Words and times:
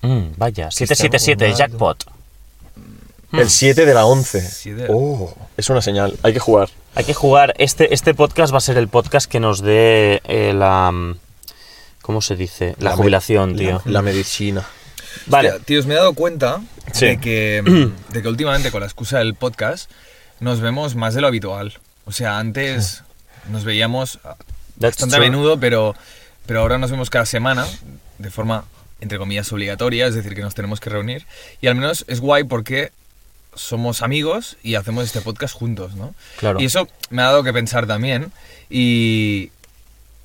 Mm, 0.00 0.28
vaya, 0.38 0.68
estamos 0.68 0.74
777, 0.76 1.44
jugando. 1.52 1.58
jackpot. 1.58 2.06
El 3.32 3.50
7 3.50 3.84
de 3.86 3.94
la 3.94 4.06
11. 4.06 4.40
Siete. 4.40 4.86
Oh, 4.88 5.34
es 5.56 5.68
una 5.68 5.82
señal. 5.82 6.16
Hay 6.22 6.32
que 6.32 6.38
jugar. 6.38 6.68
Hay 6.94 7.04
que 7.04 7.14
jugar. 7.14 7.54
Este, 7.58 7.92
este 7.92 8.14
podcast 8.14 8.52
va 8.52 8.58
a 8.58 8.60
ser 8.62 8.78
el 8.78 8.88
podcast 8.88 9.30
que 9.30 9.40
nos 9.40 9.60
dé 9.62 10.20
eh, 10.24 10.52
la. 10.54 10.90
mm, 10.92 11.16
¿Cómo 12.02 12.22
se 12.22 12.36
dice? 12.36 12.76
La, 12.78 12.92
jubilación, 12.96 13.56
tío. 13.56 13.82
La, 13.84 13.92
la 13.94 14.02
medicina. 14.02 14.64
Vale. 15.26 15.50
Hostia, 15.50 15.64
tíos, 15.64 15.86
me 15.86 15.94
he 15.94 15.96
dado 15.96 16.12
cuenta 16.14 16.60
Sí. 16.92 17.06
de, 17.06 17.18
que, 17.18 17.62
de 18.12 18.22
que 18.22 18.28
últimamente 18.28 18.70
con 18.70 18.80
la 18.80 18.86
excusa 18.86 19.18
del 19.18 19.34
podcast 19.34 19.90
nos 20.38 20.60
vemos 20.60 20.94
más 20.94 21.14
de 21.14 21.20
lo 21.20 21.26
habitual. 21.26 21.74
O 22.04 22.12
sea, 22.12 22.38
antes 22.38 23.02
nos 23.50 23.64
veíamos 23.64 24.20
That's 24.22 24.98
bastante 24.98 25.16
a 25.16 25.18
menudo, 25.18 25.58
pero, 25.58 25.96
pero 26.46 26.60
ahora 26.60 26.78
nos 26.78 26.92
vemos 26.92 27.10
cada 27.10 27.26
semana 27.26 27.66
de 28.18 28.30
forma, 28.30 28.64
entre 29.00 29.18
comillas, 29.18 29.50
obligatoria, 29.52 30.06
es 30.06 30.14
decir, 30.14 30.34
que 30.36 30.42
nos 30.42 30.54
tenemos 30.54 30.78
que 30.78 30.90
reunir. 30.90 31.26
Y 31.60 31.66
al 31.66 31.74
menos 31.74 32.04
es 32.06 32.20
guay 32.20 32.44
porque 32.44 32.92
somos 33.56 34.02
amigos 34.02 34.56
y 34.62 34.76
hacemos 34.76 35.04
este 35.04 35.20
podcast 35.20 35.54
juntos, 35.54 35.94
¿no? 35.94 36.14
Claro. 36.38 36.60
Y 36.60 36.66
eso 36.66 36.88
me 37.10 37.22
ha 37.22 37.26
dado 37.26 37.42
que 37.42 37.52
pensar 37.52 37.86
también. 37.86 38.32
Y, 38.70 39.50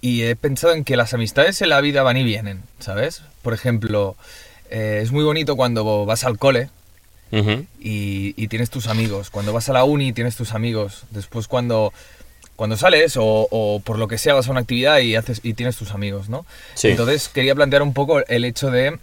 y 0.02 0.24
he 0.24 0.36
pensado 0.36 0.74
en 0.74 0.84
que 0.84 0.96
las 0.98 1.14
amistades 1.14 1.62
en 1.62 1.70
la 1.70 1.82
vida 1.82 2.04
van 2.04 2.18
y 2.18 2.24
vienen, 2.24 2.62
¿sabes? 2.80 3.24
Por 3.42 3.54
ejemplo, 3.54 4.16
eh, 4.70 5.00
es 5.04 5.12
muy 5.12 5.24
bonito 5.24 5.56
cuando 5.56 6.06
vas 6.06 6.24
al 6.24 6.38
cole 6.38 6.70
y 7.80 8.48
tienes 8.48 8.70
tus 8.70 8.88
amigos. 8.88 9.30
Cuando 9.30 9.54
vas 9.54 9.70
a 9.70 9.74
la 9.74 9.84
uni 9.84 10.12
tienes 10.12 10.36
tus 10.36 10.54
amigos. 10.54 11.04
Después 11.12 11.48
cuando, 11.48 11.94
cuando 12.56 12.78
sales 12.78 13.16
o, 13.18 13.48
o 13.50 13.80
por 13.80 13.98
lo 14.00 14.08
que 14.08 14.18
sea 14.18 14.34
vas 14.34 14.48
a 14.48 14.52
una 14.52 14.62
actividad 14.62 15.00
y, 15.00 15.16
haces, 15.16 15.40
y 15.44 15.54
tienes 15.54 15.78
tus 15.78 15.92
amigos, 15.92 16.30
¿no? 16.30 16.46
Sí. 16.74 16.90
Entonces 16.90 17.30
quería 17.30 17.56
plantear 17.56 17.84
un 17.84 17.94
poco 17.94 18.26
el 18.28 18.44
hecho 18.44 18.70
de 18.70 19.00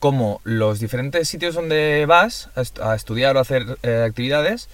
cómo 0.00 0.40
los 0.44 0.80
diferentes 0.80 1.28
sitios 1.28 1.54
donde 1.54 2.04
vas 2.08 2.48
a, 2.56 2.62
est- 2.62 2.80
a 2.80 2.96
estudiar 2.96 3.36
o 3.36 3.38
a 3.38 3.42
hacer 3.42 3.78
eh, 3.84 4.02
actividades 4.04 4.68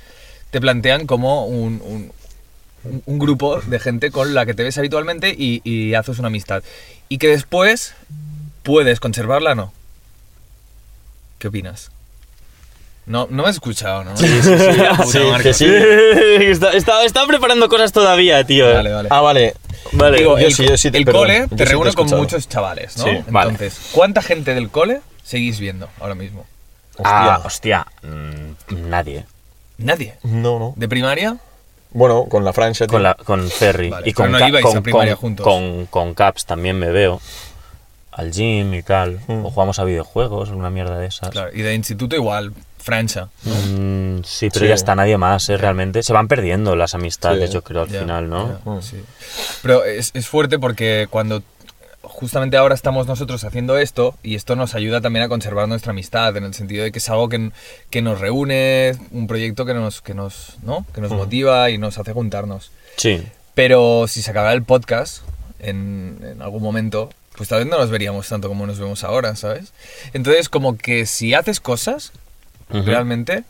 te 0.51 0.61
plantean 0.61 1.07
como 1.07 1.45
un, 1.47 1.83
un- 1.85 2.13
grupo 3.19 3.61
de 3.61 3.79
gente 3.81 4.11
con 4.13 4.33
la 4.33 4.47
que 4.47 4.55
te 4.55 4.63
ves 4.63 4.79
habitualmente 4.79 5.35
y, 5.37 5.61
y 5.65 5.95
haces 5.95 6.19
una 6.21 6.29
amistad. 6.29 6.63
Y 7.09 7.19
que 7.19 7.27
después 7.29 7.95
puedes 8.63 9.01
conservarla, 9.01 9.55
¿no? 9.57 9.73
¿Qué 11.39 11.49
opinas? 11.49 11.91
No, 13.07 13.27
no 13.31 13.43
me 13.45 13.49
has 13.49 13.57
escuchado, 13.57 14.03
¿no? 14.05 14.17
Sí, 14.17 14.27
sí, 14.43 14.53
Sí, 15.13 15.19
que 15.43 15.53
sí. 15.55 15.67
Está- 16.77 17.27
preparando 17.27 17.69
cosas 17.69 17.93
todavía, 17.93 18.43
tío. 18.45 18.73
Vale, 18.73 18.93
vale. 18.93 19.09
Ah, 19.13 19.21
vale. 19.21 19.55
Vale. 19.93 20.19
Digo, 20.19 20.39
yo 20.39 20.47
el, 20.47 20.55
sí, 20.55 20.67
yo 20.69 20.77
sí 20.77 20.91
te- 20.91 20.99
el 20.99 21.05
perdón, 21.05 21.23
cole 21.23 21.49
te 21.57 21.65
reúne 21.65 21.93
con 21.93 22.09
muchos 22.11 22.49
chavales, 22.49 22.97
¿no? 22.97 23.05
Sí, 23.05 23.11
vale. 23.29 23.51
Entonces, 23.53 23.91
¿cuánta 23.93 24.23
gente 24.23 24.55
del 24.55 24.71
cole 24.71 25.01
seguís 25.27 25.59
viendo 25.61 25.89
ahora 26.01 26.15
mismo? 26.15 26.47
Ah, 27.05 27.43
Hostia. 27.45 27.87
hostia. 28.03 28.09
mm, 28.11 28.89
nadie. 28.89 29.27
Nadie. 29.79 30.15
No, 30.23 30.59
no. 30.59 30.73
¿De 30.77 30.89
primaria? 30.89 31.37
Bueno, 31.91 32.25
con 32.29 32.45
la 32.45 32.53
Francia. 32.53 32.87
Con, 32.87 33.03
la, 33.03 33.15
con 33.15 33.49
Ferry. 33.51 33.91
Vale, 33.91 34.09
y 34.09 34.13
con, 34.13 34.31
no 34.33 34.39
ibais 34.49 34.65
con, 34.65 34.77
a 34.79 34.81
primaria 34.83 35.15
con- 35.17 35.21
juntos. 35.37 35.45
Con, 35.45 35.87
con 35.87 36.15
Caps 36.15 36.47
también 36.47 36.79
me 36.79 36.91
veo. 36.91 37.21
Al 38.13 38.31
gym 38.33 38.73
y 38.75 38.83
tal. 38.83 39.21
Mm. 39.27 39.45
O 39.45 39.51
jugamos 39.51 39.79
a 39.79 39.85
videojuegos, 39.85 40.49
una 40.51 40.71
mierda 40.71 40.99
de 40.99 41.07
esas. 41.07 41.29
Claro. 41.31 41.51
Y 41.53 41.61
de 41.63 41.75
instituto 41.75 42.17
igual, 42.17 42.53
Francia. 42.79 43.29
Mm, 43.45 44.20
sí, 44.25 44.48
pero 44.51 44.65
Sí. 44.65 44.69
ya 44.69 44.75
está 44.75 44.95
nadie 44.95 45.19
más, 45.19 45.48
¿eh? 45.51 45.57
Realmente. 45.59 46.03
Se 46.03 46.13
van 46.15 46.29
perdiendo 46.29 46.77
las 46.77 46.95
amistades, 46.95 47.51
Sí. 47.51 47.55
yo 47.55 47.63
creo, 47.63 47.83
al 47.83 47.89
final, 47.91 48.29
¿no? 48.31 48.59
Mm. 48.65 48.81
sí. 48.81 49.03
Pero 49.63 49.85
es, 49.85 50.11
es 50.15 50.27
fuerte 50.29 50.59
porque 50.59 51.09
cuando 51.11 51.42
justamente 52.08 52.56
ahora 52.56 52.74
estamos 52.74 53.06
nosotros 53.06 53.44
haciendo 53.44 53.78
esto 53.78 54.14
y 54.22 54.34
esto 54.34 54.56
nos 54.56 54.74
ayuda 54.74 55.00
también 55.00 55.24
a 55.24 55.28
conservar 55.28 55.68
nuestra 55.68 55.90
amistad 55.90 56.36
en 56.36 56.44
el 56.44 56.55
sentido 56.55 56.84
de 56.84 56.92
que 56.92 56.98
es 56.98 57.08
algo 57.11 57.28
que, 57.28 57.50
que 57.90 58.02
nos 58.02 58.20
reúne, 58.20 58.96
un 59.11 59.27
proyecto 59.27 59.64
que 59.67 59.74
nos, 59.74 60.00
que 60.00 60.14
nos, 60.14 60.56
¿no? 60.62 60.86
que 60.94 61.00
nos 61.00 61.12
motiva 61.12 61.70
y 61.70 61.78
nos 61.78 61.98
hace 61.98 62.12
juntarnos. 62.12 62.70
Sí. 62.96 63.22
Pero 63.55 64.06
si 64.08 64.22
se 64.22 64.30
acabara 64.30 64.55
el 64.55 64.62
podcast 64.62 65.22
en, 65.58 66.18
en 66.22 66.42
algún 66.42 66.62
momento, 66.62 67.11
pues 67.36 67.48
tal 67.48 67.58
vez 67.61 67.68
no 67.68 67.78
nos 67.78 67.90
veríamos 67.90 68.28
tanto 68.28 68.48
como 68.48 68.67
nos 68.67 68.78
vemos 68.78 69.05
ahora, 69.05 69.34
¿sabes? 69.36 69.73
Entonces, 70.14 70.48
como 70.48 70.77
que 70.78 71.06
si 71.06 71.34
haces 71.34 71.61
cosas, 71.61 72.12
realmente, 72.70 73.44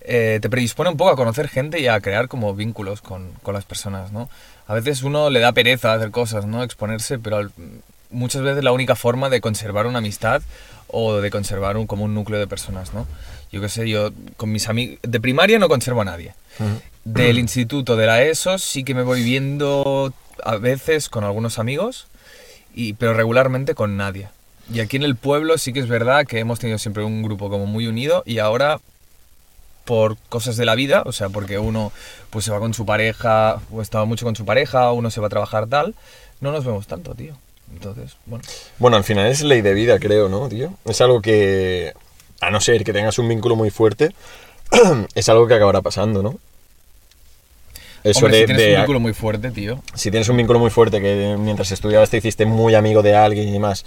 eh, 0.00 0.38
te 0.40 0.48
predispone 0.50 0.90
un 0.90 0.96
poco 0.96 1.10
a 1.10 1.16
conocer 1.16 1.48
gente 1.48 1.80
y 1.80 1.86
a 1.88 2.00
crear 2.00 2.28
como 2.28 2.54
vínculos 2.54 3.00
con, 3.02 3.32
con 3.42 3.54
las 3.54 3.64
personas, 3.64 4.12
¿no? 4.12 4.28
A 4.68 4.74
veces 4.74 5.02
uno 5.02 5.30
le 5.30 5.40
da 5.40 5.52
pereza 5.52 5.92
hacer 5.94 6.10
cosas, 6.10 6.46
¿no? 6.46 6.62
Exponerse, 6.62 7.18
pero 7.18 7.36
al- 7.36 7.52
muchas 8.16 8.42
veces 8.42 8.64
la 8.64 8.72
única 8.72 8.96
forma 8.96 9.28
de 9.28 9.40
conservar 9.40 9.86
una 9.86 9.98
amistad 9.98 10.42
o 10.88 11.16
de 11.16 11.30
conservar 11.30 11.76
un, 11.76 11.86
como 11.86 12.04
un 12.04 12.14
núcleo 12.14 12.40
de 12.40 12.46
personas, 12.46 12.94
¿no? 12.94 13.06
Yo 13.52 13.60
qué 13.60 13.68
sé, 13.68 13.88
yo 13.88 14.10
con 14.36 14.50
mis 14.50 14.68
amigos... 14.68 14.98
De 15.02 15.20
primaria 15.20 15.58
no 15.58 15.68
conservo 15.68 16.00
a 16.00 16.04
nadie. 16.04 16.34
Del 17.04 17.38
instituto, 17.38 17.96
de 17.96 18.06
la 18.06 18.22
ESO, 18.22 18.58
sí 18.58 18.82
que 18.82 18.94
me 18.94 19.02
voy 19.02 19.22
viendo 19.22 20.12
a 20.42 20.56
veces 20.56 21.08
con 21.08 21.24
algunos 21.24 21.58
amigos, 21.58 22.06
y, 22.74 22.94
pero 22.94 23.14
regularmente 23.14 23.74
con 23.74 23.96
nadie. 23.96 24.28
Y 24.72 24.80
aquí 24.80 24.96
en 24.96 25.04
el 25.04 25.16
pueblo 25.16 25.58
sí 25.58 25.72
que 25.72 25.80
es 25.80 25.88
verdad 25.88 26.26
que 26.26 26.38
hemos 26.38 26.58
tenido 26.58 26.78
siempre 26.78 27.04
un 27.04 27.22
grupo 27.22 27.50
como 27.50 27.66
muy 27.66 27.86
unido 27.86 28.22
y 28.26 28.38
ahora 28.38 28.80
por 29.84 30.16
cosas 30.28 30.56
de 30.56 30.64
la 30.64 30.74
vida, 30.74 31.02
o 31.06 31.12
sea, 31.12 31.28
porque 31.28 31.58
uno 31.58 31.92
pues 32.30 32.44
se 32.44 32.50
va 32.50 32.58
con 32.58 32.74
su 32.74 32.84
pareja 32.84 33.60
o 33.70 33.80
estaba 33.80 34.04
mucho 34.04 34.24
con 34.24 34.34
su 34.34 34.44
pareja, 34.44 34.90
uno 34.90 35.10
se 35.10 35.20
va 35.20 35.28
a 35.28 35.30
trabajar 35.30 35.68
tal, 35.68 35.94
no 36.40 36.50
nos 36.50 36.64
vemos 36.64 36.88
tanto, 36.88 37.14
tío. 37.14 37.36
Entonces, 37.76 38.16
bueno. 38.26 38.42
Bueno, 38.78 38.96
al 38.96 39.04
final 39.04 39.26
es 39.26 39.42
ley 39.42 39.60
de 39.60 39.74
vida, 39.74 39.98
creo, 39.98 40.28
¿no, 40.28 40.48
tío? 40.48 40.72
Es 40.86 41.00
algo 41.00 41.20
que, 41.20 41.92
a 42.40 42.50
no 42.50 42.60
ser 42.60 42.82
que 42.84 42.92
tengas 42.92 43.18
un 43.18 43.28
vínculo 43.28 43.54
muy 43.56 43.70
fuerte, 43.70 44.12
es 45.14 45.28
algo 45.28 45.46
que 45.46 45.54
acabará 45.54 45.82
pasando, 45.82 46.22
¿no? 46.22 46.38
Eso 48.04 48.20
Hombre, 48.20 48.36
de, 48.36 48.42
si 48.42 48.46
tienes 48.46 48.62
de- 48.66 48.72
un 48.74 48.80
vínculo 48.80 49.00
muy 49.00 49.12
fuerte, 49.14 49.50
tío. 49.50 49.82
si 49.94 50.10
tienes 50.10 50.28
un 50.28 50.36
vínculo 50.36 50.58
muy 50.58 50.70
fuerte 50.70 51.00
que 51.00 51.36
mientras 51.38 51.72
estudiabas 51.72 52.08
te 52.08 52.18
hiciste 52.18 52.46
muy 52.46 52.74
amigo 52.74 53.02
de 53.02 53.14
alguien 53.16 53.48
y 53.48 53.52
demás, 53.52 53.84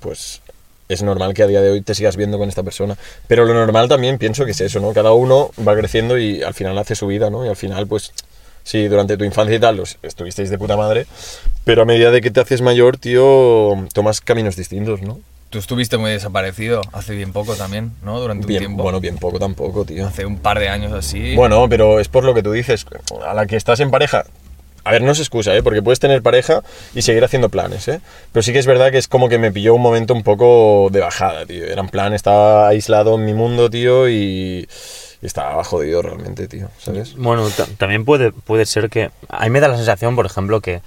pues 0.00 0.40
es 0.88 1.02
normal 1.02 1.34
que 1.34 1.42
a 1.42 1.46
día 1.46 1.60
de 1.60 1.70
hoy 1.70 1.82
te 1.82 1.94
sigas 1.94 2.16
viendo 2.16 2.38
con 2.38 2.48
esta 2.48 2.62
persona. 2.62 2.96
Pero 3.26 3.44
lo 3.44 3.52
normal 3.52 3.88
también 3.88 4.16
pienso 4.16 4.46
que 4.46 4.52
es 4.52 4.60
eso, 4.62 4.80
¿no? 4.80 4.94
Cada 4.94 5.12
uno 5.12 5.50
va 5.66 5.76
creciendo 5.76 6.16
y 6.16 6.42
al 6.42 6.54
final 6.54 6.78
hace 6.78 6.94
su 6.94 7.06
vida, 7.06 7.28
¿no? 7.28 7.44
Y 7.44 7.48
al 7.50 7.56
final, 7.56 7.86
pues, 7.86 8.12
sí, 8.68 8.86
durante 8.86 9.16
tu 9.16 9.24
infancia 9.24 9.56
y 9.56 9.58
tal, 9.58 9.78
los, 9.78 9.96
estuvisteis 10.02 10.50
de 10.50 10.58
puta 10.58 10.76
madre, 10.76 11.06
pero 11.64 11.82
a 11.82 11.84
medida 11.86 12.10
de 12.10 12.20
que 12.20 12.30
te 12.30 12.40
haces 12.40 12.60
mayor, 12.60 12.98
tío, 12.98 13.86
tomas 13.94 14.20
caminos 14.20 14.56
distintos, 14.56 15.00
¿no? 15.00 15.18
Tú 15.48 15.58
estuviste 15.58 15.96
muy 15.96 16.10
desaparecido 16.10 16.82
hace 16.92 17.14
bien 17.14 17.32
poco 17.32 17.54
también, 17.54 17.92
¿no? 18.02 18.20
Durante 18.20 18.44
un 18.44 18.48
Bien, 18.48 18.60
tiempo. 18.60 18.82
bueno, 18.82 19.00
bien 19.00 19.16
poco 19.16 19.38
tampoco, 19.38 19.86
tío. 19.86 20.06
Hace 20.06 20.26
un 20.26 20.38
par 20.38 20.58
de 20.58 20.68
años 20.68 20.92
así. 20.92 21.34
Bueno, 21.34 21.66
pero 21.70 21.98
es 21.98 22.08
por 22.08 22.24
lo 22.24 22.34
que 22.34 22.42
tú 22.42 22.52
dices. 22.52 22.84
A 23.26 23.32
la 23.32 23.46
que 23.46 23.56
estás 23.56 23.80
en 23.80 23.90
pareja. 23.90 24.26
A 24.84 24.90
ver, 24.90 25.00
no 25.00 25.12
es 25.12 25.20
excusa, 25.20 25.56
¿eh? 25.56 25.62
Porque 25.62 25.80
puedes 25.80 26.00
tener 26.00 26.20
pareja 26.20 26.62
y 26.94 27.00
seguir 27.00 27.24
haciendo 27.24 27.48
planes, 27.48 27.88
¿eh? 27.88 28.00
Pero 28.32 28.42
sí 28.42 28.52
que 28.52 28.58
es 28.58 28.66
verdad 28.66 28.90
que 28.90 28.98
es 28.98 29.08
como 29.08 29.30
que 29.30 29.38
me 29.38 29.50
pilló 29.50 29.74
un 29.74 29.80
momento 29.80 30.12
un 30.12 30.22
poco 30.22 30.88
de 30.92 31.00
bajada, 31.00 31.46
tío. 31.46 31.64
Era 31.64 31.80
en 31.80 31.88
plan, 31.88 32.12
estaba 32.12 32.68
aislado 32.68 33.14
en 33.14 33.24
mi 33.24 33.32
mundo, 33.32 33.70
tío, 33.70 34.06
y, 34.10 34.68
y 35.22 35.26
estaba 35.26 35.62
jodido 35.64 36.02
realmente, 36.02 36.46
tío, 36.48 36.68
¿sabes? 36.78 37.14
Bueno, 37.16 37.48
ta- 37.50 37.66
también 37.76 38.04
puede, 38.04 38.30
puede 38.32 38.66
ser 38.66 38.88
que... 38.90 39.10
A 39.28 39.44
mí 39.44 39.50
me 39.50 39.60
da 39.60 39.68
la 39.68 39.76
sensación, 39.76 40.14
por 40.16 40.26
ejemplo, 40.26 40.60
que 40.60 40.80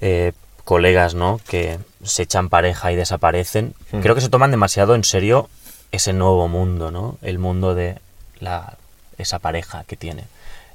eh, 0.00 0.32
colegas, 0.64 1.14
¿no? 1.14 1.40
Que 1.48 1.78
se 2.02 2.22
echan 2.24 2.48
pareja 2.50 2.92
y 2.92 2.96
desaparecen. 2.96 3.74
Hmm. 3.92 4.00
Creo 4.00 4.14
que 4.14 4.20
se 4.20 4.28
toman 4.28 4.50
demasiado 4.50 4.94
en 4.94 5.04
serio 5.04 5.48
ese 5.92 6.12
nuevo 6.12 6.46
mundo, 6.48 6.90
¿no? 6.90 7.16
El 7.22 7.38
mundo 7.38 7.74
de 7.74 7.98
la, 8.40 8.76
esa 9.16 9.38
pareja 9.38 9.84
que 9.84 9.96
tiene. 9.96 10.24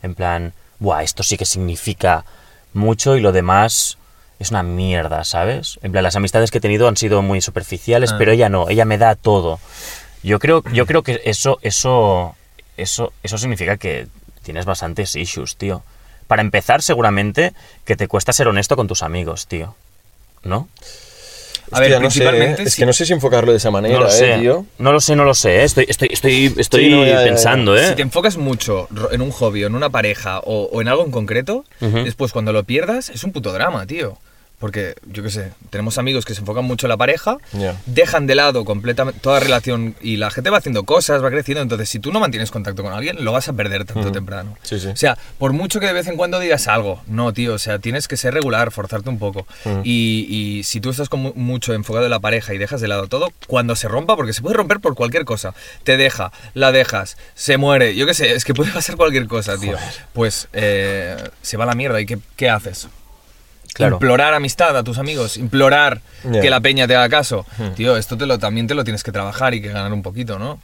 En 0.01 0.15
plan, 0.15 0.53
buah, 0.79 1.03
esto 1.03 1.21
sí 1.23 1.37
que 1.37 1.45
significa 1.45 2.25
mucho 2.73 3.15
y 3.15 3.21
lo 3.21 3.31
demás 3.31 3.97
es 4.39 4.49
una 4.49 4.63
mierda, 4.63 5.23
¿sabes? 5.23 5.79
En 5.83 5.91
plan, 5.91 6.03
las 6.03 6.15
amistades 6.15 6.49
que 6.49 6.57
he 6.57 6.61
tenido 6.61 6.87
han 6.87 6.97
sido 6.97 7.21
muy 7.21 7.39
superficiales, 7.39 8.11
Ah. 8.13 8.15
pero 8.17 8.31
ella 8.31 8.49
no, 8.49 8.67
ella 8.67 8.83
me 8.83 8.97
da 8.97 9.15
todo. 9.15 9.59
Yo 10.23 10.39
creo, 10.39 10.63
yo 10.73 10.85
creo 10.87 11.03
que 11.03 11.21
eso, 11.25 11.59
eso, 11.61 12.35
eso, 12.77 13.13
eso 13.23 13.37
significa 13.37 13.77
que 13.77 14.07
tienes 14.43 14.65
bastantes 14.65 15.15
issues, 15.15 15.55
tío. 15.55 15.83
Para 16.27 16.41
empezar, 16.41 16.81
seguramente 16.81 17.53
que 17.85 17.95
te 17.95 18.07
cuesta 18.07 18.33
ser 18.33 18.47
honesto 18.47 18.75
con 18.75 18.87
tus 18.87 19.03
amigos, 19.03 19.47
tío. 19.47 19.75
¿No? 20.43 20.67
A 21.71 21.79
ver, 21.79 21.91
sé, 21.93 21.97
principalmente 21.99 22.61
¿eh? 22.61 22.65
es 22.65 22.73
si- 22.73 22.81
que 22.81 22.85
no 22.85 22.93
sé 22.93 23.05
si 23.05 23.13
enfocarlo 23.13 23.51
de 23.51 23.57
esa 23.57 23.71
manera, 23.71 23.95
No 23.95 24.01
lo 24.01 24.09
sé, 24.11 24.35
eh, 24.35 24.39
tío. 24.39 24.65
no 24.77 24.91
lo 24.91 24.99
sé, 24.99 25.15
no 25.15 25.23
lo 25.23 25.33
sé. 25.33 25.61
¿eh? 25.61 25.63
Estoy, 25.63 25.85
estoy, 25.89 26.09
estoy, 26.11 26.53
estoy 26.57 26.85
Sí, 26.85 26.89
no, 26.91 27.03
ya, 27.03 27.13
ya, 27.13 27.19
ya. 27.19 27.23
pensando, 27.25 27.75
¿eh? 27.77 27.87
Si 27.89 27.95
te 27.95 28.01
enfocas 28.03 28.37
mucho 28.37 28.87
en 29.11 29.21
un 29.21 29.31
hobby 29.31 29.63
en 29.63 29.73
una 29.73 29.89
pareja 29.89 30.39
o, 30.39 30.69
o 30.71 30.81
en 30.81 30.87
algo 30.87 31.03
en 31.05 31.11
concreto, 31.11 31.65
después 31.79 32.31
cuando 32.31 32.53
lo 32.53 32.63
pierdas 32.63 33.09
es 33.09 33.23
un 33.23 33.31
puto 33.31 33.51
drama, 33.53 33.85
tío. 33.87 34.17
Porque, 34.63 34.95
yo 35.11 35.23
qué 35.23 35.29
sé, 35.29 35.51
tenemos 35.71 35.97
amigos 35.97 36.23
que 36.23 36.33
se 36.33 36.39
enfocan 36.39 36.63
mucho 36.63 36.85
en 36.87 36.91
la 36.91 36.95
pareja, 36.95 37.35
dejan 37.85 38.27
de 38.27 38.35
lado 38.35 38.63
completamente 38.63 39.19
toda 39.19 39.41
relación 39.41 39.93
y 40.01 40.15
la 40.15 40.31
gente 40.31 40.49
va 40.49 40.59
haciendo 40.59 40.85
cosas, 40.85 41.21
va 41.21 41.29
creciendo. 41.29 41.61
Entonces, 41.61 41.89
si 41.89 41.99
tú 41.99 42.13
no 42.13 42.21
mantienes 42.21 42.49
contacto 42.49 42.81
con 42.81 42.93
alguien, 42.93 43.25
lo 43.25 43.33
vas 43.33 43.49
a 43.49 43.53
perder 43.53 43.83
tanto 43.83 44.09
temprano. 44.13 44.55
Sí, 44.63 44.79
sí. 44.79 44.87
O 44.87 44.95
sea, 44.95 45.17
por 45.37 45.51
mucho 45.51 45.81
que 45.81 45.87
de 45.87 45.91
vez 45.91 46.07
en 46.07 46.15
cuando 46.15 46.39
digas 46.39 46.69
algo, 46.69 47.01
no, 47.07 47.33
tío, 47.33 47.55
o 47.55 47.59
sea, 47.59 47.79
tienes 47.79 48.07
que 48.07 48.15
ser 48.15 48.33
regular, 48.33 48.71
forzarte 48.71 49.09
un 49.09 49.19
poco. 49.19 49.45
Y, 49.83 50.27
y 50.29 50.63
si 50.63 50.79
tú 50.79 50.91
estás 50.91 51.09
con 51.09 51.19
mu- 51.19 51.33
mucho 51.35 51.73
enfocado 51.73 52.05
en 52.05 52.11
la 52.11 52.21
pareja 52.21 52.53
y 52.53 52.57
dejas 52.57 52.79
de 52.79 52.87
lado 52.87 53.07
todo, 53.07 53.33
cuando 53.47 53.75
se 53.75 53.89
rompa, 53.89 54.15
porque 54.15 54.31
se 54.31 54.41
puede 54.41 54.55
romper 54.55 54.79
por 54.79 54.95
cualquier 54.95 55.25
cosa, 55.25 55.53
te 55.83 55.97
deja, 55.97 56.31
la 56.53 56.71
dejas, 56.71 57.17
se 57.35 57.57
muere, 57.57 57.95
yo 57.97 58.05
qué 58.05 58.13
sé, 58.13 58.33
es 58.33 58.45
que 58.45 58.53
puede 58.53 58.71
pasar 58.79 58.95
cualquier 58.95 59.27
cosa, 59.27 59.57
tío. 59.57 59.75
Pues 60.13 60.47
eh, 60.53 61.17
se 61.41 61.57
va 61.57 61.65
a 61.65 61.67
la 61.67 61.75
mierda 61.75 61.99
y 61.99 62.05
¿qué, 62.05 62.17
qué 62.37 62.49
haces? 62.49 62.87
Claro. 63.73 63.95
Implorar 63.95 64.33
amistad 64.33 64.77
a 64.77 64.83
tus 64.83 64.97
amigos, 64.99 65.37
implorar 65.37 66.01
que 66.41 66.49
la 66.49 66.61
peña 66.61 66.87
te 66.87 66.95
haga 66.95 67.09
caso. 67.09 67.45
Tío, 67.75 67.97
esto 67.97 68.17
te 68.17 68.25
lo, 68.25 68.37
también 68.39 68.67
te 68.67 68.75
lo 68.75 68.83
tienes 68.83 69.03
que 69.03 69.11
trabajar 69.11 69.53
y 69.53 69.61
que 69.61 69.69
ganar 69.69 69.91
un 69.93 70.01
poquito, 70.03 70.37
¿no? 70.39 70.59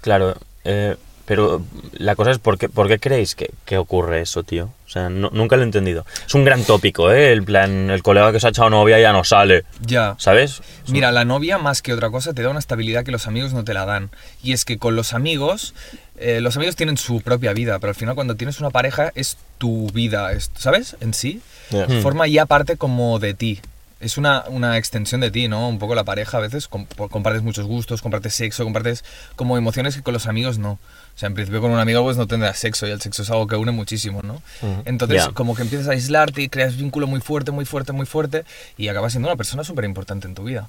Claro, 0.00 0.36
eh, 0.64 0.96
pero 1.26 1.62
la 1.92 2.16
cosa 2.16 2.30
es, 2.32 2.38
¿por 2.38 2.58
qué, 2.58 2.68
por 2.68 2.88
qué 2.88 2.98
creéis 2.98 3.34
que, 3.34 3.50
que 3.64 3.78
ocurre 3.78 4.20
eso, 4.22 4.42
tío? 4.42 4.70
O 4.86 4.90
sea, 4.90 5.08
no- 5.08 5.30
nunca 5.32 5.54
lo 5.56 5.62
he 5.62 5.64
entendido. 5.66 6.04
Es 6.26 6.34
un 6.34 6.44
gran 6.44 6.64
tópico, 6.64 7.12
¿eh? 7.12 7.32
El 7.32 7.44
plan, 7.44 7.88
el 7.90 8.02
colega 8.02 8.32
que 8.32 8.40
se 8.40 8.48
ha 8.48 8.50
echado 8.50 8.70
novia 8.70 8.98
ya 8.98 9.12
no 9.12 9.22
sale, 9.22 9.64
Ya. 9.82 10.16
¿sabes? 10.18 10.60
Mira, 10.88 11.12
la 11.12 11.24
novia 11.24 11.58
más 11.58 11.82
que 11.82 11.92
otra 11.92 12.10
cosa 12.10 12.32
te 12.34 12.42
da 12.42 12.48
una 12.50 12.58
estabilidad 12.58 13.04
que 13.04 13.12
los 13.12 13.26
amigos 13.28 13.52
no 13.52 13.62
te 13.62 13.74
la 13.74 13.84
dan. 13.86 14.10
Y 14.42 14.52
es 14.54 14.64
que 14.64 14.78
con 14.78 14.96
los 14.96 15.12
amigos, 15.12 15.74
eh, 16.18 16.40
los 16.40 16.56
amigos 16.56 16.74
tienen 16.74 16.96
su 16.96 17.20
propia 17.20 17.52
vida, 17.52 17.78
pero 17.78 17.90
al 17.90 17.94
final 17.96 18.16
cuando 18.16 18.34
tienes 18.34 18.58
una 18.58 18.70
pareja 18.70 19.12
es 19.14 19.36
tu 19.58 19.88
vida, 19.92 20.32
es- 20.32 20.50
¿sabes? 20.56 20.96
En 21.00 21.14
sí, 21.14 21.40
Ya. 21.70 21.86
Hmm. 21.86 22.02
forma 22.02 22.26
ya 22.26 22.46
parte 22.46 22.76
como 22.76 23.18
de 23.18 23.34
ti. 23.34 23.60
Es 24.00 24.16
una, 24.16 24.44
una 24.48 24.78
extensión 24.78 25.20
de 25.20 25.30
ti, 25.30 25.46
¿no? 25.46 25.68
Un 25.68 25.78
poco 25.78 25.94
la 25.94 26.04
pareja 26.04 26.38
a 26.38 26.40
veces 26.40 26.68
com- 26.68 26.86
compartes 27.10 27.42
muchos 27.42 27.66
gustos, 27.66 28.00
compartes 28.00 28.32
sexo, 28.34 28.64
compartes 28.64 29.04
como 29.36 29.58
emociones 29.58 29.94
que 29.94 30.02
con 30.02 30.14
los 30.14 30.26
amigos 30.26 30.56
no. 30.58 30.72
O 30.72 31.18
sea, 31.20 31.26
en 31.26 31.34
principio 31.34 31.60
con 31.60 31.70
un 31.70 31.78
amigo 31.78 32.02
pues 32.02 32.16
no 32.16 32.26
tendrás 32.26 32.58
sexo 32.58 32.86
y 32.86 32.90
el 32.92 33.00
sexo 33.02 33.22
es 33.22 33.30
algo 33.30 33.46
que 33.46 33.56
une 33.56 33.72
muchísimo, 33.72 34.22
¿no? 34.22 34.40
Entonces 34.86 35.26
Ya. 35.26 35.32
como 35.32 35.54
que 35.54 35.60
empiezas 35.62 35.88
a 35.88 35.92
aislarte 35.92 36.40
y 36.40 36.48
creas 36.48 36.76
vínculo 36.78 37.06
muy 37.06 37.20
fuerte, 37.20 37.50
muy 37.50 37.66
fuerte, 37.66 37.92
muy 37.92 38.06
fuerte 38.06 38.44
y 38.78 38.88
acabas 38.88 39.12
siendo 39.12 39.28
una 39.28 39.36
persona 39.36 39.64
súper 39.64 39.84
importante 39.84 40.26
en 40.26 40.34
tu 40.34 40.44
vida. 40.44 40.68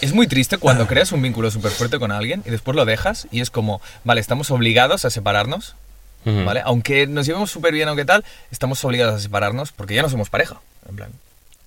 Es 0.00 0.14
muy 0.14 0.26
triste 0.26 0.56
cuando 0.56 0.86
creas 0.88 1.12
un 1.12 1.20
vínculo 1.20 1.50
súper 1.50 1.72
fuerte 1.72 1.98
con 1.98 2.10
alguien 2.10 2.42
y 2.46 2.50
después 2.50 2.74
lo 2.74 2.86
dejas 2.86 3.26
y 3.30 3.40
es 3.42 3.50
como, 3.50 3.82
vale, 4.04 4.20
estamos 4.22 4.50
obligados 4.50 5.04
a 5.04 5.10
separarnos, 5.10 5.74
Ujú. 6.28 6.44
¿vale? 6.44 6.62
Aunque 6.64 7.06
nos 7.06 7.26
llevemos 7.26 7.50
súper 7.50 7.72
bien 7.72 7.88
qué 7.96 8.04
tal, 8.04 8.24
estamos 8.50 8.84
obligados 8.84 9.14
a 9.14 9.18
separarnos 9.20 9.72
porque 9.72 9.94
ya 9.94 10.02
no 10.02 10.08
somos 10.08 10.30
pareja, 10.30 10.56
en 10.88 10.96
plan. 10.96 11.10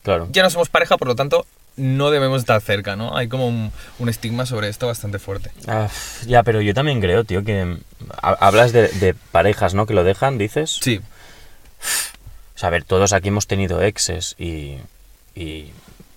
Claro. 0.04 0.28
Ya 0.32 0.44
no 0.44 0.50
somos 0.50 0.70
pareja, 0.70 0.98
por 0.98 1.08
lo 1.08 1.16
tanto, 1.16 1.46
no 1.78 2.12
debemos 2.12 2.40
estar 2.42 2.60
cerca, 2.62 2.96
¿no? 2.96 3.16
Hay 3.16 3.28
como 3.28 3.48
un, 3.48 3.72
un 4.00 4.10
estigma 4.10 4.46
sobre 4.46 4.68
esto 4.68 4.88
bastante 4.88 5.20
fuerte. 5.20 5.52
Ah, 5.68 5.88
ya, 6.26 6.44
pero 6.44 6.62
yo 6.62 6.74
también 6.74 7.00
creo, 7.02 7.24
tío, 7.24 7.44
que 7.44 7.78
ha- 8.22 8.38
hablas 8.46 8.72
de, 8.74 8.88
de 8.90 9.14
parejas, 9.14 9.74
¿no? 9.74 9.86
Que 9.86 9.94
lo 9.94 10.04
dejan, 10.04 10.38
dices. 10.38 10.80
Sí, 10.82 11.00
O 12.56 12.58
sea, 12.60 12.68
a 12.68 12.72
ver, 12.72 12.84
todos 12.84 13.14
aquí 13.14 13.30
hemos 13.30 13.48
tenido 13.48 13.82
exes 13.82 14.36
y, 14.38 14.78
y, 15.36 15.72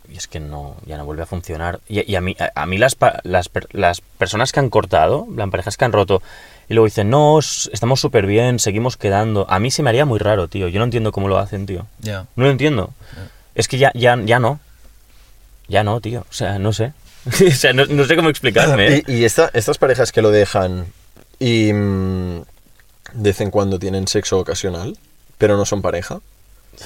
y 0.09 0.17
es 0.17 0.27
que 0.29 0.41
no, 0.41 0.77
ya 0.87 0.97
no 0.97 1.05
vuelve 1.05 1.23
a 1.23 1.27
funcionar. 1.27 1.81
Y, 1.89 2.11
y 2.11 2.17
a 2.17 2.21
mí, 2.21 2.37
a, 2.39 2.51
a 2.63 2.67
mí 2.67 2.77
las, 2.79 2.97
las, 3.23 3.51
las 3.73 4.01
personas 4.01 4.53
que 4.53 4.61
han 4.61 4.71
cortado, 4.71 5.27
las 5.35 5.49
parejas 5.51 5.77
que 5.77 5.85
han 5.85 5.93
roto, 5.93 6.23
y 6.69 6.75
luego 6.75 6.87
dicen, 6.87 7.11
no, 7.11 7.39
estamos 7.39 8.01
súper 8.01 8.27
bien, 8.27 8.59
seguimos 8.59 8.97
quedando. 8.97 9.47
A 9.51 9.59
mí 9.59 9.71
se 9.71 9.83
me 9.83 9.91
haría 9.91 10.05
muy 10.05 10.19
raro, 10.19 10.49
tío. 10.49 10.69
Yo 10.69 10.79
no 10.79 10.85
entiendo 10.85 11.13
cómo 11.13 11.29
lo 11.29 11.39
hacen, 11.39 11.67
tío. 11.67 11.87
ya. 12.01 12.27
No 12.37 12.45
lo 12.45 12.51
entiendo. 12.51 12.91
Es 13.55 13.69
que 13.69 13.79
ya, 13.79 13.91
ya, 13.95 14.19
ya 14.25 14.39
no. 14.39 14.61
Ya 15.69 15.85
no, 15.85 16.01
tío. 16.01 16.21
O 16.31 16.33
sea, 16.33 16.59
no 16.59 16.73
sé. 16.73 16.93
o 17.27 17.51
sea, 17.53 17.73
no, 17.73 17.87
no 17.87 18.05
sé 18.05 18.17
cómo 18.17 18.29
explicarme. 18.29 18.97
¿eh? 18.97 19.03
Y, 19.07 19.13
y 19.17 19.25
esta- 19.25 19.51
estas 19.55 19.79
parejas 19.79 20.13
que 20.13 20.23
lo 20.23 20.31
dejan 20.31 20.87
y 21.39 21.73
mm, 21.73 22.39
de 23.15 23.31
vez 23.31 23.41
en 23.41 23.51
cuando 23.51 23.79
tienen 23.79 24.07
sexo 24.09 24.39
ocasional, 24.39 24.97
pero 25.39 25.57
no 25.57 25.65
son 25.65 25.83
pareja. 25.83 26.21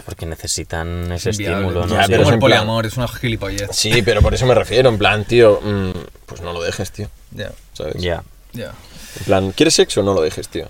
Porque 0.05 0.27
necesitan 0.27 1.11
ese 1.13 1.31
estímulo, 1.31 1.87
¿no? 1.87 1.95
Ya, 1.95 2.01
Es 2.03 2.07
Sí. 2.07 2.13
pero 2.13 2.19
como 2.19 2.19
es 2.19 2.19
el 2.19 2.25
plan- 2.25 2.41
poliamor, 2.41 2.85
es 2.87 2.97
una 2.99 3.09
gilipollez. 3.09 3.71
Sí, 3.73 4.03
pero 4.03 4.21
por 4.21 4.35
eso 4.35 4.45
me 4.45 4.55
refiero, 4.55 4.91
en 4.91 4.99
plan, 4.99 5.25
tío, 5.25 5.61
mm, 5.63 5.93
pues 6.27 6.43
no 6.43 6.53
lo 6.53 6.63
dejes, 6.63 6.91
tío, 6.93 7.09
Ya, 7.31 7.51
¿sabes? 7.73 7.95
Ya. 7.95 8.23
ya. 8.53 8.73
En 9.20 9.25
plan, 9.25 9.52
¿quieres 9.52 9.75
sexo? 9.75 10.02
No 10.02 10.14
lo 10.14 10.22
dejes, 10.22 10.49
tío. 10.49 10.66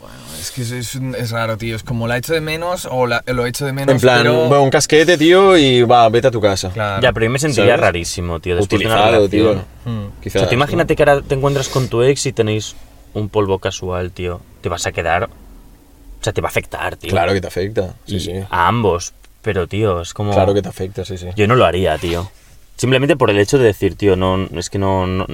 Bueno, 0.00 0.14
es 0.40 0.50
que 0.50 0.62
es, 0.62 0.70
es, 0.70 0.94
un- 0.96 1.14
es 1.14 1.30
raro, 1.30 1.56
tío. 1.56 1.74
Es 1.76 1.82
como 1.82 2.06
la 2.06 2.16
echo 2.18 2.32
de 2.34 2.40
menos 2.40 2.86
o 2.90 3.06
la- 3.06 3.22
lo 3.26 3.46
echo 3.46 3.64
de 3.64 3.72
menos, 3.72 3.94
En 3.94 4.00
plan, 4.00 4.18
pero... 4.18 4.46
bueno, 4.48 4.62
un 4.62 4.70
casquete, 4.70 5.16
tío, 5.18 5.56
y 5.56 5.82
va, 5.82 6.08
vete 6.08 6.28
a 6.28 6.30
tu 6.30 6.40
casa. 6.40 6.70
Claro. 6.70 7.02
Ya, 7.02 7.12
pero 7.12 7.24
yo 7.26 7.30
me 7.30 7.38
sentiría 7.38 7.72
¿Sabes? 7.72 7.80
rarísimo, 7.80 8.40
tío. 8.40 8.56
Después 8.56 8.80
de 8.80 8.86
una 8.86 8.94
Utilizado, 8.96 9.28
tío. 9.28 9.44
relación. 9.52 9.66
Hmm. 9.84 10.06
O 10.26 10.30
sea, 10.30 10.46
¿no? 10.46 10.52
imagínate 10.52 10.96
que 10.96 11.02
ahora 11.02 11.22
te 11.22 11.34
encuentras 11.34 11.68
con 11.68 11.88
tu 11.88 12.02
ex 12.02 12.26
y 12.26 12.32
tenéis 12.32 12.74
un 13.14 13.28
polvo 13.28 13.58
casual, 13.58 14.10
tío. 14.12 14.40
Te 14.60 14.68
vas 14.68 14.86
a 14.86 14.92
quedar. 14.92 15.24
O 15.24 16.24
sea, 16.26 16.32
te 16.32 16.40
va 16.40 16.48
a 16.48 16.50
afectar, 16.50 16.96
tío. 16.96 17.10
Claro 17.10 17.32
que 17.32 17.40
te 17.40 17.46
afecta, 17.46 17.94
sí, 18.06 18.16
Y 18.16 18.20
sí. 18.20 18.32
A 18.50 18.68
ambos. 18.68 19.12
Pero, 19.42 19.66
tío, 19.68 20.00
es 20.02 20.12
como. 20.12 20.32
Claro 20.32 20.52
que 20.54 20.62
te 20.62 20.68
afecta, 20.68 21.04
sí, 21.04 21.16
sí. 21.16 21.28
Yo 21.36 21.46
no 21.46 21.54
lo 21.54 21.64
haría, 21.64 21.96
tío. 21.98 22.28
Simplemente 22.76 23.16
por 23.16 23.30
el 23.30 23.38
hecho 23.38 23.58
de 23.58 23.64
decir, 23.64 23.94
tío, 23.96 24.16
no. 24.16 24.48
Es 24.58 24.68
que 24.70 24.78
no. 24.78 25.06
no- 25.06 25.26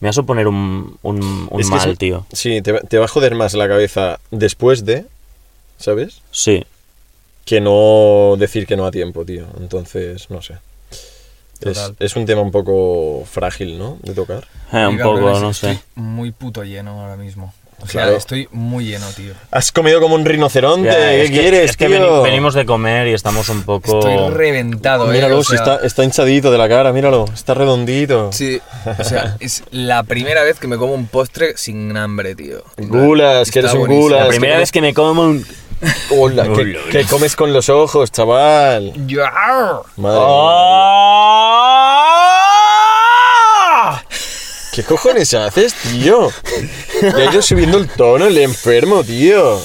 me 0.00 0.06
va 0.06 0.10
a 0.10 0.12
suponer 0.12 0.46
un, 0.48 0.96
un, 1.02 1.48
un 1.50 1.60
Es 1.60 1.68
que 1.68 1.76
mal, 1.76 1.98
tío. 1.98 2.26
Sí, 2.32 2.62
te, 2.62 2.72
va- 2.72 2.80
te 2.80 2.98
va 2.98 3.04
a 3.06 3.08
joder 3.08 3.34
más 3.34 3.54
la 3.54 3.68
cabeza 3.68 4.20
después 4.30 4.84
de, 4.84 5.04
¿sabes? 5.78 6.22
Sí. 6.30 6.64
Que 7.44 7.60
no 7.60 8.36
decir 8.38 8.66
que 8.66 8.76
no 8.76 8.86
a 8.86 8.90
tiempo, 8.90 9.24
tío. 9.24 9.46
Entonces, 9.58 10.30
no 10.30 10.42
sé. 10.42 10.58
Es, 11.60 11.92
es 11.98 12.14
un 12.14 12.24
tema 12.24 12.40
un 12.42 12.52
poco 12.52 13.24
frágil, 13.24 13.78
¿no? 13.78 13.98
De 14.02 14.14
tocar. 14.14 14.46
Eh, 14.72 14.76
un 14.86 14.94
Oiga, 14.94 15.04
poco, 15.04 15.40
no 15.40 15.50
estoy 15.50 15.74
sé. 15.74 15.82
muy 15.96 16.30
puto 16.30 16.62
lleno 16.62 17.00
ahora 17.00 17.16
mismo. 17.16 17.52
O 17.80 17.86
sea, 17.86 18.02
Claro. 18.02 18.16
estoy 18.16 18.48
muy 18.50 18.86
lleno, 18.86 19.06
tío. 19.16 19.34
Has 19.52 19.70
comido 19.70 20.00
como 20.00 20.14
un 20.16 20.24
rinoceronte. 20.24 20.88
Ya, 20.88 20.94
¿Qué 20.96 21.22
es 21.24 21.30
que, 21.30 21.38
quieres, 21.40 21.70
es 21.70 21.76
que 21.76 21.86
tío? 21.86 22.00
veni- 22.00 22.22
venimos 22.24 22.54
de 22.54 22.66
comer 22.66 23.06
y 23.06 23.12
estamos 23.14 23.48
un 23.48 23.62
poco. 23.62 23.98
Estoy 24.00 24.34
reventado, 24.34 25.10
eh. 25.10 25.14
Míralo, 25.14 25.38
o 25.38 25.44
si 25.44 25.56
sea, 25.56 25.58
está, 25.74 25.86
está 25.86 26.04
hinchadito 26.04 26.50
de 26.50 26.58
la 26.58 26.68
cara, 26.68 26.92
míralo. 26.92 27.24
Está 27.32 27.54
redondito. 27.54 28.30
Sí, 28.32 28.60
o 28.98 29.04
sea, 29.04 29.36
es 29.40 29.62
la 29.70 30.02
primera 30.02 30.42
vez 30.42 30.58
que 30.58 30.66
me 30.66 30.76
como 30.76 30.94
un 30.94 31.06
postre 31.06 31.56
sin 31.56 31.96
hambre, 31.96 32.34
tío. 32.34 32.62
Gulas, 32.78 33.50
que 33.50 33.60
eres 33.60 33.72
un 33.74 33.80
buenísimo. 33.80 34.02
gulas. 34.08 34.22
La 34.24 34.28
primera 34.28 34.54
que 34.54 34.58
vez 34.60 34.72
que 34.72 34.80
me 34.80 34.92
como 34.94 35.22
un. 35.22 35.46
Hola, 36.10 36.42
que, 36.48 36.76
que 36.90 37.04
comes 37.04 37.36
con 37.36 37.52
los 37.52 37.68
ojos, 37.68 38.10
chaval. 38.10 38.92
Ya. 39.06 39.30
Madre 39.96 40.18
¡Ah! 40.20 41.17
¿Qué 44.78 44.84
cojones 44.84 45.34
haces, 45.34 45.74
tío? 45.74 46.30
Le 47.02 47.26
ha 47.26 47.32
ido 47.32 47.42
subiendo 47.42 47.78
el 47.78 47.88
tono 47.88 48.26
el 48.26 48.38
enfermo, 48.38 49.02
tío. 49.02 49.60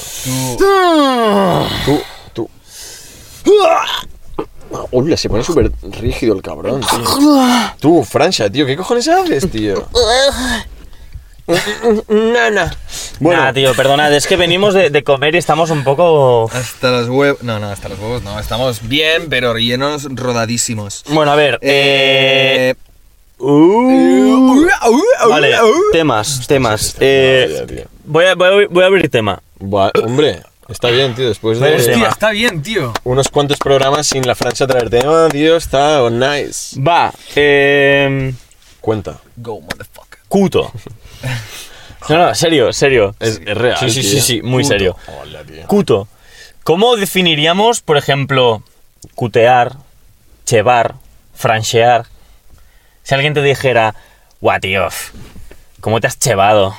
Tú, 1.85 2.01
tú. 2.33 2.49
Hola, 4.89 5.15
se 5.15 5.29
pone 5.29 5.43
súper 5.43 5.71
rígido 5.83 6.33
el 6.33 6.41
cabrón, 6.41 6.81
tío. 6.81 7.43
Tú, 7.79 8.03
Francia, 8.03 8.49
tío, 8.49 8.65
¿qué 8.65 8.75
cojones 8.75 9.07
haces, 9.07 9.51
tío? 9.51 9.87
Nana. 12.07 12.75
Bueno, 13.19 13.43
Nah, 13.43 13.53
tío, 13.53 13.75
perdonad, 13.75 14.11
es 14.15 14.25
que 14.25 14.35
venimos 14.35 14.73
de, 14.73 14.89
de 14.89 15.03
comer 15.03 15.35
y 15.35 15.37
estamos 15.37 15.69
un 15.69 15.83
poco. 15.83 16.49
Hasta 16.51 16.89
los 16.89 17.09
huevos. 17.09 17.43
No, 17.43 17.59
no, 17.59 17.69
hasta 17.69 17.87
los 17.87 17.99
huevos 17.99 18.23
no. 18.23 18.39
Estamos 18.39 18.87
bien, 18.87 19.29
pero 19.29 19.55
llenos 19.59 20.07
rodadísimos. 20.09 21.03
Bueno, 21.09 21.33
a 21.33 21.35
ver. 21.35 21.59
Eh. 21.61 22.71
Eh. 22.71 22.92
Uh, 23.43 25.29
vale, 25.29 25.55
temas, 25.91 26.47
temas. 26.47 26.95
Eh, 26.99 27.85
voy, 28.05 28.25
a, 28.25 28.35
voy, 28.35 28.47
a, 28.47 28.67
voy 28.69 28.83
a 28.83 28.87
abrir 28.87 29.09
tema. 29.09 29.41
Buah, 29.59 29.91
hombre, 30.03 30.41
está 30.69 30.89
bien, 30.89 31.13
tío. 31.15 31.27
Después 31.27 31.59
de 31.59 31.65
tema. 31.65 31.77
Hostia, 31.77 32.09
está 32.09 32.31
bien, 32.31 32.61
tío. 32.61 32.93
unos 33.03 33.29
cuantos 33.29 33.57
programas 33.57 34.07
sin 34.07 34.25
la 34.25 34.35
Francia 34.35 34.65
traer 34.67 34.89
tema, 34.89 35.27
tío, 35.29 35.55
está 35.57 36.09
nice. 36.09 36.79
Va, 36.81 37.13
eh. 37.35 38.33
Cuenta. 38.81 39.19
Go, 39.35 39.61
motherfucker. 39.61 40.19
Cuto. 40.27 40.71
No, 42.09 42.17
no, 42.17 42.35
serio, 42.35 42.73
serio. 42.73 43.15
Es, 43.17 43.39
es 43.45 43.57
real. 43.57 43.77
Sí, 43.79 43.89
sí, 43.89 44.01
tío. 44.01 44.09
sí, 44.09 44.19
sí, 44.19 44.41
muy 44.41 44.65
serio. 44.65 44.97
Hola, 45.21 45.41
tío. 45.43 45.65
Cuto. 45.67 46.09
¿Cómo 46.65 46.97
definiríamos, 46.97 47.79
por 47.79 47.95
ejemplo, 47.95 48.61
cutear, 49.15 49.77
chevar, 50.45 50.95
franchear? 51.33 52.07
Si 53.03 53.13
alguien 53.15 53.33
te 53.33 53.41
dijera, 53.41 53.95
guau, 54.41 54.59
tío, 54.59 54.87
¿cómo 55.81 55.99
te 55.99 56.07
has 56.07 56.17
chevado? 56.19 56.75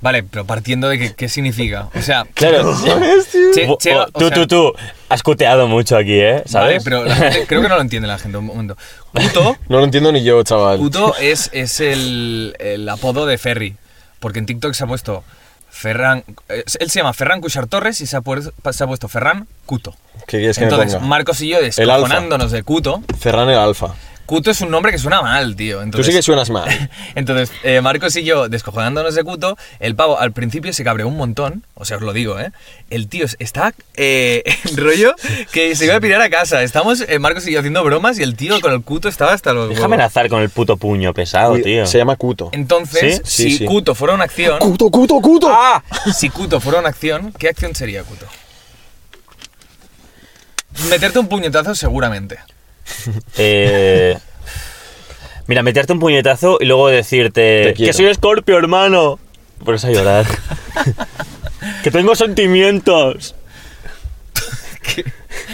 Vale, 0.00 0.22
pero 0.22 0.44
partiendo 0.44 0.88
de 0.88 0.96
que, 0.98 1.14
qué 1.14 1.28
significa. 1.28 1.88
O 1.94 2.02
sea, 2.02 2.24
Claro. 2.34 2.72
che- 3.52 3.66
oh, 3.68 3.72
o 3.72 3.76
tú, 3.78 4.28
sea, 4.28 4.30
tú, 4.34 4.46
tú. 4.46 4.72
Has 5.08 5.22
cuteado 5.24 5.66
mucho 5.66 5.96
aquí, 5.96 6.14
¿eh? 6.20 6.34
Vale, 6.34 6.48
¿Sabes? 6.48 6.84
pero 6.84 7.04
la 7.04 7.16
gente- 7.16 7.46
creo 7.48 7.62
que 7.62 7.68
no 7.68 7.74
lo 7.74 7.80
entiende 7.80 8.06
la 8.06 8.18
gente. 8.18 8.38
Un 8.38 8.44
momento. 8.46 8.76
Kuto, 9.12 9.56
No 9.68 9.78
lo 9.78 9.84
entiendo 9.84 10.12
ni 10.12 10.22
yo, 10.22 10.40
chaval. 10.44 10.78
Kuto 10.78 11.16
es, 11.18 11.50
es 11.52 11.80
el, 11.80 12.54
el 12.60 12.88
apodo 12.88 13.26
de 13.26 13.38
Ferry. 13.38 13.74
Porque 14.20 14.38
en 14.38 14.46
TikTok 14.46 14.72
se 14.74 14.84
ha 14.84 14.86
puesto 14.86 15.24
Ferran. 15.68 16.22
Él 16.48 16.90
se 16.90 17.00
llama 17.00 17.12
Ferran 17.12 17.40
Cushar 17.40 17.66
Torres 17.66 18.00
y 18.00 18.06
se 18.06 18.16
ha, 18.16 18.20
pu- 18.20 18.52
se 18.72 18.84
ha 18.84 18.86
puesto 18.86 19.08
Ferran 19.08 19.48
Kuto. 19.66 19.96
¿Qué 20.28 20.38
quieres 20.38 20.58
que 20.58 20.64
Entonces, 20.64 20.92
me 20.92 20.98
ponga? 20.98 21.08
Marcos 21.08 21.40
y 21.40 21.48
yo 21.48 21.60
descojonándonos 21.60 22.52
de 22.52 22.62
Kuto. 22.62 23.02
Ferran 23.18 23.48
el 23.48 23.58
Alfa. 23.58 23.94
Kuto 24.28 24.50
es 24.50 24.60
un 24.60 24.70
nombre 24.70 24.92
que 24.92 24.98
suena 24.98 25.22
mal, 25.22 25.56
tío. 25.56 25.78
Tú 25.78 25.84
Entonces, 25.84 26.12
sí 26.12 26.12
que 26.18 26.22
suenas 26.22 26.50
mal. 26.50 26.68
Entonces, 27.14 27.50
eh, 27.62 27.80
Marcos 27.80 28.14
y 28.14 28.24
yo, 28.24 28.50
descojonándonos 28.50 29.14
de 29.14 29.24
Kuto, 29.24 29.56
el 29.80 29.94
pavo 29.94 30.20
al 30.20 30.32
principio 30.32 30.70
se 30.74 30.84
cabreó 30.84 31.08
un 31.08 31.16
montón, 31.16 31.64
o 31.72 31.86
sea, 31.86 31.96
os 31.96 32.02
lo 32.02 32.12
digo, 32.12 32.38
¿eh? 32.38 32.52
El 32.90 33.08
tío 33.08 33.24
está 33.38 33.72
eh, 33.96 34.42
en 34.68 34.76
rollo 34.76 35.14
que 35.50 35.74
se 35.74 35.86
iba 35.86 35.96
a 35.96 36.00
pirar 36.00 36.20
a 36.20 36.28
casa. 36.28 36.62
Estamos, 36.62 37.00
eh, 37.08 37.18
Marcos 37.18 37.46
y 37.48 37.52
yo, 37.52 37.60
haciendo 37.60 37.82
bromas 37.82 38.18
y 38.18 38.22
el 38.22 38.36
tío 38.36 38.60
con 38.60 38.70
el 38.74 38.82
Kuto 38.82 39.08
estaba 39.08 39.32
hasta 39.32 39.54
los 39.54 39.70
Déjame 39.70 39.80
huevos. 39.80 39.94
amenazar 39.94 40.28
con 40.28 40.42
el 40.42 40.50
puto 40.50 40.76
puño 40.76 41.14
pesado, 41.14 41.52
Uy, 41.52 41.62
tío. 41.62 41.86
Se 41.86 41.96
llama 41.96 42.16
Kuto. 42.16 42.50
Entonces, 42.52 43.22
¿Sí? 43.24 43.44
Sí, 43.44 43.50
si 43.52 43.58
sí. 43.60 43.64
Kuto 43.64 43.94
fuera 43.94 44.12
una 44.12 44.24
acción... 44.24 44.58
¡Kuto, 44.58 44.90
Kuto, 44.90 45.22
Kuto! 45.22 45.48
¡Ah! 45.50 45.82
Si 46.14 46.28
Kuto 46.28 46.60
fuera 46.60 46.80
una 46.80 46.90
acción, 46.90 47.32
¿qué 47.38 47.48
acción 47.48 47.74
sería 47.74 48.02
Kuto? 48.02 48.26
Meterte 50.90 51.18
un 51.18 51.28
puñetazo 51.28 51.74
seguramente. 51.74 52.38
Eh, 53.38 54.16
Mira, 55.46 55.62
meterte 55.62 55.92
un 55.94 55.98
puñetazo 55.98 56.58
y 56.60 56.66
luego 56.66 56.88
decirte 56.88 57.72
que 57.76 57.92
soy 57.94 58.12
Scorpio, 58.14 58.58
hermano. 58.58 59.18
Por 59.64 59.74
eso 59.74 59.86
a 59.86 59.90
llorar. 59.90 60.26
que 61.82 61.90
tengo 61.90 62.14
sentimientos. 62.14 63.34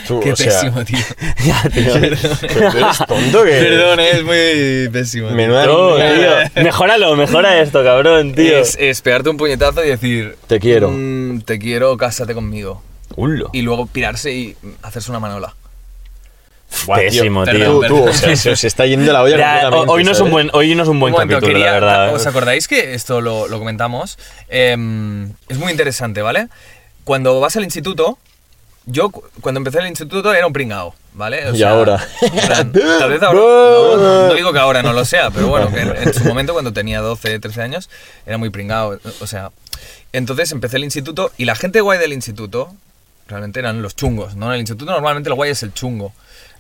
Tú, 0.07 0.21
Qué 0.21 0.33
o 0.33 0.37
sea, 0.37 0.61
pésimo, 0.61 0.85
tío. 0.85 0.99
Ya, 1.45 1.63
tío. 1.73 1.93
pero 1.95 2.71
tú 2.71 2.79
eres 2.79 2.99
tonto 3.07 3.45
que... 3.45 3.51
Perdón, 3.51 4.01
es 4.01 4.23
muy 4.25 4.89
pésimo. 4.93 5.29
tío. 5.29 5.37
Menuda 5.37 5.67
No, 5.67 5.93
niña. 5.99 6.51
tío. 6.51 6.63
Mejóralo, 6.65 7.17
mejora 7.17 7.61
esto, 7.61 7.83
cabrón, 7.83 8.35
tío. 8.35 8.59
Es, 8.59 8.77
es 8.81 9.01
pegarte 9.01 9.31
un 9.31 9.37
puñetazo 9.37 9.85
y 9.85 9.89
decir... 9.89 10.37
Te 10.47 10.61
quiero. 10.61 10.91
"Mm, 10.91 11.41
te 11.43 11.59
quiero, 11.59 11.97
cásate 11.97 12.35
conmigo. 12.35 12.83
Ulo. 13.17 13.51
Y 13.53 13.63
luego 13.63 13.87
pirarse 13.87 14.33
y 14.33 14.57
hacerse 14.83 15.11
una 15.11 15.21
manola. 15.21 15.55
Buah, 16.87 16.99
tío, 16.99 17.09
Pésimo, 17.09 17.45
perdón, 17.45 17.81
tío. 17.81 17.89
Tú, 17.89 18.05
tú, 18.07 18.13
sea, 18.13 18.37
se 18.37 18.51
os 18.51 18.65
está 18.65 18.87
yendo 18.87 19.13
la 19.13 19.23
olla 19.23 19.37
Ya, 19.37 19.53
completamente, 19.71 19.93
hoy, 19.93 20.05
no 20.05 20.13
es 20.13 20.21
un 20.21 20.31
buen, 20.31 20.51
hoy 20.53 20.75
no 20.75 20.83
es 20.83 20.89
un 20.89 21.01
buen 21.01 21.13
Un 21.15 21.21
momento, 21.21 21.35
capítulo, 21.37 21.53
quería- 21.59 21.67
la 21.67 21.73
verdad. 21.81 22.15
¿Os 22.15 22.27
acordáis 22.27 22.69
que 22.69 22.95
esto 22.95 23.21
lo, 23.21 23.49
lo 23.49 23.59
comentamos? 23.59 24.19
Em, 24.49 25.33
es 25.49 25.59
muy 25.59 25.71
interesante, 25.71 26.23
¿vale? 26.23 26.49
Cuando 27.05 27.39
vas 27.41 27.57
al 27.57 27.65
instituto, 27.65 28.19
yo 28.87 29.11
cu- 29.11 29.25
cuando 29.41 29.59
empecé 29.61 29.79
el 29.79 29.87
instituto 29.89 30.33
era 30.35 30.47
un 30.47 30.53
pringao, 30.53 30.95
¿vale? 31.15 31.49
O 31.51 31.55
Y 31.55 31.63
ahora. 31.63 32.07
en 32.21 32.31
plan, 32.47 32.73
tal 32.99 33.11
vez 33.11 33.23
ahora. 33.23 33.39
No, 33.41 34.27
no 34.29 34.35
digo 34.35 34.53
que 34.53 34.59
ahora 34.59 34.83
no 34.83 34.93
lo 34.93 35.05
sea, 35.05 35.31
pero 35.31 35.49
bueno, 35.49 35.71
que 35.73 35.81
en, 35.81 35.97
en 35.97 36.13
su 36.15 36.25
momento 36.25 36.53
cuando 36.53 36.73
tenía 36.73 37.01
12, 37.01 37.39
13 37.39 37.63
años 37.63 37.89
era 38.27 38.37
muy 38.39 38.51
pringao. 38.51 38.99
O 39.21 39.27
sea, 39.27 39.51
entonces 40.13 40.53
empecé 40.53 40.77
el 40.77 40.85
instituto 40.85 41.33
y 41.39 41.45
la 41.47 41.55
gente 41.57 41.81
guay 41.81 41.99
del 41.99 42.13
instituto 42.13 42.75
realmente 43.27 43.59
eran 43.59 43.81
los 43.81 43.97
chungos, 43.97 44.37
¿no? 44.37 44.47
En 44.49 44.55
el 44.55 44.61
instituto 44.61 44.93
normalmente 44.93 45.31
el 45.31 45.35
guay 45.35 45.51
es 45.51 45.63
el 45.63 45.73
chungo, 45.73 46.13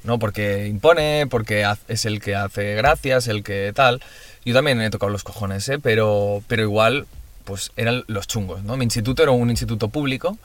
¿no? 0.04 0.18
Porque 0.18 0.66
impone, 0.68 1.26
porque 1.28 1.66
es 1.88 2.04
el 2.04 2.20
que 2.20 2.34
hace 2.36 2.74
gracias, 2.74 3.26
el 3.28 3.42
que 3.42 3.72
tal. 3.74 4.00
Yo 4.44 4.54
también 4.54 4.80
he 4.80 4.90
tocado 4.90 5.10
los 5.10 5.24
cojones, 5.24 5.68
¿eh? 5.68 5.78
Pero, 5.82 6.42
pero 6.46 6.62
igual, 6.62 7.06
pues 7.44 7.72
eran 7.76 8.04
los 8.06 8.26
chungos, 8.26 8.62
¿no? 8.62 8.76
Mi 8.76 8.84
instituto 8.84 9.22
era 9.22 9.32
un 9.32 9.50
instituto 9.50 9.88
público 9.88 10.38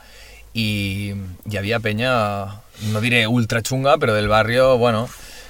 y, 0.54 1.14
y 1.50 1.58
había 1.58 1.80
peña, 1.80 2.46
no 2.92 3.02
diré 3.02 3.28
ultra 3.28 3.62
chunga, 3.62 3.98
pero 3.98 4.14
del 4.14 4.28
barrio, 4.28 4.78
bueno, 4.78 5.10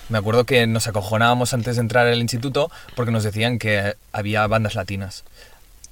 me 0.09 0.17
acuerdo 0.17 0.43
que 0.45 0.65
nos 0.67 0.87
acojonábamos 0.87 1.53
antes 1.53 1.75
de 1.75 1.81
entrar 1.81 2.07
al 2.07 2.19
instituto 2.19 2.71
porque 2.95 3.11
nos 3.11 3.23
decían 3.23 3.59
que 3.59 3.95
había 4.11 4.45
bandas 4.47 4.75
latinas. 4.75 5.23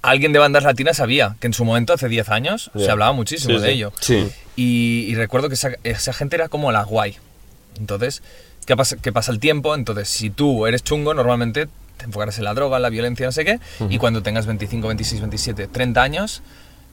Alguien 0.02 0.32
de 0.32 0.38
bandas 0.38 0.62
latinas 0.64 0.96
sabía 0.98 1.36
que 1.40 1.48
en 1.48 1.52
su 1.52 1.64
momento, 1.64 1.92
hace 1.92 2.08
10 2.08 2.28
años, 2.28 2.70
se 2.74 2.84
Ya. 2.86 2.92
hablaba 2.92 3.12
muchísimo 3.12 3.54
Sí, 3.56 3.60
de 3.62 3.68
sí. 3.68 3.74
ello. 3.74 3.92
Sí. 4.00 4.28
Y, 4.56 5.06
y 5.08 5.14
recuerdo 5.16 5.48
que 5.48 5.54
esa, 5.54 5.70
esa 5.84 6.12
gente 6.12 6.36
era 6.36 6.48
como 6.48 6.70
la 6.70 6.82
guay. 6.84 7.16
Entonces, 7.78 8.22
¿qué 8.66 8.76
pasa, 8.76 8.96
qué 9.00 9.12
pasa 9.12 9.32
el 9.32 9.40
tiempo? 9.40 9.74
Entonces, 9.74 10.08
si 10.08 10.30
tú 10.30 10.66
eres 10.66 10.82
chungo, 10.84 11.14
normalmente 11.14 11.68
te 11.96 12.04
enfocarás 12.04 12.38
en 12.38 12.44
la 12.44 12.54
droga, 12.54 12.76
en 12.76 12.82
la 12.82 12.90
violencia, 12.90 13.26
no 13.26 13.32
sé 13.32 13.44
qué, 13.44 13.58
y 13.90 13.98
cuando 13.98 14.22
tengas 14.22 14.46
25, 14.46 14.86
26, 14.88 15.20
27, 15.20 15.66
30 15.68 16.02
años, 16.02 16.42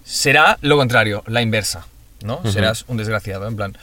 será 0.03 0.57
lo 0.61 0.77
contrario, 0.77 1.23
la 1.27 1.41
inversa, 1.41 1.85
¿no? 2.23 2.41
Serás 2.51 2.85
un 2.87 2.97
desgraciado, 2.97 3.47
en 3.47 3.55
plan, 3.55 3.77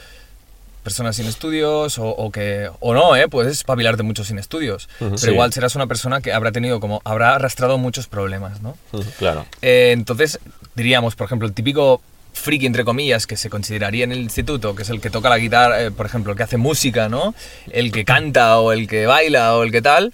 personas 0.82 1.14
sin 1.14 1.26
estudios 1.28 1.97
o, 1.99 2.09
o 2.09 2.32
que 2.32 2.68
o 2.80 2.92
no 2.92 3.14
eh 3.14 3.28
puedes 3.28 3.52
espabilarte 3.52 4.02
mucho 4.02 4.25
sin 4.25 4.37
estudios 4.40 4.88
pero 4.99 5.16
Sí. 5.16 5.30
igual 5.30 5.52
serás 5.52 5.76
una 5.76 5.87
persona 5.87 6.21
que 6.21 6.32
habrá 6.32 6.50
tenido 6.50 6.80
como 6.80 7.00
habrá 7.04 7.37
arrastrado 7.37 7.78
muchos 7.78 8.09
problemas 8.09 8.61
no 8.62 8.76
Claro. 9.16 9.47
eh, 9.62 9.90
entonces, 9.92 10.40
diríamos, 10.75 11.14
por 11.14 11.26
ejemplo, 11.26 11.47
el 11.47 11.54
típico 11.54 12.02
friki, 12.43 12.67
entre 12.67 12.85
comillas, 12.85 13.27
que 13.27 13.37
se 13.37 13.49
consideraría 13.49 14.05
en 14.05 14.13
el 14.13 14.19
instituto, 14.19 14.75
que 14.75 14.83
es 14.83 14.91
el 14.91 15.01
que 15.01 15.11
toca 15.11 15.31
la 15.31 15.39
guitarra, 15.39 15.83
eh, 15.83 15.91
por 15.91 16.07
ejemplo, 16.07 16.33
el 16.33 16.37
que 16.37 16.43
hace 16.43 16.59
música, 16.59 17.09
¿no? 17.09 17.35
El 17.71 17.93
que 17.93 18.05
canta 18.05 18.59
o 18.59 18.73
el 18.73 18.89
que 18.89 19.07
baila 19.07 19.57
o 19.57 19.63
el 19.63 19.73
que 19.73 19.81
tal, 19.81 20.13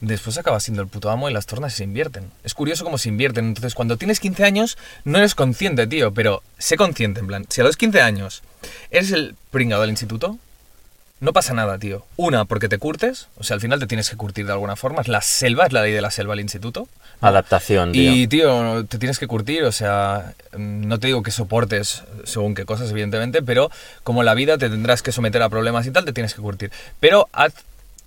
después 0.00 0.36
acaba 0.38 0.60
siendo 0.60 0.82
el 0.82 0.88
puto 0.88 1.10
amo 1.10 1.30
y 1.30 1.32
las 1.32 1.46
tornas 1.46 1.74
se 1.74 1.84
invierten. 1.84 2.30
Es 2.44 2.54
curioso 2.54 2.84
cómo 2.84 2.98
se 2.98 3.08
invierten. 3.08 3.46
Entonces, 3.46 3.74
cuando 3.74 3.96
tienes 3.96 4.20
15 4.20 4.44
años, 4.44 4.78
no 5.04 5.18
eres 5.18 5.34
consciente, 5.34 5.86
tío, 5.86 6.12
pero 6.12 6.42
sé 6.58 6.76
consciente, 6.76 7.20
en 7.20 7.26
plan, 7.26 7.46
si 7.48 7.60
a 7.60 7.64
los 7.64 7.76
15 7.76 8.00
años 8.00 8.42
eres 8.90 9.12
el 9.12 9.36
pringado 9.50 9.82
del 9.82 9.90
instituto, 9.90 10.38
no 11.20 11.32
pasa 11.32 11.52
nada, 11.54 11.78
tío. 11.78 12.04
Una, 12.16 12.44
porque 12.44 12.68
te 12.68 12.78
curtes, 12.78 13.26
o 13.38 13.44
sea, 13.44 13.54
al 13.54 13.60
final 13.60 13.78
te 13.80 13.86
tienes 13.86 14.08
que 14.10 14.16
curtir 14.16 14.46
de 14.46 14.52
alguna 14.52 14.76
forma. 14.76 15.00
Es 15.02 15.08
la 15.08 15.20
selva, 15.20 15.66
es 15.66 15.72
la 15.72 15.82
ley 15.82 15.92
de 15.92 16.00
la 16.00 16.10
selva 16.10 16.34
al 16.34 16.40
instituto. 16.40 16.86
Adaptación, 17.20 17.92
tío. 17.92 18.12
Y, 18.12 18.26
tío, 18.28 18.84
te 18.86 18.98
tienes 18.98 19.18
que 19.18 19.26
curtir, 19.26 19.64
o 19.64 19.72
sea, 19.72 20.34
no 20.56 20.98
te 21.00 21.08
digo 21.08 21.22
que 21.24 21.30
soportes 21.32 22.04
según 22.24 22.54
qué 22.54 22.64
cosas, 22.64 22.90
evidentemente, 22.90 23.42
pero 23.42 23.70
como 24.04 24.22
la 24.22 24.34
vida 24.34 24.56
te 24.58 24.70
tendrás 24.70 25.02
que 25.02 25.10
someter 25.12 25.42
a 25.42 25.48
problemas 25.48 25.86
y 25.86 25.90
tal, 25.90 26.04
te 26.04 26.12
tienes 26.12 26.34
que 26.34 26.40
curtir. 26.42 26.70
Pero 27.00 27.28
haz- 27.32 27.54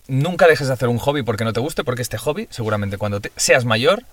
nunca 0.08 0.48
dejes 0.48 0.68
de 0.68 0.74
hacer 0.74 0.88
un 0.88 0.98
hobby 0.98 1.24
porque 1.24 1.44
no 1.44 1.52
te 1.54 1.60
guste, 1.60 1.84
porque 1.84 2.02
este 2.02 2.18
hobby, 2.18 2.48
seguramente 2.52 2.98
cuando 2.98 3.20
te- 3.20 3.32
seas 3.36 3.66
mayor, 3.66 4.04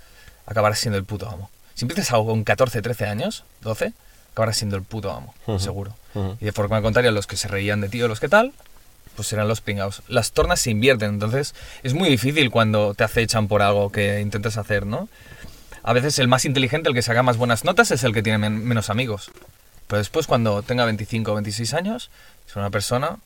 acabarás 0.47 0.79
siendo 0.81 0.99
el 0.99 1.05
puto 1.05 1.29
amo. 1.29 1.51
Si 1.75 1.85
empiezas 1.85 2.11
algo 2.13 2.27
con 2.27 2.43
14, 2.43 2.83
13 2.83 3.07
años, 3.07 3.45
12, 3.63 3.93
acabarás 4.33 4.57
siendo 4.57 4.77
el 4.77 4.83
puto 4.83 5.13
amo, 5.13 5.33
seguro. 5.61 5.95
Y 6.41 6.45
de 6.47 6.53
forma 6.53 6.83
contraria, 6.83 7.13
los 7.13 7.29
que 7.29 7.37
se 7.37 7.47
reían 7.47 7.81
de 7.81 7.89
ti 7.89 8.03
o 8.03 8.09
los 8.09 8.19
que 8.19 8.29
tal, 8.29 8.53
pues 9.19 9.27
serán 9.27 9.49
los 9.49 9.61
pringados. 9.61 10.03
Las 10.07 10.31
tornas 10.31 10.61
se 10.61 10.71
invierten, 10.71 11.09
entonces 11.15 11.57
es 11.83 11.93
muy 11.93 12.09
difícil 12.09 12.53
cuando 12.53 12.95
te 12.95 13.03
acechan 13.03 13.49
por 13.49 13.63
algo 13.63 13.91
que 13.91 14.21
intentas 14.21 14.57
hacer, 14.57 14.87
¿no? 14.87 15.09
A 15.83 15.93
veces 15.93 16.21
el 16.21 16.29
más 16.29 16.45
inteligente, 16.45 16.89
el 16.89 16.95
que 16.95 17.03
saca 17.03 17.25
más 17.25 17.37
buenas 17.37 17.65
notas, 17.65 17.91
es 17.91 18.05
el 18.05 18.15
que 18.15 18.23
tiene 18.23 18.39
men- 18.39 18.65
menos 18.65 18.91
amigos. 18.91 19.33
Pero 19.89 19.99
después, 19.99 20.29
cuando 20.29 20.63
tenga 20.63 20.85
25 20.85 21.33
o 21.33 21.35
26 21.35 21.75
años, 21.75 22.11
es 22.49 22.55
una 22.55 22.71
persona 22.71 23.17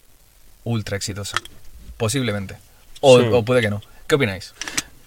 ultra 0.64 0.96
exitosa. 0.96 1.36
Posiblemente. 1.98 2.56
O, 3.02 3.20
Sí. 3.20 3.26
o 3.30 3.42
puede 3.42 3.60
que 3.60 3.68
no. 3.68 3.82
¿Qué 4.06 4.14
opináis? 4.14 4.54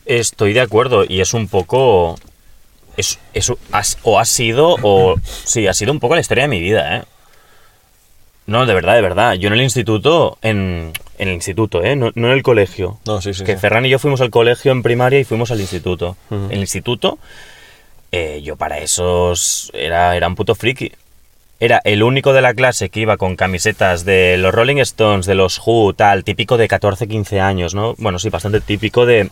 Estoy 0.05 0.53
de 0.53 0.61
acuerdo 0.61 1.03
y 1.03 1.21
es 1.21 1.33
un 1.33 1.47
poco... 1.47 2.19
Es, 2.95 3.17
es- 3.33 3.51
has- 3.71 3.97
o 4.03 4.19
ha 4.19 4.25
sido, 4.25 4.75
o... 4.83 5.15
Sí, 5.45 5.65
ha 5.65 5.73
sido 5.73 5.91
un 5.91 5.99
poco 5.99 6.13
la 6.13 6.21
historia 6.21 6.43
de 6.43 6.47
mi 6.49 6.59
vida, 6.59 6.97
¿eh? 6.97 7.03
No, 8.47 8.65
de 8.65 8.73
verdad, 8.73 8.95
de 8.95 9.01
verdad. 9.01 9.33
Yo 9.33 9.47
en 9.47 9.53
el 9.53 9.61
instituto, 9.61 10.37
en, 10.41 10.93
en 11.17 11.27
el 11.27 11.33
instituto, 11.33 11.83
¿eh? 11.83 11.95
No, 11.95 12.11
no 12.15 12.27
en 12.27 12.33
el 12.33 12.43
colegio. 12.43 12.99
No, 13.05 13.21
sí, 13.21 13.33
sí. 13.33 13.43
que 13.43 13.53
sí. 13.53 13.59
Ferran 13.59 13.85
y 13.85 13.89
yo 13.89 13.99
fuimos 13.99 14.21
al 14.21 14.29
colegio 14.29 14.71
en 14.71 14.83
primaria 14.83 15.19
y 15.19 15.23
fuimos 15.23 15.49
al 15.51 15.59
instituto. 15.59 16.15
En 16.29 16.51
el 16.51 16.59
instituto, 16.59 17.17
eh, 18.11 18.41
yo 18.43 18.55
para 18.55 18.77
esos 18.79 19.71
era, 19.73 20.15
era 20.15 20.27
un 20.27 20.35
puto 20.35 20.53
friki. 20.53 20.91
Era 21.59 21.81
el 21.85 22.03
único 22.03 22.33
de 22.33 22.41
la 22.41 22.53
clase 22.53 22.89
que 22.89 22.99
iba 22.99 23.17
con 23.17 23.35
camisetas 23.35 24.05
de 24.05 24.37
los 24.37 24.53
Rolling 24.53 24.77
Stones, 24.77 25.25
de 25.25 25.35
los 25.35 25.59
Who, 25.65 25.93
tal, 25.93 26.23
típico 26.23 26.57
de 26.57 26.67
14, 26.67 27.07
15 27.07 27.39
años, 27.39 27.73
¿no? 27.73 27.95
Bueno, 27.97 28.19
sí, 28.19 28.29
bastante 28.29 28.59
típico 28.61 29.05
de, 29.05 29.29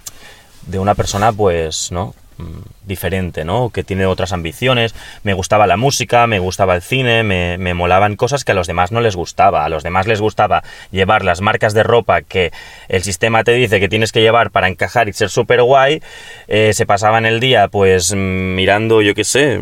de 0.67 0.79
una 0.79 0.95
persona, 0.95 1.33
pues, 1.33 1.91
¿no? 1.91 2.15
Mm, 2.37 2.87
diferente, 2.87 3.45
¿no? 3.45 3.69
Que 3.69 3.83
tiene 3.83 4.05
otras 4.07 4.33
ambiciones. 4.33 4.95
Me 5.23 5.33
gustaba 5.33 5.67
la 5.67 5.77
música, 5.77 6.25
me 6.27 6.39
gustaba 6.39 6.75
el 6.75 6.81
cine, 6.81 7.23
me, 7.23 7.57
me 7.59 7.73
molaban 7.73 8.15
cosas 8.15 8.43
que 8.43 8.51
a 8.53 8.55
los 8.55 8.65
demás 8.67 8.91
no 8.91 9.01
les 9.01 9.15
gustaba. 9.15 9.63
A 9.65 9.69
los 9.69 9.83
demás 9.83 10.07
les 10.07 10.19
gustaba 10.19 10.63
llevar 10.91 11.23
las 11.23 11.41
marcas 11.41 11.73
de 11.73 11.83
ropa 11.83 12.21
que 12.23 12.51
el 12.89 13.03
sistema 13.03 13.43
te 13.43 13.51
dice 13.53 13.79
que 13.79 13.87
tienes 13.87 14.11
que 14.11 14.21
llevar 14.21 14.49
para 14.51 14.67
encajar 14.67 15.09
y 15.09 15.13
ser 15.13 15.29
súper 15.29 15.61
guay. 15.61 16.01
Eh, 16.47 16.73
se 16.73 16.85
pasaban 16.85 17.25
el 17.25 17.39
día, 17.39 17.67
pues, 17.67 18.13
mm, 18.13 18.55
mirando, 18.55 19.01
yo 19.01 19.13
qué 19.15 19.23
sé, 19.23 19.61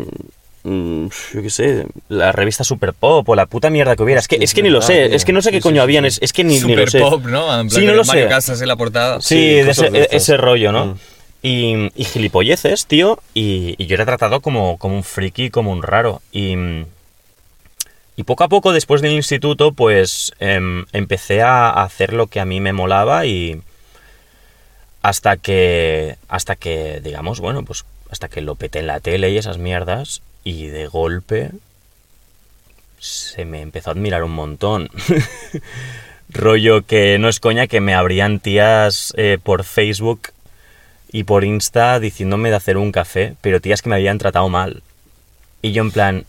mm, 0.64 1.06
yo 1.34 1.42
qué 1.42 1.50
sé, 1.50 1.86
la 2.08 2.32
revista 2.32 2.64
Super 2.64 2.92
Pop 2.94 3.28
o 3.28 3.34
la 3.34 3.46
puta 3.46 3.68
mierda 3.70 3.96
que 3.96 4.02
hubiera. 4.02 4.18
Es 4.20 4.28
que, 4.28 4.36
es 4.40 4.54
que 4.54 4.62
ni 4.62 4.70
lo 4.70 4.80
sé, 4.82 5.14
es 5.14 5.24
que 5.24 5.32
no 5.32 5.42
sé 5.42 5.50
qué 5.52 5.60
coño 5.60 5.82
habían, 5.82 6.04
es, 6.06 6.18
es 6.22 6.32
que 6.32 6.42
ni, 6.44 6.54
ni 6.54 6.60
Super 6.60 6.78
lo 6.78 6.86
sé. 6.90 6.98
pop, 7.00 7.24
¿no? 7.26 7.60
En 7.60 7.68
plan, 7.68 7.80
Sí, 7.80 7.86
no 7.86 7.92
lo 7.94 8.04
Mario 8.04 8.24
sé. 8.24 8.28
Casas 8.28 8.60
en 8.62 8.68
la 8.68 8.76
portada. 8.76 9.20
Sí, 9.20 9.34
Sí, 9.36 9.48
de 9.56 9.66
cosas 9.66 9.84
ese, 9.84 9.90
de 9.92 10.00
estas. 10.04 10.22
ese 10.22 10.36
rollo, 10.36 10.72
¿no? 10.72 10.86
Mm. 10.86 10.98
Y, 11.42 11.90
y 11.96 12.04
gilipolleces, 12.04 12.86
tío, 12.86 13.18
y, 13.34 13.74
y 13.76 13.86
yo 13.86 13.94
era 13.94 14.06
tratado 14.06 14.40
como, 14.40 14.78
como 14.78 14.94
un 14.94 15.02
friki, 15.02 15.50
como 15.50 15.72
un 15.72 15.82
raro. 15.82 16.22
Y, 16.30 16.54
y 18.14 18.24
poco 18.24 18.44
a 18.44 18.48
poco, 18.48 18.72
después 18.72 19.02
del 19.02 19.12
instituto, 19.12 19.72
pues 19.72 20.32
em, 20.38 20.84
empecé 20.92 21.42
a 21.42 21.70
hacer 21.70 22.12
lo 22.12 22.26
que 22.28 22.40
a 22.40 22.44
mí 22.44 22.60
me 22.60 22.72
molaba 22.72 23.26
y 23.26 23.60
hasta 25.02 25.36
que, 25.36 26.16
hasta 26.28 26.56
que, 26.56 27.00
digamos, 27.02 27.40
bueno, 27.40 27.64
pues 27.64 27.84
hasta 28.10 28.28
que 28.28 28.42
lo 28.42 28.54
peté 28.54 28.80
en 28.80 28.86
la 28.86 29.00
tele 29.00 29.30
y 29.30 29.38
esas 29.38 29.58
mierdas 29.58 30.22
y 30.44 30.66
de 30.66 30.86
golpe 30.86 31.50
se 32.98 33.44
me 33.44 33.62
empezó 33.62 33.90
a 33.90 33.94
admirar 33.94 34.22
un 34.22 34.32
montón. 34.32 34.90
Rollo 36.28 36.82
que 36.86 37.18
no 37.18 37.28
es 37.28 37.40
coña 37.40 37.66
que 37.66 37.80
me 37.80 37.94
abrían 37.94 38.38
tías 38.38 39.12
eh, 39.16 39.38
por 39.42 39.64
Facebook 39.64 40.28
y 41.12 41.24
por 41.24 41.44
Insta 41.44 42.00
diciéndome 42.00 42.50
de 42.50 42.56
hacer 42.56 42.76
un 42.78 42.90
café, 42.92 43.34
pero 43.40 43.60
tías 43.60 43.82
que 43.82 43.88
me 43.90 43.96
habían 43.96 44.18
tratado 44.18 44.48
mal. 44.48 44.82
Y 45.60 45.72
yo 45.72 45.82
en 45.82 45.90
plan, 45.92 46.24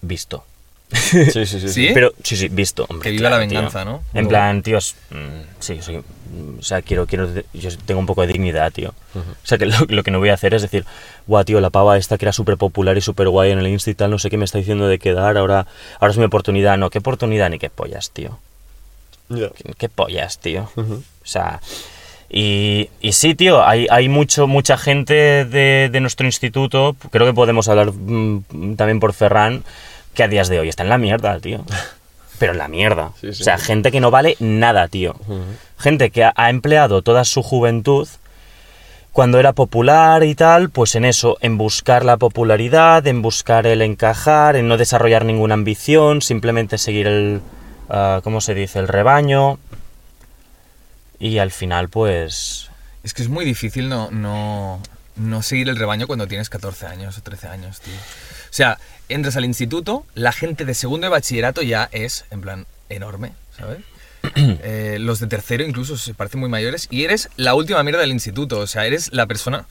visto. 0.00 0.44
Sí, 0.90 1.30
sí, 1.30 1.44
sí. 1.46 1.60
sí. 1.60 1.68
¿Sí? 1.68 1.90
Pero, 1.92 2.12
sí, 2.24 2.36
sí, 2.36 2.48
visto. 2.48 2.86
Hombre, 2.88 3.10
Que 3.10 3.16
viva 3.16 3.28
la 3.28 3.36
claro, 3.36 3.48
tío. 3.48 3.58
venganza, 3.58 3.84
¿no? 3.84 4.02
En 4.14 4.26
plan, 4.26 4.62
tíos, 4.62 4.96
mm, 5.10 5.60
sí, 5.60 5.82
soy, 5.82 5.98
mm, 5.98 6.58
o 6.60 6.62
sea, 6.62 6.80
quiero, 6.80 7.06
quiero, 7.06 7.28
yo 7.52 7.70
tengo 7.84 8.00
un 8.00 8.06
poco 8.06 8.22
de 8.22 8.28
dignidad, 8.28 8.72
tío. 8.72 8.94
O 9.14 9.46
sea, 9.46 9.58
que 9.58 9.66
lo, 9.66 9.76
lo 9.88 10.02
que 10.02 10.10
no 10.10 10.18
voy 10.18 10.30
a 10.30 10.34
hacer 10.34 10.54
es 10.54 10.62
decir, 10.62 10.86
guau, 11.26 11.44
tío, 11.44 11.60
la 11.60 11.68
pava 11.68 11.98
esta 11.98 12.16
que 12.16 12.24
era 12.24 12.32
súper 12.32 12.56
popular 12.56 12.96
y 12.96 13.02
súper 13.02 13.28
guay 13.28 13.50
en 13.50 13.58
el 13.58 13.66
Insta 13.66 13.90
y 13.90 13.94
tal, 13.94 14.10
no 14.10 14.18
sé 14.18 14.30
qué 14.30 14.38
me 14.38 14.46
está 14.46 14.56
diciendo 14.56 14.88
de 14.88 14.98
quedar, 14.98 15.36
ahora, 15.36 15.66
ahora 16.00 16.12
es 16.12 16.18
mi 16.18 16.24
oportunidad. 16.24 16.78
No, 16.78 16.88
qué 16.88 16.98
oportunidad 17.00 17.50
ni 17.50 17.58
qué 17.58 17.68
pollas, 17.68 18.10
tío. 18.10 18.38
Ya. 19.28 19.50
¿Qué, 19.50 19.74
qué 19.76 19.88
pollas, 19.90 20.38
tío? 20.38 20.70
Ujú. 20.74 20.94
O 20.94 21.26
sea, 21.26 21.60
y, 22.30 22.90
y 23.00 23.12
sí, 23.12 23.34
tío, 23.34 23.66
hay, 23.66 23.86
hay 23.90 24.08
mucho, 24.08 24.46
mucha 24.46 24.76
gente 24.76 25.44
de, 25.44 25.88
de 25.90 26.00
nuestro 26.00 26.26
instituto, 26.26 26.96
creo 27.10 27.26
que 27.26 27.34
podemos 27.34 27.68
hablar 27.68 27.92
mm, 27.92 28.74
también 28.76 29.00
por 29.00 29.12
Ferran, 29.14 29.64
que 30.14 30.22
a 30.22 30.28
días 30.28 30.48
de 30.48 30.60
hoy 30.60 30.68
está 30.68 30.82
en 30.82 30.90
la 30.90 30.98
mierda, 30.98 31.38
tío. 31.40 31.64
Pero 32.38 32.52
en 32.52 32.58
la 32.58 32.68
mierda. 32.68 33.12
Sí, 33.20 33.32
sí. 33.32 33.42
O 33.42 33.44
sea, 33.44 33.58
gente 33.58 33.90
que 33.90 34.00
no 34.00 34.12
vale 34.12 34.36
nada, 34.38 34.86
tío. 34.86 35.16
Gente 35.76 36.10
que 36.10 36.22
ha, 36.22 36.32
ha 36.36 36.50
empleado 36.50 37.02
toda 37.02 37.24
su 37.24 37.42
juventud 37.42 38.06
cuando 39.10 39.40
era 39.40 39.52
popular 39.52 40.22
y 40.22 40.36
tal, 40.36 40.70
pues 40.70 40.94
en 40.94 41.04
eso, 41.04 41.38
en 41.40 41.58
buscar 41.58 42.04
la 42.04 42.16
popularidad, 42.18 43.04
en 43.08 43.22
buscar 43.22 43.66
el 43.66 43.82
encajar, 43.82 44.54
en 44.54 44.68
no 44.68 44.76
desarrollar 44.76 45.24
ninguna 45.24 45.54
ambición, 45.54 46.22
simplemente 46.22 46.78
seguir 46.78 47.08
el, 47.08 47.40
ah, 47.88 48.20
¿cómo 48.22 48.40
se 48.40 48.54
dice?, 48.54 48.78
el 48.78 48.86
rebaño. 48.86 49.58
Y 51.20 51.38
al 51.38 51.50
final, 51.50 51.88
pues... 51.88 52.70
Es 53.02 53.14
que 53.14 53.22
es 53.22 53.28
muy 53.28 53.44
difícil 53.44 53.88
no, 53.88 54.10
no, 54.10 54.82
no 55.16 55.42
seguir 55.42 55.68
el 55.68 55.76
rebaño 55.76 56.06
cuando 56.06 56.26
tienes 56.26 56.50
14 56.50 56.86
años 56.86 57.16
o 57.18 57.22
13 57.22 57.48
años, 57.48 57.80
tío. 57.80 57.94
O 57.94 58.52
sea, 58.52 58.78
entras 59.08 59.36
al 59.36 59.44
instituto, 59.44 60.04
la 60.14 60.32
gente 60.32 60.64
de 60.64 60.74
segundo 60.74 61.06
de 61.06 61.10
bachillerato 61.10 61.62
ya 61.62 61.88
es, 61.92 62.24
en 62.30 62.40
plan, 62.40 62.66
enorme, 62.88 63.32
¿sabes? 63.56 63.78
Eh, 64.34 64.98
los 65.00 65.20
de 65.20 65.26
tercero 65.28 65.64
incluso 65.64 65.96
se 65.96 66.12
parecen 66.12 66.40
muy 66.40 66.48
mayores 66.48 66.88
y 66.90 67.04
eres 67.04 67.28
la 67.36 67.54
última 67.54 67.82
mierda 67.84 68.00
del 68.00 68.10
instituto, 68.10 68.58
o 68.58 68.66
sea, 68.66 68.84
eres 68.84 69.12
la 69.12 69.26
persona 69.26 69.64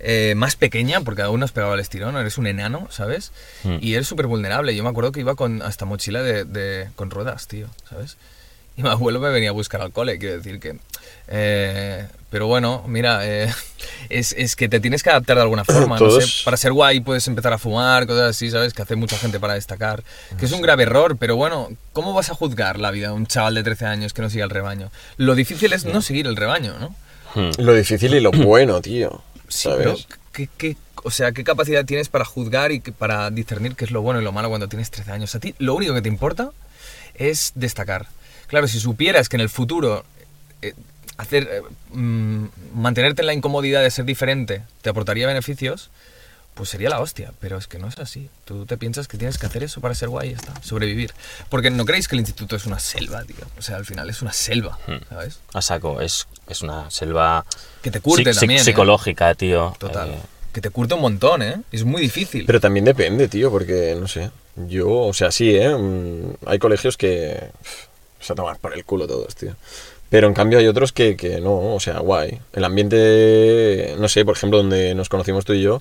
eh, 0.00 0.34
más 0.36 0.56
pequeña, 0.56 1.00
porque 1.02 1.22
aún 1.22 1.38
no 1.40 1.44
has 1.46 1.52
pegado 1.52 1.72
el 1.74 1.80
estirón, 1.80 2.16
eres 2.16 2.36
un 2.36 2.48
enano, 2.48 2.88
¿sabes? 2.90 3.30
Mm. 3.62 3.76
Y 3.80 3.94
eres 3.94 4.08
súper 4.08 4.26
vulnerable. 4.26 4.74
Yo 4.74 4.82
me 4.82 4.90
acuerdo 4.90 5.12
que 5.12 5.20
iba 5.20 5.36
con 5.36 5.62
hasta 5.62 5.84
mochila 5.84 6.20
de, 6.22 6.44
de- 6.44 6.88
con 6.96 7.10
ruedas, 7.10 7.46
tío, 7.46 7.68
¿sabes? 7.88 8.16
Y 8.76 8.82
mi 8.82 8.88
abuelo 8.88 9.20
me 9.20 9.30
venía 9.30 9.50
a 9.50 9.52
buscar 9.52 9.80
al 9.80 9.92
cole, 9.92 10.18
quiero 10.18 10.36
decir 10.36 10.58
que... 10.58 10.78
eh, 11.28 12.06
pero 12.30 12.46
bueno, 12.46 12.84
mira, 12.86 13.26
eh, 13.28 13.52
es, 14.08 14.34
es 14.38 14.56
que 14.56 14.68
te 14.68 14.80
tienes 14.80 15.02
que 15.02 15.10
adaptar 15.10 15.36
de 15.36 15.42
alguna 15.42 15.64
forma. 15.64 15.98
no 15.98 16.10
sé, 16.20 16.26
para 16.44 16.56
ser 16.56 16.72
guay 16.72 17.00
puedes 17.00 17.26
empezar 17.28 17.52
a 17.52 17.58
fumar, 17.58 18.06
cosas 18.06 18.30
así, 18.30 18.50
¿sabes? 18.50 18.72
Que 18.72 18.82
hace 18.82 18.96
mucha 18.96 19.18
gente 19.18 19.38
para 19.38 19.54
destacar. 19.54 20.02
Que 20.38 20.46
es 20.46 20.52
un 20.52 20.62
grave 20.62 20.84
error, 20.84 21.16
pero 21.18 21.36
bueno, 21.36 21.68
¿cómo 21.92 22.14
vas 22.14 22.30
a 22.30 22.34
juzgar 22.34 22.78
la 22.78 22.90
vida 22.90 23.08
de 23.08 23.14
un 23.14 23.26
chaval 23.26 23.54
de 23.54 23.62
13 23.62 23.86
años 23.86 24.12
que 24.12 24.22
no 24.22 24.30
sigue 24.30 24.44
el 24.44 24.50
rebaño? 24.50 24.90
Lo 25.16 25.34
difícil 25.34 25.72
es 25.72 25.84
no 25.84 26.00
seguir 26.02 26.26
el 26.26 26.36
rebaño, 26.36 26.74
¿no? 26.78 26.94
hmm. 27.34 27.50
Lo 27.58 27.74
difícil 27.74 28.14
y 28.14 28.20
lo 28.20 28.30
bueno, 28.30 28.80
tío. 28.80 29.22
Sí, 29.48 29.68
pero 29.76 29.90
¿Sabes? 29.96 30.06
¿qué, 30.32 30.48
qué- 30.56 30.76
o 31.04 31.10
sea, 31.10 31.32
¿qué 31.32 31.44
capacidad 31.44 31.84
tienes 31.84 32.08
para 32.08 32.24
juzgar 32.24 32.70
y 32.72 32.80
para 32.80 33.28
discernir 33.30 33.74
qué 33.74 33.84
es 33.84 33.90
lo 33.90 34.02
bueno 34.02 34.20
y 34.20 34.24
lo 34.24 34.32
malo 34.32 34.48
cuando 34.48 34.68
tienes 34.68 34.90
13 34.90 35.10
años? 35.12 35.34
A 35.34 35.40
ti 35.40 35.54
lo 35.58 35.74
único 35.74 35.92
que 35.94 36.00
te 36.02 36.08
importa 36.08 36.50
es 37.14 37.52
destacar. 37.56 38.06
Claro, 38.46 38.68
si 38.68 38.78
supieras 38.80 39.28
que 39.28 39.36
en 39.36 39.40
el 39.40 39.48
futuro 39.50 40.04
hacer, 41.16 41.48
eh, 41.50 41.62
mm, 41.92 42.44
mantenerte 42.74 43.22
en 43.22 43.26
la 43.26 43.34
incomodidad 43.34 43.82
de 43.82 43.90
ser 43.90 44.04
diferente 44.04 44.62
te 44.82 44.90
aportaría 44.90 45.26
beneficios, 45.26 45.90
pues 46.54 46.68
sería 46.68 46.90
la 46.90 47.00
hostia. 47.00 47.32
Pero 47.40 47.56
es 47.56 47.66
que 47.66 47.78
no 47.78 47.88
es 47.88 47.98
así. 47.98 48.28
Tú 48.44 48.66
te 48.66 48.76
piensas 48.76 49.08
que 49.08 49.16
tienes 49.16 49.38
que 49.38 49.46
hacer 49.46 49.62
eso 49.62 49.80
para 49.80 49.94
ser 49.94 50.08
guay 50.10 50.28
y 50.28 50.32
ya 50.32 50.36
está, 50.38 50.62
sobrevivir. 50.62 51.12
Porque 51.48 51.70
no 51.70 51.84
creéis 51.86 52.08
que 52.08 52.14
el 52.16 52.20
instituto 52.20 52.56
es 52.56 52.66
una 52.66 52.78
selva, 52.78 53.24
tío. 53.24 53.44
O 53.58 53.62
sea, 53.62 53.76
al 53.76 53.86
final 53.86 54.10
es 54.10 54.20
una 54.20 54.32
selva, 54.32 54.78
¿sabes? 55.08 55.38
A 55.54 55.62
saco, 55.62 56.00
es, 56.00 56.26
es 56.48 56.60
una 56.62 56.90
selva 56.90 57.46
Que 57.82 57.90
te 57.90 58.00
curte 58.00 58.34
también. 58.34 58.60
¿eh? 58.60 58.64
psicológica, 58.64 59.34
tío. 59.34 59.74
Total. 59.78 60.10
Eh, 60.10 60.18
Que 60.52 60.60
te 60.60 60.68
curta 60.68 60.94
un 60.96 61.00
montón, 61.00 61.40
¿eh? 61.40 61.62
Es 61.72 61.84
muy 61.84 62.02
difícil. 62.02 62.44
Pero 62.44 62.60
también 62.60 62.84
depende, 62.84 63.28
tío, 63.28 63.50
porque, 63.50 63.96
no 63.98 64.06
sé, 64.06 64.30
yo, 64.68 64.90
o 64.90 65.14
sea, 65.14 65.32
sí, 65.32 65.56
¿eh? 65.56 65.74
Mm, 65.74 66.34
Hay 66.44 66.58
colegios 66.58 66.98
que 66.98 67.48
se 68.20 68.34
toman 68.34 68.58
por 68.58 68.74
el 68.74 68.84
culo 68.84 69.06
todos, 69.06 69.34
tío. 69.34 69.56
Pero 70.12 70.26
en 70.28 70.34
cambio 70.34 70.58
hay 70.58 70.66
otros 70.68 70.92
que, 70.92 71.16
que 71.16 71.40
no, 71.40 71.74
o 71.74 71.80
sea, 71.80 71.98
guay. 72.00 72.38
El 72.52 72.64
ambiente, 72.64 73.96
no 73.98 74.08
sé, 74.08 74.24
por 74.26 74.36
ejemplo, 74.36 74.58
donde 74.58 74.94
nos 74.94 75.08
conocimos 75.08 75.44
tú 75.46 75.54
y 75.54 75.62
yo, 75.62 75.80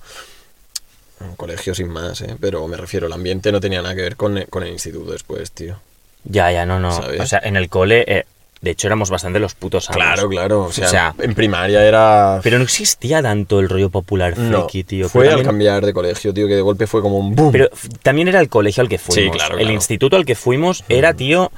un 1.19 1.35
colegio 1.35 1.75
sin 1.75 1.89
más, 1.89 2.21
¿eh? 2.21 2.37
Pero 2.39 2.65
me 2.67 2.77
refiero, 2.77 3.07
el 3.07 3.13
ambiente 3.13 3.51
no 3.51 3.59
tenía 3.59 3.81
nada 3.81 3.93
que 3.93 4.01
ver 4.03 4.15
con, 4.15 4.41
con 4.49 4.63
el 4.63 4.69
instituto 4.71 5.11
después, 5.11 5.51
tío. 5.51 5.75
ya, 6.23 6.49
ya, 6.51 6.65
no, 6.65 6.79
no. 6.79 6.93
¿Sabes? 6.93 7.19
O 7.19 7.25
sea, 7.25 7.41
en 7.43 7.57
el 7.57 7.67
cole, 7.67 8.05
eh, 8.07 8.25
de 8.61 8.71
hecho, 8.71 8.87
éramos 8.87 9.09
bastante 9.09 9.37
los 9.39 9.53
putos 9.53 9.89
amos. 9.89 9.97
Claro, 10.01 10.29
claro, 10.29 10.61
o 10.61 10.71
sea, 10.71 10.87
O 10.87 10.89
sea, 10.89 11.15
en 11.19 11.35
primaria 11.35 11.83
era... 11.83 12.39
Pero 12.41 12.57
no 12.57 12.63
existía 12.63 13.21
tanto 13.21 13.59
el 13.59 13.67
rollo 13.67 13.89
popular 13.89 14.37
no, 14.37 14.61
friki, 14.63 14.83
tío. 14.85 15.09
fue 15.09 15.27
al 15.29 15.43
cambiar 15.43 15.85
de 15.85 15.93
colegio, 15.93 16.33
tío, 16.33 16.47
que 16.47 16.55
de 16.55 16.61
golpe 16.61 16.87
fue 16.87 17.01
como 17.01 17.17
un 17.17 17.35
boom. 17.35 17.51
Pero 17.51 17.69
también 18.01 18.29
era 18.29 18.39
el 18.39 18.47
colegio 18.47 18.81
al 18.81 18.87
que 18.87 18.97
fuimos. 18.97 19.35
claro, 19.35 19.55
El 19.55 19.61
claro. 19.61 19.73
instituto 19.73 20.15
al 20.15 20.23
que 20.25 20.35
fuimos 20.35 20.85
era, 20.87 21.13
tío. 21.13 21.51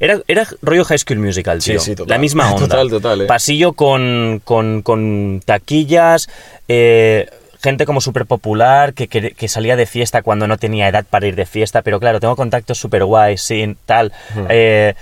Era, 0.00 0.20
era 0.28 0.46
rollo 0.62 0.84
High 0.84 0.98
School 0.98 1.18
Musical, 1.18 1.62
Sí, 1.62 1.72
tío. 1.72 1.80
sí, 1.80 1.94
total. 1.94 2.10
La 2.10 2.18
misma 2.18 2.46
onda. 2.54 2.66
Total, 2.68 2.90
total, 2.90 3.20
eh. 3.22 3.26
Pasillo 3.26 3.72
con, 3.72 4.40
con, 4.44 4.82
con 4.82 5.40
taquillas, 5.44 6.28
eh, 6.68 7.28
gente 7.62 7.86
como 7.86 8.00
súper 8.00 8.26
popular, 8.26 8.92
que, 8.94 9.08
que, 9.08 9.32
que 9.32 9.48
salía 9.48 9.76
de 9.76 9.86
fiesta 9.86 10.22
cuando 10.22 10.46
no 10.46 10.56
tenía 10.58 10.88
edad 10.88 11.04
para 11.08 11.26
ir 11.26 11.34
de 11.36 11.46
fiesta, 11.46 11.82
pero 11.82 11.98
claro, 11.98 12.20
tengo 12.20 12.36
contactos 12.36 12.78
súper 12.78 13.04
guays, 13.04 13.40
sí, 13.42 13.76
tal. 13.86 14.12
Eh, 14.48 14.94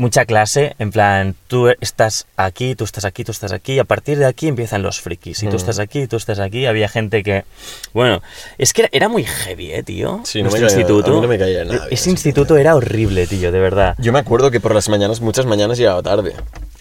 mucha 0.00 0.24
clase, 0.24 0.74
en 0.78 0.90
plan, 0.90 1.34
tú 1.46 1.68
estás 1.80 2.26
aquí, 2.36 2.74
tú 2.74 2.84
estás 2.84 3.04
aquí, 3.04 3.22
tú 3.22 3.32
estás 3.32 3.52
aquí, 3.52 3.74
y 3.74 3.78
a 3.78 3.84
partir 3.84 4.18
de 4.18 4.24
aquí 4.26 4.48
empiezan 4.48 4.82
los 4.82 5.00
frikis. 5.00 5.42
Y 5.42 5.48
tú 5.48 5.56
estás 5.56 5.78
aquí, 5.78 6.06
tú 6.06 6.16
estás 6.16 6.38
aquí. 6.40 6.64
Había 6.66 6.88
gente 6.88 7.22
que. 7.22 7.44
Bueno, 7.92 8.22
es 8.58 8.72
que 8.72 8.82
era, 8.82 8.88
era 8.92 9.08
muy 9.08 9.24
heavy, 9.24 9.72
eh, 9.72 9.82
tío. 9.82 10.22
Sí, 10.24 10.38
no 10.42 10.44
me 10.50 10.58
Nuestro 10.58 10.68
caía- 10.68 10.78
instituto. 10.80 11.10
a 11.10 11.14
mí 11.14 11.20
no 11.20 11.28
me 11.28 11.38
caía 11.38 11.64
nada 11.64 11.76
bien 11.76 11.84
Ese 11.86 11.94
ese 11.94 12.10
instituto 12.10 12.56
era 12.56 12.74
horrible, 12.74 13.26
tío, 13.26 13.52
de 13.52 13.60
verdad. 13.60 13.94
Yo 13.98 14.12
me 14.12 14.18
acuerdo 14.18 14.50
que 14.50 14.58
por 14.58 14.74
las 14.74 14.88
mañanas, 14.88 15.20
muchas 15.20 15.44
mañanas 15.46 15.76
llegaba 15.78 16.02
tarde. 16.02 16.34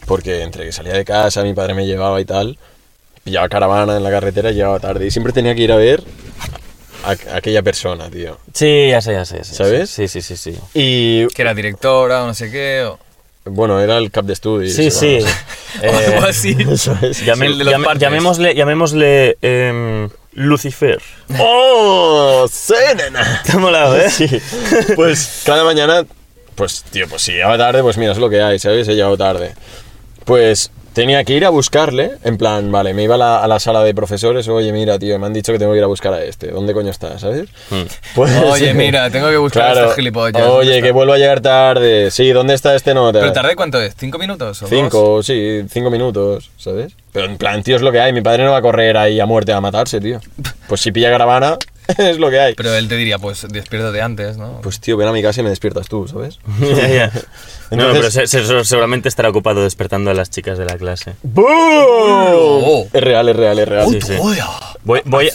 Porque 0.05 0.41
entre 0.41 0.65
que 0.65 0.71
salía 0.71 0.93
de 0.93 1.05
casa, 1.05 1.43
mi 1.43 1.53
padre 1.53 1.73
me 1.75 1.85
llevaba 1.85 2.19
y 2.21 2.25
tal, 2.25 2.57
pillaba 3.23 3.47
caravana 3.49 3.97
en 3.97 4.03
la 4.03 4.09
carretera 4.09 4.49
y 4.51 4.55
llegaba 4.55 4.79
tarde. 4.79 5.05
Y 5.05 5.11
siempre 5.11 5.33
tenía 5.33 5.53
que 5.53 5.61
ir 5.61 5.71
a 5.71 5.75
ver 5.75 6.01
a, 7.03 7.11
a 7.33 7.35
aquella 7.37 7.61
persona, 7.61 8.09
tío. 8.09 8.37
Sí, 8.53 8.87
ya 8.89 9.01
sé, 9.01 9.11
ya 9.13 9.25
sé. 9.25 9.37
ya 9.37 9.43
sé, 9.43 9.53
¿Sabes? 9.55 9.89
Sí, 9.89 10.07
sí, 10.07 10.21
sí, 10.21 10.35
sí. 10.37 10.57
Y 10.73 11.27
Que 11.27 11.41
era 11.43 11.53
directora 11.53 12.23
o 12.23 12.27
no 12.27 12.33
sé 12.33 12.49
qué. 12.49 12.83
O... 12.85 12.97
bueno, 13.49 13.79
era 13.79 13.97
el 13.97 14.11
cap 14.11 14.25
de 14.25 14.33
estudios. 14.33 14.73
Sí, 14.73 14.91
sí. 14.91 15.19
o 15.83 15.95
algo 15.95 16.27
así. 16.27 16.55
Eso 16.71 16.97
es. 17.01 17.23
Llamémosle, 17.25 18.55
llamémosle 18.55 19.37
em, 19.41 20.09
Lucifer. 20.33 21.01
¡Oh! 21.37 22.47
¡Sí, 22.51 22.73
nena! 22.95 23.41
Te 23.45 23.53
ha 23.53 23.57
molado, 23.57 23.97
¿eh? 23.97 24.09
Sí. 24.09 24.27
Pues 24.95 25.43
cada 25.45 25.63
mañana, 25.63 26.05
pues 26.55 26.83
tío, 26.91 27.07
pues 27.07 27.21
si 27.21 27.33
llegaba 27.33 27.57
tarde, 27.57 27.81
pues 27.81 27.97
mira, 27.97 28.11
es 28.11 28.17
lo 28.17 28.29
que 28.29 28.41
hay, 28.41 28.59
¿sabes? 28.59 28.87
He 28.87 28.95
llegado 28.95 29.17
tarde. 29.17 29.53
Pues 30.25 30.71
tenía 30.93 31.23
que 31.23 31.33
ir 31.33 31.45
a 31.45 31.49
buscarle, 31.49 32.11
en 32.23 32.37
plan, 32.37 32.71
vale, 32.71 32.93
me 32.93 33.03
iba 33.03 33.15
a 33.15 33.17
la, 33.17 33.43
a 33.43 33.47
la 33.47 33.59
sala 33.59 33.83
de 33.83 33.93
profesores, 33.93 34.47
oye, 34.47 34.71
mira, 34.71 34.97
tío, 34.99 35.17
me 35.19 35.25
han 35.25 35.33
dicho 35.33 35.51
que 35.51 35.59
tengo 35.59 35.71
que 35.71 35.77
ir 35.77 35.83
a 35.83 35.87
buscar 35.87 36.13
a 36.13 36.23
este, 36.23 36.51
¿dónde 36.51 36.73
coño 36.73 36.91
está, 36.91 37.17
¿sabes? 37.19 37.49
Hmm. 37.69 37.83
Pues, 38.15 38.35
Oye, 38.43 38.73
mira, 38.73 39.09
tengo 39.09 39.29
que 39.29 39.37
buscar 39.37 39.77
a 39.77 39.83
este 39.83 39.95
gilipollas. 39.95 40.41
¿dónde 40.41 40.57
Oye, 40.57 40.81
que 40.81 40.91
vuelvo 40.91 41.13
a 41.13 41.17
llegar 41.17 41.41
tarde. 41.41 42.11
Sí, 42.11 42.31
¿dónde 42.31 42.53
está 42.53 42.75
este 42.75 42.93
nota? 42.93 43.19
¿Pero 43.19 43.31
tarde 43.31 43.55
cuánto 43.55 43.79
es? 43.81 43.95
¿Cinco 43.95 44.17
minutos? 44.17 44.61
O 44.61 44.65
dos? 44.65 44.69
Cinco, 44.69 45.23
sí, 45.23 45.61
cinco 45.69 45.89
minutos, 45.89 46.49
¿sabes? 46.57 46.93
Pero 47.11 47.25
en 47.25 47.37
plan, 47.37 47.63
tío, 47.63 47.75
es 47.75 47.81
lo 47.81 47.91
que 47.91 47.99
hay. 47.99 48.13
Mi 48.13 48.21
padre 48.21 48.43
no 48.43 48.51
va 48.51 48.57
a 48.57 48.61
correr 48.61 48.97
ahí 48.97 49.19
a 49.19 49.25
muerte 49.25 49.53
a 49.53 49.61
matarse, 49.61 49.99
tío. 49.99 50.19
Pues 50.67 50.81
si 50.81 50.91
pilla 50.91 51.09
caravana, 51.09 51.57
es 51.97 52.17
lo 52.19 52.29
que 52.29 52.39
hay. 52.39 52.53
Pero 52.55 52.73
él 52.75 52.87
te 52.87 52.95
diría, 52.95 53.17
pues 53.19 53.45
despiértate 53.49 54.01
antes, 54.01 54.37
¿no? 54.37 54.59
Pues 54.61 54.79
tío, 54.79 54.97
ven 54.97 55.07
a 55.07 55.11
mi 55.11 55.21
casa 55.21 55.41
y 55.41 55.43
me 55.43 55.49
despiertas 55.49 55.87
tú, 55.87 56.07
¿sabes? 56.07 56.39
Ya, 56.59 56.87
ya. 56.87 57.11
No, 57.71 57.91
Entonces- 57.91 58.13
pero 58.15 58.27
se- 58.27 58.47
se- 58.47 58.65
seguramente 58.65 59.09
estará 59.09 59.29
ocupado 59.29 59.61
despertando 59.63 60.09
a 60.09 60.15
las 60.15 60.31
chicas 60.31 60.57
de 60.57 60.65
la 60.65 60.75
clase. 60.77 61.13
¡Boom! 61.23 62.87
Es 62.91 63.01
real, 63.03 63.29
es 63.29 63.35
real, 63.35 63.59
es 63.59 63.67
real. 63.67 63.87
Sí, 63.89 64.01
sí. 64.01 64.13
Voy, 64.17 64.37
voy, 64.83 65.01
voy, 65.05 65.29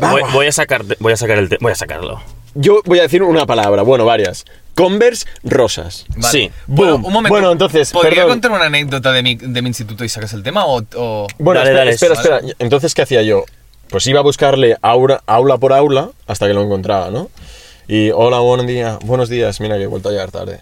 voy- 0.00 0.22
voy 0.32 0.46
a 0.46 0.52
sacar, 0.52 0.84
voy 1.00 1.12
a 1.12 1.16
sacar 1.16 1.38
el 1.38 1.48
voy 1.60 1.72
a 1.72 1.74
sacarlo. 1.74 2.20
yo 2.54 2.80
voy 2.84 2.98
a 3.00 3.02
decir 3.02 3.22
una 3.22 3.46
palabra, 3.46 3.82
bueno, 3.82 4.04
varias. 4.04 4.44
Converse 4.74 5.26
rosas. 5.42 6.06
Vale. 6.10 6.28
Sí. 6.30 6.50
Bueno, 6.68 6.92
Boom. 6.98 7.06
un 7.06 7.12
momento. 7.12 7.32
Bueno, 7.34 7.50
entonces, 7.50 7.90
¿Podría 7.90 8.10
perdón. 8.22 8.30
contar 8.30 8.50
una 8.52 8.66
anécdota 8.66 9.10
de 9.10 9.22
mi, 9.24 9.34
de 9.34 9.60
mi 9.62 9.68
instituto 9.68 10.04
y 10.04 10.08
sacas 10.08 10.32
el 10.34 10.44
tema? 10.44 10.64
O, 10.66 10.82
o- 10.94 11.26
Bueno, 11.38 11.58
Dale, 11.64 11.90
espera, 11.90 12.14
dale, 12.14 12.20
espera, 12.20 12.36
espera. 12.38 12.54
Entonces, 12.60 12.94
¿qué 12.94 13.02
hacía 13.02 13.22
yo? 13.22 13.44
Pues 13.90 14.06
iba 14.06 14.20
a 14.20 14.22
buscarle 14.22 14.76
aura- 14.82 15.22
aula 15.26 15.56
por 15.58 15.72
aula 15.72 16.10
hasta 16.26 16.46
que 16.46 16.54
lo 16.54 16.62
encontraba, 16.62 17.10
¿no? 17.10 17.30
Y 17.86 18.10
hola, 18.10 18.38
buenos 18.40 18.66
días, 18.66 18.98
buenos 19.02 19.28
días, 19.30 19.60
mira 19.60 19.76
que 19.78 19.84
he 19.84 19.86
vuelto 19.86 20.10
a 20.10 20.12
llegar 20.12 20.30
tarde. 20.30 20.60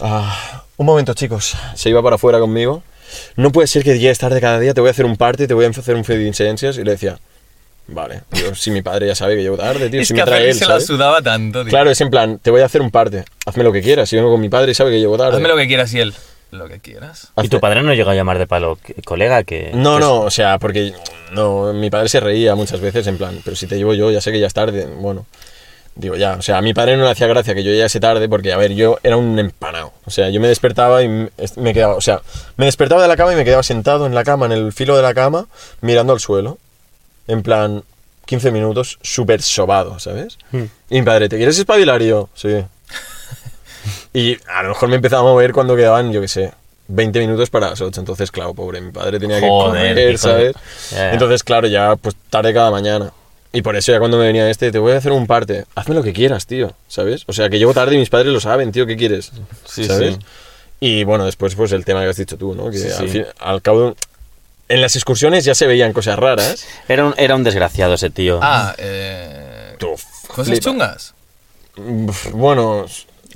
Ah, 0.00 0.64
un 0.76 0.86
momento, 0.86 1.14
chicos. 1.14 1.56
Se 1.74 1.90
iba 1.90 2.02
para 2.02 2.16
afuera 2.16 2.38
conmigo. 2.38 2.82
No 3.36 3.50
puede 3.50 3.66
ser 3.66 3.82
que 3.82 3.98
llegues 3.98 4.18
tarde 4.18 4.40
cada 4.40 4.60
día, 4.60 4.74
te 4.74 4.80
voy 4.80 4.88
a 4.88 4.90
hacer 4.92 5.06
un 5.06 5.16
party, 5.16 5.46
te 5.46 5.54
voy 5.54 5.64
a 5.64 5.68
hacer 5.68 5.96
un 5.96 6.04
fe 6.04 6.16
de 6.18 6.26
incidencias. 6.26 6.78
Y 6.78 6.84
le 6.84 6.92
decía, 6.92 7.18
vale, 7.88 8.22
yo, 8.32 8.54
si 8.54 8.70
mi 8.70 8.80
padre 8.82 9.08
ya 9.08 9.14
sabe 9.16 9.34
que 9.36 9.42
llego 9.42 9.56
tarde, 9.56 9.90
tío, 9.90 10.00
es 10.02 10.08
si 10.08 10.14
que 10.14 10.18
me 10.18 10.22
a 10.22 10.24
trae 10.26 10.38
Feli 10.40 10.50
él, 10.50 10.54
se 10.56 10.64
la 10.64 10.68
¿sabes? 10.74 10.86
sudaba 10.86 11.20
tanto, 11.22 11.62
tío. 11.62 11.70
Claro, 11.70 11.90
es 11.90 12.00
en 12.00 12.10
plan, 12.10 12.38
te 12.38 12.50
voy 12.50 12.60
a 12.60 12.66
hacer 12.66 12.80
un 12.80 12.90
parte, 12.92 13.24
hazme 13.46 13.64
lo 13.64 13.72
que 13.72 13.82
quieras. 13.82 14.08
Si 14.08 14.14
vengo 14.16 14.30
con 14.30 14.40
mi 14.40 14.48
padre 14.48 14.70
y 14.70 14.74
sabe 14.74 14.90
que 14.92 15.00
llego 15.00 15.16
tarde. 15.18 15.36
Hazme 15.36 15.48
lo 15.48 15.56
que 15.56 15.66
quieras 15.66 15.92
y 15.94 16.00
él. 16.00 16.14
Lo 16.54 16.68
que 16.68 16.78
quieras. 16.78 17.28
Y 17.42 17.48
tu 17.48 17.58
padre 17.60 17.82
no 17.82 17.92
llegó 17.94 18.10
a 18.10 18.14
llamar 18.14 18.38
de 18.38 18.46
palo, 18.46 18.78
colega, 19.04 19.42
que... 19.42 19.72
No, 19.74 19.94
que- 19.94 20.00
no, 20.00 20.20
o 20.20 20.30
sea, 20.30 20.58
porque 20.58 20.92
no, 21.32 21.72
mi 21.72 21.90
padre 21.90 22.08
se 22.08 22.20
reía 22.20 22.54
muchas 22.54 22.80
veces 22.80 23.06
en 23.08 23.18
plan, 23.18 23.40
pero 23.44 23.56
si 23.56 23.66
te 23.66 23.76
llevo 23.76 23.92
yo, 23.94 24.10
ya 24.10 24.20
sé 24.20 24.30
que 24.30 24.38
ya 24.40 24.46
es 24.46 24.54
tarde, 24.54 24.86
bueno. 24.86 25.26
Digo, 25.96 26.16
ya, 26.16 26.34
o 26.34 26.42
sea, 26.42 26.58
a 26.58 26.62
mi 26.62 26.74
padre 26.74 26.96
no 26.96 27.04
le 27.04 27.10
hacía 27.10 27.26
gracia 27.28 27.54
que 27.54 27.62
yo 27.62 27.70
llegase 27.70 28.00
tarde 28.00 28.28
porque, 28.28 28.52
a 28.52 28.56
ver, 28.56 28.72
yo 28.74 28.98
era 29.04 29.16
un 29.16 29.38
empanado. 29.38 29.92
O 30.06 30.10
sea, 30.10 30.28
yo 30.30 30.40
me 30.40 30.48
despertaba 30.48 31.02
y 31.02 31.08
me 31.08 31.72
quedaba, 31.74 31.94
o 31.94 32.00
sea, 32.00 32.20
me 32.56 32.66
despertaba 32.66 33.02
de 33.02 33.08
la 33.08 33.16
cama 33.16 33.32
y 33.32 33.36
me 33.36 33.44
quedaba 33.44 33.62
sentado 33.62 34.06
en 34.06 34.14
la 34.14 34.24
cama, 34.24 34.46
en 34.46 34.52
el 34.52 34.72
filo 34.72 34.96
de 34.96 35.02
la 35.02 35.14
cama, 35.14 35.46
mirando 35.82 36.12
al 36.12 36.18
suelo. 36.20 36.58
En 37.28 37.42
plan, 37.44 37.84
15 38.26 38.50
minutos, 38.50 38.98
súper 39.02 39.40
sobado, 39.42 39.98
¿sabes? 40.00 40.36
Hmm. 40.50 40.64
Y 40.90 40.98
mi 40.98 41.02
padre, 41.02 41.28
¿te 41.28 41.36
quieres 41.36 41.58
espabilar? 41.58 42.02
Y 42.02 42.08
yo, 42.08 42.28
sí. 42.34 42.64
Y 44.12 44.36
a 44.48 44.62
lo 44.62 44.70
mejor 44.70 44.88
me 44.88 44.96
empezaba 44.96 45.22
a 45.22 45.32
mover 45.32 45.52
cuando 45.52 45.76
quedaban, 45.76 46.12
yo 46.12 46.20
qué 46.20 46.28
sé, 46.28 46.52
20 46.88 47.18
minutos 47.20 47.50
para 47.50 47.70
las 47.70 47.80
8. 47.80 48.00
Entonces, 48.00 48.30
claro, 48.30 48.54
pobre, 48.54 48.80
mi 48.80 48.92
padre 48.92 49.18
tenía 49.18 49.40
que 49.40 49.48
Joder, 49.48 49.94
comer, 49.94 49.98
hijo 49.98 50.10
de- 50.10 50.18
¿sabes? 50.18 50.54
Ya. 50.92 51.12
Entonces, 51.12 51.42
claro, 51.44 51.66
ya 51.66 51.96
pues 51.96 52.14
tarde 52.30 52.52
cada 52.54 52.70
mañana. 52.70 53.12
Y 53.52 53.62
por 53.62 53.76
eso 53.76 53.92
ya 53.92 53.98
cuando 54.00 54.18
me 54.18 54.26
venía 54.26 54.50
este, 54.50 54.72
te 54.72 54.78
voy 54.80 54.92
a 54.92 54.96
hacer 54.98 55.12
un 55.12 55.26
parte. 55.28 55.64
Hazme 55.76 55.94
lo 55.94 56.02
que 56.02 56.12
quieras, 56.12 56.46
tío, 56.46 56.72
¿sabes? 56.88 57.22
O 57.28 57.32
sea, 57.32 57.48
que 57.48 57.58
llego 57.58 57.72
tarde 57.72 57.94
y 57.94 57.98
mis 57.98 58.10
padres 58.10 58.32
lo 58.32 58.40
saben, 58.40 58.72
tío, 58.72 58.84
¿qué 58.86 58.96
quieres? 58.96 59.30
Sí, 59.64 59.84
¿Sabes? 59.84 60.14
sí. 60.14 60.20
Y 60.80 61.04
bueno, 61.04 61.24
después 61.24 61.54
pues 61.54 61.70
el 61.72 61.84
tema 61.84 62.02
que 62.02 62.08
has 62.10 62.16
dicho 62.16 62.36
tú, 62.36 62.54
¿no? 62.54 62.70
Que 62.70 62.78
Sí, 62.78 62.90
al, 62.90 62.96
sí. 62.98 63.08
fin- 63.08 63.26
al 63.38 63.62
cabo... 63.62 63.90
de- 63.90 63.94
En 64.68 64.80
las 64.80 64.96
excursiones 64.96 65.44
ya 65.44 65.54
se 65.54 65.66
veían 65.68 65.92
cosas 65.92 66.18
raras. 66.18 66.66
Era 66.88 67.04
un, 67.06 67.14
era 67.16 67.36
un 67.36 67.44
desgraciado 67.44 67.94
ese 67.94 68.10
tío. 68.10 68.40
Ah, 68.42 68.74
eh. 68.78 69.76
Tú, 69.78 69.90
¿Cosas 70.26 70.46
flipa. 70.48 70.60
chungas? 70.64 71.14
Uf, 71.76 72.32
Bueno, 72.32 72.86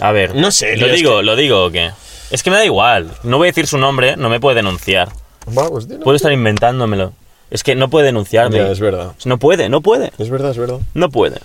A 0.01 0.13
ver, 0.13 0.35
No 0.35 0.51
sé, 0.51 0.77
¿Lo 0.77 0.89
digo, 0.89 1.19
que- 1.19 1.23
lo 1.25 1.37
digo 1.37 1.65
o 1.65 1.71
qué? 1.71 1.91
Es 2.31 2.43
que 2.43 2.51
me 2.51 2.57
da 2.57 2.65
igual. 2.65 3.11
No 3.23 3.39
voy 3.39 3.49
a 3.49 3.51
decir 3.51 3.67
su 3.67 3.79
nombre, 3.79 4.17
no 4.17 4.29
me 4.29 4.39
puede 4.41 4.57
denunciar. 4.57 5.09
va, 5.57 5.69
pues 5.69 5.89
dilo. 5.89 6.01
Puedo 6.05 6.17
estar 6.17 6.31
inventándomelo. 6.33 7.13
Es 7.51 7.63
que 7.63 7.75
no 7.75 7.89
puede 7.89 8.07
denunciarme. 8.07 8.59
Ya, 8.59 8.71
es 8.71 8.81
verdad. 8.81 9.13
No 9.25 9.39
puede, 9.39 9.69
no 9.71 9.81
puede. 9.81 10.13
Es 10.19 10.29
verdad, 10.29 10.51
es 10.51 10.59
verdad. 10.59 10.79
No 10.95 11.09
puede. 11.09 11.41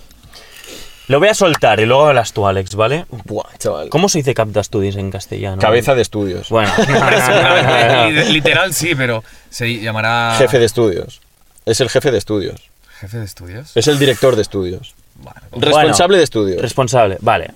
Lo 1.08 1.18
voy 1.18 1.28
a 1.28 1.34
soltar 1.34 1.80
y 1.80 1.86
luego 1.86 2.06
hablas 2.06 2.32
tú, 2.32 2.46
Alex, 2.46 2.74
¿vale? 2.76 3.04
Buah, 3.24 3.44
chaval. 3.58 3.88
¿Cómo 3.90 4.08
se 4.08 4.18
dice 4.18 4.32
cap 4.34 4.48
d'estudis 4.48 4.96
en 4.96 5.10
castellano? 5.10 5.60
Cabeza 5.60 5.94
de 5.94 6.02
estudios. 6.02 6.48
Bueno. 6.50 6.70
Li- 8.10 8.32
Literal 8.32 8.72
sí, 8.74 8.94
pero 8.94 9.22
se 9.50 9.80
llamará. 9.80 10.34
Jefe 10.38 10.58
de 10.58 10.64
estudios. 10.66 11.20
Es 11.66 11.80
el 11.80 11.88
jefe 11.90 12.10
de 12.10 12.18
estudios. 12.18 12.60
¿Jefe 13.00 13.18
de 13.18 13.24
estudios? 13.24 13.72
Es 13.74 13.86
el 13.88 13.98
director 13.98 14.36
de 14.36 14.42
estudios. 14.42 14.94
Bueno, 15.16 15.40
Responsable 15.52 16.16
de 16.18 16.24
estudios. 16.24 16.60
Responsable, 16.62 17.18
vale. 17.20 17.50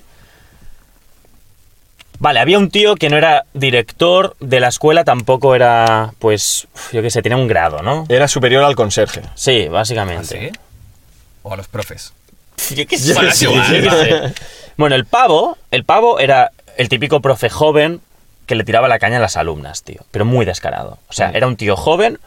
Vale, 2.21 2.41
había 2.41 2.59
un 2.59 2.71
tío 2.71 2.97
que 2.97 3.09
no 3.11 3.17
era 3.17 3.45
director 3.55 4.37
de 4.41 4.59
la 4.61 4.69
escuela, 4.69 5.05
tampoco 5.05 5.55
era, 5.55 6.13
pues, 6.19 6.67
yo 6.93 7.01
qué 7.01 7.11
sé, 7.11 7.23
tenía 7.23 7.37
un 7.39 7.47
grado, 7.47 7.83
¿no? 7.83 8.07
Era 8.09 8.27
superior 8.27 8.65
al 8.65 8.75
conserje. 8.75 9.23
Sí, 9.37 9.67
¿Ah, 9.69 9.73
básicamente. 9.73 10.51
sí? 10.53 10.59
O 11.43 11.53
a 11.55 11.57
los 11.57 11.69
profes. 11.69 12.13
Yo 12.75 12.87
qué 12.89 12.99
sé, 12.99 13.15
Bueno, 13.15 13.31
sí. 13.33 13.47
Bueno, 14.77 14.97
el 14.97 15.05
pavo, 15.07 15.57
el 15.71 15.85
pavo 15.85 16.19
era 16.19 16.51
el 16.77 16.89
típico 16.89 17.21
profe 17.21 17.49
joven 17.49 18.01
que 18.47 18.55
le 18.57 18.65
tiraba 18.65 18.89
la 18.89 18.99
caña 18.99 19.19
a 19.19 19.21
las 19.21 19.37
alumnas, 19.37 19.83
tío. 19.85 20.01
Pero 20.11 20.25
muy 20.25 20.45
descarado. 20.45 20.99
O 21.09 21.13
sea, 21.13 21.31
era 21.31 21.47
un 21.47 21.57
tío 21.57 21.77
joven 21.77 22.19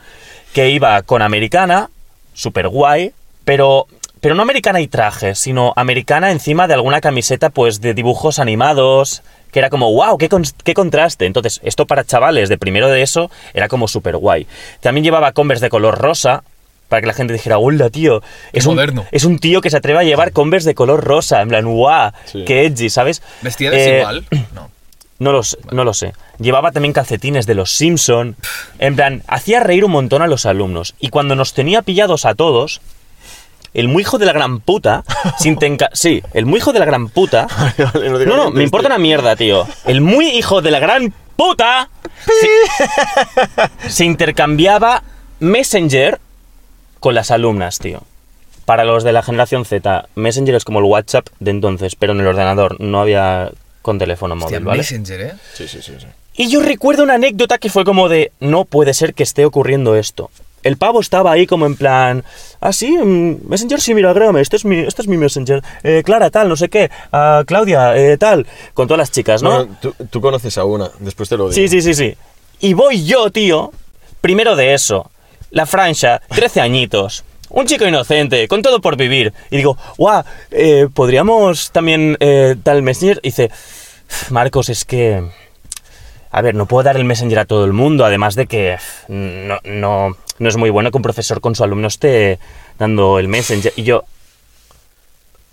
que 0.53 0.69
iba 0.69 1.01
con 1.01 1.21
americana, 1.21 1.89
súper 2.33 2.69
guay, 2.69 3.11
pero, 3.43 3.87
pero 4.21 4.35
no 4.35 4.41
americana 4.43 4.79
y 4.81 4.87
traje, 4.87 5.35
sino 5.35 5.73
americana 5.75 6.31
encima 6.31 6.67
de 6.67 6.75
alguna 6.75 7.01
camiseta, 7.01 7.49
pues, 7.49 7.81
de 7.81 7.93
dibujos 7.93 8.39
animados, 8.39 9.23
que 9.51 9.59
era 9.59 9.69
como, 9.69 9.91
wow, 9.93 10.17
qué, 10.17 10.29
con- 10.29 10.43
qué 10.63 10.73
contraste. 10.73 11.25
Entonces, 11.25 11.59
esto 11.63 11.85
para 11.85 12.03
chavales 12.03 12.49
de 12.49 12.57
primero 12.57 12.89
de 12.89 13.01
eso 13.01 13.29
era 13.53 13.67
como 13.67 13.87
súper 13.87 14.17
guay. 14.17 14.47
También 14.79 15.03
llevaba 15.03 15.31
Converse 15.33 15.65
de 15.65 15.69
color 15.69 15.97
rosa, 15.97 16.43
para 16.89 17.01
que 17.01 17.07
la 17.07 17.13
gente 17.13 17.31
dijera, 17.33 17.57
hola, 17.57 17.89
tío, 17.89 18.21
es 18.51 18.65
un, 18.65 18.75
moderno. 18.75 19.05
es 19.11 19.23
un 19.23 19.39
tío 19.39 19.61
que 19.61 19.69
se 19.69 19.77
atreve 19.77 19.99
a 19.99 20.03
llevar 20.03 20.33
Converse 20.33 20.67
de 20.67 20.75
color 20.75 21.03
rosa, 21.03 21.41
en 21.41 21.47
plan, 21.49 21.65
guau, 21.65 22.11
Sí. 22.25 22.43
qué 22.45 22.65
edgy, 22.65 22.89
¿sabes? 22.89 23.21
¿Vestía 23.41 23.69
Eh, 23.71 23.75
desigual? 23.77 24.25
No. 24.53 24.69
no 25.19 25.31
lo, 25.31 25.43
sé, 25.43 25.57
no 25.71 25.83
lo 25.85 25.93
sé. 25.93 26.13
Llevaba 26.39 26.71
también 26.71 26.91
calcetines 26.93 27.45
de 27.45 27.53
los 27.55 27.71
Simpson. 27.77 28.35
En 28.79 28.95
plan, 28.95 29.23
hacía 29.27 29.59
reír 29.61 29.85
un 29.85 29.91
montón 29.91 30.21
a 30.21 30.27
los 30.27 30.45
alumnos. 30.45 30.95
Y 30.99 31.09
cuando 31.09 31.35
nos 31.35 31.53
tenía 31.53 31.81
pillados 31.83 32.25
a 32.25 32.33
todos, 32.35 32.81
el 33.73 33.87
muy 33.87 34.01
hijo 34.03 34.17
de 34.17 34.25
la 34.25 34.33
gran 34.33 34.59
puta, 34.59 35.03
sin 35.39 35.57
tenca- 35.57 35.89
Sí, 35.93 36.21
el 36.33 36.45
muy 36.45 36.57
hijo 36.59 36.73
de 36.73 36.79
la 36.79 36.85
gran 36.85 37.09
puta. 37.09 37.47
Vale, 37.93 38.25
No, 38.25 38.35
no 38.37 38.51
me 38.51 38.63
importa 38.63 38.87
una 38.87 38.97
mierda, 38.97 39.35
tío. 39.35 39.65
El 39.85 40.01
muy 40.01 40.27
hijo 40.29 40.61
de 40.61 40.71
la 40.71 40.79
gran 40.79 41.13
puta 41.35 41.89
se, 42.25 43.89
se 43.89 44.05
intercambiaba 44.05 45.03
Messenger 45.39 46.19
con 46.99 47.15
las 47.15 47.31
alumnas, 47.31 47.79
tío. 47.79 48.03
Para 48.65 48.85
los 48.85 49.03
de 49.03 49.11
la 49.11 49.23
generación 49.23 49.65
Z, 49.65 50.07
Messenger 50.15 50.55
es 50.55 50.63
como 50.63 50.79
el 50.79 50.85
WhatsApp 50.85 51.27
de 51.39 51.51
entonces, 51.51 51.95
pero 51.95 52.13
en 52.13 52.19
el 52.21 52.27
ordenador 52.27 52.79
no 52.79 53.01
había 53.01 53.51
con 53.81 53.97
teléfono 53.97 54.35
móvil. 54.35 54.61
Messenger, 54.61 55.21
¿eh? 55.21 55.33
Sí, 55.53 55.67
sí, 55.67 55.81
sí. 55.81 55.93
sí. 55.99 56.05
Y 56.35 56.49
yo 56.49 56.61
recuerdo 56.61 57.03
una 57.03 57.15
anécdota 57.15 57.57
que 57.57 57.69
fue 57.69 57.83
como 57.83 58.07
de, 58.07 58.31
no 58.39 58.65
puede 58.65 58.93
ser 58.93 59.13
que 59.13 59.23
esté 59.23 59.45
ocurriendo 59.45 59.95
esto. 59.95 60.29
El 60.63 60.77
pavo 60.77 60.99
estaba 60.99 61.31
ahí 61.31 61.47
como 61.47 61.65
en 61.65 61.75
plan, 61.75 62.23
ah, 62.59 62.73
sí, 62.73 62.97
mm, 62.97 63.47
Messenger, 63.47 63.81
sí, 63.81 63.93
mira, 63.93 64.13
grábame, 64.13 64.41
este 64.41 64.55
es 64.57 64.65
mi, 64.65 64.79
este 64.79 65.01
es 65.01 65.07
mi 65.07 65.17
Messenger. 65.17 65.63
Eh, 65.83 66.03
Clara, 66.05 66.29
tal, 66.29 66.49
no 66.49 66.55
sé 66.55 66.69
qué. 66.69 66.89
Ah, 67.11 67.43
Claudia, 67.45 67.95
eh, 67.97 68.17
tal. 68.17 68.45
Con 68.73 68.87
todas 68.87 68.99
las 68.99 69.11
chicas, 69.11 69.41
¿no? 69.41 69.51
Bueno, 69.51 69.77
tú, 69.81 69.93
tú 70.09 70.21
conoces 70.21 70.57
a 70.57 70.65
una, 70.65 70.89
después 70.99 71.29
te 71.29 71.37
lo 71.37 71.49
digo. 71.49 71.53
Sí, 71.53 71.67
sí, 71.67 71.81
sí, 71.81 71.93
sí. 71.93 72.15
Y 72.59 72.73
voy 72.73 73.03
yo, 73.05 73.31
tío, 73.31 73.71
primero 74.21 74.55
de 74.55 74.73
eso, 74.73 75.09
la 75.49 75.65
franja, 75.65 76.21
13 76.29 76.61
añitos, 76.61 77.23
un 77.49 77.65
chico 77.65 77.85
inocente, 77.85 78.47
con 78.47 78.61
todo 78.61 78.79
por 78.81 78.95
vivir. 78.95 79.33
Y 79.49 79.57
digo, 79.57 79.77
guau, 79.97 80.23
eh, 80.51 80.87
¿podríamos 80.93 81.71
también 81.71 82.17
eh, 82.19 82.55
dar 82.63 82.75
el 82.75 82.83
Messenger? 82.83 83.19
Y 83.23 83.29
dice, 83.29 83.51
Marcos, 84.29 84.69
es 84.69 84.85
que... 84.85 85.23
A 86.33 86.41
ver, 86.41 86.55
no 86.55 86.65
puedo 86.65 86.83
dar 86.83 86.95
el 86.95 87.03
Messenger 87.03 87.39
a 87.39 87.45
todo 87.45 87.65
el 87.65 87.73
mundo, 87.73 88.05
además 88.05 88.35
de 88.35 88.47
que 88.47 88.77
no, 89.09 89.59
no, 89.65 90.15
no 90.41 90.49
es 90.49 90.57
muy 90.57 90.69
bueno 90.71 90.89
que 90.91 90.97
un 90.97 91.03
profesor 91.03 91.39
con 91.39 91.53
su 91.55 91.63
alumno 91.63 91.87
esté 91.87 92.39
dando 92.79 93.19
el 93.19 93.27
Messenger. 93.27 93.71
Y 93.75 93.83
yo, 93.83 94.03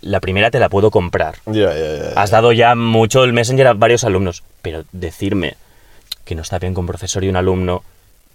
la 0.01 0.21
primera 0.21 0.51
te 0.51 0.59
la 0.59 0.69
puedo 0.71 0.91
comprar. 0.91 1.37
Ya. 1.47 1.71
Has 2.17 2.31
dado 2.31 2.53
ya 2.53 2.75
mucho 2.75 3.23
el 3.25 3.33
Messenger 3.35 3.67
a 3.69 3.75
varios 3.75 4.05
alumnos, 4.05 4.43
pero 4.63 4.85
decirme 4.93 5.57
que 6.25 6.35
no 6.35 6.43
está 6.43 6.59
bien 6.59 6.73
con 6.73 6.83
un 6.85 6.89
profesor 6.89 7.23
y 7.23 7.29
un 7.29 7.37
alumno, 7.37 7.83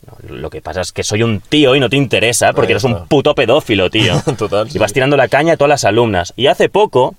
no, 0.05 0.35
lo 0.35 0.49
que 0.51 0.61
pasa 0.61 0.81
es 0.81 0.91
que 0.91 1.03
soy 1.03 1.23
un 1.23 1.39
tío 1.41 1.75
y 1.75 1.79
no 1.79 1.89
te 1.89 1.95
interesa 1.95 2.53
porque 2.53 2.73
eres 2.73 2.83
un 2.83 3.07
puto 3.07 3.33
pedófilo, 3.33 3.89
tío. 3.89 4.21
Total, 4.37 4.67
Y 4.71 4.77
vas 4.77 4.91
sí. 4.91 4.95
tirando 4.95 5.17
la 5.17 5.27
caña 5.29 5.53
a 5.53 5.57
todas 5.57 5.69
las 5.69 5.85
alumnas. 5.85 6.33
Y 6.35 6.47
hace 6.47 6.69
poco, 6.69 7.15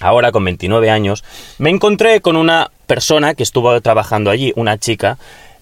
ahora 0.00 0.30
con 0.30 0.44
29 0.44 0.88
años, 0.88 1.24
me 1.58 1.70
encontré 1.70 2.20
con 2.20 2.36
una 2.36 2.70
persona 2.86 3.34
que 3.34 3.42
estuvo 3.42 3.80
trabajando 3.80 4.30
allí, 4.30 4.52
una 4.54 4.78
chica, 4.78 5.18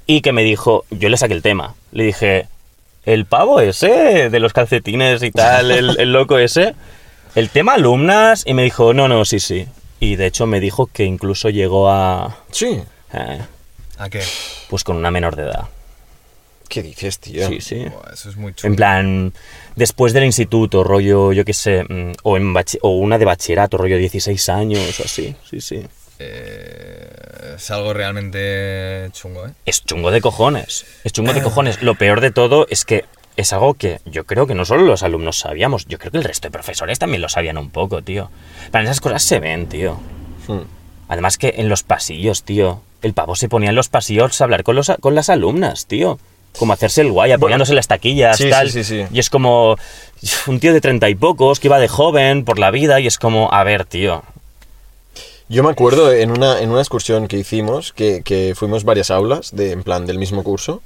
y 0.06 0.20
que 0.20 0.32
me 0.32 0.42
dijo, 0.42 0.84
yo 0.90 1.08
le 1.08 1.16
saqué 1.16 1.32
el 1.34 1.42
tema. 1.42 1.74
Le 1.92 2.04
dije, 2.04 2.46
el 3.04 3.26
pavo 3.26 3.60
ese, 3.60 4.30
de 4.30 4.40
los 4.40 4.52
calcetines 4.52 5.22
y 5.22 5.30
tal, 5.30 5.70
el, 5.70 5.96
el 6.00 6.12
loco 6.12 6.38
ese, 6.38 6.74
el 7.34 7.48
tema 7.50 7.74
alumnas, 7.74 8.44
y 8.46 8.54
me 8.54 8.62
dijo, 8.62 8.92
no, 8.94 9.08
no, 9.08 9.24
sí, 9.24 9.40
sí. 9.40 9.66
Y 10.00 10.16
de 10.16 10.26
hecho 10.26 10.46
me 10.46 10.60
dijo 10.60 10.86
que 10.86 11.04
incluso 11.04 11.50
llegó 11.50 11.90
a... 11.90 12.38
Sí. 12.50 12.82
eh, 13.12 13.40
¿A 13.98 14.08
qué? 14.08 14.22
pues 14.70 14.84
con 14.84 14.96
una 14.96 15.10
menor 15.10 15.36
de 15.36 15.42
edad. 15.42 15.68
¿Qué 16.68 16.82
dices, 16.82 17.18
tío? 17.18 17.48
Sí, 17.48 17.60
sí. 17.60 17.84
Buah, 17.86 18.12
eso 18.12 18.30
es 18.30 18.36
muy 18.36 18.54
chulo. 18.54 18.70
En 18.70 18.76
plan, 18.76 19.32
después 19.74 20.12
del 20.12 20.24
instituto, 20.24 20.84
rollo, 20.84 21.32
yo 21.32 21.44
qué 21.44 21.52
sé, 21.52 21.82
mm, 21.82 22.12
o, 22.22 22.36
en 22.36 22.54
o 22.82 22.90
una 22.90 23.18
de 23.18 23.24
bachillerato, 23.24 23.76
rollo 23.76 23.98
16 23.98 24.48
años 24.48 25.00
o 25.00 25.02
así, 25.02 25.34
sí, 25.50 25.60
sí. 25.60 25.82
Eh, 26.22 27.54
es 27.56 27.70
algo 27.70 27.92
realmente 27.94 29.08
chungo, 29.12 29.46
¿eh? 29.46 29.50
Es 29.64 29.84
chungo 29.84 30.10
de 30.10 30.20
cojones, 30.20 30.86
es 31.04 31.12
chungo 31.12 31.32
de 31.32 31.42
cojones. 31.42 31.82
Lo 31.82 31.94
peor 31.94 32.20
de 32.20 32.30
todo 32.30 32.66
es 32.70 32.84
que 32.84 33.04
es 33.36 33.52
algo 33.52 33.74
que 33.74 34.00
yo 34.04 34.24
creo 34.26 34.46
que 34.46 34.54
no 34.54 34.64
solo 34.64 34.82
los 34.84 35.02
alumnos 35.02 35.38
sabíamos, 35.38 35.86
yo 35.86 35.98
creo 35.98 36.12
que 36.12 36.18
el 36.18 36.24
resto 36.24 36.48
de 36.48 36.52
profesores 36.52 36.98
también 36.98 37.22
lo 37.22 37.28
sabían 37.28 37.56
un 37.58 37.70
poco, 37.70 38.02
tío. 38.02 38.30
Para 38.70 38.84
esas 38.84 39.00
cosas 39.00 39.22
se 39.22 39.40
ven, 39.40 39.66
tío. 39.68 39.98
Hmm. 40.46 40.60
Además 41.08 41.38
que 41.38 41.54
en 41.56 41.68
los 41.68 41.82
pasillos, 41.82 42.44
tío. 42.44 42.82
El 43.02 43.14
pavo 43.14 43.34
se 43.34 43.48
ponía 43.48 43.70
en 43.70 43.76
los 43.76 43.88
pasillos 43.88 44.38
a 44.40 44.44
hablar 44.44 44.62
con, 44.62 44.76
los, 44.76 44.92
con 45.00 45.14
las 45.14 45.30
alumnas, 45.30 45.86
tío. 45.86 46.18
Como 46.58 46.72
hacerse 46.74 47.00
el 47.00 47.10
guay, 47.12 47.32
apoyándose 47.32 47.72
en 47.72 47.76
las 47.76 47.88
taquillas, 47.88 48.36
Sí, 48.36 48.50
tal. 48.50 48.70
sí, 48.70 48.84
sí, 48.84 49.02
sí. 49.02 49.06
Y 49.12 49.20
es 49.20 49.30
como 49.30 49.76
un 50.46 50.60
tío 50.60 50.72
de 50.74 50.80
treinta 50.80 51.08
y 51.08 51.14
pocos 51.14 51.60
que 51.60 51.68
iba 51.68 51.78
de 51.78 51.88
joven 51.88 52.44
por 52.44 52.58
la 52.58 52.70
vida 52.70 53.00
y 53.00 53.06
es 53.06 53.16
como, 53.18 53.50
a 53.52 53.64
ver, 53.64 53.84
tío. 53.86 54.22
Yo 55.50 55.62
me 55.64 55.70
acuerdo 55.70 56.12
en 56.12 56.30
una, 56.30 56.60
en 56.60 56.70
una 56.70 56.80
excursión 56.80 57.26
que 57.28 57.36
hicimos, 57.36 57.92
que, 57.92 58.22
que 58.24 58.54
fuimos 58.56 58.84
varias 58.84 59.10
aulas, 59.10 59.50
de, 59.54 59.72
en 59.72 59.82
plan, 59.82 60.06
del 60.06 60.16
mismo 60.18 60.42
curso, 60.44 60.80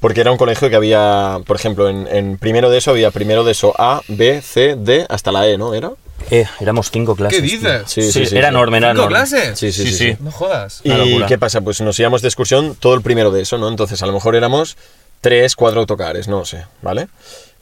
porque 0.00 0.20
era 0.20 0.30
un 0.30 0.38
colegio 0.38 0.70
que 0.70 0.76
había, 0.76 1.40
por 1.44 1.56
ejemplo, 1.56 1.88
en, 1.88 2.06
en 2.06 2.38
primero 2.38 2.70
de 2.70 2.78
eso 2.78 2.92
había 2.92 3.10
primero 3.10 3.42
de 3.42 3.50
eso 3.52 3.74
A, 3.78 4.00
B, 4.06 4.40
C, 4.42 4.76
D, 4.78 5.04
hasta 5.08 5.32
la 5.32 5.48
E, 5.48 5.58
¿no? 5.58 5.74
¿Era? 5.74 5.90
Eh, 6.30 6.46
éramos 6.60 6.90
cinco 6.90 7.16
clases. 7.16 7.40
¿Qué 7.40 7.42
dices? 7.46 7.82
Sí, 7.86 8.02
Sí, 8.02 8.12
sí, 8.12 8.26
sí. 8.26 8.36
era 8.38 8.48
sí. 8.48 8.54
enorme, 8.54 8.78
era 8.78 8.90
¿Cinco 8.92 9.02
enorme. 9.02 9.16
clases? 9.18 9.58
Sí, 9.58 9.72
sí, 9.72 9.82
sí. 9.84 9.90
Sí, 9.90 9.96
sí. 9.98 10.10
sí. 10.12 10.16
No 10.20 10.30
jodas. 10.30 10.80
¿Y 10.84 11.20
qué 11.26 11.36
pasa? 11.36 11.60
Pues 11.60 11.80
nos 11.80 11.98
íbamos 11.98 12.22
de 12.22 12.28
excursión 12.28 12.76
todo 12.78 12.94
el 12.94 13.02
primero 13.02 13.30
de 13.32 13.42
eso, 13.42 13.58
¿no? 13.58 13.68
Entonces 13.68 14.00
a 14.02 14.06
lo 14.06 14.12
mejor 14.12 14.36
éramos 14.36 14.76
tres, 15.20 15.56
cuatro 15.56 15.80
autocares, 15.80 16.28
no 16.28 16.44
sé, 16.44 16.64
¿vale? 16.80 17.08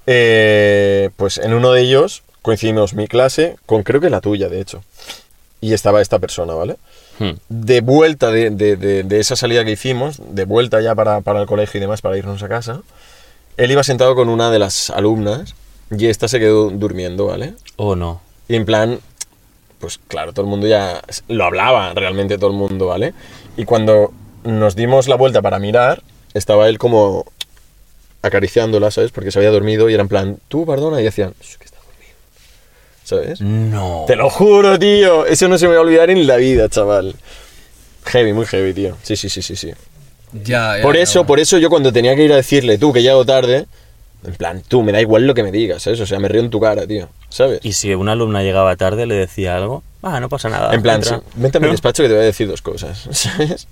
Eh, 0.07 1.09
pues 1.16 1.38
en 1.38 1.54
uno 1.54 1.72
de 1.72 1.80
ellos 1.80 2.22
coincidimos 2.42 2.92
mi 2.92 3.09
clase 3.09 3.57
con 3.64 3.83
creo 3.83 4.00
que 4.02 4.11
la 4.11 4.20
tuya, 4.20 4.48
de 4.50 4.61
hecho. 4.61 4.83
Y 5.64 5.72
estaba 5.72 6.03
esta 6.03 6.18
persona, 6.18 6.53
¿vale? 6.55 6.77
Hmm. 7.18 7.33
De 7.48 7.81
vuelta 7.81 8.31
de, 8.31 8.50
de- 8.50 8.77
de- 8.77 9.03
de 9.03 9.20
esa 9.20 9.35
salida 9.37 9.64
que 9.64 9.70
hicimos, 9.72 10.20
de 10.35 10.44
vuelta 10.44 10.81
ya 10.83 10.94
para, 10.94 11.20
para 11.22 11.40
el 11.40 11.46
colegio 11.46 11.79
y 11.79 11.81
demás, 11.81 12.03
para 12.03 12.18
irnos 12.18 12.42
a 12.42 12.48
casa, 12.48 12.83
él 13.57 13.70
iba 13.70 13.83
sentado 13.83 14.14
con 14.14 14.29
una 14.29 14.50
de 14.50 14.59
las 14.59 14.90
alumnas 14.90 15.55
y 15.96 16.07
esta 16.07 16.29
se 16.29 16.38
quedó 16.38 16.70
durmiendo, 16.70 17.27
¿vale? 17.27 17.55
Oh, 17.77 17.94
no. 17.96 18.20
Y 18.48 18.57
en 18.57 18.64
plan, 18.66 18.98
pues 19.79 19.98
claro, 20.09 20.33
todo 20.33 20.44
el 20.44 20.50
mundo 20.50 20.66
ya 20.66 21.00
lo 21.29 21.44
hablaba, 21.44 21.94
realmente 21.94 22.37
todo 22.37 22.50
el 22.50 22.57
mundo, 22.57 22.87
¿vale? 22.88 23.14
Y 23.57 23.64
cuando 23.64 24.12
nos 24.42 24.77
dimos 24.77 25.09
la 25.09 25.16
vuelta 25.16 25.40
para 25.40 25.59
mirar, 25.59 26.03
estaba 26.35 26.68
él 26.68 26.77
como 26.79 27.24
acariciándola, 28.22 28.90
¿sabes? 28.90 29.12
Porque 29.12 29.31
se 29.31 29.38
había 29.38 29.50
dormido 29.50 29.88
y 29.88 29.94
era 29.94 30.03
en 30.03 30.09
plan, 30.09 30.38
tú, 30.48 30.66
perdona, 30.66 31.00
y 31.00 31.05
decían, 31.05 31.33
"Shh, 31.40 31.57
que 31.59 31.64
está 31.64 31.79
dormido. 31.79 32.16
¿Sabes? 33.05 33.40
No. 33.40 34.05
Te 34.07 34.17
lo 34.17 34.31
juro, 34.31 34.79
tío. 34.79 35.27
Eso 35.27 35.47
no 35.47 35.59
se 35.59 35.69
me 35.69 35.75
va 35.75 35.81
a 35.81 35.83
olvidar 35.83 36.11
en 36.11 36.27
la 36.27 36.37
vida, 36.37 36.69
chaval. 36.69 37.14
Heavy, 38.07 38.33
muy 38.33 38.47
heavy, 38.47 38.73
tío. 38.73 38.97
Sí, 39.03 39.14
sí, 39.14 39.29
sí, 39.29 39.43
sí, 39.43 39.57
sí. 39.57 39.73
Ya, 40.33 40.79
ya, 40.79 40.83
Por 40.83 40.97
eso, 40.97 41.25
por 41.25 41.38
eso 41.38 41.59
yo 41.59 41.71
cuando 41.71 41.93
tenía 41.93 42.17
que 42.17 42.25
ir 42.25 42.33
a 42.33 42.37
decirle, 42.37 42.77
tú, 42.79 42.93
que 42.93 43.03
llego 43.03 43.25
tarde, 43.25 43.67
en 44.27 44.35
plan, 44.35 44.62
tú, 44.67 44.83
me 44.83 44.90
da 44.90 45.01
igual 45.01 45.27
lo 45.27 45.35
que 45.35 45.43
me 45.43 45.53
digas, 45.53 45.83
¿sabes? 45.83 46.01
O 46.01 46.07
sea, 46.07 46.19
me 46.19 46.29
río 46.29 46.40
en 46.40 46.51
tu 46.51 46.59
cara, 46.59 46.87
tío. 46.87 47.09
¿Sabes? 47.35 47.59
Y 47.64 47.73
si 47.73 47.92
una 47.94 48.12
alumna 48.12 48.44
llegaba 48.44 48.77
tarde, 48.77 49.07
le 49.07 49.16
decía 49.16 49.57
algo, 49.57 49.83
ah, 50.03 50.20
no 50.20 50.29
pasa 50.29 50.49
nada. 50.49 50.73
En 50.73 50.83
plan, 50.83 50.97
entra". 51.03 51.16
sí, 51.18 51.23
vente 51.35 51.59
a 51.59 51.61
mi 51.61 51.66
¿No? 51.66 51.73
despacho 51.73 52.05
que 52.05 52.09
te 52.09 52.14
voy 52.14 52.23
a 52.23 52.27
decir 52.27 52.47
dos 52.47 52.62
cosas, 52.62 53.09
¿sabes? 53.11 53.66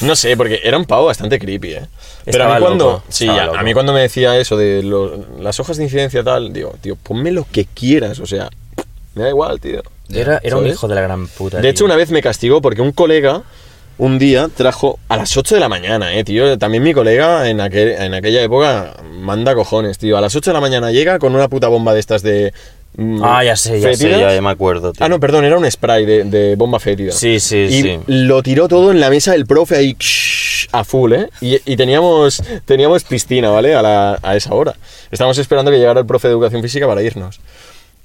No 0.00 0.16
sé, 0.16 0.36
porque 0.36 0.60
era 0.64 0.76
un 0.76 0.84
pavo 0.84 1.06
bastante 1.06 1.38
creepy, 1.38 1.74
¿eh? 1.74 1.86
Pero 2.24 2.44
a 2.50 2.54
mí 2.56 2.60
cuando, 2.60 2.84
loco, 2.84 3.02
sí, 3.08 3.28
a, 3.28 3.44
a 3.44 3.62
mí 3.62 3.72
cuando 3.72 3.92
me 3.92 4.00
decía 4.00 4.36
eso 4.36 4.56
de 4.56 4.82
lo- 4.82 5.24
las 5.40 5.60
hojas 5.60 5.76
de 5.76 5.84
incidencia 5.84 6.24
tal, 6.24 6.52
digo, 6.52 6.74
tío, 6.80 6.96
ponme 6.96 7.30
lo 7.30 7.46
que 7.50 7.66
quieras, 7.66 8.18
o 8.18 8.26
sea, 8.26 8.50
me 9.14 9.22
da 9.22 9.28
igual, 9.28 9.60
tío. 9.60 9.80
Era, 10.12 10.40
era 10.42 10.56
un 10.56 10.66
hijo 10.66 10.88
de 10.88 10.94
la 10.96 11.00
gran 11.02 11.28
puta. 11.28 11.60
De 11.60 11.68
hecho, 11.68 11.84
una 11.84 11.94
vez 11.94 12.10
me 12.10 12.20
castigó 12.20 12.60
porque 12.60 12.82
un 12.82 12.90
colega 12.90 13.42
un 13.98 14.16
día 14.18 14.48
trajo 14.56 14.98
a 15.08 15.16
las 15.16 15.36
8 15.36 15.56
de 15.56 15.60
la 15.60 15.68
mañana, 15.68 16.14
eh, 16.14 16.22
tío. 16.22 16.56
También 16.56 16.84
mi 16.84 16.94
colega 16.94 17.48
en, 17.48 17.60
aquel, 17.60 17.88
en 17.88 18.14
aquella 18.14 18.40
época 18.42 18.94
manda 19.20 19.54
cojones, 19.56 19.98
tío. 19.98 20.16
A 20.16 20.20
las 20.20 20.36
8 20.36 20.50
de 20.50 20.54
la 20.54 20.60
mañana 20.60 20.92
llega 20.92 21.18
con 21.18 21.34
una 21.34 21.48
puta 21.48 21.66
bomba 21.68 21.92
de 21.94 22.00
estas 22.00 22.22
de. 22.22 22.52
Mm, 22.96 23.20
Ah, 23.22 23.44
ya 23.44 23.56
sé, 23.56 23.80
ya 23.80 23.88
sé, 23.94 23.96
fétidas. 24.04 24.20
ya, 24.20 24.34
ya 24.34 24.42
me 24.42 24.50
acuerdo, 24.50 24.92
tío. 24.92 25.04
Ah, 25.04 25.08
no, 25.08 25.20
perdón, 25.20 25.44
era 25.44 25.56
un 25.58 25.70
spray 25.70 26.04
de, 26.06 26.24
de 26.24 26.56
bomba 26.56 26.80
fétida. 26.80 27.12
Sí, 27.12 27.40
sí, 27.40 27.56
y 27.56 27.82
sí. 27.82 27.98
lo 28.06 28.42
tiró 28.42 28.68
todo 28.68 28.90
en 28.90 29.00
la 29.00 29.10
mesa 29.10 29.32
del 29.32 29.46
profe 29.46 29.76
ahí 29.76 29.96
a 30.72 30.84
full, 30.84 31.12
¿eh? 31.12 31.28
Y, 31.40 31.60
y 31.64 31.76
teníamos, 31.76 32.42
teníamos 32.64 33.04
piscina, 33.04 33.50
¿vale? 33.50 33.74
A, 33.74 33.82
la- 33.82 34.18
a 34.22 34.36
esa 34.36 34.52
hora. 34.54 34.74
Estábamos 35.10 35.38
esperando 35.38 35.70
que 35.70 35.78
llegara 35.78 36.00
el 36.00 36.06
profe 36.06 36.28
de 36.28 36.32
educación 36.34 36.62
física 36.62 36.86
para 36.86 37.02
irnos. 37.02 37.40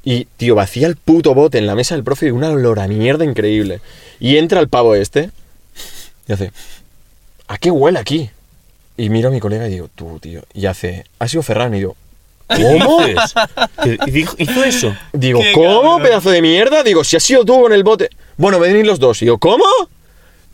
Y, 0.06 0.26
tío, 0.38 0.56
vacía 0.56 0.88
el 0.88 0.96
puto 0.98 1.34
bote 1.34 1.58
en 1.58 1.66
la 1.66 1.76
mesa 1.76 1.96
del 1.96 2.04
profe 2.04 2.28
y 2.28 2.32
una 2.32 2.50
olor 2.50 2.80
a 2.80 2.88
mierda 2.88 3.24
increíble. 3.26 3.80
Y 4.20 4.38
entra 4.38 4.60
el 4.60 4.68
pavo 4.68 4.96
este 4.96 5.30
y 6.28 6.34
hace, 6.34 6.52
¿a 7.48 7.58
qué 7.58 7.72
huele 7.72 8.00
aquí? 8.00 8.30
Y 8.96 9.10
miro 9.10 9.30
a 9.30 9.32
mi 9.32 9.40
colega 9.40 9.68
y 9.68 9.72
digo, 9.72 9.90
tú, 9.96 10.20
tío. 10.20 10.42
Y 10.54 10.66
hace, 10.68 11.06
ha 11.20 11.28
sido 11.28 11.42
Ferran. 11.42 11.74
Y 11.74 11.78
digo, 11.80 11.96
¿cómo? 12.48 13.00
¿Qué 13.84 13.98
dijo- 14.12 14.36
¿Hizo 14.38 14.64
eso? 14.64 14.96
Digo, 15.12 15.40
Qué 15.42 15.54
¿cómo, 15.54 15.82
cabrón. 15.82 16.04
pedazo 16.04 16.30
de 16.32 16.42
mierda? 16.42 16.84
Digo, 16.84 17.04
si 17.04 17.16
has 17.16 17.24
sido 17.24 17.44
tú 17.46 17.62
con 17.62 17.74
el 17.74 17.84
bote. 17.84 18.10
Bueno, 18.38 18.60
venid 18.60 18.86
los 18.86 19.00
dos. 19.00 19.22
Y 19.22 19.26
digo, 19.26 19.38
¿cómo? 19.38 19.64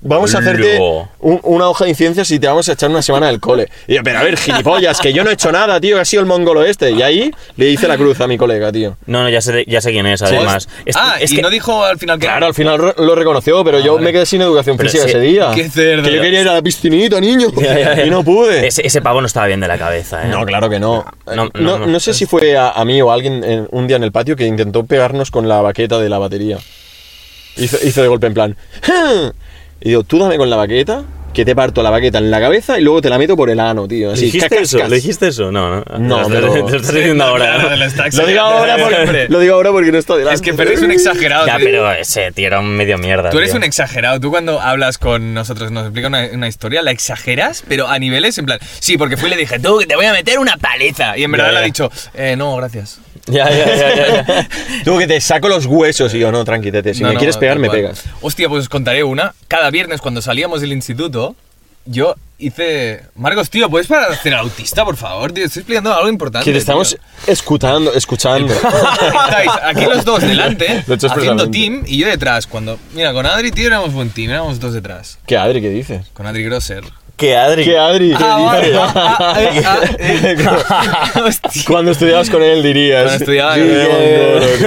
Vamos 0.02 0.34
a 0.34 0.38
hacerte 0.40 0.80
un- 1.20 1.40
una 1.44 1.68
hoja 1.68 1.84
de 1.84 1.90
incidencias 1.90 2.32
y 2.32 2.40
te 2.40 2.48
vamos 2.48 2.70
a 2.70 2.72
echar 2.72 2.90
una 2.90 3.02
semana 3.02 3.28
del 3.28 3.42
cole. 3.42 3.68
Y 3.86 3.96
yo, 3.96 4.02
pero 4.04 4.20
a 4.20 4.24
ver, 4.24 4.38
gilipollas, 4.38 5.02
que 5.02 5.12
yo 5.12 5.26
no 5.26 5.30
he 5.30 5.34
hecho 5.34 5.52
nada, 5.52 5.80
tío, 5.82 5.96
que 5.98 6.02
ha 6.02 6.06
sido 6.06 6.22
el 6.22 6.26
mongolo 6.26 6.64
este. 6.64 6.92
Y 6.92 7.02
ahí 7.02 7.32
le 7.58 7.70
hice 7.70 7.86
la 7.88 7.98
cruz 7.98 8.22
a 8.22 8.28
mi 8.28 8.38
colega, 8.38 8.72
tío. 8.72 8.96
No, 9.08 9.24
no, 9.24 9.30
ya 9.30 9.42
sé, 9.42 9.66
ya 9.68 9.82
sé 9.82 9.92
quién 9.92 10.06
es, 10.08 10.22
además. 10.22 10.70
Es- 10.86 10.96
ah, 10.96 11.16
es 11.20 11.32
y 11.34 11.36
que- 11.36 11.42
no 11.42 11.50
dijo 11.50 11.84
al 11.84 11.98
final 12.00 12.18
que. 12.18 12.28
Claro, 12.28 12.46
al 12.46 12.54
final 12.54 12.94
lo 12.98 13.16
reconoció, 13.16 13.62
pero 13.66 13.80
yo 13.80 13.96
vale. 13.96 14.06
me 14.06 14.14
quedé 14.14 14.26
sin 14.26 14.42
educación 14.42 14.78
Pero 14.78 14.90
física 14.90 15.04
sí, 15.04 15.10
ese 15.10 15.20
día. 15.20 15.52
qué 15.54 15.70
cerdo. 15.70 16.04
Que 16.04 16.16
yo 16.16 16.22
quería 16.22 16.42
ir 16.42 16.48
a 16.50 16.54
la 16.54 16.62
piscinita, 16.62 17.20
niño. 17.20 17.48
Ya, 17.62 17.78
ya, 17.78 17.96
ya. 17.98 18.06
Y 18.06 18.10
no 18.10 18.24
pude. 18.24 18.68
Ese, 18.68 18.88
ese 18.88 19.02
pavo 19.02 19.20
no 19.20 19.28
estaba 19.28 19.48
bien 19.48 19.60
de 19.60 19.68
la 19.68 19.78
cabeza, 19.78 20.24
¿eh? 20.26 20.30
No, 20.30 20.46
claro 20.46 20.70
que 20.70 20.80
no. 20.80 21.06
No, 21.28 21.36
No, 21.36 21.50
no, 21.54 21.78
no, 21.80 21.88
no. 21.88 22.00
sé 22.00 22.14
si 22.14 22.26
fue 22.26 22.56
a, 22.56 22.70
a 22.70 22.86
mí 22.86 23.02
o 23.02 23.12
a 23.12 23.14
alguien 23.16 23.44
en- 23.44 23.68
un 23.72 23.86
día 23.88 23.98
en 23.98 24.04
el 24.04 24.14
patio 24.14 24.38
que 24.38 24.46
intentó 24.46 24.86
pegarnos 24.86 25.30
con 25.30 25.50
la 25.50 25.62
baqueta 25.62 26.00
de 26.00 26.08
la 26.08 26.20
batería. 26.20 26.58
Hizo, 27.58 27.78
hizo 27.86 28.02
de 28.02 28.08
golpe 28.08 28.28
en 28.28 28.34
plan. 28.34 28.58
"Ja". 28.84 29.34
Y 29.82 29.90
digo, 29.90 30.04
tú 30.04 30.20
dame 30.20 30.38
con 30.38 30.50
la 30.50 30.56
baqueta, 30.56 31.04
que 31.34 31.46
te 31.46 31.56
parto 31.56 31.84
la 31.84 31.92
baqueta 31.92 32.18
en 32.18 32.32
la 32.32 32.40
cabeza 32.40 32.80
y 32.80 32.82
luego 32.84 33.02
te 33.02 33.10
la 33.10 33.18
meto 33.20 33.38
por 33.38 33.50
el 33.52 33.60
ano, 33.60 33.88
tío. 33.88 34.08
¿Le 34.08 34.14
Así, 34.16 34.26
dijiste 34.26 34.50
cacas, 34.50 34.62
eso? 34.64 34.80
cas. 34.80 34.90
¿Le 34.90 34.96
dijiste 34.96 35.28
eso? 35.28 35.52
No, 35.52 35.70
no. 35.70 35.84
No, 36.00 36.24
Te 36.28 36.42
lo 36.42 36.52
pero- 36.54 36.56
estás- 36.56 36.66
te 36.66 36.72
lo 36.72 36.78
estás 36.80 36.96
diciendo 36.96 37.24
ahora. 37.24 37.58
¿no? 37.60 37.70
lo 38.22 38.26
digo, 38.28 38.42
ahora 38.42 38.78
porque, 38.78 39.28
lo 39.30 39.40
digo 39.40 39.54
ahora 39.54 39.72
porque 39.72 39.92
no 39.92 40.00
está 40.00 40.18
delante. 40.18 40.36
Es 40.36 40.42
que 40.42 40.54
pero 40.56 40.72
eres 40.72 40.82
un 40.84 40.92
exagerado. 40.92 41.46
Ya, 41.46 41.58
pero 41.60 41.92
ese 41.94 42.32
tío 42.32 42.48
era 42.48 42.60
un 42.60 42.70
medio 42.76 42.98
mierda. 42.98 43.30
Tú 43.30 43.38
eres 43.38 43.52
tío. 43.52 43.58
un 43.60 43.64
exagerado. 43.64 44.20
Tú 44.20 44.32
cuando 44.32 44.60
hablas 44.60 44.98
con 44.98 45.34
nosotros, 45.36 45.72
nos 45.72 45.84
explica 45.84 46.08
una, 46.08 46.28
una 46.34 46.48
historia, 46.48 46.82
la 46.82 46.92
exageras, 46.92 47.64
pero 47.70 47.88
a 47.88 48.00
niveles 48.00 48.38
en 48.40 48.46
plan. 48.46 48.60
Sí, 48.80 48.98
porque 48.98 49.16
fui 49.16 49.28
y 49.28 49.32
le 49.32 49.38
dije, 49.38 49.60
tú, 49.60 49.78
que 49.78 49.86
te 49.86 49.96
voy 49.96 50.06
a 50.08 50.14
meter 50.14 50.40
una 50.40 50.58
paliza. 50.58 51.16
Y 51.18 51.24
en 51.24 51.32
verdad 51.32 51.48
Ya, 51.48 51.52
le 51.54 51.58
ha 51.60 51.62
dicho, 51.62 51.92
eh, 52.16 52.36
no, 52.36 52.56
gracias. 52.56 53.00
Ya, 53.34 53.50
ya, 53.50 53.66
ya, 53.76 53.96
ya, 53.96 54.26
ya. 54.28 54.50
Tú 54.84 54.98
que 54.98 55.08
te 55.08 55.22
saco 55.22 55.50
los 55.50 55.66
huesos 55.66 56.14
y 56.14 56.20
yo, 56.20 56.32
no, 56.32 56.44
tranquilete. 56.44 56.94
Si 56.94 57.02
No, 57.02 57.10
me 57.10 57.14
no, 57.14 57.20
quieres 57.20 57.38
pegar, 57.38 57.60
me 57.60 57.70
pegas. 57.70 58.04
Hostia, 58.22 58.50
pues 58.50 58.64
os 58.64 58.70
contaré 58.70 59.04
una. 59.04 59.34
Cada 59.48 59.70
viernes 59.70 60.02
cuando 60.02 60.22
salíamos 60.22 60.62
del 60.62 60.72
instituto, 60.74 61.36
yo 61.86 62.16
hice. 62.38 63.04
Marcos, 63.16 63.50
tío, 63.50 63.70
¿puedes 63.70 63.88
parar 63.88 64.10
de 64.10 64.16
hacer 64.16 64.34
autista, 64.34 64.84
por 64.84 64.98
favor? 64.98 65.32
Tío, 65.32 65.46
estoy 65.46 65.62
explicando 65.62 65.94
algo 65.94 66.10
importante. 66.10 66.46
Que 66.46 66.52
te 66.52 66.58
estamos 66.58 66.90
tío. 66.90 67.00
escuchando, 67.28 67.94
escuchando. 67.94 68.54
Estáis 68.54 69.52
aquí 69.64 69.86
los 69.86 70.04
dos 70.06 70.22
delante, 70.22 70.84
Lo 70.88 70.96
he 70.96 70.98
haciendo 70.98 71.50
team, 71.52 71.84
y 71.86 71.98
yo 72.00 72.08
detrás. 72.08 72.48
Cuando. 72.48 72.80
Mira, 72.94 73.14
con 73.14 73.26
Adri, 73.26 73.52
tío, 73.52 73.68
éramos 73.68 73.94
buen 73.94 74.10
team, 74.10 74.32
éramos 74.32 74.60
dos 74.60 74.74
detrás. 74.74 75.20
¿Qué 75.26 75.38
Adri, 75.38 75.62
qué 75.62 75.70
dices? 75.70 76.08
Con 76.14 76.26
Adri 76.26 76.44
Grosser. 76.44 76.84
¿Qué, 77.20 77.36
Adri? 77.36 77.66
¿Qué 77.66 77.78
Adri? 77.78 78.10
¿Qué 78.16 78.24
Ah? 78.24 78.92
Ah, 78.96 79.18
ah, 79.20 79.42
eh, 79.42 79.64
ah, 79.66 79.80
eh. 80.00 80.38
Cuando 81.68 81.92
estudiabas 81.92 82.30
con 82.30 82.42
él 82.42 82.64
dirías. 82.64 83.04
Cuando 83.04 83.24
estudiaba 83.24 83.52
con 83.56 83.62
él. 83.64 83.70
eh, 83.74 84.60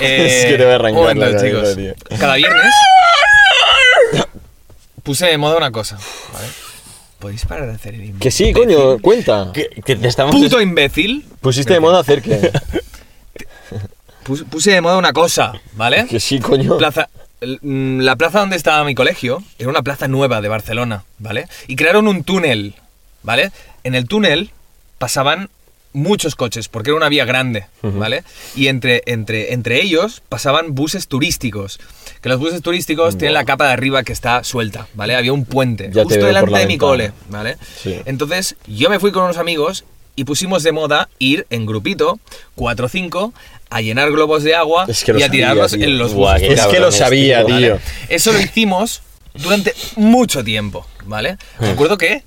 es 0.44 0.46
que 0.46 0.58
te 0.58 0.64
voy 0.64 0.72
a 0.72 0.74
arrancar 0.76 1.16
la 1.16 1.40
chicos. 1.42 1.74
tío. 1.74 1.94
Cada 2.20 2.34
viernes 2.36 2.72
puse 5.02 5.26
de 5.26 5.38
moda 5.38 5.56
una 5.56 5.70
cosa, 5.70 5.96
¿vale? 6.32 6.46
¿Podéis 7.18 7.44
parar 7.46 7.66
de 7.68 7.74
hacer 7.74 7.94
el 7.94 8.00
imbécil? 8.04 8.18
Que 8.20 8.30
sí, 8.30 8.52
coño, 8.52 8.98
cuenta. 8.98 9.50
Que, 9.54 9.68
que 9.84 9.96
te 9.96 10.06
estamos... 10.08 10.34
Puto 10.36 10.60
imbécil. 10.60 11.24
Pusiste 11.40 11.72
de 11.74 11.80
moda 11.80 12.00
hacer 12.00 12.20
que. 12.22 12.52
Pus- 14.24 14.44
Puse 14.50 14.72
de 14.72 14.80
moda 14.80 14.98
una 14.98 15.12
cosa, 15.12 15.52
¿vale? 15.72 16.06
Que 16.06 16.20
sí, 16.20 16.40
coño. 16.40 16.76
Plaza, 16.76 17.08
la 17.40 18.16
plaza 18.16 18.40
donde 18.40 18.56
estaba 18.56 18.84
mi 18.84 18.94
colegio 18.94 19.42
era 19.58 19.68
una 19.68 19.82
plaza 19.82 20.08
nueva 20.08 20.40
de 20.40 20.48
Barcelona, 20.48 21.04
¿vale? 21.18 21.46
Y 21.66 21.76
crearon 21.76 22.08
un 22.08 22.24
túnel, 22.24 22.74
¿vale? 23.22 23.50
En 23.84 23.94
el 23.94 24.06
túnel 24.06 24.50
pasaban 24.98 25.50
muchos 25.92 26.34
coches, 26.34 26.68
porque 26.68 26.90
era 26.90 26.96
una 26.96 27.08
vía 27.08 27.24
grande, 27.24 27.66
¿vale? 27.82 28.22
Y 28.54 28.68
entre, 28.68 29.02
entre, 29.06 29.54
entre 29.54 29.80
ellos 29.82 30.22
pasaban 30.28 30.74
buses 30.74 31.08
turísticos. 31.08 31.80
Que 32.20 32.28
los 32.28 32.38
buses 32.38 32.60
turísticos 32.60 33.16
tienen 33.16 33.34
la 33.34 33.44
capa 33.44 33.66
de 33.66 33.72
arriba 33.72 34.02
que 34.02 34.12
está 34.12 34.44
suelta, 34.44 34.88
¿vale? 34.94 35.16
Había 35.16 35.32
un 35.32 35.44
puente 35.44 35.90
Ya 35.92 36.02
justo 36.02 36.26
delante 36.26 36.50
la 36.50 36.58
de 36.60 36.66
mi 36.66 36.78
cole, 36.78 37.12
¿vale? 37.30 37.56
Sí. 37.82 37.96
Entonces 38.04 38.56
yo 38.66 38.90
me 38.90 39.00
fui 39.00 39.10
con 39.10 39.24
unos 39.24 39.38
amigos 39.38 39.84
y 40.16 40.24
pusimos 40.24 40.62
de 40.62 40.72
moda 40.72 41.08
ir 41.18 41.46
en 41.50 41.66
grupito, 41.66 42.18
4 42.56 42.86
o 42.86 42.88
5, 42.88 43.34
a 43.70 43.80
llenar 43.80 44.10
globos 44.10 44.42
de 44.42 44.54
agua 44.54 44.86
Es 44.88 45.04
que 45.04 45.12
y 45.18 45.22
a 45.22 45.28
tirarlos 45.28 45.72
en 45.72 45.98
los 45.98 46.14
buses. 46.14 46.42
Es 46.42 46.66
que 46.66 46.80
lo 46.80 46.92
sabía, 46.92 47.44
tío. 47.44 47.78
Eso 48.08 48.32
lo 48.32 48.40
hicimos 48.40 49.02
durante 49.34 49.74
mucho 49.96 50.44
tiempo, 50.44 50.86
¿vale? 51.04 51.38
Hmm. 51.58 51.66
Recuerdo 51.66 51.98
que 51.98 52.22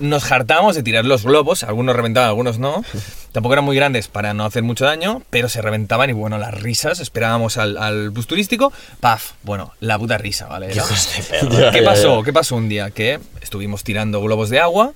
nos 0.00 0.30
hartamos 0.32 0.74
de 0.74 0.82
tirar 0.82 1.04
los 1.04 1.24
globos, 1.24 1.62
algunos 1.62 1.94
reventaban, 1.94 2.28
algunos 2.28 2.58
no. 2.58 2.84
Tampoco 3.32 3.52
eran 3.52 3.64
muy 3.64 3.76
grandes 3.76 4.08
para 4.08 4.34
no 4.34 4.44
hacer 4.44 4.64
mucho 4.64 4.84
daño, 4.84 5.22
pero 5.30 5.48
se 5.48 5.62
reventaban 5.62 6.10
y 6.10 6.12
bueno, 6.12 6.38
las 6.38 6.52
risas, 6.52 6.98
esperábamos 6.98 7.58
al, 7.58 7.76
al 7.76 8.10
bus 8.10 8.26
turístico, 8.26 8.72
paf, 8.98 9.32
bueno, 9.42 9.72
la 9.78 9.98
puta 9.98 10.18
risa, 10.18 10.46
¿vale? 10.46 10.68
De 10.68 10.82
perra. 11.28 11.70
¿Qué 11.70 11.82
pasó? 11.82 12.22
¿Qué 12.24 12.32
pasó 12.32 12.56
un 12.56 12.68
día? 12.68 12.90
Que 12.90 13.20
estuvimos 13.40 13.84
tirando 13.84 14.20
globos 14.20 14.50
de 14.50 14.58
agua 14.58 14.92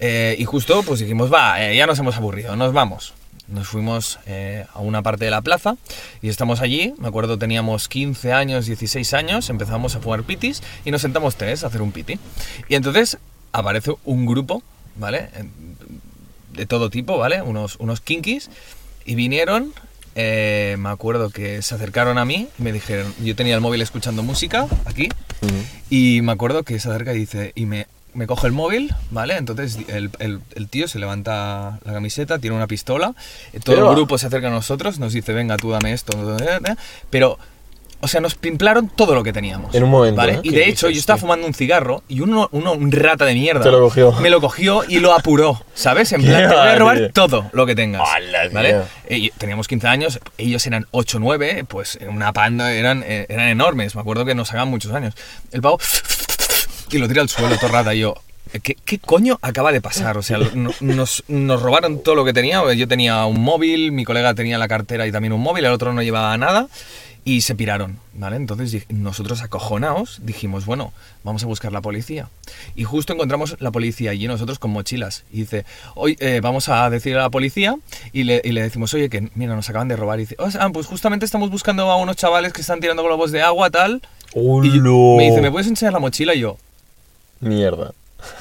eh, 0.00 0.34
y 0.38 0.44
justo 0.44 0.82
pues 0.82 1.00
dijimos, 1.00 1.32
va, 1.32 1.62
eh, 1.62 1.76
ya 1.76 1.86
nos 1.86 1.98
hemos 1.98 2.16
aburrido, 2.16 2.56
nos 2.56 2.72
vamos. 2.72 3.14
Nos 3.48 3.66
fuimos 3.66 4.18
eh, 4.26 4.66
a 4.74 4.80
una 4.80 5.02
parte 5.02 5.24
de 5.24 5.30
la 5.30 5.40
plaza 5.40 5.76
y 6.20 6.28
estamos 6.28 6.60
allí. 6.60 6.94
Me 6.98 7.08
acuerdo 7.08 7.38
teníamos 7.38 7.88
15 7.88 8.32
años, 8.32 8.66
16 8.66 9.14
años, 9.14 9.48
empezamos 9.48 9.96
a 9.96 10.02
jugar 10.02 10.22
pitis 10.22 10.62
y 10.84 10.90
nos 10.90 11.00
sentamos 11.00 11.36
tres 11.36 11.64
a 11.64 11.68
hacer 11.68 11.80
un 11.80 11.92
piti. 11.92 12.18
Y 12.68 12.74
entonces 12.74 13.18
aparece 13.52 13.94
un 14.04 14.26
grupo, 14.26 14.62
¿vale? 14.96 15.30
De 16.52 16.66
todo 16.66 16.90
tipo, 16.90 17.16
¿vale? 17.16 17.40
Unos, 17.40 17.76
unos 17.76 18.00
kinkis 18.00 18.50
y 19.04 19.14
vinieron. 19.14 19.72
eh, 20.14 20.76
me 20.78 20.88
acuerdo 20.88 21.30
que 21.30 21.62
se 21.62 21.74
acercaron 21.74 22.18
a 22.18 22.24
mí 22.24 22.48
y 22.58 22.62
me 22.62 22.72
dijeron, 22.72 23.14
yo 23.22 23.34
tenía 23.36 23.54
el 23.54 23.60
móvil 23.60 23.80
escuchando 23.82 24.22
música 24.22 24.66
aquí 24.84 25.08
y 25.90 26.20
me 26.22 26.32
acuerdo 26.32 26.64
que 26.64 26.78
se 26.80 26.88
acerca 26.90 27.14
y 27.14 27.18
dice, 27.20 27.52
y 27.54 27.66
me, 27.66 27.86
me 28.14 28.26
coge 28.26 28.46
el 28.46 28.52
móvil, 28.52 28.94
¿vale? 29.10 29.36
Entonces 29.36 29.78
el, 29.88 30.10
el- 30.18 30.40
el 30.54 30.68
tío 30.68 30.88
se 30.88 30.98
levanta 30.98 31.78
la 31.84 31.92
camiseta, 31.92 32.38
tiene 32.38 32.56
una 32.56 32.66
pistola, 32.66 33.14
eh, 33.52 33.60
todo 33.60 33.76
Pero- 33.76 33.90
el 33.90 33.94
grupo 33.96 34.18
se 34.18 34.26
acerca 34.26 34.48
a 34.48 34.50
nosotros, 34.50 34.98
nos 34.98 35.12
dice, 35.12 35.32
venga, 35.32 35.56
tú 35.56 35.70
dame 35.70 35.92
esto, 35.92 36.12
pero... 37.10 37.38
O 38.00 38.06
sea, 38.06 38.20
nos 38.20 38.36
pimplaron 38.36 38.88
todo 38.88 39.12
lo 39.12 39.24
que 39.24 39.32
teníamos. 39.32 39.74
En 39.74 39.82
un 39.82 39.90
momento, 39.90 40.18
¿vale? 40.18 40.34
¿eh? 40.34 40.40
Y 40.44 40.50
¿Qué 40.50 40.56
de 40.58 40.68
hecho, 40.68 40.86
dices, 40.86 40.94
yo 40.94 41.00
estaba 41.00 41.18
fumando 41.18 41.48
un 41.48 41.52
cigarro 41.52 42.04
y 42.06 42.20
uno, 42.20 42.48
uno, 42.52 42.72
un 42.72 42.92
rata 42.92 43.24
de 43.24 43.34
mierda. 43.34 43.60
Te 43.64 43.72
lo 43.72 43.80
cogió. 43.80 44.12
Me 44.20 44.30
lo 44.30 44.40
cogió 44.40 44.84
y 44.86 45.00
lo 45.00 45.12
apuró, 45.14 45.60
¿sabes? 45.74 46.12
En 46.12 46.22
plan, 46.24 46.48
te 46.48 46.54
voy 46.54 46.68
a 46.68 46.76
robar 46.76 46.96
tío. 46.98 47.10
todo 47.12 47.50
lo 47.52 47.66
que 47.66 47.74
tengas. 47.74 48.08
Eh, 49.08 49.30
teníamos 49.38 49.66
15 49.66 49.88
años, 49.88 50.20
ellos 50.38 50.64
eran 50.68 50.86
8 50.92 51.18
9, 51.18 51.64
pues 51.66 51.98
una 52.08 52.32
panda, 52.32 52.72
eran, 52.72 53.02
eh, 53.04 53.26
eran 53.28 53.48
enormes. 53.48 53.96
Me 53.96 54.00
acuerdo 54.00 54.24
que 54.24 54.36
nos 54.36 54.46
sacaban 54.46 54.68
muchos 54.68 54.92
años. 54.92 55.14
El 55.50 55.60
pavo 55.60 55.80
y 56.90 56.98
lo 56.98 57.08
tira 57.08 57.22
al 57.22 57.28
suelo 57.28 57.56
todo 57.58 57.68
rata 57.70 57.94
y 57.94 58.00
yo. 58.00 58.14
¿Qué, 58.62 58.76
qué 58.84 58.98
coño 58.98 59.38
acaba 59.42 59.72
de 59.72 59.80
pasar? 59.82 60.16
O 60.16 60.22
sea, 60.22 60.38
no- 60.54 60.70
nos, 60.80 61.22
nos 61.28 61.60
robaron 61.62 62.02
todo 62.02 62.14
lo 62.14 62.24
que 62.24 62.32
tenía. 62.32 62.62
Yo 62.74 62.88
tenía 62.88 63.26
un 63.26 63.40
móvil, 63.42 63.92
mi 63.92 64.04
colega 64.06 64.32
tenía 64.34 64.56
la 64.56 64.68
cartera 64.68 65.06
y 65.06 65.12
también 65.12 65.32
un 65.34 65.40
móvil, 65.42 65.64
el 65.66 65.72
otro 65.72 65.92
no 65.92 66.02
llevaba 66.02 66.36
nada. 66.38 66.66
Y 67.24 67.42
se 67.42 67.54
piraron, 67.54 67.98
¿vale? 68.14 68.36
Entonces 68.36 68.86
nosotros 68.88 69.42
acojonados 69.42 70.20
dijimos, 70.22 70.64
bueno, 70.64 70.94
vamos 71.24 71.42
a 71.42 71.46
buscar 71.46 71.72
la 71.72 71.82
policía. 71.82 72.30
Y 72.74 72.84
justo 72.84 73.12
encontramos 73.12 73.56
la 73.60 73.70
policía 73.70 74.14
y 74.14 74.26
nosotros 74.26 74.58
con 74.58 74.70
mochilas. 74.70 75.24
Y 75.30 75.40
dice, 75.40 75.66
hoy 75.94 76.16
vamos 76.40 76.70
a 76.70 76.88
decir 76.88 77.16
a 77.18 77.22
la 77.22 77.28
policía 77.30 77.76
y 78.14 78.22
le, 78.22 78.40
y 78.42 78.52
le 78.52 78.62
decimos, 78.62 78.94
oye, 78.94 79.10
que 79.10 79.28
mira, 79.34 79.54
nos 79.54 79.68
acaban 79.68 79.88
de 79.88 79.96
robar. 79.96 80.18
Y 80.20 80.22
dice, 80.22 80.36
"Oh, 80.38 80.48
ah, 80.58 80.70
pues 80.72 80.86
justamente 80.86 81.26
estamos 81.26 81.50
buscando 81.50 81.90
a 81.90 81.96
unos 81.96 82.16
chavales 82.16 82.54
que 82.54 82.62
están 82.62 82.80
tirando 82.80 83.04
globos 83.04 83.30
de 83.30 83.42
agua, 83.42 83.68
tal. 83.68 84.00
Y 84.66 84.78
me 85.18 85.24
dice, 85.28 85.42
¿me 85.42 85.50
puedes 85.50 85.66
enseñar 85.68 85.92
la 85.92 85.98
mochila? 85.98 86.34
Y 86.34 86.40
yo, 86.40 86.56
Mierda. 87.40 87.92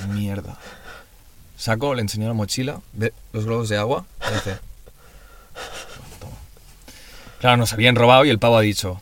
mierda. 0.10 0.58
Saco, 1.58 1.96
le 1.96 2.02
enseño 2.02 2.28
la 2.28 2.34
mochila, 2.34 2.80
ve 2.94 3.14
los 3.34 3.46
globos 3.46 3.70
de 3.70 3.78
agua, 3.78 4.06
y 4.30 4.34
dice, 4.36 4.58
toma. 6.20 6.34
Claro, 7.40 7.58
nos 7.58 7.74
habían 7.74 7.96
robado 7.96 8.26
y 8.26 8.30
el 8.30 8.38
pavo 8.38 8.58
ha 8.58 8.62
dicho, 8.62 9.02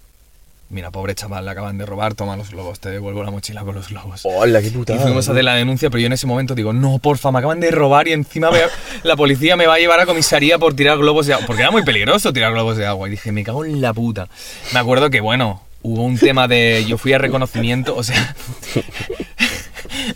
mira, 0.70 0.90
pobre 0.92 1.16
chaval, 1.16 1.44
le 1.46 1.52
acaban 1.52 1.78
de 1.78 1.86
robar, 1.86 2.14
toma 2.14 2.38
los 2.38 2.52
globos, 2.52 2.80
te 2.80 2.90
devuelvo 2.90 3.24
la 3.24 3.32
mochila 3.32 3.62
con 3.64 3.76
los 3.76 3.90
globos. 3.90 4.22
¡Hola, 4.24 4.62
qué 4.62 4.72
putada! 4.72 5.00
Y 5.00 5.02
fuimos 5.02 5.28
a 5.28 5.32
hacer 5.34 5.44
la 5.44 5.56
denuncia, 5.56 5.90
pero 5.90 6.00
yo 6.00 6.08
en 6.08 6.14
ese 6.14 6.28
momento 6.28 6.56
digo, 6.56 6.72
no, 6.72 6.98
porfa, 7.00 7.30
me 7.32 7.40
acaban 7.40 7.60
de 7.60 7.72
robar 7.72 8.08
y 8.08 8.14
encima 8.14 8.52
me- 8.52 8.60
la 9.04 9.16
policía 9.18 9.58
me 9.58 9.68
va 9.68 9.76
a 9.76 9.80
llevar 9.80 10.00
a 10.00 10.06
comisaría 10.06 10.58
por 10.58 10.76
tirar 10.76 10.98
globos 10.98 11.26
de 11.28 11.34
agua. 11.34 11.46
Porque 11.46 11.62
era 11.62 11.72
muy 11.72 11.84
peligroso 11.84 12.32
tirar 12.32 12.54
globos 12.54 12.78
de 12.78 12.86
agua. 12.86 13.08
Y 13.10 13.12
dije, 13.12 13.34
me 13.34 13.44
cago 13.44 13.66
en 13.66 13.82
la 13.82 13.94
puta. 13.94 14.30
Me 14.74 14.80
acuerdo 14.80 15.10
que, 15.10 15.20
bueno, 15.20 15.62
hubo 15.82 16.04
un 16.04 16.18
tema 16.18 16.48
de... 16.48 16.86
Yo 16.88 16.98
fui 16.98 17.12
a 17.14 17.18
reconocimiento, 17.18 17.96
o 17.98 18.04
sea... 18.04 18.34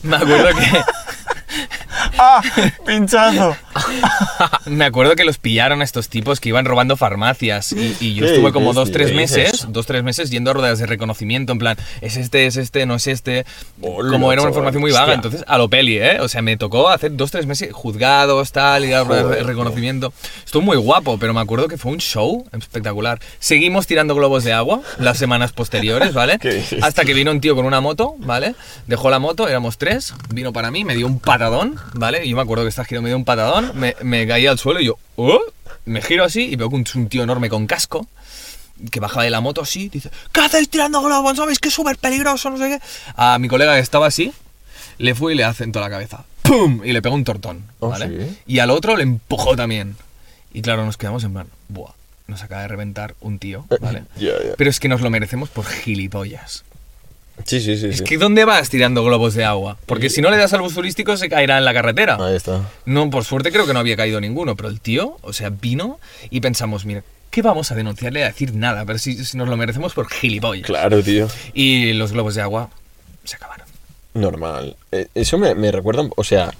me 0.04 0.16
acuerdo 0.16 0.50
que... 0.58 0.84
¡Ah! 2.18 2.42
¡Pinchazo! 2.86 3.56
Me 4.66 4.86
acuerdo 4.86 5.16
que 5.16 5.24
los 5.24 5.38
pillaron 5.38 5.82
a 5.82 5.84
estos 5.84 6.10
tipos 6.10 6.40
que 6.40 6.50
iban 6.50 6.66
robando 6.66 6.98
farmacias 6.98 7.72
y, 7.72 7.96
y 8.00 8.14
yo 8.14 8.26
¿Qué 8.26 8.34
estuve 8.34 8.52
como 8.52 8.74
dos, 8.74 8.92
tres 8.92 9.10
¿Qué 9.10 9.16
meses, 9.16 9.68
dos, 9.70 9.86
tres 9.86 10.04
meses 10.04 10.30
yendo 10.30 10.52
a 10.52 10.54
ruedas 10.54 10.80
de 10.80 10.86
reconocimimiento 10.86 11.54
en 11.54 11.60
plan, 11.60 11.78
es 12.02 12.18
este, 12.18 12.46
es 12.46 12.58
este, 12.58 12.86
no 12.86 12.96
es 12.96 13.08
este, 13.08 13.46
como 13.80 14.32
era 14.32 14.42
una 14.42 14.50
información 14.50 14.82
muy 14.82 14.92
vaga, 14.92 15.04
Hostia. 15.04 15.16
entonces 15.16 15.44
a 15.48 15.58
lo 15.58 15.70
peli, 15.70 15.98
¿eh? 15.98 16.20
O 16.22 16.28
sea, 16.28 16.42
me 16.42 16.58
tocó 16.58 16.90
hacer 16.90 17.16
dos, 17.16 17.32
tres 17.32 17.46
meses 17.46 17.72
juzgados, 17.74 18.52
tal, 18.52 18.86
y 18.86 18.94
a 18.94 19.04
ruedas 19.04 19.30
de 19.30 19.44
reconocimiento. 19.44 20.14
Estuvo 20.46 20.62
muy 20.62 20.78
guapo, 20.78 21.18
pero 21.18 21.34
me 21.34 21.42
acuerdo 21.42 21.68
que 21.68 21.78
fue 21.78 21.92
un 21.92 22.00
show 22.00 22.46
espectacular. 22.52 23.20
Seguimos 23.40 23.88
tirando 23.88 24.16
globos 24.16 24.44
de 24.44 24.54
agua 24.54 24.82
las 24.98 25.18
semanas 25.18 25.52
posteriores, 25.52 26.14
¿vale? 26.14 26.38
¿Qué 26.42 26.54
dices, 26.54 26.84
Hasta 26.84 27.06
que 27.06 27.14
vino 27.14 27.32
un 27.32 27.42
tío 27.42 27.56
con 27.56 27.66
una 27.66 27.82
moto, 27.82 28.16
¿vale? 28.20 28.56
Dejó 28.88 29.10
la 29.10 29.20
moto, 29.20 29.48
éramos 29.48 29.78
tres, 29.78 30.14
vino 30.34 30.54
para 30.54 30.72
mí, 30.72 30.84
me 30.84 30.96
dio 30.96 31.08
un 31.08 31.20
patadón, 31.20 31.76
¿vale? 31.94 32.26
Y 32.26 32.30
yo 32.30 32.36
me 32.36 32.42
acuerdo 32.42 32.64
que 32.64 32.70
esta 32.70 32.86
giro 32.86 33.02
me 33.02 33.10
dio 33.10 33.18
un 33.18 33.26
patadón, 33.26 33.69
me, 33.74 33.96
me 34.04 34.28
caí 34.28 34.48
al 34.48 34.58
suelo 34.60 34.80
y 34.80 34.86
yo, 34.86 34.98
"Oh", 35.16 35.40
me 35.86 36.02
giro 36.02 36.24
así 36.24 36.42
y 36.44 36.56
veo 36.56 36.70
que 36.70 36.76
un, 36.76 36.86
un 36.96 37.10
tío 37.10 37.24
enorme 37.24 37.50
con 37.50 37.66
casco, 37.68 38.08
que 38.92 39.00
bajaba 39.00 39.24
de 39.24 39.30
la 39.30 39.42
moto 39.42 39.62
así, 39.62 39.90
dice, 39.90 40.10
¿qué 40.32 40.42
hacéis 40.42 40.70
tirando 40.70 41.02
globos? 41.02 41.36
¿Sabéis 41.38 41.60
que 41.60 41.68
es 41.70 41.74
súper 41.74 41.98
peligroso? 41.98 42.50
No 42.50 42.58
sé 42.58 42.70
qué. 42.70 42.80
A 43.16 43.38
mi 43.40 43.48
colega 43.48 43.74
que 43.76 43.82
estaba 43.82 44.08
así, 44.08 44.32
le 44.98 45.16
fue 45.16 45.34
y 45.34 45.36
le 45.36 45.44
hace 45.44 45.64
en 45.64 45.72
toda 45.72 45.86
la 45.88 45.92
cabeza, 45.92 46.24
¡pum! 46.44 46.82
Y 46.86 46.94
le 46.94 47.02
pegó 47.02 47.16
un 47.16 47.24
tortón, 47.24 47.64
¿Oh, 47.80 47.90
¿vale? 47.90 48.08
sí? 48.30 48.38
Y 48.48 48.60
al 48.60 48.70
otro 48.70 48.96
le 48.96 49.04
empujó 49.04 49.56
también. 49.56 49.96
Y 50.54 50.62
claro, 50.62 50.86
nos 50.86 50.98
quedamos 50.98 51.24
en 51.24 51.34
plan, 51.34 51.48
buah, 51.68 51.92
nos 52.28 52.42
acaba 52.44 52.62
de 52.62 52.68
reventar 52.70 53.16
un 53.22 53.38
tío, 53.40 53.66
¿vale? 53.82 54.04
Pero 54.58 54.70
es 54.70 54.80
que 54.80 54.88
nos 54.88 55.02
lo 55.02 55.10
merecemos 55.10 55.50
por 55.50 55.66
gilipollas. 55.66 56.64
Sí, 57.46 57.60
sí, 57.62 57.78
sí. 57.78 57.88
Es 57.88 57.98
sí. 58.00 58.04
que 58.04 58.18
¿dónde 58.18 58.46
vas 58.46 58.70
tirando 58.70 59.04
globos 59.04 59.34
de 59.34 59.44
agua? 59.46 59.78
Porque 59.86 60.10
si 60.10 60.22
no 60.22 60.30
le 60.30 60.38
das 60.38 60.54
al 60.54 60.62
bus 60.62 60.74
turístico 60.74 61.16
se 61.18 61.30
caerá 61.30 61.58
en 61.58 61.66
la 61.66 61.74
carretera. 61.74 62.18
Ahí 62.20 62.36
está. 62.36 62.70
No, 62.86 63.10
por 63.10 63.24
suerte 63.26 63.52
creo 63.52 63.66
que 63.66 63.74
no 63.74 63.80
había 63.80 63.96
caído 63.96 64.20
ninguno, 64.22 64.56
pero 64.56 64.70
el 64.70 64.80
tío, 64.82 65.18
o 65.22 65.34
sea, 65.34 65.50
vino 65.50 66.00
y 66.30 66.42
pensamos, 66.42 66.86
mira, 66.86 67.04
¿qué 67.32 67.42
vamos 67.42 67.72
a 67.72 67.76
denunciarle 67.76 68.24
a 68.24 68.28
decir 68.28 68.54
nada? 68.54 68.86
Pero 68.86 69.00
si, 69.00 69.24
si 69.26 69.38
nos 69.38 69.48
lo 69.48 69.58
merecemos 69.58 69.94
por 69.94 70.10
gilipollas. 70.10 70.66
Claro, 70.66 71.02
tío. 71.02 71.28
Y 71.54 71.94
los 71.94 72.12
globos 72.12 72.36
de 72.36 72.42
agua 72.42 72.70
se 73.24 73.36
acabaron. 73.36 73.68
Normal. 74.14 74.76
Eh, 74.92 75.08
Eso 75.16 75.38
me, 75.38 75.56
me 75.56 75.72
recuerda, 75.72 76.04
o 76.16 76.24
sea, 76.24 76.52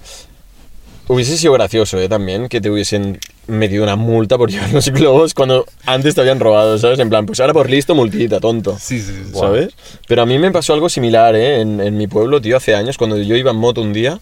hubiese 1.08 1.36
sido 1.36 1.52
gracioso, 1.52 1.98
¿eh? 1.98 2.08
También 2.08 2.48
que 2.48 2.60
te 2.60 2.70
hubiesen 2.70 3.18
metido 3.46 3.82
una 3.82 3.96
multa 3.96 4.38
por 4.38 4.50
llevar 4.52 4.72
los 4.72 4.88
globos 4.90 5.34
cuando 5.34 5.66
antes 5.86 6.14
te 6.14 6.20
habían 6.20 6.40
robado, 6.40 6.78
¿sabes? 6.78 6.98
En 6.98 7.08
plan, 7.08 7.26
pues 7.26 7.40
ahora 7.40 7.52
por 7.52 7.68
listo, 7.68 7.94
multita, 7.94 8.40
tonto. 8.40 8.76
Sí, 8.78 9.00
sí, 9.00 9.12
sí. 9.26 9.38
¿Sabes? 9.38 9.74
Pero 10.06 10.22
a 10.22 10.26
mí 10.26 10.38
me 10.38 10.50
pasó 10.50 10.72
algo 10.72 10.88
similar, 10.88 11.34
¿eh? 11.34 11.60
En, 11.60 11.80
en 11.80 11.96
mi 11.96 12.06
pueblo, 12.06 12.40
tío, 12.40 12.56
hace 12.56 12.74
años, 12.74 12.98
cuando 12.98 13.16
yo 13.18 13.36
iba 13.36 13.50
en 13.50 13.56
moto 13.56 13.80
un 13.80 13.92
día. 13.92 14.18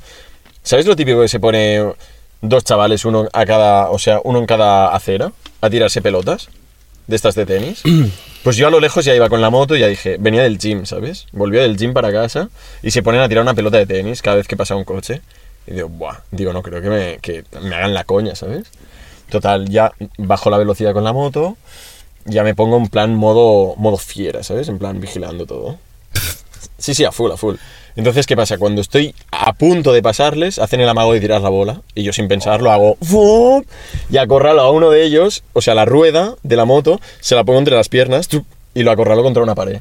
¿Sabes 0.63 0.87
lo 0.87 0.97
típico 0.97 1.21
que 1.23 1.29
se 1.29 1.41
pone 1.41 1.95
dos 2.43 2.65
chavales, 2.65 3.05
uno 3.05 3.29
a 3.33 3.47
cada, 3.47 3.91
o 3.91 3.99
sea, 3.99 4.21
uno 4.25 4.39
en 4.39 4.47
cada 4.47 4.95
acera, 4.95 5.33
a 5.61 5.71
tirarse 5.71 6.03
pelotas? 6.03 6.49
De 7.07 7.17
estas 7.17 7.35
de 7.35 7.47
tenis. 7.47 7.83
Pues 8.45 8.57
yo 8.57 8.69
a 8.69 8.71
lo 8.71 8.79
lejos 8.79 9.05
ya 9.05 9.15
iba 9.15 9.29
con 9.29 9.41
la 9.41 9.51
moto 9.51 9.77
y 9.77 9.81
ya 9.81 9.89
dije, 9.89 10.17
venía 10.19 10.43
del 10.43 10.59
gym, 10.59 10.87
¿sabes? 10.87 11.27
Volvía 11.33 11.63
del 11.63 11.77
gym 11.77 11.93
para 11.93 12.13
casa 12.13 12.49
y 12.83 12.93
se 12.93 13.03
ponen 13.03 13.21
a 13.21 13.29
tirar 13.29 13.43
una 13.43 13.53
pelota 13.53 13.77
de 13.77 13.85
tenis 13.85 14.23
cada 14.23 14.37
vez 14.37 14.47
que 14.47 14.57
pasa 14.57 14.77
un 14.77 14.85
coche. 14.85 15.21
Y 15.67 15.73
digo, 15.73 15.89
buah, 15.89 16.19
digo, 16.31 16.53
no 16.53 16.63
creo 16.63 16.81
que 16.81 16.89
me, 16.89 17.19
que 17.21 17.45
me 17.61 17.75
hagan 17.75 17.93
la 17.93 18.05
coña, 18.05 18.37
¿sabes? 18.37 18.69
Total, 19.31 19.69
ya 19.69 19.93
bajo 20.17 20.51
la 20.51 20.59
velocidad 20.59 20.93
con 20.93 21.05
la 21.05 21.13
moto, 21.13 21.57
ya 22.25 22.45
me 22.45 22.55
pongo 22.55 22.77
en 22.77 22.89
plan 22.89 23.15
modo, 23.15 23.75
modo 23.77 23.97
fiera, 23.97 24.43
¿sabes? 24.43 24.69
En 24.69 24.79
plan 24.79 25.01
vigilando 25.01 25.47
todo. 25.47 25.79
Sí, 26.79 26.95
sí, 26.95 27.05
a 27.05 27.13
full, 27.13 27.33
a 27.33 27.37
full. 27.37 27.57
Entonces, 27.97 28.27
¿qué 28.27 28.37
pasa? 28.37 28.59
Cuando 28.59 28.81
estoy 28.81 29.15
a 29.33 29.53
punto 29.53 29.93
de 29.93 30.01
pasarles, 30.01 30.61
hacen 30.61 30.81
el 30.81 30.89
amago 30.89 31.13
de 31.13 31.21
tirar 31.21 31.41
la 31.41 31.49
bola. 31.49 31.83
Y 31.97 32.05
yo, 32.05 32.13
sin 32.13 32.29
pensarlo, 32.29 32.71
hago 32.71 32.97
y 34.09 34.17
acorralo 34.17 34.63
a 34.63 34.71
uno 34.71 34.91
de 34.91 35.03
ellos, 35.03 35.43
o 35.53 35.61
sea, 35.61 35.75
la 35.75 35.85
rueda 35.85 36.37
de 36.45 36.57
la 36.57 36.65
moto, 36.65 37.01
se 37.21 37.35
la 37.35 37.43
pongo 37.43 37.59
entre 37.59 37.75
las 37.75 37.89
piernas 37.89 38.29
y 38.75 38.83
lo 38.85 38.93
acorralo 38.93 39.25
contra 39.25 39.43
una 39.43 39.57
pared. 39.57 39.81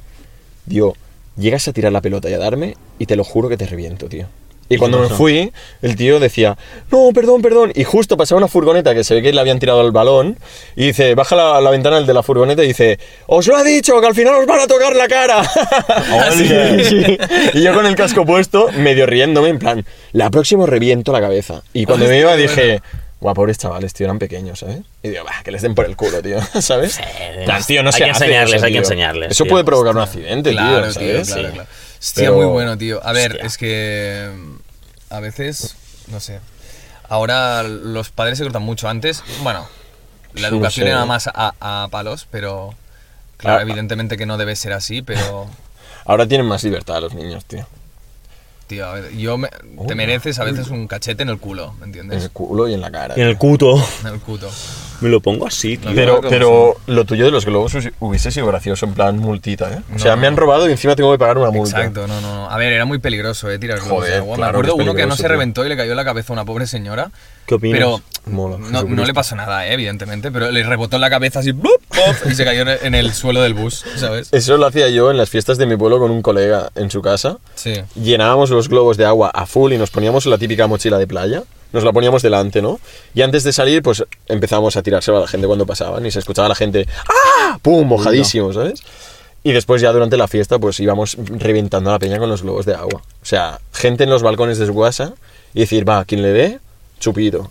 Digo, 0.65 0.95
llegas 1.37 1.67
a 1.67 1.73
tirar 1.73 1.91
la 1.91 2.01
pelota 2.01 2.29
y 2.29 2.33
a 2.33 2.39
darme, 2.39 2.75
y 2.97 3.05
te 3.05 3.15
lo 3.15 3.23
juro 3.23 3.49
que 3.49 3.57
te 3.57 3.67
reviento, 3.67 4.09
tío. 4.09 4.25
Y 4.69 4.77
cuando 4.77 4.99
me 4.99 5.07
fui, 5.09 5.51
el 5.81 5.95
tío 5.95 6.19
decía, 6.19 6.57
no, 6.91 7.09
perdón, 7.13 7.41
perdón. 7.41 7.71
Y 7.73 7.83
justo 7.85 8.17
pasaba 8.17 8.37
una 8.39 8.47
furgoneta 8.47 8.93
que 8.93 9.03
se 9.03 9.15
ve 9.15 9.21
que 9.21 9.31
le 9.31 9.39
habían 9.39 9.59
tirado 9.59 9.81
el 9.85 9.91
balón. 9.91 10.37
Y 10.75 10.87
dice, 10.87 11.15
baja 11.15 11.35
la, 11.35 11.61
la 11.61 11.69
ventana 11.69 11.97
el 11.97 12.05
de 12.05 12.13
la 12.13 12.21
furgoneta 12.23 12.63
y 12.63 12.67
dice, 12.67 12.99
os 13.27 13.47
lo 13.47 13.57
he 13.59 13.63
dicho, 13.63 13.99
que 14.01 14.07
al 14.07 14.15
final 14.15 14.35
os 14.35 14.45
van 14.45 14.59
a 14.59 14.67
tocar 14.67 14.95
la 14.95 15.07
cara. 15.07 15.39
Así, 16.27 16.47
sí. 16.83 17.17
Y 17.53 17.61
yo 17.63 17.73
con 17.73 17.85
el 17.85 17.95
casco 17.95 18.25
puesto, 18.25 18.69
medio 18.73 19.05
riéndome, 19.05 19.49
en 19.49 19.59
plan, 19.59 19.85
la 20.11 20.29
próxima 20.29 20.63
os 20.63 20.69
reviento 20.69 21.11
la 21.11 21.21
cabeza. 21.21 21.61
Y 21.73 21.85
cuando 21.85 22.05
me 22.07 22.19
iba 22.19 22.35
dije, 22.35 22.81
guau, 23.21 23.33
pobres 23.33 23.57
chavales, 23.57 23.93
tío, 23.93 24.05
eran 24.05 24.19
pequeños, 24.19 24.59
¿sabes? 24.59 24.79
Y 25.01 25.09
digo, 25.09 25.23
bah, 25.23 25.41
que 25.43 25.51
les 25.51 25.61
den 25.61 25.75
por 25.75 25.85
el 25.85 25.95
culo, 25.95 26.21
tío, 26.21 26.39
¿sabes? 26.61 26.99
Eh, 26.99 27.43
Plan, 27.45 27.63
tío, 27.65 27.83
no 27.83 27.89
hay 27.89 27.93
se 27.93 28.03
que 28.03 28.09
hace 28.11 28.23
enseñarles, 28.25 28.55
eso, 28.55 28.65
hay 28.65 28.71
que 28.71 28.77
tío. 28.79 28.83
enseñarles. 28.83 29.31
Eso 29.31 29.43
tío. 29.45 29.51
puede 29.51 29.63
provocar 29.63 29.95
un 29.95 30.01
accidente, 30.01 30.51
Claro, 30.51 30.91
tío, 30.91 30.99
tío, 30.99 31.25
¿sabes? 31.25 31.27
claro, 31.33 31.47
Sí. 31.47 31.53
claro. 31.53 31.69
Hostia, 31.99 32.23
Pero- 32.25 32.35
muy 32.35 32.45
bueno, 32.45 32.77
tío. 32.77 32.99
A 33.03 33.11
ver, 33.11 33.31
Hostia. 33.31 33.47
es 33.47 33.57
que 33.57 34.29
a 35.09 35.19
veces 35.19 35.75
no 36.07 36.19
sé. 36.19 36.39
Ahora 37.09 37.63
los 37.63 38.09
padres 38.09 38.37
se 38.37 38.43
cortan 38.43 38.63
mucho. 38.63 38.89
Antes, 38.89 39.23
bueno, 39.43 39.67
la 40.33 40.41
Sí, 40.49 40.53
educación 40.55 40.85
no 40.85 40.91
sé. 40.91 40.95
era 40.95 41.05
más 41.05 41.27
a, 41.33 41.53
a 41.59 41.87
palos, 41.89 42.27
pero 42.29 42.73
claro, 43.37 43.59
Ah, 43.59 43.61
evidentemente 43.61 44.17
que 44.17 44.25
no 44.25 44.37
debe 44.37 44.55
ser 44.55 44.73
así, 44.73 45.01
pero 45.01 45.47
Ahora 46.05 46.27
tienen 46.27 46.47
más 46.47 46.63
libertad 46.63 47.01
los 47.01 47.13
niños, 47.13 47.45
tío. 47.45 47.65
tío, 48.67 48.85
a 48.87 48.93
ver, 48.93 49.11
yo 49.15 49.37
me- 49.37 49.49
te 49.87 49.95
mereces 49.95 50.39
a 50.39 50.43
veces 50.43 50.67
un 50.69 50.87
cachete 50.87 51.23
en 51.23 51.29
el 51.29 51.37
culo, 51.39 51.71
¿me 51.73 51.79
En 51.79 51.83
entiendes? 51.85 52.23
el 52.23 52.31
culo 52.31 52.67
y 52.67 52.73
en 52.73 52.81
la 52.81 52.91
cara. 52.91 53.13
Y 53.17 53.21
en 53.21 53.27
el 53.27 53.37
cuto. 53.37 53.75
En 54.01 54.07
el 54.07 54.19
cuto. 54.19 54.49
Me 55.01 55.09
lo 55.09 55.19
pongo 55.19 55.45
así, 55.47 55.77
tío. 55.77 55.91
Pero, 55.93 56.21
pero 56.21 56.75
lo 56.87 57.05
tuyo 57.05 57.25
de 57.25 57.31
los 57.31 57.45
globos 57.45 57.73
hubiese- 57.99 58.31
sido 58.31 58.47
gracioso, 58.47 58.85
en 58.85 58.93
plan 58.93 59.17
multita, 59.19 59.71
¿eh? 59.71 59.79
O 59.95 59.99
sea, 59.99 60.15
No, 60.15 60.21
me 60.21 60.27
han 60.27 60.33
no. 60.35 60.39
robado 60.41 60.67
y 60.67 60.71
encima 60.71 60.95
tengo 60.95 61.11
que 61.11 61.17
pagar 61.19 61.37
una 61.37 61.51
multa. 61.51 61.77
Exacto, 61.79 62.07
no, 62.07 62.19
no. 62.21 62.49
A 62.49 62.57
ver, 62.57 62.73
era 62.73 62.85
muy 62.85 62.99
peligroso, 62.99 63.49
eh, 63.51 63.59
tirar 63.59 63.79
globos 63.79 64.03
de 64.05 64.09
Joder, 64.09 64.19
agua. 64.21 64.35
claro 64.37 64.53
me 64.53 64.57
acuerdo 64.67 64.75
uno 64.83 64.95
que 64.95 65.05
no 65.05 65.15
se 65.15 65.23
tío. 65.23 65.29
reventó 65.29 65.65
y 65.65 65.69
le 65.69 65.77
cayó 65.77 65.91
en 65.91 65.97
la 65.97 66.05
cabeza 66.05 66.33
a 66.33 66.35
una 66.35 66.45
pobre 66.45 66.65
señora. 66.67 67.11
¿Qué 67.45 67.55
opinas? 67.55 67.77
Pero 67.79 68.01
Mola, 68.25 68.57
no, 68.57 68.83
no 68.83 69.05
le 69.05 69.13
pasó 69.13 69.35
nada, 69.37 69.65
eh, 69.67 69.73
evidentemente, 69.73 70.31
pero 70.31 70.51
le 70.51 70.61
rebotó 70.63 70.97
en 70.97 71.01
la 71.01 71.09
cabeza 71.09 71.39
así 71.39 71.53
¡blup! 71.53 71.81
y 72.29 72.35
se 72.35 72.43
cayó 72.43 72.65
en 72.67 72.93
el 72.93 73.13
suelo 73.13 73.41
del 73.41 73.53
bus, 73.53 73.85
¿sabes? 73.95 74.33
Eso 74.33 74.57
lo 74.57 74.65
hacía 74.65 74.89
yo 74.89 75.11
en 75.11 75.17
las 75.17 75.29
fiestas 75.29 75.57
de 75.57 75.65
mi 75.65 75.77
pueblo 75.77 75.97
con 75.99 76.11
un 76.11 76.21
colega 76.21 76.69
en 76.75 76.91
su 76.91 77.01
casa. 77.01 77.37
Sí. 77.55 77.73
Llenábamos 77.95 78.49
los 78.49 78.67
globos 78.67 78.97
de 78.97 79.05
agua 79.05 79.29
a 79.33 79.45
full 79.45 79.71
y 79.71 79.77
nos 79.77 79.91
poníamos 79.91 80.25
la 80.25 80.37
típica 80.37 80.67
mochila 80.67 80.97
de 80.97 81.07
playa. 81.07 81.43
Nos 81.73 81.83
la 81.83 81.91
poníamos 81.91 82.21
delante, 82.21 82.61
¿no? 82.61 82.79
Y 83.13 83.21
antes 83.21 83.43
de 83.43 83.51
salir, 83.53 83.81
pues 83.83 84.03
empezamos 84.27 84.77
a 84.77 84.83
tirárselo 84.83 85.17
a 85.17 85.21
la 85.21 85.27
gente 85.27 85.47
cuando 85.47 85.65
pasaban 85.65 86.05
y 86.05 86.11
se 86.11 86.19
escuchaba 86.19 86.45
a 86.45 86.49
la 86.49 86.55
gente 86.55 86.87
¡Ah! 87.09 87.59
¡Pum! 87.61 87.87
Mojadísimo, 87.87 88.53
¿sabes? 88.53 88.81
Y 89.43 89.51
después 89.51 89.81
ya 89.81 89.91
durante 89.91 90.17
la 90.17 90.27
fiesta, 90.27 90.59
pues 90.59 90.79
íbamos 90.79 91.17
reventando 91.29 91.89
a 91.89 91.93
la 91.93 91.99
peña 91.99 92.17
con 92.19 92.29
los 92.29 92.41
globos 92.41 92.65
de 92.65 92.73
agua. 92.73 93.01
O 93.21 93.25
sea, 93.25 93.59
gente 93.73 94.03
en 94.05 94.09
los 94.09 94.21
balcones 94.23 94.57
de 94.57 94.65
su 94.65 94.77
casa 94.77 95.13
y 95.53 95.61
decir, 95.61 95.87
va, 95.87 96.03
quien 96.05 96.21
le 96.21 96.29
dé, 96.29 96.59
chupito. 96.99 97.49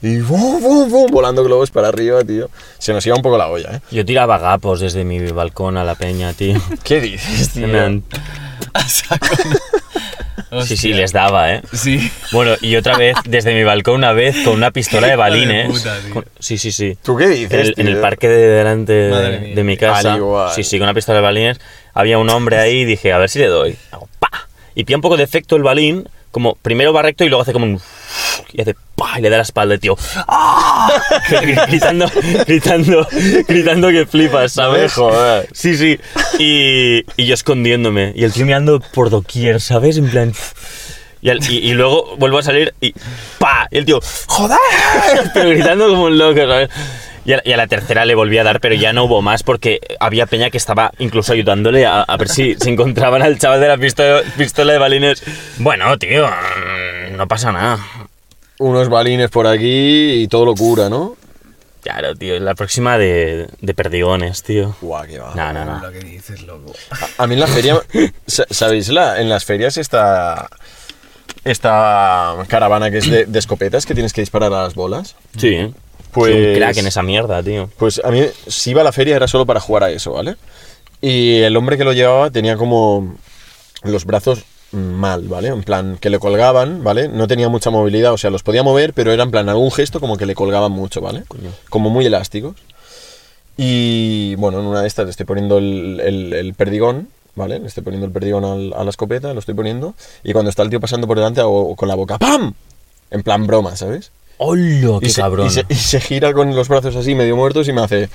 Y 0.00 0.18
¡bum, 0.20 0.60
bum, 0.62 0.90
bum! 0.90 1.06
volando 1.10 1.42
globos 1.44 1.70
para 1.70 1.88
arriba, 1.88 2.22
tío. 2.24 2.50
Se 2.78 2.92
nos 2.92 3.04
iba 3.06 3.16
un 3.16 3.22
poco 3.22 3.36
la 3.38 3.48
olla, 3.48 3.76
¿eh? 3.76 3.80
Yo 3.90 4.04
tiraba 4.04 4.38
gapos 4.38 4.80
desde 4.80 5.04
mi 5.04 5.18
balcón 5.32 5.76
a 5.78 5.84
la 5.84 5.94
peña, 5.94 6.32
tío. 6.34 6.60
¿Qué 6.82 7.00
dices, 7.00 7.50
tío? 7.50 7.66
me 7.68 7.80
han- 7.80 8.04
A 8.74 8.88
saco. 8.88 9.26
Sí, 10.64 10.76
sí, 10.76 10.92
les 10.92 11.12
daba, 11.12 11.52
¿eh? 11.54 11.62
Sí. 11.72 12.10
Bueno, 12.32 12.54
y 12.60 12.76
otra 12.76 12.96
vez, 12.96 13.16
desde 13.24 13.54
mi 13.54 13.62
balcón, 13.64 13.96
una 13.96 14.12
vez, 14.12 14.36
con 14.44 14.54
una 14.54 14.70
pistola 14.70 15.06
de 15.08 15.16
balines. 15.16 15.68
puta, 15.70 15.98
tío. 16.00 16.14
Con- 16.14 16.24
Sí, 16.38 16.58
sí, 16.58 16.72
sí. 16.72 16.96
¿Tú 17.02 17.16
qué 17.16 17.28
dices, 17.28 17.52
En 17.52 17.60
el, 17.60 17.74
en 17.76 17.86
el 17.88 17.92
tío? 17.94 18.02
parque 18.02 18.28
de 18.28 18.48
delante 18.48 18.92
de, 18.92 19.64
mi 19.64 19.76
casa. 19.76 20.12
Al 20.12 20.18
igual. 20.18 20.52
Sí, 20.54 20.62
sí, 20.64 20.78
con 20.78 20.84
una 20.84 20.94
pistola 20.94 21.18
de 21.18 21.22
balines. 21.22 21.60
Había 21.92 22.18
un 22.18 22.28
hombre 22.30 22.58
ahí 22.58 22.80
y 22.80 22.84
dije, 22.84 23.12
a 23.12 23.18
ver 23.18 23.28
si 23.30 23.38
le 23.38 23.46
doy. 23.46 23.76
Hago 23.92 24.08
pa. 24.18 24.28
Y 24.74 24.84
pilla 24.84 24.96
un 24.96 25.02
poco 25.02 25.16
de 25.16 25.22
efecto 25.24 25.56
el 25.56 25.62
balín, 25.62 26.08
como 26.30 26.56
primero 26.56 26.92
va 26.92 27.02
recto 27.02 27.24
y 27.24 27.28
luego 27.28 27.42
hace 27.42 27.52
como 27.52 27.66
un. 27.66 27.80
Y 28.52 28.60
hace 28.62 28.74
pa. 28.96 29.18
Y 29.18 29.22
le 29.22 29.30
da 29.30 29.36
la 29.38 29.42
espalda, 29.42 29.76
tío. 29.78 29.96
¡Ah! 30.28 30.90
gritando, 31.68 32.06
gritando, 32.46 33.06
gritando 33.48 33.88
que 33.88 34.06
flipas, 34.06 34.52
¿sabes? 34.52 34.92
jodas. 34.92 35.46
Sí, 35.52 35.76
sí. 35.76 35.98
Y, 36.38 37.04
y 37.16 37.26
yo 37.26 37.34
escondiéndome. 37.34 38.12
Y 38.14 38.24
el 38.24 38.32
tío 38.32 38.46
mirando 38.46 38.80
por 38.80 39.10
doquier, 39.10 39.60
¿sabes? 39.60 39.96
En 39.98 40.08
plan. 40.08 40.32
Y, 41.22 41.30
y- 41.30 41.70
y 41.70 41.72
luego 41.72 42.16
vuelvo 42.18 42.38
a 42.38 42.42
salir 42.42 42.74
y 42.82 42.94
¡pa! 43.38 43.66
Y 43.70 43.78
el 43.78 43.86
tío, 43.86 43.98
¡joder! 44.26 44.58
Pero 45.34 45.48
gritando 45.50 45.88
como 45.88 46.04
un 46.04 46.18
loco, 46.18 46.40
¿sabes? 46.46 46.68
Y 47.24 47.32
a, 47.32 47.40
y 47.42 47.52
a 47.52 47.56
la 47.56 47.66
tercera 47.66 48.04
le 48.04 48.14
volví 48.14 48.36
a 48.36 48.44
dar, 48.44 48.60
pero 48.60 48.74
ya 48.74 48.92
no 48.92 49.04
hubo 49.04 49.22
más 49.22 49.42
porque 49.42 49.80
había 49.98 50.26
peña 50.26 50.50
que 50.50 50.58
estaba 50.58 50.92
incluso 50.98 51.32
ayudándole 51.32 51.86
a, 51.86 52.02
a 52.02 52.16
ver 52.18 52.28
si 52.28 52.54
se 52.56 52.68
encontraban 52.68 53.22
al 53.22 53.38
chaval 53.38 53.62
de 53.62 53.68
la 53.68 53.78
pistola, 53.78 54.20
pistola 54.36 54.74
de 54.74 54.78
balines. 54.78 55.22
Bueno, 55.56 55.96
tío, 55.98 56.28
no 57.16 57.26
pasa 57.26 57.50
nada. 57.50 57.78
Unos 58.58 58.88
balines 58.88 59.30
por 59.30 59.46
aquí 59.46 60.22
y 60.22 60.28
todo 60.28 60.44
locura, 60.46 60.88
¿no? 60.88 61.16
Claro, 61.82 62.14
tío, 62.14 62.38
la 62.40 62.54
próxima 62.54 62.96
de, 62.96 63.48
de 63.60 63.74
perdigones, 63.74 64.42
tío. 64.42 64.74
Guau, 64.80 65.04
qué 65.06 65.18
va. 65.18 65.34
No, 65.34 65.52
no, 65.52 65.64
no. 65.64 65.80
Lo 65.80 65.92
que 65.92 65.98
dices, 66.00 66.42
loco. 66.42 66.72
A, 67.18 67.24
a 67.24 67.26
mí 67.26 67.34
en 67.34 67.40
la 67.40 67.46
feria, 67.46 67.78
sa- 68.26 68.46
¿sabéis? 68.50 68.88
La, 68.88 69.20
en 69.20 69.28
las 69.28 69.44
ferias 69.44 69.76
esta, 69.76 70.48
esta 71.44 72.36
caravana 72.48 72.90
que 72.90 72.98
es 72.98 73.10
de, 73.10 73.26
de 73.26 73.38
escopetas 73.38 73.84
que 73.86 73.94
tienes 73.94 74.12
que 74.12 74.22
disparar 74.22 74.52
a 74.52 74.62
las 74.62 74.74
bolas. 74.74 75.16
Sí. 75.36 75.72
Pues- 76.12 76.32
Soy 76.32 76.44
un 76.46 76.54
crack 76.56 76.76
en 76.78 76.86
esa 76.86 77.02
mierda, 77.02 77.42
tío. 77.42 77.68
Pues 77.76 78.00
a 78.04 78.10
mí, 78.10 78.22
si 78.46 78.70
iba 78.70 78.80
a 78.80 78.84
la 78.84 78.92
feria 78.92 79.16
era 79.16 79.28
solo 79.28 79.44
para 79.44 79.60
jugar 79.60 79.84
a 79.84 79.90
eso, 79.90 80.12
¿vale? 80.12 80.36
Y 81.00 81.40
el 81.40 81.56
hombre 81.56 81.76
que 81.76 81.84
lo 81.84 81.92
llevaba 81.92 82.30
tenía 82.30 82.56
como 82.56 83.16
los 83.82 84.04
brazos 84.06 84.44
mal, 84.74 85.22
¿vale? 85.28 85.48
En 85.48 85.62
plan, 85.62 85.96
que 86.00 86.10
le 86.10 86.18
colgaban, 86.18 86.82
¿vale? 86.84 87.08
No 87.08 87.26
tenía 87.28 87.48
mucha 87.48 87.70
movilidad, 87.70 88.12
o 88.12 88.18
sea, 88.18 88.30
los 88.30 88.42
podía 88.42 88.62
mover, 88.62 88.92
pero 88.92 89.12
era 89.12 89.22
en 89.22 89.30
plan 89.30 89.48
algún 89.48 89.70
gesto 89.70 90.00
como 90.00 90.16
que 90.16 90.26
le 90.26 90.34
colgaban 90.34 90.72
mucho, 90.72 91.00
¿vale? 91.00 91.22
Coño. 91.28 91.50
Como 91.70 91.90
muy 91.90 92.06
elásticos. 92.06 92.56
Y 93.56 94.34
bueno, 94.36 94.60
en 94.60 94.66
una 94.66 94.82
de 94.82 94.88
estas 94.88 95.04
le 95.04 95.10
estoy 95.12 95.26
poniendo 95.26 95.58
el, 95.58 96.00
el- 96.04 96.32
el 96.32 96.54
perdigón, 96.54 97.08
¿vale? 97.36 97.60
Le 97.60 97.66
estoy 97.68 97.84
poniendo 97.84 98.06
el 98.06 98.12
perdigón 98.12 98.44
al- 98.44 98.72
a 98.74 98.82
la 98.84 98.90
escopeta, 98.90 99.32
lo 99.32 99.38
estoy 99.40 99.54
poniendo. 99.54 99.94
Y 100.24 100.32
cuando 100.32 100.50
está 100.50 100.62
el 100.62 100.70
tío 100.70 100.80
pasando 100.80 101.06
por 101.06 101.16
delante 101.18 101.40
hago 101.40 101.76
con 101.76 101.88
la 101.88 101.94
boca 101.94 102.18
¡PAM! 102.18 102.54
En 103.10 103.22
plan 103.22 103.46
broma, 103.46 103.76
¿sabes? 103.76 104.10
¡Hola, 104.38 104.98
qué 105.00 105.06
y 105.06 105.10
se, 105.10 105.20
cabrón! 105.20 105.46
Y 105.46 105.50
se, 105.50 105.64
y 105.68 105.74
se 105.76 106.00
gira 106.00 106.32
con 106.32 106.54
los 106.56 106.66
brazos 106.68 106.96
así 106.96 107.14
medio 107.14 107.36
muertos 107.36 107.68
y 107.68 107.72
me 107.72 107.82
hace... 107.82 108.08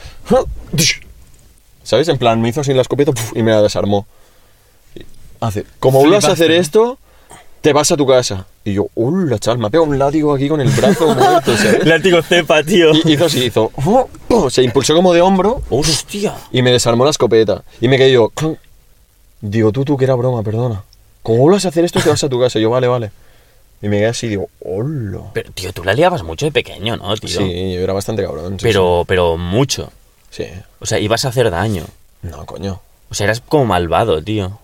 ¿Sabes? 1.84 2.08
En 2.10 2.18
plan, 2.18 2.42
me 2.42 2.50
hizo 2.50 2.62
así 2.62 2.74
la 2.74 2.82
escopeta 2.82 3.12
¡puf! 3.14 3.32
y 3.36 3.42
me 3.42 3.52
la 3.52 3.62
desarmó. 3.62 4.06
Hace, 5.42 5.66
como 5.80 6.00
vuelvas 6.00 6.26
a 6.26 6.34
hacer 6.34 6.48
Flipaste, 6.48 6.58
esto, 6.58 6.98
te 7.62 7.74
vas 7.74 7.92
a 7.92 7.98
tu 7.98 8.06
casa. 8.06 8.46
Y 8.64 8.74
yo, 8.74 8.88
¡hola, 8.96 9.40
chaval! 9.40 9.60
Me 9.60 9.68
ha 9.68 9.70
pegado 9.70 9.90
un 9.90 9.98
látigo 9.98 10.34
aquí 10.34 10.48
con 10.50 10.62
el 10.62 10.70
brazo 10.70 11.14
muerto, 11.16 11.56
¿sabes? 11.56 11.86
Látigo 11.86 12.22
cepa, 12.22 12.64
tío. 12.64 12.92
Y 12.94 13.14
hizo 13.14 13.26
así, 13.26 13.46
hizo... 13.46 13.70
¡pum! 13.70 14.50
Se 14.50 14.64
impulsó 14.64 14.96
como 14.96 15.14
de 15.14 15.22
hombro 15.22 15.62
¡Hostia! 15.70 16.36
y 16.52 16.62
me 16.62 16.72
desarmó 16.72 17.04
la 17.04 17.12
escopeta. 17.12 17.64
Y 17.82 17.88
me 17.88 17.98
quedé 17.98 18.12
yo... 18.12 18.32
Digo, 19.42 19.72
tú, 19.72 19.86
tú, 19.86 19.96
que 19.98 20.04
era 20.06 20.16
broma, 20.16 20.44
perdona. 20.44 20.84
Como 21.24 21.40
vuelvas 21.40 21.66
a 21.66 21.70
hacer 21.70 21.86
esto, 21.86 22.02
te 22.02 22.10
vas 22.10 22.24
a 22.24 22.30
tu 22.30 22.40
casa. 22.40 22.60
Y 22.60 22.64
yo, 22.64 22.70
vale, 22.70 22.88
vale. 22.88 23.12
Y 23.82 23.88
me 23.88 23.98
quedé 23.98 24.08
así, 24.08 24.28
digo, 24.28 24.50
¡hola! 24.60 25.22
Pero, 25.34 25.52
tío, 25.52 25.72
tú 25.72 25.84
la 25.86 25.94
liabas 25.94 26.24
mucho 26.24 26.46
de 26.46 26.52
pequeño, 26.52 26.98
¿no, 26.98 27.16
tío? 27.16 27.30
Sí, 27.40 27.74
yo 27.74 27.80
era 27.80 27.94
bastante 27.94 28.24
cabrón. 28.24 28.60
sí, 28.60 28.64
Pero, 28.64 29.06
pero 29.08 29.38
mucho. 29.38 29.92
Sí. 30.30 30.44
Sí. 30.44 30.50
O 30.82 30.86
sea, 30.86 31.00
ibas 31.00 31.24
a 31.24 31.30
hacer 31.30 31.50
daño. 31.50 31.86
No, 32.22 32.46
coño. 32.46 32.82
O 33.10 33.16
sea, 33.16 33.26
eras 33.26 33.42
como 33.42 33.66
malvado, 33.66 34.22
tío. 34.22 34.60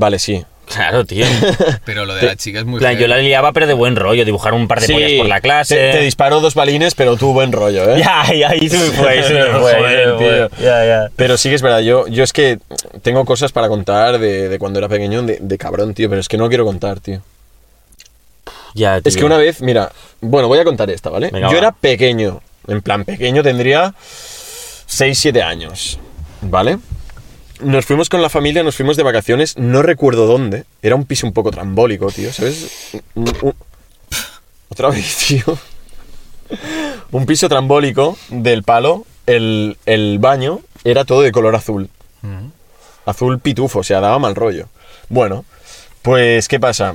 Vale, 0.00 0.18
sí. 0.18 0.42
Claro, 0.66 1.04
tío. 1.04 1.26
Pero 1.84 2.06
lo 2.06 2.14
de 2.14 2.22
la 2.22 2.36
chica 2.36 2.60
es 2.60 2.64
muy 2.64 2.78
plan, 2.80 2.96
yo 2.96 3.06
la 3.06 3.18
liaba, 3.18 3.52
pero 3.52 3.66
de 3.66 3.74
buen 3.74 3.96
rollo. 3.96 4.24
Dibujar 4.24 4.54
un 4.54 4.66
par 4.66 4.80
de 4.80 4.86
pollas 4.90 5.12
por 5.18 5.26
la 5.26 5.40
clase. 5.42 5.74
Te, 5.76 5.90
te 5.92 6.00
disparó 6.00 6.40
dos 6.40 6.54
balines, 6.54 6.94
pero 6.94 7.16
tú 7.16 7.32
buen 7.34 7.50
rollo, 7.52 7.90
¿eh? 7.90 7.98
Ya, 8.02 8.32
ya, 8.32 8.48
ahí 8.50 8.66
se 8.68 8.78
me 8.78 8.84
fue, 8.92 9.22
se 9.22 9.34
me 9.34 9.44
fue, 9.60 9.74
Joder, 9.74 10.16
tío. 10.16 10.48
tío. 10.48 10.64
Ya, 10.64 10.84
ya. 10.86 11.08
Pero 11.16 11.36
sí 11.36 11.48
que 11.50 11.56
es 11.56 11.62
verdad, 11.62 11.80
yo, 11.80 12.06
yo 12.06 12.22
es 12.24 12.32
que 12.32 12.60
tengo 13.02 13.24
cosas 13.26 13.52
para 13.52 13.68
contar 13.68 14.18
de, 14.20 14.48
de 14.48 14.58
cuando 14.58 14.78
era 14.78 14.88
pequeño, 14.88 15.22
de, 15.22 15.38
de 15.40 15.58
cabrón, 15.58 15.92
tío, 15.92 16.08
pero 16.08 16.20
es 16.20 16.28
que 16.28 16.38
no 16.38 16.48
quiero 16.48 16.64
contar, 16.64 17.00
tío. 17.00 17.20
Ya, 18.74 18.96
Es 18.98 19.02
que 19.02 19.10
tío. 19.10 19.26
una 19.26 19.36
vez, 19.36 19.60
mira, 19.60 19.90
bueno, 20.20 20.46
voy 20.48 20.60
a 20.60 20.64
contar 20.64 20.88
esta, 20.88 21.10
¿vale? 21.10 21.30
Venga, 21.32 21.48
yo 21.48 21.54
va. 21.54 21.58
era 21.58 21.72
pequeño, 21.72 22.40
en 22.68 22.80
plan 22.80 23.04
pequeño, 23.04 23.42
tendría 23.42 23.92
6, 24.86 25.18
7 25.18 25.42
años, 25.42 25.98
¿vale? 26.42 26.78
Nos 27.62 27.84
fuimos 27.86 28.08
con 28.08 28.22
la 28.22 28.28
familia, 28.30 28.62
nos 28.62 28.76
fuimos 28.76 28.96
de 28.96 29.02
vacaciones, 29.02 29.56
no 29.58 29.82
recuerdo 29.82 30.26
dónde, 30.26 30.64
era 30.82 30.94
un 30.94 31.04
piso 31.04 31.26
un 31.26 31.32
poco 31.32 31.50
trambólico, 31.50 32.10
tío, 32.10 32.32
¿sabes? 32.32 32.92
Un- 33.14 33.32
un- 33.42 33.54
Otra 34.70 34.88
vez, 34.90 35.16
tío. 35.28 35.58
Un 37.12 37.26
piso 37.26 37.48
trambólico 37.48 38.16
del 38.30 38.62
palo, 38.62 39.04
el, 39.26 39.76
el 39.86 40.18
baño 40.18 40.60
era 40.84 41.04
todo 41.04 41.22
de 41.22 41.32
color 41.32 41.54
azul. 41.56 41.88
Ujú. 42.22 42.50
Azul 43.06 43.38
pitufo, 43.40 43.80
o 43.80 43.84
sea, 43.84 44.00
daba 44.00 44.18
mal 44.18 44.34
rollo. 44.34 44.68
Bueno, 45.08 45.44
pues, 46.02 46.48
¿qué 46.48 46.60
pasa? 46.60 46.94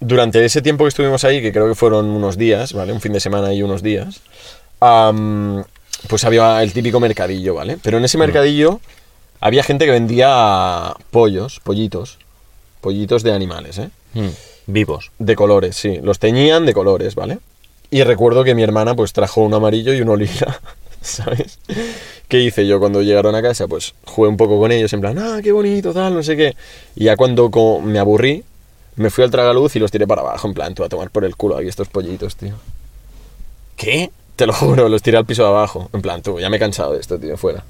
Durante 0.00 0.44
ese 0.44 0.62
tiempo 0.62 0.84
que 0.84 0.88
estuvimos 0.88 1.24
ahí, 1.24 1.42
que 1.42 1.52
creo 1.52 1.68
que 1.68 1.74
fueron 1.74 2.06
unos 2.06 2.36
días, 2.38 2.72
¿vale? 2.72 2.92
Un 2.92 3.00
fin 3.00 3.12
de 3.12 3.20
semana 3.20 3.52
y 3.52 3.62
unos 3.62 3.82
días, 3.82 4.20
pues 6.08 6.24
había 6.24 6.62
el 6.62 6.72
típico 6.72 7.00
mercadillo, 7.00 7.54
¿vale? 7.54 7.78
Pero 7.82 7.98
en 7.98 8.04
ese 8.04 8.18
mercadillo 8.18 8.80
había 9.40 9.62
gente 9.62 9.84
que 9.84 9.90
vendía 9.90 10.94
pollos, 11.10 11.60
pollitos, 11.60 12.18
pollitos 12.80 13.22
de 13.22 13.32
animales, 13.32 13.78
¿eh? 13.78 13.90
Mm, 14.14 14.28
Vivos. 14.66 15.12
De 15.18 15.36
colores, 15.36 15.76
sí. 15.76 15.98
Los 16.02 16.18
teñían 16.18 16.66
de 16.66 16.74
colores, 16.74 17.14
¿vale? 17.14 17.38
Y 17.90 18.02
recuerdo 18.02 18.42
que 18.42 18.54
mi 18.54 18.62
hermana 18.62 18.94
pues 18.94 19.12
trajo 19.12 19.42
uno 19.42 19.56
amarillo 19.56 19.94
y 19.94 20.00
uno 20.00 20.16
lila, 20.16 20.60
¿sabes? 21.00 21.58
¿Qué 22.28 22.40
hice 22.40 22.66
yo 22.66 22.80
cuando 22.80 23.02
llegaron 23.02 23.34
a 23.36 23.42
casa? 23.42 23.68
Pues 23.68 23.94
jugué 24.04 24.28
un 24.28 24.36
poco 24.36 24.58
con 24.58 24.72
ellos, 24.72 24.92
en 24.92 25.00
plan, 25.00 25.16
ah, 25.18 25.38
qué 25.42 25.52
bonito, 25.52 25.92
tal, 25.92 26.14
no 26.14 26.22
sé 26.22 26.36
qué. 26.36 26.56
Y 26.96 27.04
ya 27.04 27.16
cuando 27.16 27.50
como 27.50 27.80
me 27.80 28.00
aburrí, 28.00 28.42
me 28.96 29.10
fui 29.10 29.22
al 29.22 29.30
tragaluz 29.30 29.76
y 29.76 29.78
los 29.78 29.92
tiré 29.92 30.06
para 30.06 30.22
abajo, 30.22 30.48
en 30.48 30.54
plan, 30.54 30.74
tú 30.74 30.82
a 30.82 30.88
tomar 30.88 31.10
por 31.10 31.24
el 31.24 31.36
culo 31.36 31.56
aquí 31.56 31.68
estos 31.68 31.88
pollitos, 31.88 32.34
tío. 32.34 32.54
¿Qué? 33.76 34.10
Te 34.34 34.46
lo 34.46 34.52
juro, 34.52 34.88
los 34.88 35.02
tiré 35.02 35.16
al 35.16 35.26
piso 35.26 35.42
de 35.42 35.48
abajo. 35.48 35.88
En 35.92 36.02
plan, 36.02 36.22
tú, 36.22 36.40
ya 36.40 36.50
me 36.50 36.56
he 36.56 36.60
cansado 36.60 36.94
de 36.94 37.00
esto, 37.00 37.18
tío, 37.18 37.36
fuera. 37.36 37.62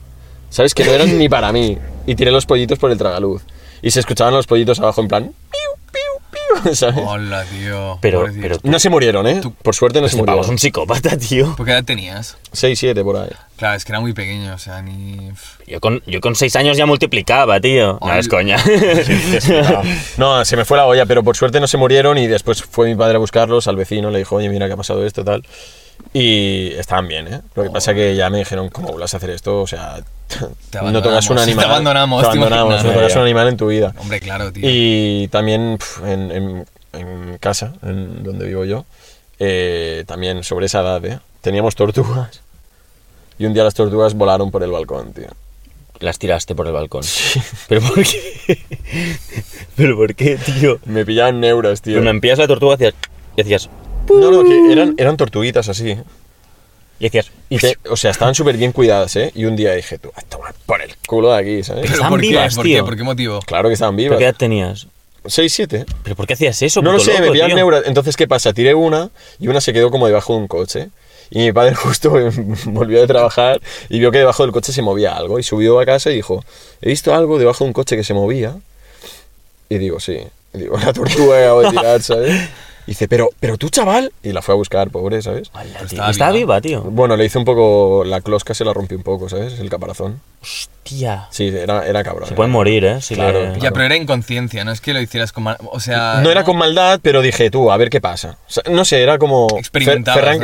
¿Sabes? 0.50 0.74
Que 0.74 0.84
no 0.84 0.92
eran 0.92 1.18
ni 1.18 1.28
para 1.28 1.52
mí. 1.52 1.78
Y 2.06 2.14
tiré 2.14 2.30
los 2.30 2.46
pollitos 2.46 2.78
por 2.78 2.90
el 2.90 2.98
tragaluz. 2.98 3.42
Y 3.82 3.90
se 3.90 4.00
escuchaban 4.00 4.32
los 4.34 4.46
pollitos 4.46 4.78
abajo, 4.80 5.00
en 5.02 5.08
plan, 5.08 5.24
piu, 5.24 5.92
piu, 5.92 6.62
piu. 6.64 6.74
¿sabes? 6.74 7.04
Hola, 7.06 7.44
tío. 7.44 7.98
Pero- 8.00 8.26
pero- 8.40 8.56
No 8.62 8.78
se 8.78 8.88
murieron, 8.88 9.26
¿eh? 9.26 9.40
Por 9.62 9.74
suerte 9.74 10.00
no 10.00 10.08
se 10.08 10.16
Este 10.16 10.24
pavo 10.26 10.40
es 10.40 10.46
murieron. 10.46 10.54
un 10.54 10.58
psicópata, 10.58 11.16
tío. 11.18 11.54
¿Por 11.56 11.66
qué 11.66 11.72
edad 11.72 11.84
tenías? 11.84 12.36
6, 12.52 12.78
7 12.78 13.02
por 13.04 13.16
ahí. 13.18 13.28
Claro, 13.56 13.76
es 13.76 13.84
que 13.84 13.92
era 13.92 14.00
muy 14.00 14.12
pequeño, 14.12 14.54
o 14.54 14.58
sea, 14.58 14.82
ni... 14.82 15.30
Yo 15.66 15.80
con, 15.80 16.02
yo 16.06 16.20
con 16.20 16.34
seis 16.34 16.54
años 16.56 16.76
ya 16.76 16.84
multiplicaba, 16.86 17.58
tío. 17.60 17.98
No, 18.00 18.08
Ay. 18.12 18.20
es 18.20 18.28
coña. 18.28 18.56
No, 20.18 20.44
se 20.44 20.56
me 20.56 20.64
fue 20.64 20.76
la 20.76 20.86
olla, 20.86 21.06
pero 21.06 21.22
por 21.22 21.36
suerte 21.36 21.60
no 21.60 21.66
se 21.66 21.76
murieron 21.76 22.18
y 22.18 22.26
después 22.26 22.62
fue 22.62 22.86
mi 22.88 22.94
padre 22.96 23.16
a 23.16 23.18
buscarlos 23.18 23.66
al 23.68 23.76
vecino, 23.76 24.10
le 24.10 24.18
dijo, 24.18 24.36
oye, 24.36 24.48
mira 24.48 24.66
que 24.66 24.72
ha 24.74 24.76
pasado 24.76 25.04
esto, 25.06 25.24
tal. 25.24 25.42
Y 26.12 26.72
estaban 26.72 27.08
bien, 27.08 27.28
¿eh? 27.28 27.40
Lo 27.54 27.64
que 27.64 27.70
pasa 27.70 27.92
que 27.94 28.16
ya 28.16 28.30
me 28.30 28.38
dijeron, 28.38 28.70
¿cómo 28.70 28.88
vuelvas 28.88 29.12
a 29.14 29.18
hacer 29.18 29.30
esto? 29.30 29.60
O 29.62 29.66
sea, 29.66 29.96
Te 30.70 30.80
no 30.82 31.02
tocas 31.02 31.28
un 31.30 31.38
animal. 31.38 31.64
te 31.66 31.70
abandonamos, 31.70 32.20
Te 32.22 32.24
te 32.24 32.28
abandonamos, 32.28 32.72
imaginas. 32.74 32.94
no 32.94 33.00
tocas 33.00 33.16
un 33.16 33.22
animal 33.22 33.48
en 33.48 33.56
tu 33.56 33.66
vida. 33.68 33.94
Hombre, 33.98 34.20
claro, 34.20 34.52
tío. 34.52 34.62
Y 34.66 35.28
también 35.28 35.76
pf, 35.78 36.12
en, 36.12 36.30
en- 36.32 36.66
en 36.92 37.36
casa, 37.38 37.74
en 37.82 38.22
donde 38.24 38.46
vivo 38.46 38.64
yo, 38.64 38.86
eh, 39.38 40.04
también 40.06 40.42
sobre 40.44 40.66
esa 40.66 40.80
edad, 40.80 41.04
¿eh? 41.04 41.18
Teníamos 41.42 41.74
tortugas. 41.74 42.40
Y 43.38 43.44
un 43.44 43.52
día 43.52 43.64
las 43.64 43.74
tortugas 43.74 44.14
volaron 44.14 44.50
por 44.50 44.62
el 44.62 44.70
balcón, 44.70 45.12
tío. 45.12 45.28
Las 46.00 46.18
tiraste 46.18 46.54
por 46.54 46.66
el 46.66 46.72
balcón. 46.72 47.02
¿Pero 47.68 47.82
por 47.82 48.02
qué? 48.02 48.64
¿Pero 49.76 49.96
por 49.96 50.14
qué, 50.14 50.36
tío? 50.36 50.78
Me 50.86 51.04
pillaban 51.04 51.40
neuras, 51.40 51.82
tío. 51.82 51.94
Cuando 51.96 52.10
empillas 52.12 52.38
la 52.38 52.46
tortuga. 52.46 52.76
Y 53.36 53.40
hacías... 53.42 53.68
No, 54.08 54.30
no, 54.30 54.44
que 54.44 54.72
eran, 54.72 54.94
eran 54.98 55.16
tortuguitas 55.16 55.68
así. 55.68 55.96
Y 56.98 57.06
hacías... 57.06 57.30
Y 57.50 57.58
te- 57.58 57.76
o 57.90 57.96
sea, 57.96 58.10
estaban 58.10 58.34
súper 58.34 58.56
bien 58.56 58.72
cuidadas, 58.72 59.14
¿eh? 59.16 59.30
Y 59.34 59.44
un 59.44 59.54
día 59.56 59.74
dije, 59.74 59.98
tú, 59.98 60.10
a 60.14 60.22
tomar 60.22 60.54
por 60.64 60.80
el 60.80 60.94
culo 61.06 61.32
de 61.32 61.38
aquí, 61.38 61.62
¿sabes? 61.62 61.82
¿Pero 61.82 61.94
Están 61.94 62.08
por 62.10 62.20
qué? 62.20 62.28
vivas, 62.28 62.54
¿Por 62.54 62.64
tío. 62.64 62.76
qué? 62.78 62.84
¿Por 62.84 62.96
qué 62.96 63.02
motivo? 63.02 63.40
Claro 63.46 63.68
que 63.68 63.74
estaban 63.74 63.94
¿Pero 63.96 64.04
vivas. 64.10 64.18
qué 64.18 64.24
edad 64.24 64.34
tenías? 64.36 64.86
6, 65.26 65.52
7. 65.52 65.84
¿Pero 66.04 66.16
por 66.16 66.26
qué 66.26 66.34
hacías 66.34 66.62
eso, 66.62 66.80
No 66.82 66.92
lo 66.92 67.00
sé, 67.00 67.12
me 67.20 67.26
loco, 67.26 67.32
tío? 67.32 67.48
neuras. 67.54 67.82
Entonces, 67.86 68.16
¿qué 68.16 68.26
pasa? 68.28 68.52
Tiré 68.52 68.74
una 68.74 69.10
y 69.40 69.48
una 69.48 69.60
se 69.60 69.72
quedó 69.72 69.90
como 69.90 70.06
debajo 70.06 70.32
de 70.34 70.38
un 70.40 70.48
coche. 70.48 70.88
Y 71.30 71.40
mi 71.40 71.52
padre 71.52 71.74
justo 71.74 72.10
volvió 72.66 73.00
de 73.00 73.06
trabajar 73.06 73.60
y 73.88 73.98
vio 73.98 74.10
que 74.12 74.18
debajo 74.18 74.44
del 74.44 74.52
coche 74.52 74.72
se 74.72 74.82
movía 74.82 75.14
algo. 75.16 75.38
Y 75.38 75.42
subió 75.42 75.78
a 75.80 75.84
casa 75.84 76.10
y 76.10 76.14
dijo, 76.14 76.44
he 76.80 76.88
visto 76.88 77.14
algo 77.14 77.38
debajo 77.38 77.64
de 77.64 77.68
un 77.68 77.72
coche 77.74 77.96
que 77.96 78.04
se 78.04 78.14
movía. 78.14 78.54
Y 79.68 79.78
digo, 79.78 79.98
sí. 80.00 80.18
Y 80.54 80.58
digo, 80.58 80.78
la 80.78 80.92
tortuga 80.92 81.36
que 81.38 81.44
acabo 81.44 81.60
de 81.62 81.70
tirar, 81.70 82.02
¿sabes? 82.02 82.48
Y 82.86 82.92
dice, 82.92 83.08
pero, 83.08 83.30
pero 83.40 83.56
tú, 83.58 83.68
chaval. 83.68 84.12
Y 84.22 84.32
la 84.32 84.42
fue 84.42 84.54
a 84.54 84.56
buscar, 84.56 84.90
pobre, 84.90 85.20
¿sabes? 85.20 85.50
Hola, 85.54 85.64
Pero 85.64 85.78
tío. 85.78 85.84
estaba 85.86 86.10
Estaba 86.12 86.30
viva. 86.32 86.60
viva, 86.60 86.82
tío. 86.82 86.82
Bueno, 86.90 87.16
le 87.16 87.24
hizo 87.24 87.38
un 87.40 87.44
poco... 87.44 88.04
La 88.04 88.20
closca 88.20 88.54
se 88.54 88.64
la 88.64 88.72
rompió 88.72 88.96
un 88.96 89.02
poco, 89.02 89.28
¿sabes? 89.28 89.58
El 89.58 89.68
caparazón. 89.68 90.20
Hostia. 90.40 91.26
Sí, 91.30 91.48
era, 91.48 91.84
era 91.86 92.04
cabrón. 92.04 92.28
Se 92.28 92.34
¿eh? 92.34 92.36
pueden 92.36 92.52
morir, 92.52 92.84
¿eh? 92.84 93.00
Si 93.00 93.14
Claro, 93.16 93.40
le- 93.40 93.44
claro. 93.46 93.60
Ya, 93.62 93.70
pero 93.72 93.84
era 93.86 93.96
inconsciencia, 93.96 94.64
no 94.64 94.70
es 94.70 94.80
que 94.80 94.92
lo 94.92 95.00
hicieras 95.00 95.32
con... 95.32 95.42
mal- 95.44 95.58
O 95.72 95.80
sea... 95.80 96.20
No 96.22 96.30
era 96.30 96.44
con 96.44 96.56
maldad, 96.56 97.00
pero 97.02 97.22
dije, 97.22 97.50
tú, 97.50 97.72
a 97.72 97.76
ver 97.76 97.90
qué 97.90 98.00
pasa. 98.00 98.38
O 98.48 98.52
sea, 98.52 98.62
no 98.70 98.84
sé, 98.84 99.02
era 99.02 99.18
como... 99.18 99.48
¿no? 99.50 99.58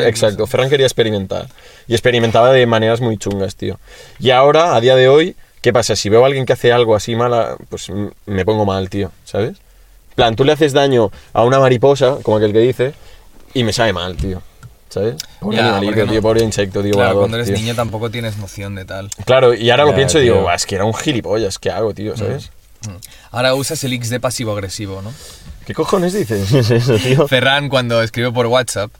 exacto, 0.03 0.47
Ferran 0.49 0.68
quería 0.68 0.86
experimentar. 0.86 1.47
Y 1.86 1.93
experimentaba 1.95 2.51
de 2.53 2.66
maneras 2.66 3.01
muy 3.01 3.18
chungas, 3.18 3.55
tío. 3.55 3.78
Y 4.18 4.30
ahora, 4.30 4.74
a 4.74 4.80
día 4.80 4.97
de 4.97 5.09
hoy, 5.09 5.36
¿qué 5.61 5.72
pasa? 5.72 5.95
Si 5.95 6.09
veo 6.09 6.24
a 6.24 6.26
alguien 6.26 6.45
que 6.45 6.55
hace 6.55 6.72
algo 6.72 6.97
así 6.97 7.14
mala, 7.14 7.57
pues 7.68 7.88
me 8.26 8.45
pongo 8.45 8.64
mal, 8.66 8.90
tío, 8.90 9.12
¿sabes? 9.24 9.59
En 10.13 10.17
plan, 10.17 10.37
tú 10.37 10.45
le 10.45 10.53
haces 10.53 10.73
daño 10.73 11.11
a 11.33 11.43
una 11.45 11.59
mariposa, 11.59 12.19
como 12.23 12.37
aquel 12.37 12.53
que 12.53 12.59
dice, 12.61 12.95
y 13.55 13.65
me 13.65 13.73
sabe 13.73 13.93
mal, 13.93 14.17
tío. 14.17 14.43
¿Sabes? 14.89 15.17
Pobre 15.41 15.57
Ya, 15.57 15.63
animalito, 15.65 15.93
porque 15.93 16.05
no- 16.07 16.13
tío, 16.13 16.23
pobre 16.23 16.43
insecto, 16.45 16.83
tío. 16.83 16.93
Claro, 16.93 17.09
volador, 17.15 17.23
cuando 17.23 17.37
eres 17.39 17.49
tío. 17.49 17.57
niño 17.57 17.75
tampoco 17.75 18.11
tienes 18.11 18.37
noción 18.37 18.75
de 18.75 18.85
tal. 18.85 19.09
Claro, 19.25 19.55
y 19.55 19.71
ahora 19.71 19.85
lo 19.87 19.95
pienso 19.95 20.19
y 20.19 20.23
digo, 20.25 20.35
tío. 20.37 20.43
"Buah, 20.43 20.55
es 20.55 20.67
que 20.67 20.75
era 20.75 20.85
un 20.85 20.93
gilipollas, 20.95 21.59
¿qué 21.59 21.71
hago, 21.71 21.95
tío? 21.95 22.15
¿Sabes? 22.17 22.51
Mm. 22.87 22.97
Ahora 23.31 23.55
usas 23.55 23.83
el 23.85 23.95
XD 23.95 24.21
pasivo-agresivo, 24.21 25.01
¿no? 25.01 25.13
¿Qué 25.67 25.73
cojones 25.73 26.13
dices? 26.13 26.47
Ferran, 27.29 27.71
cuando 27.71 28.03
escribe 28.03 28.33
por 28.33 28.47
WhatsApp, 28.49 28.91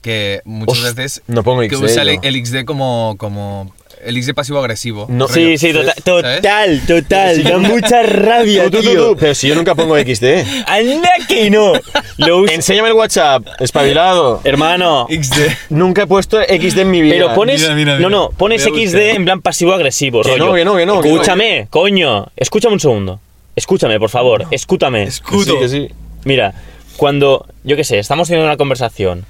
que 0.00 0.42
muchas 0.44 0.94
veces... 0.94 1.22
no 1.26 1.42
pongo 1.42 1.62
Que 1.62 1.70
XD 1.74 1.82
usa 1.84 2.02
el, 2.02 2.18
el 2.22 2.46
XD 2.46 2.64
como... 2.64 3.16
como 3.18 3.74
el 4.04 4.22
XD 4.22 4.34
pasivo-agresivo. 4.34 5.06
No. 5.08 5.28
Sí, 5.28 5.56
sí, 5.58 5.72
total, 5.72 5.94
¿sabes? 6.04 6.04
total, 6.04 6.82
total. 6.86 7.44
Da 7.44 7.58
mucha 7.58 8.02
rabia, 8.02 8.64
Tú, 8.64 8.70
tú, 8.70 8.76
tú, 8.78 8.82
tío. 8.90 9.06
tú, 9.10 9.16
Pero 9.18 9.34
si 9.34 9.48
yo 9.48 9.54
nunca 9.54 9.74
pongo 9.74 9.96
XD. 9.98 10.24
¡Anda 10.66 11.10
que 11.28 11.50
no! 11.50 11.72
Lo 12.18 12.48
Enséñame 12.48 12.88
el 12.88 12.94
WhatsApp, 12.94 13.46
espabilado. 13.60 14.40
Hermano. 14.44 15.06
XD. 15.08 15.40
Nunca 15.70 16.02
he 16.02 16.06
puesto 16.06 16.38
XD 16.42 16.78
en 16.78 16.90
mi 16.90 17.00
vida. 17.02 17.14
Pero 17.14 17.34
pones. 17.34 17.60
Mira, 17.62 17.74
mira, 17.74 17.92
No, 17.92 17.98
mira. 18.08 18.10
no, 18.10 18.30
pones 18.30 18.62
XD 18.62 18.94
en 19.14 19.24
plan 19.24 19.40
pasivo-agresivo, 19.40 20.22
Que 20.22 20.30
rollo. 20.36 20.46
no, 20.46 20.54
que 20.54 20.64
no, 20.64 20.76
que 20.76 20.86
no, 20.86 21.00
que 21.00 21.08
no. 21.08 21.14
Escúchame, 21.14 21.66
coño. 21.70 22.26
Escúchame 22.36 22.74
un 22.74 22.80
segundo. 22.80 23.20
Escúchame, 23.56 23.98
por 24.00 24.10
favor. 24.10 24.46
Escúchame. 24.50 25.02
Escudo. 25.04 25.44
Sí, 25.54 25.58
que 25.58 25.68
sí. 25.68 25.88
Mira, 26.24 26.54
cuando, 26.96 27.46
yo 27.64 27.76
qué 27.76 27.84
sé, 27.84 27.98
estamos 27.98 28.28
teniendo 28.28 28.46
una 28.48 28.56
conversación 28.56 29.24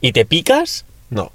y 0.00 0.12
te 0.12 0.24
picas 0.24 0.84
No. 1.10 1.32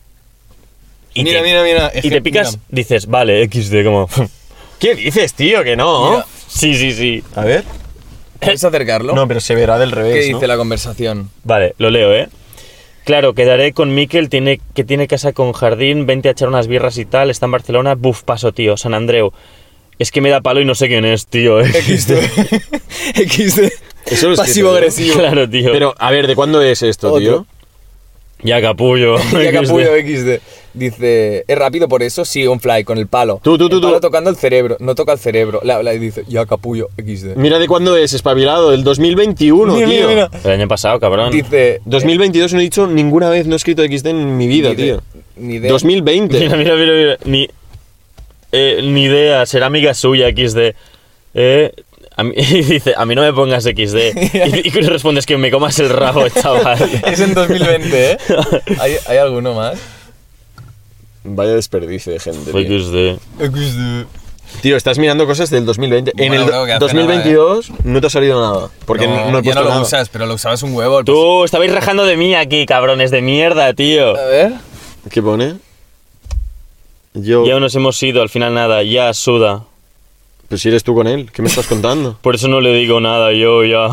Y, 1.13 1.23
mira, 1.23 1.41
te, 1.41 1.47
mira, 1.47 1.63
mira. 1.63 1.87
es 1.87 2.05
y 2.05 2.09
te 2.09 2.21
picas, 2.21 2.53
mira. 2.53 2.63
dices, 2.69 3.07
vale, 3.07 3.45
XD, 3.47 3.83
como... 3.83 4.09
¿Qué 4.79 4.95
dices, 4.95 5.33
tío? 5.33 5.63
Que 5.63 5.75
no. 5.75 6.09
Mira. 6.11 6.25
sí, 6.47 6.75
sí, 6.75 6.91
sí. 6.91 7.23
A 7.35 7.43
ver. 7.45 7.63
¿Puedes 8.39 8.63
acercarlo? 8.63 9.13
No, 9.15 9.27
pero 9.27 9.39
se 9.39 9.55
verá 9.55 9.77
del 9.79 9.91
revés. 9.91 10.13
¿Qué 10.13 10.21
dice 10.33 10.41
¿no? 10.41 10.47
la 10.47 10.57
conversación? 10.57 11.29
Vale, 11.43 11.75
lo 11.77 11.89
leo, 11.89 12.13
¿eh? 12.13 12.27
Claro, 13.05 13.33
quedaré 13.33 13.73
con 13.73 13.93
Miquel, 13.93 14.29
tiene, 14.29 14.61
que 14.73 14.83
tiene 14.85 15.07
casa 15.07 15.33
con 15.33 15.51
jardín, 15.51 16.05
vente 16.05 16.29
a 16.29 16.31
echar 16.31 16.47
unas 16.47 16.67
birras 16.67 16.97
y 16.97 17.05
tal, 17.05 17.29
está 17.29 17.47
en 17.47 17.51
Barcelona, 17.51 17.95
buf, 17.95 18.23
paso, 18.23 18.53
tío, 18.53 18.77
San 18.77 18.93
Andreu. 18.93 19.33
Es 19.99 20.09
que 20.09 20.21
me 20.21 20.29
da 20.29 20.41
palo 20.41 20.61
y 20.61 20.65
no 20.65 20.73
sé 20.73 20.87
quién 20.87 21.05
es, 21.05 21.27
tío. 21.27 21.59
¿eh? 21.61 21.67
XD. 21.71 22.13
XD. 23.27 23.59
Eso 24.05 24.27
lo 24.27 24.31
he 24.31 24.33
escrito 24.33 24.35
Pasivo-agresivo. 24.37 25.15
claro, 25.19 25.49
tío. 25.49 25.71
Pero, 25.71 25.95
a 25.97 26.11
ver, 26.11 26.27
¿de 26.27 26.35
cuándo 26.35 26.61
es 26.61 26.81
esto, 26.81 27.09
Otro. 27.09 27.19
tío? 27.19 27.45
Ya 28.41 28.61
capullo. 28.61 29.17
Ya 29.31 29.51
capullo 29.51 29.91
XD. 30.01 30.41
Dice, 30.73 31.45
es 31.47 31.57
rápido 31.57 31.87
por 31.87 32.01
eso, 32.01 32.25
sigue 32.25 32.47
un 32.47 32.59
fly 32.59 32.83
con 32.83 32.97
el 32.97 33.05
palo. 33.07 33.39
Tú, 33.43 33.57
tú, 33.57 33.69
tú, 33.69 33.75
El 33.75 33.81
palo 33.83 33.95
tú. 33.95 34.01
tocando 34.07 34.29
el 34.31 34.35
cerebro, 34.35 34.75
no 34.79 34.95
toca 34.95 35.11
el 35.13 35.19
cerebro. 35.19 35.59
La, 35.63 35.83
la 35.83 35.91
dice, 35.91 36.23
ya 36.27 36.45
capullo 36.47 36.89
XD. 36.97 37.35
Mira 37.35 37.59
de 37.59 37.67
cuándo 37.67 37.95
es, 37.95 38.13
espabilado. 38.13 38.71
Del 38.71 38.83
2021, 38.83 39.73
Mira, 39.75 39.87
tío. 39.87 40.07
mira, 40.09 40.29
mira. 40.29 40.41
El 40.43 40.51
año 40.51 40.67
pasado, 40.67 40.99
cabrón. 40.99 41.31
Dice, 41.31 41.79
2022 41.85 42.53
no 42.53 42.59
he 42.59 42.63
dicho 42.63 42.87
ninguna 42.87 43.29
vez, 43.29 43.45
no 43.45 43.53
he 43.53 43.57
escrito 43.57 43.83
XD 43.83 44.07
en 44.07 44.35
mi 44.37 44.47
vida, 44.47 44.69
ni 44.69 44.75
de- 44.75 44.83
tío. 44.83 45.01
Ni 45.37 45.59
de... 45.59 45.69
2020. 45.69 46.39
Mira, 46.39 46.57
mira, 46.57 46.75
mira, 46.75 46.93
mira. 46.93 47.17
Ni, 47.25 47.47
eh, 48.51 48.79
ni 48.83 49.03
idea, 49.03 49.45
será 49.45 49.67
amiga 49.67 49.93
suya, 49.93 50.29
XD. 50.29 50.73
Eh, 51.35 51.71
a 52.15 52.23
mí, 52.23 52.33
y 52.37 52.61
dice, 52.63 52.93
a 52.97 53.05
mí 53.05 53.15
no 53.15 53.21
me 53.21 53.33
pongas 53.33 53.63
XD. 53.63 53.95
Y, 54.63 54.67
y 54.67 54.81
respondes 54.81 55.25
que 55.25 55.37
me 55.37 55.51
comas 55.51 55.77
el 55.79 55.89
rabo, 55.89 56.27
chaval. 56.29 56.77
Es 57.11 57.19
en 57.19 57.33
2020, 57.33 58.11
¿eh? 58.11 58.17
¿Hay, 58.79 58.95
hay 59.07 59.17
alguno 59.17 59.53
más? 59.53 59.77
Vaya 61.23 61.53
desperdicio 61.53 62.11
de 62.11 62.19
gente. 62.19 62.51
XD. 62.51 63.19
XD. 63.39 64.05
Tío, 64.61 64.77
estás 64.77 64.99
mirando 64.99 65.25
cosas 65.25 65.49
del 65.49 65.65
2020. 65.65 66.11
en 66.11 66.27
Bueno, 66.27 66.43
el 66.43 66.49
creo 66.49 66.65
que 66.65 66.73
hace 66.73 66.79
2022 66.79 67.71
no 67.85 68.01
te 68.01 68.07
ha 68.07 68.09
salido 68.09 68.41
nada. 68.41 68.69
Porque 68.85 69.07
no, 69.07 69.31
no 69.31 69.39
he 69.39 69.41
ya 69.41 69.55
no 69.55 69.63
lo 69.63 69.69
nada. 69.69 69.81
usas, 69.81 70.09
pero 70.09 70.25
lo 70.25 70.35
usabas 70.35 70.61
un 70.63 70.73
huevo. 70.73 71.03
Tú, 71.03 71.43
estabais 71.43 71.73
rajando 71.73 72.05
de 72.05 72.17
mí 72.17 72.35
aquí, 72.35 72.65
cabrones 72.65 73.09
de 73.11 73.21
mierda, 73.21 73.73
tío. 73.73 74.15
A 74.17 74.25
ver. 74.25 74.53
¿Qué 75.09 75.21
pone? 75.21 75.55
Yo. 77.13 77.45
Ya 77.45 77.59
nos 77.59 77.75
hemos 77.75 78.01
ido, 78.03 78.21
al 78.21 78.29
final 78.29 78.53
nada, 78.53 78.83
ya 78.83 79.13
suda. 79.13 79.63
Pues 80.49 80.61
si 80.61 80.69
eres 80.69 80.83
tú 80.83 80.93
con 80.93 81.07
él, 81.07 81.31
¿qué 81.31 81.41
me 81.41 81.47
estás 81.47 81.67
contando? 81.67 82.17
Por 82.21 82.35
eso 82.35 82.47
no 82.47 82.61
le 82.61 82.73
digo 82.73 82.99
nada, 82.99 83.31
yo 83.33 83.63
ya. 83.63 83.89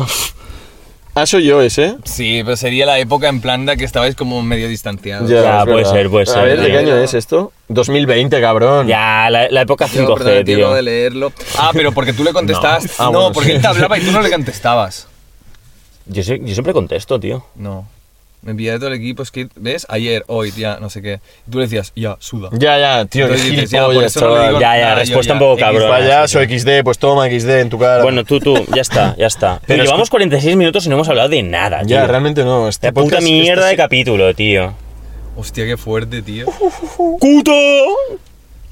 Ah, 1.15 1.25
soy 1.25 1.45
yo 1.45 1.61
ese. 1.61 1.95
Sí, 2.05 2.41
pero 2.43 2.55
sería 2.57 2.85
la 2.85 2.99
época 2.99 3.27
en 3.29 3.41
plan 3.41 3.65
de 3.65 3.77
que 3.77 3.83
estabais 3.85 4.15
como 4.15 4.41
medio 4.41 4.67
distanciados. 4.67 5.29
Ya, 5.29 5.59
es 5.59 5.63
puede 5.65 5.75
verdad. 5.77 5.91
ser, 5.93 6.09
puede 6.09 6.23
A 6.23 6.33
ser, 6.33 6.43
ver, 6.45 6.61
¿de 6.61 6.67
qué 6.71 6.77
año 6.77 6.95
es 6.97 7.13
esto? 7.13 7.51
2020, 7.69 8.39
cabrón. 8.41 8.87
Ya, 8.87 9.29
la, 9.29 9.49
la 9.49 9.61
época 9.61 9.87
Yo, 9.87 10.03
5G, 10.07 10.13
perdona, 10.17 10.43
tío, 10.43 10.57
acabo 10.57 10.75
de 10.75 10.81
leerlo. 10.81 11.33
Ah, 11.57 11.71
pero 11.73 11.91
porque 11.91 12.13
tú 12.13 12.23
le 12.23 12.33
contestabas. 12.33 12.83
No. 12.99 13.05
Ah, 13.05 13.05
No, 13.05 13.11
bueno, 13.11 13.31
porque 13.33 13.49
sí. 13.49 13.55
él 13.55 13.61
te 13.61 13.67
hablaba 13.67 13.97
y 13.97 14.01
tú 14.01 14.11
no 14.11 14.21
le 14.21 14.29
contestabas. 14.31 15.07
Yo, 16.07 16.23
sé- 16.23 16.39
yo 16.43 16.53
siempre 16.53 16.73
contesto, 16.73 17.19
tío. 17.19 17.45
No. 17.55 17.87
Me 18.43 18.51
envié 18.51 18.71
de 18.71 18.77
todo 18.79 18.87
el 18.87 18.95
equipo, 18.95 19.21
es 19.21 19.29
que, 19.29 19.47
¿ves? 19.55 19.85
Ayer, 19.87 20.23
hoy, 20.27 20.51
ya, 20.57 20.79
no 20.79 20.89
sé 20.89 21.01
qué. 21.03 21.19
Y 21.47 21.51
tú 21.51 21.59
le 21.59 21.65
decías, 21.65 21.91
ya, 21.95 22.17
suda. 22.19 22.49
Ya, 22.53 22.79
ya, 22.79 23.05
tío, 23.05 23.27
qué 23.27 23.33
Entonces 23.33 23.51
dices, 23.51 23.69
ya, 23.69 23.81
por 23.81 23.89
gilipollas, 23.91 24.15
eso 24.15 24.25
no 24.25 24.31
le 24.31 24.33
chaval. 24.35 24.49
digo 24.49 24.59
Ya, 24.61 24.77
ya, 24.77 24.81
nada, 24.81 24.93
yo 24.95 24.99
respuesta 24.99 25.33
un 25.33 25.39
ya, 25.39 25.45
poco 25.45 25.53
X, 25.53 25.63
cabrona. 25.65 25.89
Payaso, 25.89 26.39
XD, 26.43 26.83
pues 26.83 26.97
toma 26.97 27.27
XD 27.29 27.49
en 27.59 27.69
tu 27.69 27.77
cara. 27.77 28.01
Bueno, 28.03 28.23
tú, 28.23 28.39
tú, 28.39 28.55
ya 28.73 28.81
está, 28.81 29.15
ya 29.15 29.27
está. 29.27 29.55
Pero 29.67 29.67
Pero 29.67 29.83
llevamos 29.83 30.09
46 30.09 30.55
minutos 30.57 30.83
y 30.85 30.89
no 30.89 30.95
hemos 30.95 31.07
hablado 31.09 31.29
de 31.29 31.43
nada, 31.43 31.79
tío. 31.81 31.89
ya, 31.97 32.07
realmente 32.07 32.43
no. 32.43 32.67
Este 32.67 32.87
La 32.87 32.93
puta 32.93 33.17
podcast- 33.19 33.23
mierda 33.23 33.61
este- 33.61 33.69
de 33.69 33.77
capítulo, 33.77 34.33
tío. 34.33 34.73
Hostia, 35.35 35.65
qué 35.65 35.77
fuerte, 35.77 36.23
tío. 36.23 36.47
¡Cuto! 37.19 37.51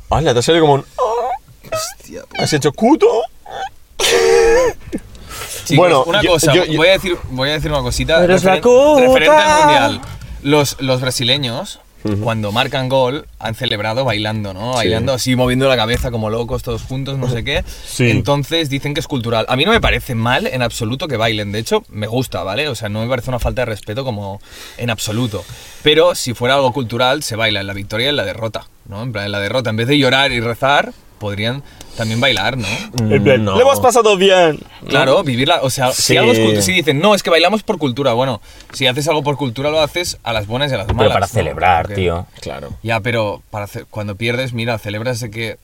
Hala, 0.09 0.33
te 0.33 0.39
ha 0.39 0.41
salido 0.41 0.63
como 0.65 0.73
un... 0.75 0.85
Hostia, 1.71 2.21
¿Has 2.39 2.51
hecho 2.53 2.71
cuto? 2.73 3.05
Chicos, 5.65 5.77
Bueno, 5.77 6.03
una 6.05 6.21
yo- 6.21 6.31
cosa, 6.31 6.53
yo- 6.53 6.65
yo- 6.65 6.77
voy, 6.77 6.87
a 6.87 6.91
decir, 6.91 7.17
voy 7.31 7.49
a 7.49 7.53
decir 7.53 7.71
una 7.71 7.81
cosita. 7.81 8.19
Pero 8.19 8.35
es 8.35 8.43
la 8.43 8.59
referen- 8.61 8.99
referente 9.07 9.29
al 9.37 9.59
mundial. 9.63 10.01
Los, 10.41 10.77
los 10.79 11.01
brasileños 11.01 11.79
cuando 12.23 12.53
marcan 12.53 12.87
gol, 12.87 13.27
han 13.39 13.55
celebrado 13.55 14.05
bailando, 14.05 14.53
¿no? 14.53 14.71
Bailando 14.75 15.11
así, 15.11 15.35
moviendo 15.35 15.67
la 15.67 15.75
cabeza 15.75 16.11
como 16.11 16.29
locos, 16.29 16.63
todos 16.63 16.83
juntos, 16.83 17.17
no 17.17 17.29
sé 17.29 17.43
qué. 17.43 17.65
Sí. 17.85 18.09
Entonces 18.09 18.69
dicen 18.69 18.93
que 18.93 19.01
es 19.01 19.07
cultural. 19.07 19.45
A 19.49 19.57
mí 19.57 19.65
no 19.65 19.71
me 19.71 19.81
parece 19.81 20.15
mal 20.15 20.47
en 20.47 20.61
absoluto 20.61 21.09
que 21.09 21.17
bailen. 21.17 21.51
De 21.51 21.59
hecho, 21.59 21.83
me 21.89 22.07
gusta, 22.07 22.41
¿vale? 22.43 22.69
O 22.69 22.75
sea, 22.75 22.87
no 22.87 23.01
me 23.01 23.09
parece 23.09 23.29
una 23.29 23.39
falta 23.39 23.63
de 23.63 23.65
respeto 23.65 24.05
como 24.05 24.39
en 24.77 24.89
absoluto. 24.89 25.43
Pero 25.83 26.15
si 26.15 26.33
fuera 26.33 26.55
algo 26.55 26.71
cultural, 26.71 27.21
se 27.21 27.35
baila 27.35 27.59
en 27.59 27.67
la 27.67 27.73
victoria 27.73 28.05
y 28.05 28.09
en 28.11 28.15
la 28.15 28.23
derrota, 28.23 28.65
¿no? 28.87 29.03
En 29.03 29.11
plan, 29.11 29.25
en 29.25 29.33
la 29.33 29.41
derrota, 29.41 29.69
en 29.69 29.75
vez 29.75 29.87
de 29.89 29.97
llorar 29.97 30.31
y 30.31 30.39
rezar, 30.39 30.93
podrían 31.19 31.61
también 31.97 32.19
bailar, 32.19 32.57
¿no? 32.57 32.67
Plan, 33.23 33.43
No. 33.45 33.55
"Le 33.55 33.61
hemos 33.61 33.79
pasado 33.79 34.15
bien. 34.17 34.59
Claro, 34.87 35.21
vivirla, 35.23 35.59
o 35.61 35.69
sea, 35.69 35.91
si 35.91 36.01
Sí. 36.01 36.17
algo 36.17 36.31
es 36.31 36.39
cultura, 36.39 36.61
si 36.61 36.71
dicen, 36.71 36.99
no, 36.99 37.13
es 37.13 37.21
que 37.23 37.29
bailamos 37.29 37.61
por 37.63 37.77
cultura, 37.77 38.13
bueno, 38.13 38.41
si 38.73 38.87
haces 38.87 39.07
algo 39.07 39.21
por 39.21 39.37
cultura 39.37 39.69
lo 39.69 39.81
haces 39.81 40.17
a 40.23 40.33
las 40.33 40.47
buenas 40.47 40.71
y 40.71 40.75
a 40.75 40.77
las 40.79 40.87
malas. 40.87 40.97
Pero 40.99 41.09
para 41.13 41.25
¿no? 41.27 41.31
celebrar, 41.31 41.81
Porque- 41.83 41.95
tío. 42.01 42.25
Claro. 42.41 42.69
Ya, 42.81 42.99
pero 43.01 43.43
para 43.51 43.67
ce- 43.67 43.85
cuando 43.85 44.15
pierdes, 44.15 44.53
mira, 44.53 44.77
celebras 44.79 45.19
de 45.19 45.29
que 45.29 45.57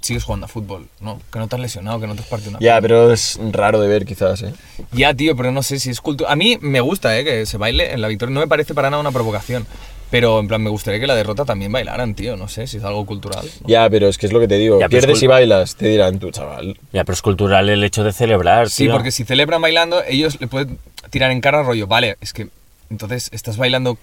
sigues 0.00 0.22
jugando 0.24 0.46
a 0.46 0.48
fútbol, 0.48 0.86
¿no? 1.00 1.20
Que 1.32 1.38
no 1.40 1.48
te 1.48 1.56
has 1.56 1.60
lesionado, 1.60 1.98
que 1.98 2.06
no 2.06 2.14
te 2.14 2.20
has 2.20 2.28
partido 2.28 2.50
una 2.50 2.60
Ya, 2.60 2.80
pero 2.80 3.12
es 3.12 3.40
raro 3.50 3.80
de 3.80 3.88
ver 3.88 4.04
quizás, 4.06 4.40
¿eh? 4.42 4.52
Ya, 4.92 5.12
tío, 5.14 5.34
pero 5.36 5.50
no 5.50 5.62
sé 5.64 5.80
si 5.80 5.90
es 5.90 6.00
cultura. 6.00 6.30
A 6.30 6.36
mí 6.36 6.58
me 6.60 6.80
gusta, 6.80 7.18
¿eh? 7.18 7.24
Que 7.24 7.44
se 7.44 7.56
baile 7.58 7.92
en 7.92 8.00
la 8.00 8.06
victoria, 8.08 8.32
no 8.32 8.40
me 8.40 8.46
parece 8.46 8.72
para 8.72 8.88
nada 8.88 9.00
una 9.00 9.10
provocación. 9.10 9.66
Pero 10.10 10.38
en 10.38 10.46
plan, 10.46 10.62
me 10.62 10.70
gustaría 10.70 11.00
que 11.00 11.06
la 11.06 11.16
derrota 11.16 11.44
también 11.44 11.72
bailaran, 11.72 12.14
tío, 12.14 12.36
no 12.36 12.46
sé 12.48 12.66
si 12.68 12.76
es 12.76 12.84
algo 12.84 13.04
cultural. 13.06 13.44
¿no? 13.62 13.68
Ya, 13.68 13.90
pero 13.90 14.08
es 14.08 14.18
que 14.18 14.26
es 14.26 14.32
lo 14.32 14.38
que 14.38 14.46
te 14.46 14.56
digo. 14.56 14.78
Ya, 14.78 14.88
Pierdes 14.88 15.20
y 15.22 15.26
bailas, 15.26 15.74
te 15.74 15.88
dirán 15.88 16.18
tú, 16.20 16.30
chaval. 16.30 16.78
Ya, 16.92 17.04
pero 17.04 17.14
es 17.14 17.22
cultural 17.22 17.68
el 17.68 17.82
hecho 17.82 18.04
de 18.04 18.12
celebrar, 18.12 18.70
Sí, 18.70 18.84
tío. 18.84 18.92
porque 18.92 19.10
si 19.10 19.24
celebran 19.24 19.60
bailando, 19.60 20.02
ellos 20.06 20.40
le 20.40 20.46
pueden 20.46 20.78
tirar 21.10 21.30
en 21.32 21.40
cara 21.40 21.62
rollo, 21.64 21.86
vale, 21.88 22.16
es 22.20 22.32
que 22.32 22.48
entonces 22.88 23.28
estás 23.32 23.56
bailando, 23.56 23.98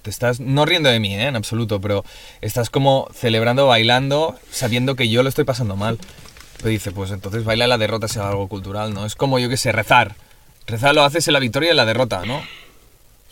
te 0.00 0.08
estás, 0.08 0.40
no 0.40 0.64
riendo 0.64 0.88
de 0.88 1.00
mí, 1.00 1.14
¿eh? 1.14 1.26
en 1.26 1.36
absoluto, 1.36 1.82
pero 1.82 2.02
estás 2.40 2.70
como 2.70 3.08
celebrando, 3.14 3.66
bailando, 3.66 4.36
sabiendo 4.50 4.96
que 4.96 5.10
yo 5.10 5.22
lo 5.22 5.28
estoy 5.28 5.44
pasando 5.44 5.76
mal. 5.76 5.98
Pero 6.56 6.70
dice, 6.70 6.92
pues 6.92 7.10
entonces 7.10 7.44
baila 7.44 7.66
la 7.66 7.76
derrota 7.76 8.08
sea 8.08 8.28
algo 8.30 8.48
cultural, 8.48 8.94
¿no? 8.94 9.04
Es 9.04 9.14
como, 9.14 9.38
yo 9.38 9.50
qué 9.50 9.58
sé, 9.58 9.72
rezar. 9.72 10.14
Rezar 10.66 10.94
lo 10.94 11.02
haces 11.04 11.28
en 11.28 11.34
la 11.34 11.40
victoria 11.40 11.68
y 11.68 11.70
en 11.72 11.76
la 11.76 11.84
derrota, 11.84 12.22
¿no? 12.24 12.40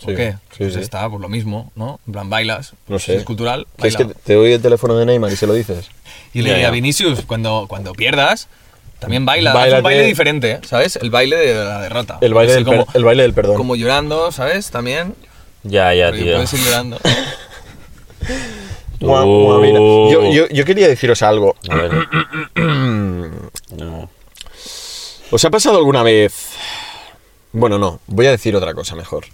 ¿O 0.03 0.07
Sí, 0.11 0.17
qué? 0.17 0.33
sí, 0.51 0.57
pues 0.59 0.75
sí. 0.75 0.81
está, 0.81 1.09
pues 1.09 1.21
lo 1.23 1.29
mismo, 1.29 1.73
¿no? 1.77 2.01
En 2.07 2.13
plan, 2.13 2.29
bailas. 2.29 2.73
No 2.89 2.99
Si 2.99 3.07
sé. 3.07 3.17
es 3.17 3.25
cultural, 3.25 3.67
¿Quieres 3.77 3.95
baila. 3.97 4.13
que 4.15 4.21
te 4.23 4.35
doy 4.35 4.53
el 4.53 4.61
teléfono 4.61 4.97
de 4.97 5.07
Neymar 5.07 5.33
y 5.33 5.37
se 5.37 5.47
lo 5.47 5.55
dices? 5.55 5.89
Y 6.33 6.43
le 6.43 6.51
diría 6.51 6.69
a 6.69 6.71
Vinicius, 6.73 7.23
cuando, 7.27 7.67
cuando 7.69 7.93
pierdas, 7.93 8.49
también 8.99 9.25
baila. 9.25 9.53
Báilate. 9.55 9.79
un 9.79 9.85
baile 9.85 10.03
diferente, 10.05 10.61
¿sabes? 10.67 10.97
El 10.97 11.11
baile 11.11 11.37
de 11.37 11.55
la 11.55 11.81
derrota. 11.81 12.19
El 12.21 12.35
baile, 12.35 12.53
del, 12.55 12.65
per- 12.65 12.79
como, 12.81 12.87
el 12.93 13.05
baile 13.05 13.23
del 13.23 13.35
perdón. 13.35 13.57
como 13.57 13.77
llorando, 13.77 14.31
¿sabes? 14.33 14.71
También. 14.71 15.15
Ya, 15.63 15.95
ya, 15.95 16.09
Porque 16.09 16.23
tío. 16.25 16.33
puedes 16.35 16.53
ir 16.53 16.61
llorando. 16.61 16.99
Mua, 19.01 19.25
mua, 19.25 19.59
mira. 19.61 19.79
Yo, 19.79 20.31
yo- 20.33 20.49
yo 20.49 20.65
quería 20.65 20.89
deciros 20.89 21.23
algo. 21.23 21.57
A 21.69 21.75
ver. 21.77 21.93
No. 23.77 24.09
¿Os 25.31 25.45
ha 25.45 25.51
pasado 25.51 25.79
alguna 25.79 26.03
vez? 26.03 26.51
Bueno, 27.53 27.79
no, 27.79 28.01
voy 28.07 28.27
a 28.27 28.31
decir 28.31 28.55
otra 28.55 28.73
cosa 28.75 28.95
mejor. 28.95 29.25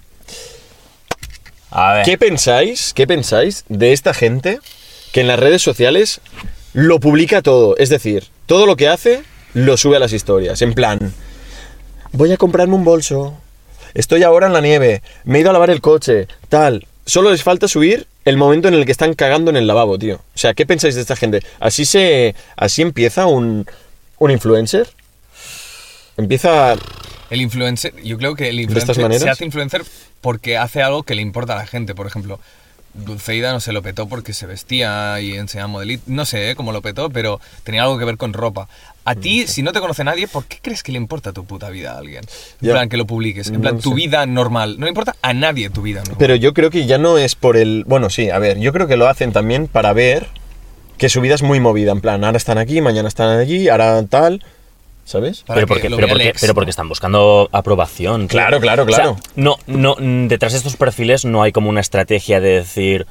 ¿Qué 2.04 2.18
pensáis? 2.18 2.92
¿Qué 2.94 3.06
pensáis 3.06 3.64
de 3.68 3.92
esta 3.92 4.14
gente 4.14 4.58
que 5.12 5.20
en 5.20 5.28
las 5.28 5.38
redes 5.38 5.62
sociales 5.62 6.20
lo 6.72 7.00
publica 7.00 7.42
todo? 7.42 7.76
Es 7.76 7.88
decir, 7.88 8.26
todo 8.46 8.66
lo 8.66 8.76
que 8.76 8.88
hace 8.88 9.22
lo 9.54 9.76
sube 9.76 9.96
a 9.96 10.00
las 10.00 10.12
historias. 10.12 10.62
En 10.62 10.74
plan, 10.74 11.12
voy 12.12 12.32
a 12.32 12.36
comprarme 12.36 12.74
un 12.74 12.84
bolso. 12.84 13.36
Estoy 13.94 14.22
ahora 14.22 14.46
en 14.46 14.52
la 14.52 14.60
nieve. 14.60 15.02
Me 15.24 15.38
he 15.38 15.40
ido 15.40 15.50
a 15.50 15.52
lavar 15.52 15.70
el 15.70 15.80
coche. 15.80 16.28
Tal. 16.48 16.86
Solo 17.06 17.30
les 17.30 17.42
falta 17.42 17.66
subir 17.66 18.06
el 18.24 18.36
momento 18.36 18.68
en 18.68 18.74
el 18.74 18.84
que 18.84 18.92
están 18.92 19.14
cagando 19.14 19.50
en 19.50 19.56
el 19.56 19.66
lavabo, 19.66 19.98
tío. 19.98 20.16
O 20.16 20.38
sea, 20.38 20.54
¿qué 20.54 20.66
pensáis 20.66 20.94
de 20.94 21.00
esta 21.00 21.16
gente? 21.16 21.42
¿Así 21.58 21.84
se. 21.84 22.34
así 22.56 22.82
empieza 22.82 23.26
un. 23.26 23.66
un 24.18 24.30
influencer? 24.30 24.88
Empieza. 26.16 26.76
El 27.30 27.40
influencer, 27.40 27.94
yo 28.02 28.18
creo 28.18 28.34
que 28.34 28.48
el 28.48 28.60
influencer 28.60 29.18
se 29.18 29.30
hace 29.30 29.44
influencer 29.44 29.82
porque 30.20 30.56
hace 30.58 30.82
algo 30.82 31.02
que 31.04 31.14
le 31.14 31.22
importa 31.22 31.54
a 31.54 31.56
la 31.56 31.66
gente. 31.66 31.94
Por 31.94 32.06
ejemplo, 32.06 32.40
Dulceida 32.92 33.52
no 33.52 33.60
se 33.60 33.72
lo 33.72 33.82
petó 33.82 34.08
porque 34.08 34.32
se 34.32 34.46
vestía 34.46 35.20
y 35.20 35.34
enseñaba 35.34 35.68
modelito. 35.68 36.02
No 36.08 36.24
sé 36.24 36.50
¿eh? 36.50 36.56
cómo 36.56 36.72
lo 36.72 36.82
petó, 36.82 37.08
pero 37.08 37.40
tenía 37.62 37.82
algo 37.84 37.98
que 37.98 38.04
ver 38.04 38.16
con 38.16 38.32
ropa. 38.32 38.68
A 39.04 39.14
ti, 39.14 39.46
si 39.46 39.62
no 39.62 39.72
te 39.72 39.80
conoce 39.80 40.02
nadie, 40.04 40.26
¿por 40.28 40.44
qué 40.44 40.58
crees 40.60 40.82
que 40.82 40.90
le 40.92 40.98
importa 40.98 41.32
tu 41.32 41.44
puta 41.44 41.70
vida 41.70 41.92
a 41.92 41.98
alguien? 41.98 42.24
En 42.60 42.66
Ya. 42.68 42.72
plan, 42.72 42.88
que 42.88 42.96
lo 42.96 43.06
publiques. 43.06 43.48
En 43.48 43.60
plan, 43.60 43.76
No 43.76 43.80
tu 43.80 43.90
sé. 43.90 43.94
vida 43.94 44.26
normal. 44.26 44.76
No 44.78 44.86
le 44.86 44.90
importa 44.90 45.14
a 45.22 45.32
nadie 45.32 45.70
tu 45.70 45.82
vida 45.82 46.00
normal. 46.00 46.16
Pero 46.18 46.34
yo 46.34 46.52
creo 46.52 46.70
que 46.70 46.84
ya 46.86 46.98
no 46.98 47.16
es 47.16 47.36
por 47.36 47.56
el. 47.56 47.84
Bueno, 47.86 48.10
sí, 48.10 48.28
a 48.28 48.38
ver, 48.38 48.58
yo 48.58 48.72
creo 48.72 48.88
que 48.88 48.96
lo 48.96 49.08
hacen 49.08 49.32
también 49.32 49.68
para 49.68 49.92
ver 49.92 50.26
que 50.98 51.08
su 51.08 51.20
vida 51.20 51.34
es 51.36 51.42
muy 51.42 51.60
movida. 51.60 51.92
En 51.92 52.00
plan, 52.00 52.24
ahora 52.24 52.36
están 52.36 52.58
aquí, 52.58 52.80
mañana 52.80 53.08
están 53.08 53.38
allí, 53.38 53.68
ahora 53.68 54.02
tal. 54.04 54.44
¿Sabes? 55.04 55.44
Pero 55.46 55.60
que 55.60 55.66
porque, 55.66 55.90
pero, 55.90 56.08
porque, 56.08 56.28
ex, 56.28 56.40
pero 56.40 56.50
¿no? 56.52 56.54
porque 56.54 56.70
están 56.70 56.88
buscando 56.88 57.48
aprobación. 57.52 58.28
tío. 58.28 58.38
Claro, 58.38 58.60
claro, 58.60 58.84
O 58.84 58.86
sea, 58.86 58.96
claro. 58.96 59.16
no, 59.34 59.56
no, 59.66 59.96
detrás 60.28 60.52
de 60.52 60.58
estos 60.58 60.76
perfiles 60.76 61.24
no 61.24 61.42
hay 61.42 61.52
como 61.52 61.68
una 61.68 61.80
estrategia 61.80 62.40
de 62.40 62.50
decir. 62.50 63.06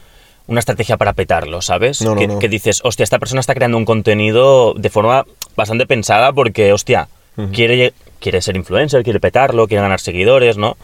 Una 0.48 0.62
estrategia 0.62 0.98
para 0.98 1.14
petarlo, 1.14 1.62
¿sabes? 1.62 2.02
No, 2.02 2.16
no, 2.16 2.20
que, 2.20 2.28
no. 2.28 2.40
que 2.40 2.50
dices, 2.50 2.82
hostia, 2.84 3.04
esta 3.04 3.20
persona 3.20 3.40
está 3.40 3.54
creando 3.54 3.78
un 3.78 3.86
contenido 3.86 4.74
de 4.74 4.90
forma 4.90 5.26
bastante 5.56 5.86
pensada 5.86 6.34
porque, 6.34 6.74
hostia, 6.74 7.08
quiere, 7.54 7.94
quiere 8.20 8.42
ser 8.42 8.56
influencer, 8.56 9.04
quiere 9.04 9.20
petarlo, 9.20 9.68
quiere 9.68 9.82
ganar 9.82 10.00
seguidores, 10.00 10.58
¿no? 10.58 10.78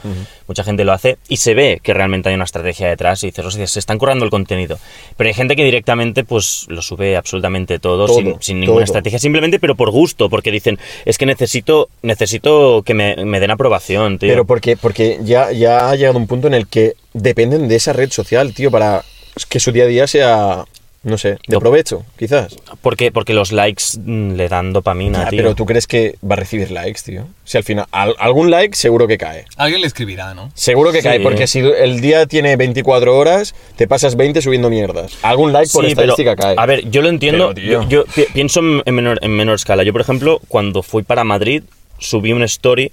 Mucha 0.48 0.64
gente 0.64 0.84
lo 0.84 0.94
hace 0.94 1.18
y 1.28 1.38
se 1.38 1.54
ve 1.54 1.80
que 1.84 1.94
realmente 1.94 2.30
hay 2.30 2.36
una 2.36 2.44
estrategia 2.46 2.88
detrás 2.88 3.24
y 3.24 3.28
dices, 3.28 3.46
hostia, 3.46 3.68
se 3.68 3.80
están 3.80 3.98
currando 3.98 4.26
el 4.26 4.32
contenido. 4.32 4.78
Pero 5.18 5.28
hay 5.28 5.34
gente 5.34 5.56
que 5.56 5.64
directamente, 5.64 6.24
pues, 6.24 6.66
lo 6.70 6.82
sube 6.82 7.18
absolutamente 7.18 7.80
todo, 7.80 8.08
Todo, 8.08 8.18
sin, 8.18 8.42
sin 8.42 8.60
ninguna 8.60 8.78
todo. 8.78 8.84
estrategia, 8.86 9.20
simplemente, 9.20 9.60
pero 9.60 9.76
por 9.76 9.92
gusto, 9.92 10.30
porque 10.30 10.52
dicen, 10.52 10.80
es 11.06 11.18
que 11.18 11.26
necesito, 11.26 11.90
necesito 12.02 12.84
que 12.84 12.94
me, 12.94 13.16
me 13.26 13.40
den 13.40 13.52
aprobación, 13.52 14.18
tío. 14.20 14.30
Pero 14.30 14.46
porque, 14.46 14.78
porque 14.78 15.20
ya, 15.24 15.52
ya 15.52 15.90
ha 15.90 15.96
llegado 15.96 16.18
un 16.18 16.28
punto 16.28 16.48
en 16.48 16.54
el 16.54 16.68
que 16.68 16.94
dependen 17.14 17.68
de 17.68 17.76
esa 17.76 17.94
red 17.94 18.12
social, 18.12 18.54
tío, 18.54 18.72
para 18.72 19.04
que 19.50 19.60
su 19.60 19.72
día 19.72 19.84
a 19.84 19.88
día 19.88 20.08
sea, 20.08 20.66
no 21.06 21.18
sé, 21.18 21.38
de 21.48 21.60
provecho, 21.60 22.04
quizás. 22.18 22.58
porque, 22.82 23.12
porque 23.12 23.34
los 23.34 23.52
likes 23.54 23.84
mm, 23.98 24.32
le 24.34 24.50
dan 24.50 24.74
dopamina, 24.74 25.28
Ah, 25.28 25.30
tío. 25.30 25.38
pero 25.38 25.56
tú 25.56 25.66
crees 25.66 25.86
que 25.88 26.16
va 26.30 26.34
a 26.34 26.38
recibir 26.38 26.72
likes, 26.72 27.02
tío. 27.06 27.28
Si 27.46 27.58
al 27.58 27.64
final, 27.64 27.86
al- 27.92 28.16
algún 28.20 28.50
like 28.52 28.76
seguro 28.76 29.08
que 29.08 29.18
cae. 29.18 29.46
Alguien 29.56 29.82
le 29.82 29.88
escribirá, 29.88 30.34
¿no? 30.34 30.52
Seguro 30.56 30.92
que 30.92 30.98
Sí. 30.98 31.04
cae, 31.08 31.20
porque 31.22 31.46
si 31.48 31.60
el 31.60 32.02
día 32.02 32.26
tiene 32.26 32.56
24 32.58 33.16
horas, 33.18 33.54
te 33.78 33.88
pasas 33.88 34.16
20 34.18 34.42
subiendo 34.42 34.70
mierdas. 34.70 35.14
Algún 35.22 35.54
like 35.54 35.70
por 35.72 35.86
Sí, 35.86 35.92
estadística 35.92 36.36
pero, 36.36 36.42
cae. 36.50 36.56
A 36.58 36.66
ver, 36.66 36.90
yo 36.90 37.02
lo 37.02 37.10
entiendo. 37.10 37.52
Pero, 37.56 37.84
yo 37.84 37.88
yo 37.88 38.06
pi- 38.06 38.26
pienso 38.34 38.60
en, 38.62 38.82
en 38.86 38.96
menor, 38.96 39.20
en 39.22 39.32
menor 39.32 39.56
escala. 39.56 39.84
Yo, 39.84 39.94
por 39.94 40.02
ejemplo, 40.02 40.42
cuando 40.48 40.82
fui 40.84 41.04
para 41.04 41.24
Madrid, 41.24 41.64
subí 42.00 42.34
una 42.34 42.46
story 42.46 42.92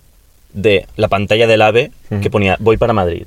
de 0.53 0.87
la 0.97 1.09
pantalla 1.09 1.47
del 1.47 1.63
AVE 1.63 1.91
que 2.21 2.29
ponía 2.29 2.57
voy 2.61 2.77
para 2.77 2.93
Madrid. 2.93 3.25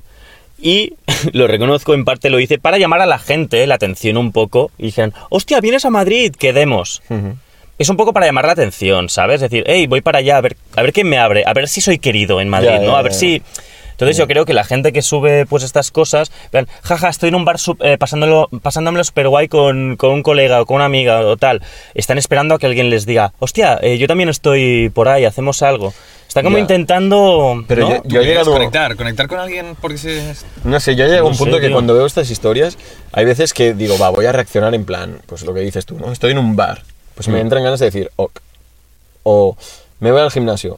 Y 0.59 0.93
lo 1.33 1.47
reconozco, 1.47 1.93
en 1.93 2.05
parte 2.05 2.29
lo 2.29 2.39
hice 2.39 2.57
para 2.57 2.77
llamar 2.77 3.01
a 3.01 3.05
la 3.05 3.19
gente 3.19 3.65
la 3.67 3.75
atención 3.75 4.17
un 4.17 4.31
poco. 4.31 4.71
Y 4.77 4.87
dijeron, 4.87 5.13
hostia, 5.29 5.59
vienes 5.61 5.85
a 5.85 5.89
Madrid, 5.89 6.33
quedemos. 6.37 7.01
Es 7.77 7.89
un 7.89 7.97
poco 7.97 8.13
para 8.13 8.25
llamar 8.25 8.45
la 8.45 8.53
atención, 8.53 9.09
¿sabes? 9.09 9.41
Es 9.41 9.49
decir, 9.51 9.65
hey, 9.67 9.85
voy 9.87 10.01
para 10.01 10.19
allá, 10.19 10.37
a 10.37 10.41
ver, 10.41 10.55
a 10.75 10.81
ver 10.81 10.93
quién 10.93 11.09
me 11.09 11.17
abre, 11.17 11.43
a 11.45 11.53
ver 11.53 11.67
si 11.67 11.81
soy 11.81 11.99
querido 11.99 12.39
en 12.39 12.47
Madrid, 12.47 12.69
Ya, 12.69 12.79
ya, 12.81 12.87
¿no? 12.87 12.95
A 12.95 13.01
ver 13.01 13.11
ya. 13.11 13.17
si... 13.17 13.41
Entonces 13.95 14.17
yo 14.17 14.27
creo 14.27 14.45
que 14.45 14.53
la 14.53 14.63
gente 14.65 14.91
que 14.91 15.01
sube 15.01 15.45
pues 15.45 15.63
estas 15.63 15.89
cosas, 15.89 16.31
plan, 16.51 16.67
jaja, 16.83 17.07
estoy 17.09 17.29
en 17.29 17.35
un 17.35 17.45
bar 17.45 17.57
sup- 17.57 17.77
eh, 17.81 17.97
pasándolo, 17.97 18.49
pasándomelo 18.61 19.03
super 19.05 19.29
guay 19.29 19.47
con, 19.47 19.95
con 19.95 20.11
un 20.11 20.21
colega 20.21 20.61
o 20.61 20.65
con 20.65 20.75
una 20.75 20.85
amiga 20.85 21.21
o 21.21 21.37
tal, 21.37 21.61
están 21.93 22.17
esperando 22.17 22.55
a 22.55 22.59
que 22.59 22.65
alguien 22.65 22.89
les 22.89 23.05
diga, 23.05 23.31
hostia, 23.39 23.79
eh, 23.81 23.97
yo 23.97 24.07
también 24.07 24.27
estoy 24.29 24.89
por 24.89 25.07
ahí, 25.07 25.23
hacemos 25.25 25.61
algo. 25.61 25.93
Están 26.27 26.43
como 26.43 26.57
Ya. 26.57 26.61
intentando... 26.63 27.63
Pero 27.65 27.83
¿no? 27.87 27.95
yo- 27.95 28.01
¿Tú 28.01 28.09
yo 28.09 28.21
he 28.21 28.25
llegado- 28.25 28.51
conectar, 28.51 28.95
conectar 28.97 29.27
con 29.29 29.39
alguien 29.39 29.77
porque 29.79 29.97
se... 29.97 30.35
No 30.65 30.77
sé, 30.81 30.97
yo 30.97 31.05
he 31.05 31.07
llegado 31.07 31.27
a 31.27 31.29
No 31.29 31.31
un 31.31 31.37
punto 31.37 31.55
sé, 31.55 31.61
que 31.61 31.67
tío. 31.67 31.75
cuando 31.77 31.93
veo 31.93 32.05
estas 32.05 32.29
historias, 32.29 32.77
hay 33.13 33.23
veces 33.23 33.53
que 33.53 33.73
digo, 33.73 33.97
va, 33.97 34.09
voy 34.09 34.25
a 34.25 34.33
reaccionar 34.33 34.75
en 34.75 34.83
plan, 34.83 35.19
pues 35.27 35.43
lo 35.45 35.53
que 35.53 35.61
dices 35.61 35.85
tú, 35.85 35.97
¿no? 35.97 36.11
Estoy 36.11 36.31
en 36.31 36.37
un 36.39 36.57
bar, 36.57 36.83
pues 37.15 37.29
me 37.29 37.37
Mm. 37.37 37.41
entran 37.41 37.63
ganas 37.63 37.79
de 37.79 37.85
decir, 37.85 38.11
ok. 38.17 38.39
O 39.23 39.55
me 40.01 40.11
voy 40.11 40.19
al 40.19 40.29
gimnasio, 40.31 40.77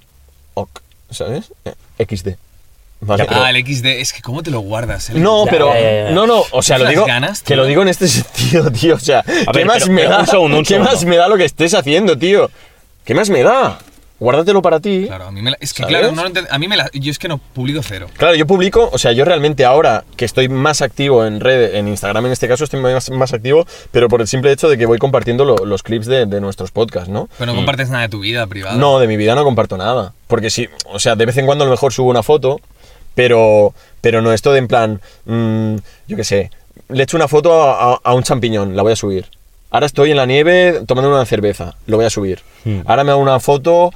ok, 0.53 0.70
¿sabes? 1.09 1.51
Eh, 1.65 2.05
XD. 2.05 2.36
Vale, 2.99 3.23
Ya, 3.23 3.29
pero- 3.29 3.43
Ah, 3.43 3.49
el 3.51 3.57
XD, 3.65 3.85
es 4.01 4.11
que 4.13 4.21
¿cómo 4.21 4.41
te 4.43 4.49
lo 4.51 4.59
guardas? 4.61 5.09
el 5.11 5.21
No, 5.21 5.45
pero. 5.49 5.73
ya, 5.73 5.79
ya, 5.79 6.03
ya. 6.05 6.11
No, 6.11 6.25
no, 6.25 6.43
o 6.51 6.61
sea, 6.63 6.77
lo 6.77 6.85
¿Esas 6.85 6.95
digo. 6.95 7.05
ganas, 7.05 7.41
que 7.41 7.47
tío? 7.53 7.57
lo 7.57 7.65
digo 7.65 7.81
en 7.83 7.89
este 7.89 8.07
sentido, 8.07 8.71
tío. 8.71 8.95
O 8.95 8.99
sea, 8.99 9.23
¿qué 9.23 9.45
ver, 9.53 9.65
más 9.67 9.83
pero- 9.83 9.93
me 9.93 10.01
pero 10.01 10.09
da? 10.13 10.19
un 10.21 10.27
segundo, 10.27 10.57
un 10.57 10.63
¿Qué 10.63 10.69
segundo. 10.75 10.91
más 10.91 11.05
me 11.05 11.15
da 11.17 11.27
lo 11.27 11.37
que 11.37 11.45
estés 11.45 11.73
haciendo, 11.75 12.17
tío? 12.17 12.49
¿Qué 13.05 13.13
más 13.13 13.29
me 13.29 13.43
da? 13.43 13.77
Guárdatelo 14.19 14.63
para 14.63 14.79
ti. 14.79 15.03
Claro. 15.05 15.25
Claro, 15.25 15.27
a 15.27 15.31
mí 15.31 15.43
me 15.43 15.51
la- 15.51 15.57
es 15.59 15.73
que 15.75 15.83
¿Sabes? 15.83 15.95
claro, 15.95 16.11
no 16.15 16.23
lo 16.23 16.29
ent- 16.31 16.47
a 16.49 16.57
mí 16.57 16.67
me 16.67 16.75
la, 16.75 16.89
yo 16.91 17.11
es 17.11 17.19
que 17.19 17.27
no 17.27 17.37
publico 17.37 17.81
cero. 17.83 18.07
yo 18.35 18.47
publico, 18.47 18.89
o 18.91 18.97
sea, 18.97 19.11
yo 19.11 19.23
realmente 19.25 19.63
ahora 19.63 20.05
que 20.15 20.25
estoy 20.25 20.49
más 20.49 20.81
activo 20.81 21.23
en 21.23 21.39
red, 21.39 21.75
en 21.75 21.87
Instagram 21.87 22.25
en 22.25 22.31
este 22.31 22.47
caso, 22.47 22.63
estoy 22.63 22.81
más, 22.81 23.11
más 23.11 23.31
activo, 23.33 23.67
pero 23.91 24.09
por 24.09 24.21
el 24.21 24.27
simple 24.27 24.51
hecho 24.51 24.69
de 24.69 24.77
que 24.79 24.87
voy 24.87 24.97
compartiendo 24.97 25.45
lo- 25.45 25.63
los 25.67 25.83
clips 25.83 26.07
de, 26.07 26.25
de 26.25 26.41
nuestros 26.41 26.71
podcasts, 26.71 27.09
¿no? 27.09 27.29
Pero 27.37 27.51
no 27.51 27.55
compartes 27.57 27.89
nada 27.91 28.01
de 28.01 28.09
tu 28.09 28.19
vida 28.21 28.47
privada. 28.47 28.75
No, 28.75 28.97
de 28.97 29.05
mi 29.07 29.17
vida 29.17 29.35
no 29.35 29.43
comparto 29.43 29.77
nada. 29.77 30.13
Porque 30.25 30.49
sí, 30.49 30.67
o 30.87 30.97
sea, 30.99 31.15
de 31.15 31.25
vez 31.27 31.37
en 31.37 31.45
cuando 31.45 31.63
a 31.63 31.67
lo 31.67 31.71
mejor 31.71 31.93
subo 31.93 32.09
una 32.09 32.23
foto, 32.23 32.59
pero, 33.18 33.74
pero 33.99 34.22
no 34.22 34.32
esto 34.32 34.53
de 34.53 34.59
en 34.59 34.68
plan, 34.68 35.01
mm, 35.26 35.76
yo 36.07 36.15
qué 36.15 36.24
sé, 36.24 36.51
le 36.89 37.03
echo 37.03 37.18
una 37.18 37.28
foto 37.28 37.51
a, 37.61 37.93
a- 37.95 37.99
a 38.03 38.13
un 38.13 38.22
champiñón, 38.24 38.76
la 38.76 38.84
voy 38.84 38.93
a 38.93 38.95
subir. 38.95 39.26
Ahora 39.72 39.88
estoy 39.88 40.11
en 40.11 40.18
la 40.18 40.26
nieve 40.26 40.82
tomando 40.88 41.09
una 41.09 41.26
cerveza, 41.26 41.76
lo 41.88 41.97
voy 41.97 42.05
a 42.05 42.09
subir. 42.09 42.39
Hmm. 42.63 42.82
Ahora 42.86 43.03
me 43.03 43.11
hago 43.11 43.22
una 43.22 43.39
foto, 43.39 43.91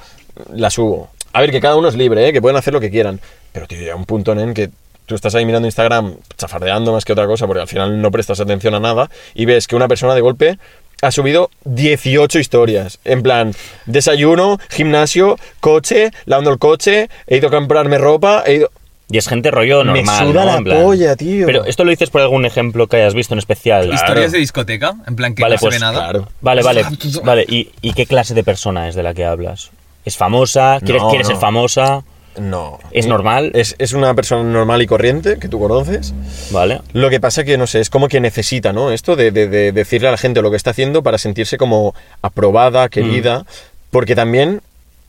la 0.54 0.70
subo. 0.70 1.10
A 1.34 1.40
ver, 1.40 1.52
que 1.52 1.62
cada 1.62 1.76
uno 1.78 1.88
es 1.88 1.96
libre, 1.96 2.28
¿eh? 2.28 2.34
que 2.34 2.42
pueden 2.42 2.58
hacer 2.58 2.74
lo 2.74 2.82
que 2.82 2.90
quieran. 2.90 3.22
Pero, 3.54 3.68
tío, 3.68 3.80
llega 3.80 3.96
un 3.96 4.06
punto 4.06 4.34
en 4.34 4.54
que 4.54 4.70
tú 5.06 5.16
estás 5.16 5.34
ahí 5.36 5.46
mirando 5.46 5.68
Instagram, 5.68 6.16
chafardeando 6.38 6.92
más 6.92 7.06
que 7.06 7.14
otra 7.14 7.26
cosa, 7.28 7.46
porque 7.48 7.62
al 7.62 7.68
final 7.68 8.02
no 8.02 8.12
prestas 8.12 8.40
atención 8.42 8.74
a 8.76 8.80
nada, 8.82 9.10
y 9.34 9.46
ves 9.46 9.68
que 9.68 9.76
una 9.78 9.88
persona 9.88 10.14
de 10.16 10.22
golpe 10.22 10.58
ha 11.02 11.12
subido 11.12 11.50
18 11.66 12.38
historias. 12.40 13.00
En 13.06 13.24
plan, 13.24 13.54
desayuno, 13.86 14.60
gimnasio, 14.70 15.38
coche, 15.62 16.12
lavando 16.26 16.52
el 16.52 16.60
coche, 16.60 17.10
he 17.28 17.38
ido 17.38 17.48
a 17.48 17.52
comprarme 17.52 17.98
ropa, 17.98 18.44
he 18.46 18.56
ido... 18.56 18.72
Y 19.12 19.18
es 19.18 19.28
gente 19.28 19.52
rollo 19.52 19.84
Me 19.84 20.02
normal. 20.04 20.28
suda 20.28 20.40
¿no? 20.46 20.52
la 20.52 20.58
En 20.58 20.64
plan- 20.64 20.84
polla, 20.84 21.16
tío. 21.16 21.46
Pero 21.46 21.66
esto 21.66 21.84
lo 21.84 21.92
dices 21.92 22.10
por 22.10 22.22
algún 22.22 22.46
ejemplo 22.46 22.88
que 22.88 22.98
hayas 22.98 23.14
visto 23.14 23.34
en 23.34 23.40
especial. 23.40 23.94
Historias 23.94 24.32
de 24.32 24.38
discoteca, 24.40 24.96
en 25.08 25.16
plan 25.16 25.36
que 25.36 25.42
Vale, 25.44 25.56
no 25.56 25.60
pues, 25.60 25.74
se 25.76 25.80
ve 25.80 25.86
nada. 25.86 26.00
Claro. 26.10 26.28
Vale, 26.42 26.64
vale. 26.64 26.84
vale. 27.24 27.46
¿Y, 27.48 27.70
y 27.82 27.94
qué 27.94 28.06
clase 28.06 28.34
de 28.34 28.44
persona 28.44 28.88
es 28.88 28.96
de 28.96 29.04
la 29.04 29.14
que 29.14 29.26
hablas? 29.26 29.72
¿Es 30.06 30.18
famosa? 30.18 30.80
¿Quieres, 30.84 31.02
No, 31.04 31.10
¿quieres 31.10 31.28
no. 31.28 31.34
ser 31.34 31.42
famosa? 31.42 32.04
No. 32.40 32.80
¿Es 32.92 33.08
normal? 33.08 33.52
Es, 33.56 33.76
es 33.78 33.92
una 33.92 34.14
persona 34.16 34.42
normal 34.50 34.82
y 34.82 34.88
corriente 34.88 35.38
que 35.38 35.50
tú 35.50 35.60
conoces. 35.60 36.14
Vale. 36.52 36.80
Lo 36.94 37.10
que 37.10 37.20
pasa 37.20 37.44
que, 37.44 37.58
no 37.58 37.68
sé, 37.68 37.82
es 37.82 37.90
como 37.90 38.08
que 38.08 38.22
necesita, 38.22 38.72
¿no? 38.72 38.92
Esto 38.92 39.18
de, 39.18 39.32
de- 39.32 39.48
de 39.50 39.74
decirle 39.74 40.08
a 40.08 40.12
la 40.12 40.18
gente 40.18 40.42
lo 40.42 40.50
que 40.50 40.56
está 40.56 40.70
haciendo 40.70 41.04
para 41.04 41.18
sentirse 41.18 41.58
como 41.58 41.94
aprobada, 42.22 42.88
querida. 42.88 43.46
Porque 43.90 44.16
también, 44.16 44.62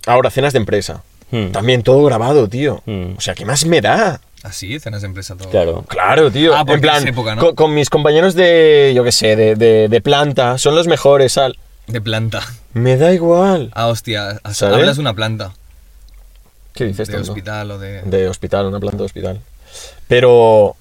ahora, 0.06 0.30
cenas 0.30 0.52
de 0.52 0.58
empresa. 0.58 1.04
Hmm. 1.32 1.50
También 1.50 1.82
todo 1.82 2.04
grabado, 2.04 2.46
tío. 2.48 2.82
Hmm. 2.86 3.14
O 3.16 3.20
sea, 3.20 3.34
¿qué 3.34 3.44
más 3.44 3.66
me 3.66 3.80
da? 3.80 4.20
Así, 4.44 4.78
cenas 4.78 5.02
de 5.02 5.06
empresa 5.08 5.34
todo. 5.36 5.48
Claro. 5.50 5.84
Claro, 5.88 6.30
tío. 6.30 6.54
Ah, 6.54 6.64
en 6.66 6.80
plan, 6.80 7.06
época, 7.08 7.34
¿no? 7.34 7.40
con, 7.40 7.54
con 7.56 7.74
mis 7.74 7.88
compañeros 7.90 8.34
de, 8.34 8.92
yo 8.94 9.02
qué 9.02 9.12
sé, 9.12 9.34
de, 9.34 9.54
de- 9.56 9.88
de 9.88 10.00
planta, 10.00 10.58
son 10.58 10.74
los 10.76 10.86
mejores, 10.86 11.38
Al. 11.38 11.56
De 11.88 12.00
planta. 12.00 12.42
Me 12.74 12.96
da 12.96 13.12
igual. 13.12 13.70
Ah, 13.74 13.88
hostia. 13.88 14.40
Hablas 14.44 14.96
de 14.96 15.00
una 15.00 15.14
planta. 15.14 15.52
¿Qué 16.74 16.84
dices, 16.84 17.08
De 17.08 17.16
hospital 17.18 17.70
o 17.72 17.78
de... 17.78 18.02
de 18.02 18.28
hospital, 18.28 18.66
una 18.66 18.80
planta 18.80 18.98
de 18.98 19.04
hospital. 19.04 19.40
Pero, 20.08 20.76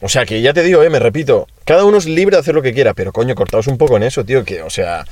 o 0.00 0.08
sea, 0.08 0.26
que 0.26 0.40
ya 0.42 0.52
te 0.52 0.62
digo, 0.62 0.82
eh, 0.82 0.90
me 0.90 0.98
repito, 0.98 1.46
cada 1.64 1.84
uno 1.84 1.98
es 1.98 2.06
libre 2.06 2.36
de 2.36 2.40
hacer 2.40 2.54
lo 2.54 2.62
que 2.62 2.72
quiera, 2.74 2.94
pero 2.94 3.12
coño, 3.12 3.34
cortaos 3.34 3.66
un 3.66 3.78
poco 3.78 3.96
en 3.96 4.02
eso, 4.02 4.24
tío, 4.24 4.44
que, 4.44 4.62
o 4.62 4.70
sea, 4.70 5.04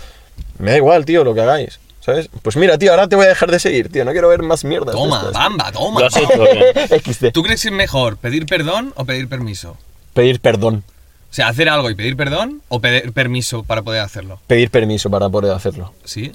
me 0.59 0.73
da 0.73 0.77
igual, 0.77 1.05
tío, 1.05 1.25
lo 1.25 1.35
que 1.35 1.41
hagáis, 1.41 1.81
¿sabes? 2.01 2.29
Pues 2.43 2.57
mira, 2.57 2.77
tío, 2.79 2.91
ahora 2.91 3.09
te 3.09 3.17
voy 3.17 3.27
a 3.27 3.29
dejar 3.29 3.51
de 3.51 3.59
seguir, 3.61 3.91
tío, 3.91 4.05
no 4.05 4.13
quiero 4.13 4.29
ver 4.29 4.43
más 4.43 4.65
mierdas. 4.65 4.95
de 4.95 5.01
Toma, 5.01 5.17
estas. 5.19 5.33
bamba, 5.33 5.73
toma. 5.73 6.01
Lo 6.01 6.07
has 6.07 6.17
hecho 6.17 6.29
bien. 6.43 7.01
XD. 7.03 7.27
¿Tú 7.33 7.43
crees 7.43 7.63
que 7.63 7.69
es 7.69 7.75
mejor 7.75 8.17
pedir 8.17 8.47
perdón 8.47 8.93
o 8.97 9.05
pedir 9.05 9.29
permiso? 9.29 9.77
Pedir 10.15 10.41
perdón, 10.41 10.83
O 11.31 11.35
sea, 11.35 11.47
hacer 11.49 11.69
algo 11.69 11.89
y 11.91 11.95
pedir 11.95 12.17
perdón 12.17 12.63
o 12.69 12.81
pedir 12.81 13.13
permiso 13.13 13.63
para 13.63 13.83
poder 13.83 14.01
hacerlo. 14.03 14.41
pedir 14.47 14.71
permiso 14.71 15.09
para 15.11 15.29
poder 15.29 15.53
hacerlo. 15.53 15.93
¿Sí? 16.05 16.33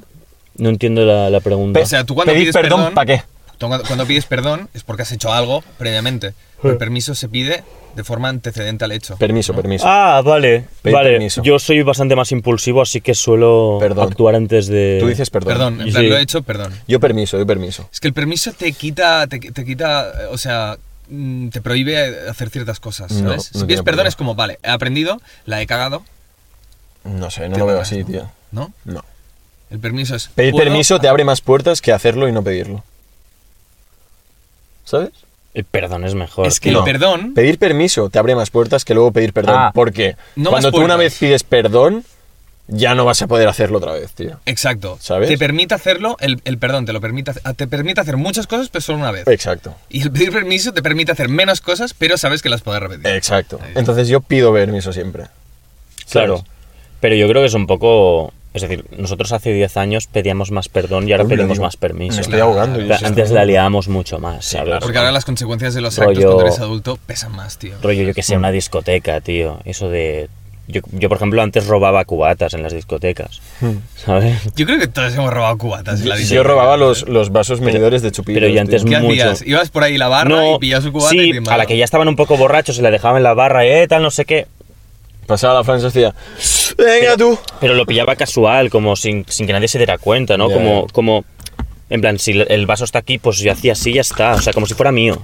No 0.58 0.70
entiendo 0.70 1.04
la, 1.06 1.30
la 1.30 1.42
pregunta. 1.42 1.80
O 1.82 1.86
sea, 1.86 2.06
tú 2.06 2.16
cuando 2.16 2.32
pedir 2.32 2.46
pides 2.46 2.56
perdón, 2.56 2.80
perdón- 2.80 2.94
¿para 2.94 3.06
qué? 3.18 3.24
Cuando, 3.60 4.06
pides 4.06 4.26
perdón 4.26 4.70
es 4.74 4.84
porque 4.84 5.04
has 5.04 5.12
hecho 5.12 5.32
algo 5.34 5.64
previamente. 5.78 6.34
El 6.64 6.78
permiso 6.78 7.14
se 7.14 7.30
pide 7.30 7.64
de 7.96 8.04
forma 8.04 8.30
antecedente 8.30 8.84
al 8.86 8.92
hecho. 8.92 9.16
Permiso, 9.18 9.54
permiso. 9.54 9.86
Ah, 9.88 10.22
vale. 10.26 10.66
Pedir 10.82 10.96
vale. 10.96 11.12
permiso. 11.12 11.44
Yo 11.44 11.60
soy 11.60 11.84
bastante 11.84 12.16
más 12.16 12.32
impulsivo, 12.32 12.82
así 12.82 13.02
que 13.02 13.14
suelo 13.14 13.78
Perdón. 13.80 14.10
actuar 14.12 14.36
antes 14.36 14.68
de. 14.68 14.98
Tú 15.00 15.08
dices 15.08 15.30
perdón. 15.30 15.54
Perdón, 15.54 15.82
en 15.82 15.88
Sí. 15.88 15.92
plan, 15.94 16.10
lo 16.10 16.18
he 16.18 16.22
hecho, 16.22 16.42
perdón. 16.42 16.74
Yo 16.88 17.00
permiso, 17.00 17.38
yo 17.38 17.46
permiso. 17.46 17.88
Es 17.94 18.00
que 18.00 18.08
el 18.08 18.14
permiso 18.14 18.52
te 18.54 18.72
quita, 18.74 19.28
te, 19.28 19.40
te 19.40 19.64
quita, 19.64 20.10
eh, 20.24 20.28
o 20.32 20.38
sea, 20.40 20.78
mm, 21.10 21.50
te 21.50 21.62
prohíbe 21.62 22.28
hacer 22.30 22.50
ciertas 22.50 22.80
cosas, 22.80 23.12
¿sabes? 23.14 23.24
no 23.54 23.60
si 23.60 23.66
pides 23.66 23.82
perdón 23.82 23.84
problema. 23.84 24.10
es 24.10 24.16
como, 24.16 24.34
vale, 24.36 24.60
he 24.64 24.70
aprendido, 24.70 25.22
la 25.46 25.62
he 25.62 25.68
cagado, 25.68 26.04
No 27.04 27.30
sé, 27.30 27.48
no 27.48 27.58
lo 27.58 27.68
veo 27.68 27.80
así, 27.80 28.00
¿no? 28.00 28.06
tío. 28.08 28.32
¿no? 28.52 28.74
No. 28.86 29.04
El 29.70 29.80
permiso 29.80 30.16
es... 30.16 30.30
Pedir 30.34 30.56
permiso 30.56 31.00
te 31.00 31.08
abre 31.08 31.24
más 31.26 31.42
puertas 31.42 31.82
que 31.82 31.92
hacerlo 31.92 32.28
y 32.28 32.32
no 32.32 32.42
pedirlo. 32.44 32.84
¿Sabes? 34.86 35.10
El 35.54 35.66
perdón 35.66 36.04
es 36.06 36.16
mejor. 36.16 36.48
Es 36.48 36.60
que 36.60 36.70
tío. 36.70 36.80
el 36.80 36.86
perdón... 36.86 37.34
Pedir 37.34 37.58
permiso 37.58 38.10
te 38.10 38.20
abre 38.20 38.36
más 38.36 38.50
puertas 38.50 38.84
que 38.86 38.94
luego 38.94 39.12
pedir 39.12 39.34
perdón. 39.34 39.56
Ah. 39.58 39.72
porque 39.74 40.16
No 40.36 40.50
cuando 40.50 40.72
tú 40.72 40.82
una 40.82 40.96
vez 40.96 41.18
pides 41.18 41.44
perdón, 41.44 42.04
ya 42.68 42.96
no 42.96 43.06
vas 43.06 43.22
a 43.22 43.28
poder 43.28 43.48
hacerlo 43.48 43.78
otra 43.78 43.94
vez, 43.94 44.12
tío. 44.14 44.40
Exacto. 44.46 44.98
¿Sabes? 45.00 45.30
Te 45.30 45.38
permite 45.38 45.74
hacerlo, 45.76 46.18
el, 46.20 46.42
el 46.46 46.58
perdón 46.58 46.86
te 46.86 46.94
lo 46.94 47.00
permite, 47.00 47.32
te 47.56 47.68
permite 47.68 48.02
hacer 48.02 48.18
muchas 48.18 48.48
cosas, 48.48 48.70
pero 48.70 48.82
solo 48.82 49.00
una 49.00 49.12
vez. 49.12 49.28
Exacto. 49.28 49.76
Y 49.90 50.02
el 50.02 50.12
pedir 50.12 50.32
permiso 50.32 50.74
te 50.74 50.82
permite 50.82 51.12
hacer 51.12 51.30
menos 51.30 51.62
cosas, 51.62 51.94
pero 51.94 52.18
sabes 52.18 52.42
que 52.42 52.50
las 52.50 52.62
puedes 52.62 52.82
repetir. 52.82 53.08
Exacto. 53.08 53.60
Entonces 53.76 54.08
yo 54.08 54.22
pido 54.22 54.52
permiso 54.52 54.92
siempre. 54.92 55.26
Claro. 56.10 56.38
¿Sabes? 56.38 56.52
Pero 57.00 57.16
yo 57.16 57.28
creo 57.28 57.42
que 57.42 57.48
es 57.48 57.54
un 57.54 57.68
poco. 57.68 58.34
Es 58.56 58.62
decir, 58.62 58.86
nosotros 58.98 59.32
hace 59.34 59.52
10 59.54 59.76
años 59.78 60.08
pedíamos 60.08 60.50
más 60.50 60.70
perdón 60.70 61.08
y 61.08 61.12
ahora 61.12 61.26
Uy, 61.26 61.30
pedimos 61.32 61.54
digo. 61.58 61.66
más 61.66 61.76
permiso. 61.76 62.16
Me 62.16 62.22
estoy 62.22 62.40
ahogando. 62.40 62.80
Yo 62.80 62.94
Antes 62.94 63.10
estoy- 63.26 63.36
la 63.36 63.46
liábamos 63.46 63.90
mucho 63.90 64.18
más, 64.18 64.46
¿sabes? 64.46 64.76
Porque 64.82 64.98
ahora 64.98 65.12
las 65.12 65.26
consecuencias 65.26 65.74
de 65.74 65.82
los 65.82 65.98
Rollo- 65.98 66.10
actos 66.12 66.24
cuando 66.26 66.42
eres 66.44 66.60
adulto 66.60 66.98
pesan 67.06 67.34
más, 67.36 67.58
tío. 67.60 67.74
Rollo, 67.84 68.04
yo 68.04 68.14
que 68.14 68.24
sé, 68.24 68.38
una 68.38 68.52
discoteca, 68.52 69.20
tío. 69.22 69.60
Eso 69.66 69.90
de. 69.90 70.30
Yo, 70.68 70.82
yo, 70.94 71.10
por 71.10 71.18
ejemplo, 71.18 71.44
antes 71.44 71.68
robaba 71.68 72.06
cubatas 72.06 72.56
en 72.56 72.64
las 72.64 72.74
discotecas. 72.74 73.40
¿Sabes? 73.96 74.42
Yo 74.56 74.66
creo 74.66 74.80
que 74.80 74.88
todos 74.88 75.14
hemos 75.14 75.32
robado 75.32 75.58
cubatas 75.60 76.02
en 76.02 76.10
la 76.10 76.16
Yo, 76.16 76.20
discoteca. 76.22 76.44
robaba 76.48 76.76
los, 76.78 77.08
los 77.08 77.32
vasos 77.32 77.62
medidores 77.62 78.02
de 78.02 78.12
chupitos. 78.12 78.42
pero 78.42 78.52
yo 78.52 78.62
antes. 78.62 78.84
¿Qué 78.84 78.98
mucho. 79.00 79.12
hacías? 79.30 79.44
Ibas 79.46 79.70
por 79.70 79.84
ahí 79.84 79.98
la 80.00 80.08
barra 80.08 80.50
y 80.50 80.58
pillabas 80.60 80.86
su 80.86 80.92
cubata 80.92 81.12
sí, 81.12 81.20
y 81.38 81.40
te 81.44 81.50
a 81.52 81.58
la 81.58 81.66
que 81.68 81.78
ya 81.78 81.86
estaban 81.86 82.08
un 82.08 82.16
poco 82.16 82.36
borrachos 82.38 82.80
y 82.80 82.82
la 82.82 82.90
dejaban 82.90 83.18
en 83.18 83.24
la 83.24 83.34
barra, 83.36 83.64
eh, 83.66 83.88
tal, 83.88 84.02
no 84.02 84.10
sé 84.12 84.26
qué. 84.26 84.48
Pasaba 85.28 85.56
la 85.56 85.64
Francia 85.64 85.88
y 85.88 85.92
decía, 85.92 86.14
venga 86.78 87.18
tú. 87.18 87.38
Pero 87.60 87.74
lo 87.74 87.86
pillaba 87.86 88.16
casual, 88.16 88.70
como 88.70 88.96
sin, 88.96 89.26
sin 89.28 89.48
que 89.48 89.54
nadie 89.54 89.68
se 89.68 89.78
diera 89.78 89.98
cuenta, 89.98 90.38
¿no? 90.38 90.50
Ya, 90.50 90.56
Como, 90.56 90.88
como, 90.88 91.26
en 91.90 92.02
plan, 92.02 92.20
si 92.20 92.32
el 92.32 92.66
vaso 92.66 92.84
está 92.84 93.00
aquí, 93.00 93.18
pues 93.18 93.38
yo 93.40 93.52
hacía 93.52 93.74
así 93.74 93.92
y 93.92 93.94
ya 93.96 94.02
está, 94.02 94.34
o 94.34 94.42
sea, 94.42 94.54
como 94.54 94.66
si 94.66 94.74
fuera 94.74 94.92
mío. 94.92 95.22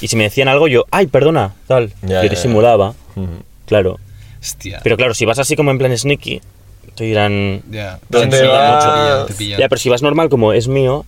Y 0.00 0.08
si 0.08 0.16
me 0.16 0.24
decían 0.24 0.48
algo, 0.48 0.68
yo, 0.68 0.84
ay, 0.90 1.06
perdona, 1.06 1.54
tal. 1.66 1.92
Ya, 2.02 2.22
yo 2.22 2.28
disimulaba, 2.28 2.94
Ujú. 3.16 3.26
claro. 3.66 3.98
Hostia. 4.40 4.80
Pero 4.82 4.96
claro, 4.96 5.14
si 5.14 5.24
vas 5.24 5.38
así 5.38 5.56
como 5.56 5.70
en 5.70 5.78
plan 5.78 5.96
sneaky, 5.96 6.40
te 6.94 7.04
dirán... 7.04 7.62
ya. 7.70 7.98
¿Dónde 8.08 8.46
vas? 8.46 9.26
Te. 9.36 9.44
Ya, 9.46 9.68
pero 9.68 9.78
si 9.78 9.88
vas 9.88 10.02
normal 10.02 10.28
como 10.28 10.52
es 10.52 10.68
mío, 10.68 11.04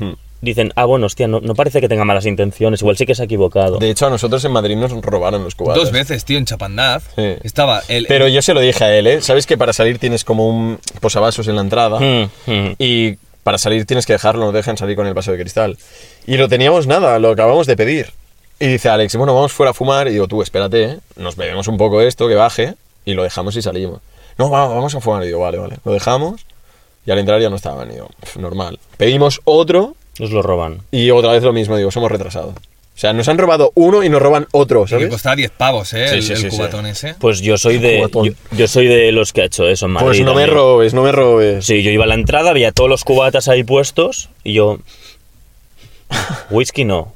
Ujú. 0.00 0.16
Dicen, 0.40 0.72
ah, 0.76 0.84
bueno, 0.84 1.06
hostia, 1.06 1.26
no, 1.26 1.40
no 1.40 1.54
parece 1.54 1.80
que 1.80 1.88
tenga 1.88 2.04
malas 2.04 2.26
intenciones, 2.26 2.80
igual 2.82 2.96
sí 2.96 3.06
que 3.06 3.14
se 3.14 3.22
ha 3.22 3.24
equivocado. 3.24 3.78
De 3.78 3.90
hecho, 3.90 4.06
a 4.06 4.10
nosotros 4.10 4.44
en 4.44 4.52
Madrid 4.52 4.76
nos 4.76 4.92
robaron 4.92 5.42
los 5.44 5.54
cubatas. 5.54 5.82
Dos 5.82 5.92
veces, 5.92 6.24
tío, 6.24 6.36
en 6.38 6.44
Chapandaz. 6.44 7.04
Sí. 7.16 7.34
Estaba 7.42 7.82
el... 7.88 8.06
Pero 8.06 8.28
yo 8.28 8.42
se 8.42 8.52
lo 8.54 8.60
dije 8.60 8.84
a 8.84 8.94
él, 8.96 9.06
¿eh? 9.06 9.20
¿Sabes 9.22 9.46
que 9.46 9.56
para 9.56 9.72
salir 9.72 9.98
tienes 9.98 10.24
como 10.24 10.48
un 10.48 10.78
posavasos 11.00 11.48
en 11.48 11.56
la 11.56 11.62
entrada? 11.62 11.98
Mm, 12.00 12.30
mm. 12.46 12.74
Y 12.78 13.14
para 13.42 13.58
salir 13.58 13.84
tienes 13.86 14.06
que 14.06 14.12
dejarlo, 14.14 14.44
no 14.46 14.52
dejan 14.52 14.76
salir 14.76 14.96
con 14.96 15.06
el 15.06 15.14
vaso 15.14 15.32
de 15.32 15.38
cristal. 15.38 15.78
Y 16.26 16.36
lo 16.36 16.48
teníamos 16.48 16.86
nada, 16.86 17.18
lo 17.18 17.30
acabamos 17.30 17.66
de 17.66 17.76
pedir. 17.76 18.12
Y 18.60 18.66
dice 18.68 18.88
Alex, 18.88 19.16
bueno, 19.16 19.34
vamos 19.34 19.52
fuera 19.52 19.70
a 19.70 19.74
fumar. 19.74 20.08
Y 20.08 20.12
digo, 20.12 20.28
tú, 20.28 20.40
espérate, 20.42 20.82
¿eh? 20.84 20.98
nos 21.16 21.36
bebemos 21.36 21.68
un 21.68 21.76
poco 21.76 22.00
esto, 22.00 22.28
que 22.28 22.34
baje, 22.34 22.74
y 23.04 23.14
lo 23.14 23.22
dejamos 23.22 23.56
y 23.56 23.62
salimos. 23.62 24.00
No, 24.38 24.48
va- 24.50 24.68
vamos 24.68 24.94
a 24.94 25.00
fumar. 25.00 25.22
Y 25.24 25.26
digo, 25.26 25.40
vale, 25.40 25.58
vale. 25.58 25.76
Lo 25.84 25.92
dejamos, 25.92 26.46
y 27.04 27.10
al 27.10 27.18
entrar 27.18 27.40
ya 27.40 27.50
no 27.50 27.56
estaban. 27.56 27.90
Y 27.90 27.94
digo, 27.94 28.08
"Pf, 28.20 28.38
normal. 28.40 28.78
Pedimos 28.96 29.40
otro, 29.44 29.94
Nos 30.18 30.30
lo 30.30 30.42
roban. 30.42 30.80
y 30.90 31.10
otra 31.10 31.32
vez 31.32 31.42
lo 31.42 31.52
mismo. 31.52 31.76
Digo, 31.76 31.90
somos 31.90 32.10
retrasados. 32.10 32.54
O 32.96 32.96
sea, 32.96 33.12
nos 33.12 33.26
han 33.28 33.38
robado 33.38 33.72
uno 33.74 34.04
y 34.04 34.08
nos 34.08 34.22
roban 34.22 34.46
otro, 34.52 34.84
Que 34.84 34.90
¿sabes? 34.90 35.08
costaba 35.08 35.34
10 35.34 35.50
pavos, 35.50 35.92
¿eh? 35.94 36.06
Sí, 36.10 36.14
el, 36.16 36.22
sí, 36.22 36.32
el 36.32 36.38
sí, 36.38 36.50
sí. 36.50 36.56
cubatón 36.56 36.86
ese. 36.86 37.14
Pues 37.18 37.40
yo 37.40 37.58
soy 37.58 37.78
de... 37.78 38.08
Yo, 38.12 38.22
yo 38.52 38.68
soy 38.68 38.86
de 38.86 39.10
los 39.10 39.32
que 39.32 39.42
ha 39.42 39.46
hecho 39.46 39.66
eso 39.66 39.86
en 39.86 39.92
Madrid. 39.92 40.06
Pues 40.06 40.20
no 40.20 40.26
me 40.34 40.42
también. 40.42 40.50
robes, 40.56 40.94
no 40.94 41.02
me 41.02 41.10
robes. 41.10 41.66
Sí, 41.66 41.82
yo 41.82 41.90
iba 41.90 42.04
a 42.04 42.06
la 42.06 42.14
entrada, 42.14 42.52
veía 42.52 42.70
todos 42.70 42.88
los 42.88 43.02
cubatas 43.02 43.48
ahí 43.48 43.64
puestos 43.64 44.28
y 44.44 44.52
yo... 44.54 44.78
Whisky 46.50 46.84
no. 46.84 47.12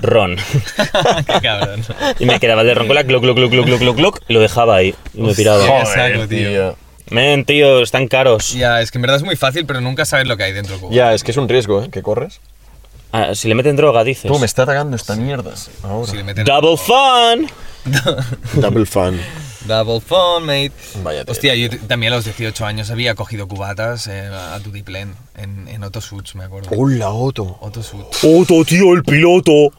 Ron. 0.00 0.36
Qué 1.26 1.40
cabrón. 1.42 1.84
Y 2.18 2.24
me 2.24 2.40
quedaba 2.40 2.64
de 2.64 2.72
ron 2.72 2.86
con 2.86 2.96
la 2.96 3.02
gloc, 3.02 3.22
gloc, 3.22 3.36
gloc, 3.36 3.50
gloc, 3.52 3.66
gloc, 3.80 3.96
gloc, 3.96 4.20
y 4.28 4.32
lo 4.32 4.40
dejaba 4.40 4.76
ahí. 4.76 4.94
Y 5.12 5.20
me 5.20 5.34
piraba. 5.34 5.62
Joder. 5.66 5.86
saco, 5.86 6.26
tío. 6.28 6.76
Men, 7.10 7.44
tío, 7.44 7.82
están 7.82 8.08
caros. 8.08 8.52
Ya, 8.52 8.80
es 8.80 8.90
que 8.90 8.98
en 8.98 9.02
verdad 9.02 9.16
es 9.16 9.22
muy 9.22 9.36
fácil, 9.36 9.66
pero 9.66 9.80
nunca 9.80 10.04
sabes 10.04 10.26
lo 10.26 10.36
que 10.36 10.44
hay 10.44 10.52
dentro. 10.52 10.78
Ya, 10.90 11.12
es 11.12 11.24
que 11.24 11.32
es 11.32 11.36
un 11.36 11.48
riesgo, 11.48 11.82
¿eh? 11.82 11.90
Que 11.90 12.02
corres. 12.02 12.40
Ah, 13.12 13.34
si 13.34 13.48
le 13.48 13.54
meten 13.56 13.74
droga, 13.76 14.04
dices. 14.04 14.30
Tú, 14.30 14.38
me 14.38 14.46
está 14.46 14.62
atacando 14.62 14.96
esta 14.96 15.16
mierda. 15.16 15.52
Ahora. 15.82 16.10
Si 16.10 16.16
le 16.16 16.22
meten 16.22 16.44
Double 16.44 16.76
fun. 16.76 17.48
Double 18.54 18.86
fan. 18.86 19.20
Double 19.66 20.00
phone, 20.00 20.46
mate. 20.46 20.72
Vaya. 21.02 21.24
Hostia, 21.26 21.54
yo 21.54 21.68
también 21.86 22.12
a 22.12 22.16
los 22.16 22.24
18 22.24 22.64
años 22.64 22.90
había 22.90 23.14
cogido 23.14 23.46
cubatas 23.46 24.06
eh, 24.06 24.26
a 24.26 24.58
Tutiplen 24.60 25.14
en, 25.36 25.68
en 25.68 25.82
Otto 25.82 26.00
Suits, 26.00 26.34
me 26.34 26.44
acuerdo. 26.44 26.70
Hola, 26.76 27.10
Otto. 27.10 27.58
Otto 27.60 27.82
Suits. 27.82 28.24
Otto, 28.24 28.64
tío, 28.64 28.94
el 28.94 29.02
piloto. 29.02 29.70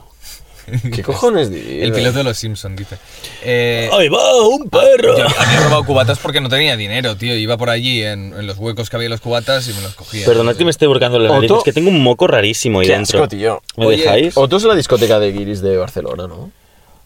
¿Qué 0.93 1.03
cojones 1.03 1.49
dices? 1.51 1.83
El 1.83 1.91
piloto 1.93 2.19
de 2.19 2.23
los 2.23 2.37
Simpsons, 2.37 2.75
dice. 2.77 2.97
Eh, 3.43 3.89
Ahí 3.91 4.07
va, 4.09 4.19
un 4.47 4.69
perro. 4.69 5.17
yo 5.17 5.25
había 5.37 5.59
robado 5.63 5.83
cubatas 5.85 6.19
porque 6.19 6.39
no 6.41 6.49
tenía 6.49 6.75
dinero, 6.77 7.15
tío. 7.17 7.35
Iba 7.35 7.57
por 7.57 7.69
allí 7.69 8.03
en, 8.03 8.33
en 8.37 8.47
los 8.47 8.57
huecos 8.57 8.89
que 8.89 8.95
había 8.95 9.09
los 9.09 9.21
cubatas 9.21 9.67
y 9.67 9.73
me 9.73 9.81
los 9.81 9.93
cogía. 9.95 10.25
Perdonad 10.25 10.55
que 10.55 10.63
me 10.65 10.71
esté 10.71 10.87
buscando 10.87 11.19
la 11.19 11.29
nariz, 11.29 11.49
Otto- 11.51 11.59
es 11.59 11.63
que 11.65 11.73
tengo 11.73 11.89
un 11.89 12.01
moco 12.01 12.27
rarísimo 12.27 12.79
ahí 12.79 12.87
Qué 12.87 12.93
dentro. 12.93 13.19
asco, 13.19 13.27
tío. 13.29 13.61
¿Me 13.77 13.85
Oye, 13.87 13.97
dejáis? 13.97 14.37
Otto 14.37 14.57
es 14.57 14.63
la 14.63 14.75
discoteca 14.75 15.19
de 15.19 15.31
Guiris 15.31 15.61
de 15.61 15.77
Barcelona, 15.77 16.27
¿no? 16.27 16.51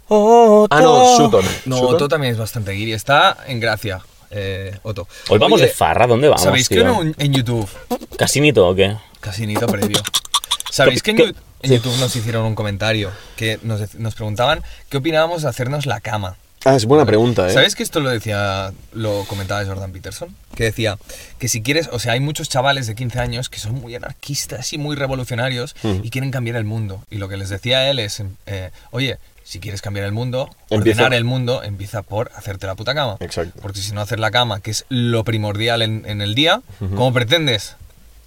Otto. 0.07 0.67
Ah, 0.75 0.81
no, 0.81 1.17
Sutton. 1.17 1.45
No, 1.65 1.77
Sutton. 1.77 1.95
Otto 1.95 2.07
también 2.07 2.33
es 2.33 2.37
bastante 2.39 2.71
guiri. 2.73 2.93
Está 2.93 3.37
en 3.47 3.59
Gracia, 3.59 4.01
eh, 4.29 4.77
Otto. 4.83 5.07
Hoy 5.29 5.39
vamos 5.39 5.59
Oye, 5.59 5.67
de 5.69 5.73
farra, 5.73 6.05
¿dónde 6.05 6.27
vamos, 6.27 6.43
¿Sabéis 6.43 6.69
que 6.69 6.75
tío? 6.75 7.01
en, 7.01 7.15
en 7.17 7.33
YouTube, 7.33 7.67
¿Casinito 8.17 8.67
o 8.67 8.75
qué? 8.75 8.95
casi 9.19 9.47
nito 9.47 9.65
previo, 9.65 9.97
¿sabéis 10.69 11.01
que 11.01 11.09
en, 11.11 11.17
¿Qué- 11.17 11.33
En 11.65 11.71
YouTube 11.73 11.97
nos 11.99 12.15
hicieron 12.15 12.45
un 12.45 12.55
comentario 12.55 13.11
que 13.35 13.59
nos, 13.63 13.95
nos 13.95 14.15
preguntaban 14.15 14.61
qué 14.89 14.97
opinábamos 14.97 15.41
de 15.43 15.49
hacernos 15.49 15.85
la 15.85 15.99
cama? 15.99 16.37
Ah, 16.67 16.75
es 16.75 16.85
buena 16.85 17.05
pregunta, 17.05 17.47
¿eh? 17.47 17.53
¿Sabes 17.53 17.75
que 17.75 17.83
esto 17.83 17.99
lo 17.99 18.09
decía, 18.09 18.73
lo 18.91 19.23
comentaba 19.25 19.63
Jordan 19.63 19.91
Peterson? 19.91 20.35
Que 20.55 20.63
decía 20.63 20.97
que 21.37 21.47
si 21.47 21.61
quieres, 21.61 21.89
o 21.91 21.99
sea, 21.99 22.13
hay 22.13 22.19
muchos 22.19 22.49
chavales 22.49 22.87
de 22.87 22.95
15 22.95 23.19
años 23.19 23.49
que 23.49 23.59
son 23.59 23.73
muy 23.75 23.93
anarquistas 23.93 24.73
y 24.73 24.79
muy 24.79 24.95
revolucionarios 24.95 25.75
y 26.01 26.09
quieren 26.09 26.31
cambiar 26.31 26.55
el 26.57 26.63
mundo. 26.65 27.03
Y 27.11 27.17
lo 27.17 27.29
que 27.29 27.37
les 27.37 27.49
decía 27.49 27.87
él 27.89 27.99
es, 27.99 28.23
eh, 28.47 28.71
oye, 28.89 29.19
si 29.43 29.59
quieres 29.59 29.83
cambiar 29.83 30.07
el 30.07 30.11
mundo, 30.11 30.49
Empieza- 30.71 31.01
ordenar 31.03 31.13
el 31.13 31.23
mundo, 31.23 31.61
empieza 31.61 32.01
por 32.01 32.31
hacerte 32.35 32.65
la 32.65 32.73
puta 32.73 32.95
cama. 32.95 33.17
Exacto. 33.19 33.59
Porque 33.61 33.79
si 33.81 33.91
no 33.91 34.01
hacer 34.01 34.19
la 34.19 34.31
cama, 34.31 34.59
que 34.59 34.71
es 34.71 34.85
lo 34.89 35.23
primordial 35.23 35.83
en, 35.83 36.01
en 36.07 36.21
el 36.21 36.33
día, 36.33 36.61
¿cómo 36.79 37.13
pretendes 37.13 37.75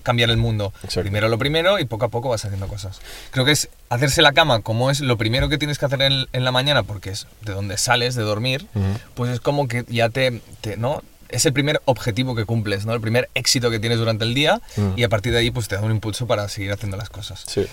cambiar 0.03 0.31
el 0.31 0.37
mundo? 0.37 0.73
Exacto. 0.83 1.03
Primero 1.03 1.29
lo 1.29 1.39
primero 1.39 1.79
y 1.79 1.85
poco 1.85 2.07
a 2.07 2.09
poco 2.09 2.29
vas 2.31 2.45
haciendo 2.45 2.69
cosas. 2.69 3.01
Creo 3.31 3.45
que 3.45 3.53
es 3.53 3.69
hacerse 3.89 4.23
la 4.23 4.33
cama 4.33 4.61
como 4.63 4.91
es 4.91 5.01
lo 5.01 5.17
primero 5.19 5.49
que 5.49 5.59
tienes 5.59 5.79
que 5.79 5.87
hacer 5.87 6.01
en, 6.03 6.27
en 6.33 6.45
la 6.45 6.53
mañana, 6.53 6.83
porque 6.83 7.11
es 7.11 7.27
de 7.43 7.53
donde 7.53 7.77
sales, 7.77 8.15
de 8.15 8.23
dormir, 8.23 8.67
pues 9.15 9.31
es 9.33 9.41
como 9.41 9.69
que 9.69 9.85
ya 9.89 10.09
te, 10.09 10.41
te- 10.61 10.77
¿no? 10.77 11.03
Es 11.29 11.45
el 11.45 11.53
primer 11.53 11.83
objetivo 11.85 12.35
que 12.35 12.47
cumples, 12.47 12.87
¿no? 12.87 12.95
El 12.95 13.03
primer 13.03 13.29
éxito 13.35 13.71
que 13.71 13.79
tienes 13.79 13.99
durante 13.99 14.25
el 14.25 14.33
día 14.33 14.63
y 14.97 15.03
a 15.03 15.09
partir 15.11 15.33
de 15.33 15.41
ahí 15.41 15.51
pues 15.51 15.69
te 15.69 15.75
da 15.75 15.83
un 15.83 15.91
impulso 15.91 16.27
para 16.27 16.49
seguir 16.49 16.73
haciendo 16.73 16.97
las 16.97 17.11
cosas. 17.11 17.45
Sí. 17.47 17.67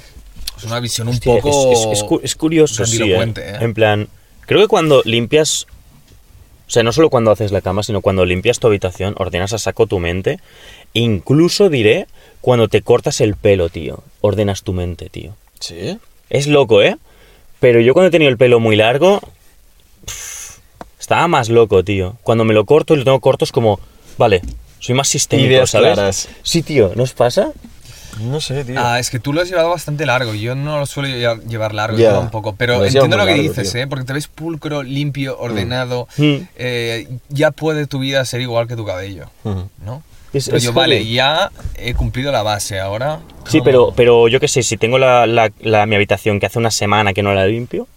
Es 0.57 0.63
una 0.65 0.80
visión 0.82 1.07
un 1.07 1.13
Hostia, 1.13 1.36
poco... 1.36 1.71
es, 1.71 1.80
es- 1.99 2.03
es 2.03 2.19
es 2.23 2.36
curioso, 2.36 2.86
sí, 2.86 3.01
¿eh? 3.01 3.34
¿eh? 3.38 3.57
En 3.61 3.73
plan, 3.73 4.09
creo 4.41 4.59
que 4.61 4.67
cuando 4.67 5.01
limpias... 5.05 5.67
O 6.67 6.71
sea, 6.71 6.82
no 6.84 6.91
solo 6.91 7.09
cuando 7.11 7.30
haces 7.32 7.51
la 7.51 7.61
cama, 7.61 7.84
sino 7.84 8.01
cuando 8.01 8.26
limpias 8.26 8.59
tu 8.59 8.65
habitación, 8.67 9.13
ordenas 9.19 9.53
a 9.53 9.59
saco 9.59 9.86
tu 9.86 9.99
mente. 9.99 10.39
Incluso 10.96 11.70
diré, 11.70 12.08
cuando 12.41 12.68
te 12.70 12.82
cortas 12.82 13.20
el 13.22 13.36
pelo, 13.36 13.70
tío. 13.70 14.02
Ordenas 14.22 14.64
tu 14.64 14.72
mente, 14.74 15.10
tío. 15.10 15.36
¿Sí? 15.60 16.00
Es 16.30 16.48
loco, 16.48 16.82
¿eh? 16.82 16.98
Pero 17.60 17.80
yo 17.82 17.93
cuando 17.93 18.08
he 18.08 18.12
tenido 18.12 18.30
el 18.32 18.38
pelo 18.38 18.60
muy 18.60 18.76
largo... 18.78 19.20
pff, 20.06 20.58
estaba 21.00 21.28
más 21.28 21.50
loco, 21.50 21.84
tío. 21.84 22.16
Cuando 22.24 22.46
me 22.46 22.54
lo 22.54 22.66
corto 22.66 22.93
y 22.93 22.98
lo 22.98 23.04
tengo 23.04 23.20
corto 23.20 23.43
es 23.46 23.52
como... 23.52 23.80
Vale, 24.18 24.41
soy 24.80 24.96
más 24.96 25.10
sistémico, 25.10 25.50
Ideas 25.50 25.70
¿sabes? 25.72 25.93
claras. 25.93 26.30
Sí, 26.43 26.64
tío, 26.64 26.93
¿no 26.96 27.04
os 27.04 27.12
pasa? 27.14 27.52
No 28.22 28.39
sé, 28.39 28.64
tío. 28.64 28.76
Ah, 28.80 28.98
es 28.98 29.10
que 29.10 29.20
tú 29.20 29.34
lo 29.34 29.41
has 29.41 29.50
llevado 29.50 29.70
bastante 29.72 30.06
largo. 30.06 30.34
Yo 30.34 30.56
no 30.56 30.80
lo 30.80 30.86
suelo 30.86 31.10
lle- 31.10 31.46
llevar 31.50 31.74
largo, 31.74 31.98
Ya. 31.98 32.12
llevo 32.12 32.22
un 32.22 32.30
poco. 32.32 32.56
Pero 32.56 32.86
entiendo 32.86 33.18
lo 33.18 33.26
que 33.26 33.32
largo, 33.32 33.43
dices, 33.43 33.74
tío. 33.74 33.82
¿eh? 33.82 33.88
Porque 33.88 34.06
te 34.06 34.14
ves 34.14 34.28
pulcro, 34.30 34.82
limpio, 34.84 35.38
ordenado. 35.38 36.08
Mm. 36.16 36.36
eh, 36.56 37.08
ya 37.28 37.52
puede 37.52 37.86
tu 37.88 38.00
vida 38.00 38.24
ser 38.24 38.39
igual 38.39 38.70
que 38.70 38.78
tu 38.78 38.86
cabello, 38.86 39.26
Ujú. 39.43 39.68
¿no? 39.86 40.02
Es- 40.38 40.46
Pero 40.48 40.58
es 40.58 40.64
yo, 40.64 40.74
vale, 40.74 41.06
ya 41.06 41.52
he 41.78 41.94
cumplido 41.94 42.32
la 42.32 42.44
base. 42.44 42.80
Ahora. 42.80 43.20
Sí, 43.48 43.62
pero, 43.64 43.94
pero 43.96 44.28
yo 44.28 44.40
qué 44.40 44.48
sé, 44.48 44.64
si 44.64 44.76
tengo 44.78 44.98
la, 44.98 45.26
la- 45.28 45.52
la- 45.62 45.86
mi 45.86 45.96
habitación 45.96 46.40
que 46.40 46.46
hace 46.48 46.60
una 46.60 46.72
semana 46.72 47.14
que 47.14 47.24
no 47.24 47.34
la 47.34 47.46
limpio, 47.48 47.88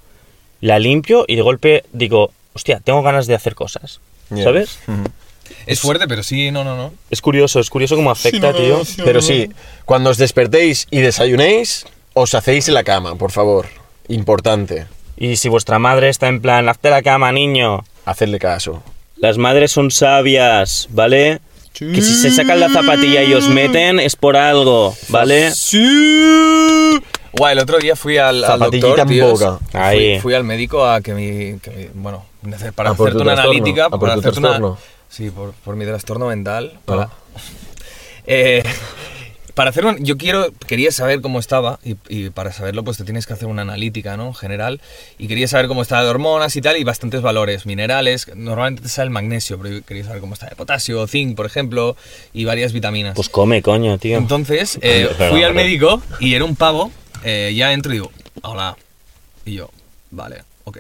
la 0.61 0.78
limpio 0.78 1.24
y 1.26 1.36
de 1.36 1.43
golpe 1.43 1.84
digo, 1.93 2.30
hostia, 2.53 2.80
tengo 2.80 3.03
ganas 3.03 3.26
de 3.26 3.34
hacer 3.34 3.55
cosas. 3.55 4.01
¿Sabes? 4.43 4.78
Es 5.66 5.80
fuerte, 5.80 6.07
pero 6.07 6.22
sí, 6.22 6.51
no, 6.51 6.64
no, 6.64 6.76
no. 6.76 6.93
Es 7.11 7.22
curioso, 7.22 7.61
es 7.61 7.70
curioso 7.70 7.97
cómo 7.97 8.11
afecta, 8.11 8.53
tío. 8.53 8.82
Pero 9.05 9.22
sí, 9.22 9.49
cuando 9.86 10.11
os 10.11 10.18
despertéis 10.18 10.86
y 10.91 11.01
desayunéis, 11.01 11.86
os 12.14 12.34
hacéis 12.34 12.68
en 12.68 12.74
la 12.74 12.84
cama, 12.84 13.14
por 13.16 13.32
favor. 13.32 13.66
Importante. 14.09 14.86
Y 15.16 15.36
si 15.36 15.49
vuestra 15.49 15.78
madre 15.78 16.09
está 16.11 16.28
en 16.28 16.41
plan, 16.43 16.68
hazte 16.68 16.91
la 16.91 17.03
cama, 17.03 17.32
niño. 17.32 17.84
Hacerle 18.05 18.39
caso. 18.39 18.82
Las 19.16 19.39
madres 19.39 19.72
son 19.72 19.91
sabias, 19.91 20.86
¿vale? 20.91 21.41
Que 21.78 22.02
si 22.02 22.14
se 22.14 22.30
sacan 22.30 22.58
la 22.60 22.68
zapatilla 22.68 23.22
y 23.22 23.34
os 23.34 23.48
meten 23.48 24.00
es 24.00 24.16
por 24.16 24.36
algo, 24.36 24.96
¿vale? 25.08 25.50
¡Sí! 25.52 26.98
Guay, 27.32 27.52
el 27.52 27.58
otro 27.60 27.78
día 27.78 27.94
fui 27.94 28.16
al, 28.18 28.42
al 28.42 28.58
doctor, 28.58 28.98
en 29.00 29.06
tíos. 29.08 29.38
boca. 29.40 29.58
Fui, 29.70 29.80
Ahí. 29.80 30.20
fui 30.20 30.34
al 30.34 30.44
médico 30.44 30.84
a 30.84 31.00
que 31.00 31.14
mi... 31.14 31.58
que 31.60 31.70
mi- 31.70 31.88
bueno, 31.94 32.24
para 32.74 32.90
¿A 32.90 32.94
por 32.94 33.08
hacerte 33.08 33.22
una 33.22 33.34
trastorno? 33.34 33.50
analítica... 33.60 33.84
¿A 33.86 33.90
por 33.90 34.00
para 34.00 34.14
hacerte 34.14 34.38
una- 34.40 34.48
trastorno? 34.48 34.78
Sí, 35.08 35.30
por, 35.30 35.52
por 35.52 35.76
mi 35.76 35.84
trastorno 35.84 36.26
mental. 36.26 36.78
Para, 36.84 37.02
Ah. 37.04 37.10
Eh, 38.30 38.62
para 39.59 39.70
hacer 39.70 39.84
un- 39.86 40.04
yo 40.04 40.16
quiero 40.16 40.52
quería 40.68 40.92
saber 40.92 41.20
cómo 41.20 41.40
estaba 41.40 41.80
y, 41.84 41.96
y 42.09 42.30
para 42.30 42.52
saberlo 42.52 42.84
pues 42.84 42.96
te 42.96 43.02
tienes 43.02 43.26
que 43.26 43.32
hacer 43.32 43.48
una 43.48 43.62
analítica 43.62 44.16
no 44.16 44.32
general 44.32 44.80
y 45.18 45.26
quería 45.26 45.48
saber 45.48 45.66
cómo 45.66 45.82
estaba 45.82 46.04
de 46.04 46.11
hormonas 46.11 46.54
y 46.54 46.61
tal 46.61 46.76
y 46.76 46.84
bastantes 46.84 47.22
valores 47.22 47.66
minerales 47.66 48.28
normalmente 48.36 48.82
te 48.82 48.88
sale 48.88 49.06
el 49.06 49.11
magnesio 49.11 49.59
pero 49.59 49.74
yo 49.78 49.82
quería 49.84 50.04
saber 50.04 50.20
cómo 50.20 50.34
está 50.34 50.46
de 50.48 50.54
potasio 50.54 51.04
zinc 51.09 51.34
por 51.34 51.44
ejemplo 51.44 51.96
y 52.32 52.44
varias 52.44 52.72
vitaminas. 52.72 53.16
Pues 53.16 53.28
come, 53.28 53.61
coño, 53.61 53.98
tío. 53.98 54.16
entonces 54.16 54.78
eh, 54.82 55.09
fui 55.28 55.42
al 55.42 55.54
médico 55.54 56.00
y 56.20 56.34
era 56.34 56.44
un 56.44 56.54
pavo 56.54 56.92
eh, 57.24 57.52
ya 57.56 57.72
entro 57.72 57.90
y 57.90 57.96
digo 57.96 58.12
hola 58.42 58.76
y 59.44 59.54
yo 59.54 59.70
vale 60.12 60.44
ok 60.66 60.78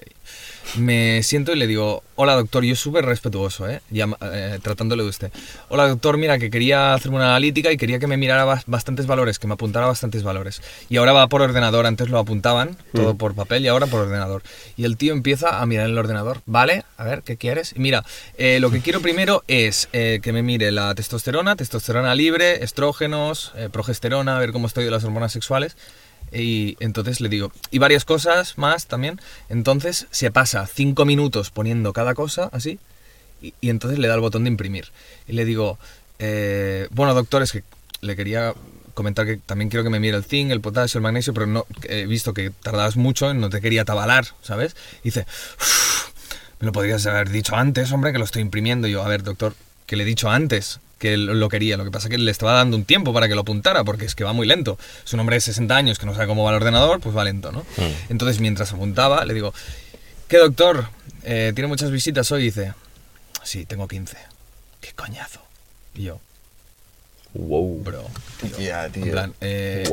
me 0.76 1.22
siento 1.22 1.52
y 1.52 1.56
le 1.56 1.66
digo, 1.66 2.02
hola 2.14 2.34
doctor, 2.34 2.64
yo 2.64 2.76
súper 2.76 3.04
respetuoso, 3.04 3.68
¿eh? 3.68 3.80
Eh, 3.92 4.58
tratándole 4.62 5.02
de 5.02 5.08
usted. 5.08 5.32
Hola 5.68 5.88
doctor, 5.88 6.18
mira 6.18 6.38
que 6.38 6.50
quería 6.50 6.94
hacerme 6.94 7.16
una 7.16 7.30
analítica 7.30 7.72
y 7.72 7.76
quería 7.76 7.98
que 7.98 8.06
me 8.06 8.16
mirara 8.16 8.44
bas- 8.44 8.64
bastantes 8.66 9.06
valores, 9.06 9.38
que 9.38 9.46
me 9.46 9.54
apuntara 9.54 9.86
bastantes 9.86 10.22
valores. 10.22 10.60
Y 10.88 10.96
ahora 10.98 11.12
va 11.12 11.26
por 11.28 11.42
ordenador, 11.42 11.86
antes 11.86 12.08
lo 12.10 12.18
apuntaban, 12.18 12.76
todo 12.92 13.14
por 13.16 13.34
papel 13.34 13.64
y 13.64 13.68
ahora 13.68 13.86
por 13.86 14.00
ordenador. 14.00 14.42
Y 14.76 14.84
el 14.84 14.96
tío 14.96 15.12
empieza 15.12 15.60
a 15.60 15.66
mirar 15.66 15.86
el 15.86 15.96
ordenador, 15.96 16.42
¿vale? 16.46 16.84
A 16.96 17.04
ver, 17.04 17.22
¿qué 17.22 17.36
quieres? 17.36 17.72
Y 17.74 17.80
mira, 17.80 18.04
eh, 18.36 18.58
lo 18.60 18.70
que 18.70 18.80
quiero 18.80 19.00
primero 19.00 19.44
es 19.48 19.88
eh, 19.92 20.20
que 20.22 20.32
me 20.32 20.42
mire 20.42 20.70
la 20.70 20.94
testosterona, 20.94 21.56
testosterona 21.56 22.14
libre, 22.14 22.62
estrógenos, 22.64 23.52
progesterona, 23.72 24.36
a 24.36 24.40
ver 24.40 24.52
cómo 24.52 24.66
estoy 24.66 24.84
de 24.84 24.90
las 24.90 25.04
hormonas 25.04 25.32
sexuales. 25.32 25.76
Y 26.32 26.76
entonces 26.80 27.20
le 27.20 27.28
digo, 27.28 27.52
y 27.70 27.78
varias 27.78 28.04
cosas 28.04 28.58
más 28.58 28.86
también. 28.86 29.20
Entonces 29.48 30.06
se 30.10 30.30
pasa 30.30 30.66
cinco 30.66 31.04
minutos 31.04 31.50
poniendo 31.50 31.92
cada 31.92 32.14
cosa 32.14 32.48
así, 32.52 32.78
y, 33.40 33.54
entonces 33.62 33.98
le 33.98 34.08
da 34.08 34.14
el 34.14 34.20
botón 34.20 34.44
de 34.44 34.50
imprimir. 34.50 34.88
Y 35.26 35.32
le 35.32 35.44
digo, 35.44 35.78
eh, 36.18 36.88
bueno, 36.90 37.14
doctor, 37.14 37.42
es 37.42 37.52
que 37.52 37.62
le 38.00 38.16
quería 38.16 38.54
comentar 38.94 39.26
que 39.26 39.36
también 39.36 39.70
quiero 39.70 39.84
que 39.84 39.90
me 39.90 40.00
mire 40.00 40.16
el 40.16 40.24
zinc, 40.24 40.50
el 40.50 40.60
potasio, 40.60 40.98
el 40.98 41.02
magnesio, 41.02 41.32
pero 41.32 41.46
no 41.46 41.66
he 41.84 42.06
visto 42.06 42.34
que 42.34 42.50
tardabas 42.50 42.96
mucho 42.96 43.32
no 43.32 43.48
te 43.48 43.60
quería 43.60 43.84
tabalar, 43.84 44.26
¿sabes? 44.42 44.74
Y 45.02 45.08
dice, 45.08 45.24
"Uf, 45.60 46.08
me 46.60 46.66
lo 46.66 46.72
podrías 46.72 47.06
haber 47.06 47.30
dicho 47.30 47.54
antes, 47.54 47.92
hombre, 47.92 48.12
que 48.12 48.18
lo 48.18 48.24
estoy 48.24 48.42
imprimiendo. 48.42 48.88
Y 48.88 48.92
yo, 48.92 49.04
a 49.04 49.08
ver, 49.08 49.22
doctor, 49.22 49.54
que 49.86 49.96
le 49.96 50.02
he 50.02 50.06
dicho 50.06 50.28
antes 50.28 50.80
que 50.98 51.16
lo 51.16 51.34
lo 51.34 51.48
quería. 51.48 51.76
Lo 51.76 51.84
que 51.84 51.90
pasa 51.90 52.08
es 52.08 52.10
que 52.10 52.18
le 52.18 52.30
estaba 52.30 52.52
dando 52.54 52.76
un 52.76 52.84
tiempo 52.84 53.12
para 53.12 53.28
que 53.28 53.34
lo 53.34 53.42
apuntara, 53.42 53.84
porque 53.84 54.04
es 54.04 54.14
que 54.14 54.24
va 54.24 54.32
muy 54.32 54.46
lento. 54.46 54.78
Es 55.04 55.12
un 55.12 55.20
hombre 55.20 55.36
de 55.36 55.40
60 55.40 55.76
años 55.76 55.98
que 55.98 56.06
no 56.06 56.14
sabe 56.14 56.26
cómo 56.26 56.44
va 56.44 56.50
el 56.50 56.56
ordenador, 56.56 57.00
pues 57.00 57.16
va 57.16 57.24
lento, 57.24 57.52
¿no? 57.52 57.64
Entonces, 58.08 58.40
mientras 58.40 58.72
apuntaba, 58.72 59.24
le 59.24 59.34
digo, 59.34 59.54
¿qué 60.28 60.38
doctor? 60.38 60.88
Eh, 61.22 61.52
¿Tiene 61.54 61.68
muchas 61.68 61.90
visitas 61.90 62.30
hoy? 62.32 62.42
Y 62.42 62.44
dice, 62.46 62.74
sí, 63.42 63.64
tengo 63.64 63.86
15. 63.88 64.16
¿Qué 64.80 64.92
coñazo? 64.94 65.40
Y 65.94 66.04
yo, 66.04 66.20
Wow. 67.34 67.82
bro, 67.84 68.04
Ya, 68.58 68.86
en 68.86 68.92
tío. 68.92 69.12
plan, 69.12 69.34
eh. 69.40 69.84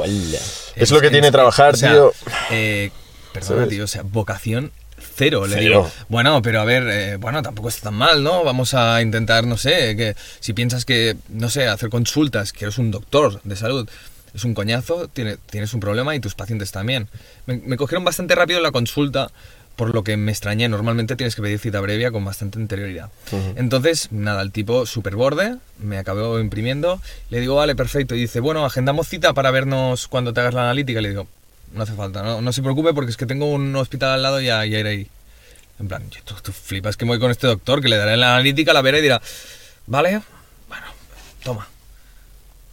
Es 0.75 0.89
lo 0.91 1.01
que 1.01 1.09
tiene 1.11 1.31
trabajar, 1.31 1.73
o 1.73 1.77
sea, 1.77 1.91
tío. 1.91 2.13
eh, 2.49 2.91
perdona, 3.33 3.55
¿Sabes? 3.63 3.69
tío, 3.69 3.83
o 3.83 3.87
sea, 3.87 4.01
vocación 4.03 4.71
cero. 5.15 5.45
Le 5.47 5.55
Cero. 5.55 5.61
digo, 5.83 5.91
bueno, 6.09 6.41
pero 6.41 6.61
a 6.61 6.65
ver, 6.65 6.83
eh, 6.89 7.15
bueno, 7.17 7.41
tampoco 7.41 7.69
está 7.69 7.83
tan 7.89 7.95
mal, 7.95 8.23
¿no? 8.23 8.43
Vamos 8.43 8.73
a 8.73 9.01
intentar, 9.01 9.45
no 9.45 9.57
sé, 9.57 9.95
que 9.95 10.15
si 10.39 10.53
piensas 10.53 10.85
que, 10.85 11.15
no 11.29 11.49
sé, 11.49 11.67
hacer 11.67 11.89
consultas, 11.89 12.51
que 12.53 12.65
eres 12.65 12.77
un 12.77 12.91
doctor 12.91 13.39
de 13.43 13.55
salud, 13.55 13.87
es 14.33 14.43
un 14.43 14.53
coñazo, 14.53 15.07
tiene- 15.07 15.37
tienes 15.49 15.73
un 15.73 15.79
problema 15.79 16.15
y 16.15 16.19
tus 16.19 16.35
pacientes 16.35 16.71
también. 16.71 17.07
Me, 17.45 17.57
me 17.57 17.77
cogieron 17.77 18.03
bastante 18.03 18.35
rápido 18.35 18.59
la 18.59 18.71
consulta, 18.71 19.31
por 19.77 19.93
lo 19.93 20.03
que 20.05 20.15
me 20.15 20.31
extrañé. 20.31 20.69
Normalmente 20.69 21.15
tienes 21.17 21.35
que 21.35 21.41
pedir 21.41 21.59
cita 21.59 21.81
previa 21.81 22.09
con 22.11 22.23
bastante 22.23 22.57
anterioridad. 22.59 23.09
Entonces, 23.57 24.09
nada, 24.11 24.41
el 24.41 24.51
tipo 24.53 24.85
super 24.85 25.15
borde, 25.17 25.55
me 25.79 25.97
acabó 25.97 26.39
imprimiendo, 26.39 27.01
le 27.29 27.41
digo, 27.41 27.55
vale, 27.55 27.75
perfecto, 27.75 28.15
y 28.15 28.19
dice, 28.21 28.39
bueno, 28.39 28.65
agendamos 28.65 29.07
cita 29.09 29.33
para 29.33 29.51
vernos 29.51 30.07
cuando 30.07 30.33
te 30.33 30.39
hagas 30.39 30.53
la 30.53 30.61
analítica, 30.63 31.01
le 31.01 31.09
digo, 31.09 31.27
no 31.73 31.83
hace 31.83 31.93
falta, 31.93 32.23
no, 32.23 32.41
no 32.41 32.53
se 32.53 32.61
preocupe 32.61 32.93
porque 32.93 33.11
es 33.11 33.17
que 33.17 33.25
tengo 33.25 33.45
un 33.47 33.75
hospital 33.75 34.11
al 34.13 34.23
lado 34.23 34.41
y 34.41 34.45
ya, 34.45 34.65
ya 34.65 34.79
iré 34.79 34.89
ahí. 34.89 35.07
En 35.79 35.87
plan, 35.89 36.03
tú, 36.23 36.35
tú 36.41 36.51
flipas 36.51 36.95
que 36.95 37.05
me 37.05 37.09
voy 37.11 37.19
con 37.19 37.31
este 37.31 37.47
doctor, 37.47 37.81
que 37.81 37.89
le 37.89 37.97
daré 37.97 38.15
la 38.17 38.33
analítica, 38.35 38.71
la 38.73 38.81
verá 38.81 38.97
y 38.99 39.01
dirá, 39.01 39.21
vale, 39.87 40.21
bueno, 40.69 40.85
toma. 41.43 41.67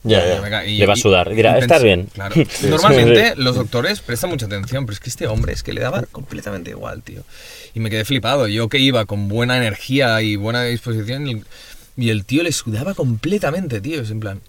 Ya, 0.05 0.19
ya. 0.49 0.65
y- 0.65 0.79
Le 0.79 0.87
va 0.87 0.95
a 0.95 0.97
y- 0.97 1.01
sudar, 1.01 1.33
dirá, 1.33 1.57
y 1.57 1.61
"Estás 1.63 1.79
pensé- 1.81 1.85
bien". 1.85 2.07
Claro. 2.13 2.35
Sí, 2.51 2.67
Normalmente 2.69 3.31
sí. 3.31 3.43
los 3.43 3.55
doctores 3.55 4.01
prestan 4.01 4.31
mucha 4.31 4.47
atención, 4.47 4.85
pero 4.85 4.95
es 4.95 5.01
que 5.01 5.11
este 5.11 5.27
hombre 5.29 5.53
es 5.53 5.63
que 5.63 5.73
le 5.73 5.81
daba 5.81 6.03
completamente 6.11 6.71
igual, 6.71 7.03
tío. 7.03 7.23
Y 7.75 7.81
me 7.81 7.89
quedé 7.91 8.05
flipado. 8.05 8.49
Yo 8.49 8.69
que 8.69 8.79
iba 8.79 9.05
con 9.07 9.29
buena 9.29 9.57
energía 9.57 10.21
y 10.23 10.35
buena 10.37 10.65
disposición 10.65 11.45
y 11.97 12.11
el 12.11 12.25
tío 12.25 12.43
le 12.43 12.51
sudaba 12.53 12.95
completamente, 12.95 13.81
tío. 13.81 14.01
Es 14.03 14.11
en 14.11 14.19
plan, 14.21 14.41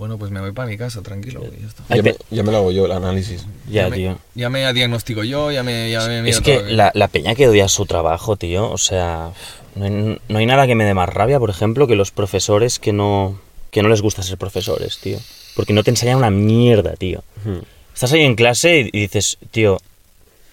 Bueno, 0.00 0.16
pues 0.16 0.30
me 0.30 0.40
voy 0.40 0.52
para 0.52 0.66
mi 0.66 0.78
casa, 0.78 1.02
tranquilo. 1.02 1.44
y 1.56 1.60
ya 1.60 1.66
está. 1.66 1.82
Ay, 1.90 1.98
Ya 1.98 2.02
me, 2.02 2.12
pe- 2.14 2.24
ya 2.30 2.42
me 2.42 2.52
lo 2.52 2.56
hago 2.56 2.72
yo, 2.72 2.86
el 2.86 2.92
análisis. 2.92 3.44
Ya, 3.68 3.90
tío. 3.90 4.18
Ya 4.34 4.48
me 4.48 4.72
diagnostico 4.72 5.24
yo, 5.24 5.52
ya 5.52 5.62
me, 5.62 5.90
ya 5.90 6.06
me 6.08 6.26
Es 6.30 6.40
que 6.40 6.62
la, 6.62 6.90
la 6.94 7.06
peña 7.08 7.34
que 7.34 7.46
odia 7.46 7.68
su 7.68 7.84
trabajo, 7.84 8.36
tío, 8.36 8.70
o 8.70 8.78
sea, 8.78 9.32
no 9.74 9.84
hay, 9.84 10.18
no 10.26 10.38
hay 10.38 10.46
nada 10.46 10.66
que 10.66 10.74
me 10.74 10.86
dé 10.86 10.94
más 10.94 11.10
rabia, 11.10 11.38
por 11.38 11.50
ejemplo, 11.50 11.86
que 11.86 11.96
los 11.96 12.12
profesores 12.12 12.78
que 12.78 12.94
no, 12.94 13.38
que 13.70 13.82
no 13.82 13.90
les 13.90 14.00
gusta 14.00 14.22
ser 14.22 14.38
profesores, 14.38 14.98
tío. 15.00 15.18
Porque 15.54 15.74
no 15.74 15.84
te 15.84 15.90
enseñan 15.90 16.16
una 16.16 16.30
mierda, 16.30 16.94
tío. 16.96 17.22
Estás 17.92 18.12
ahí 18.14 18.22
en 18.22 18.36
clase 18.36 18.80
y, 18.80 18.96
y 18.96 19.00
dices, 19.02 19.36
tío, 19.50 19.76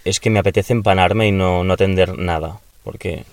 es 0.04 0.20
que 0.20 0.30
me 0.30 0.40
apetece 0.40 0.74
empanarme 0.74 1.30
y 1.30 1.32
no, 1.32 1.64
no 1.64 1.74
atender 1.74 2.18
nada. 2.20 2.60
Porque, 2.84 3.24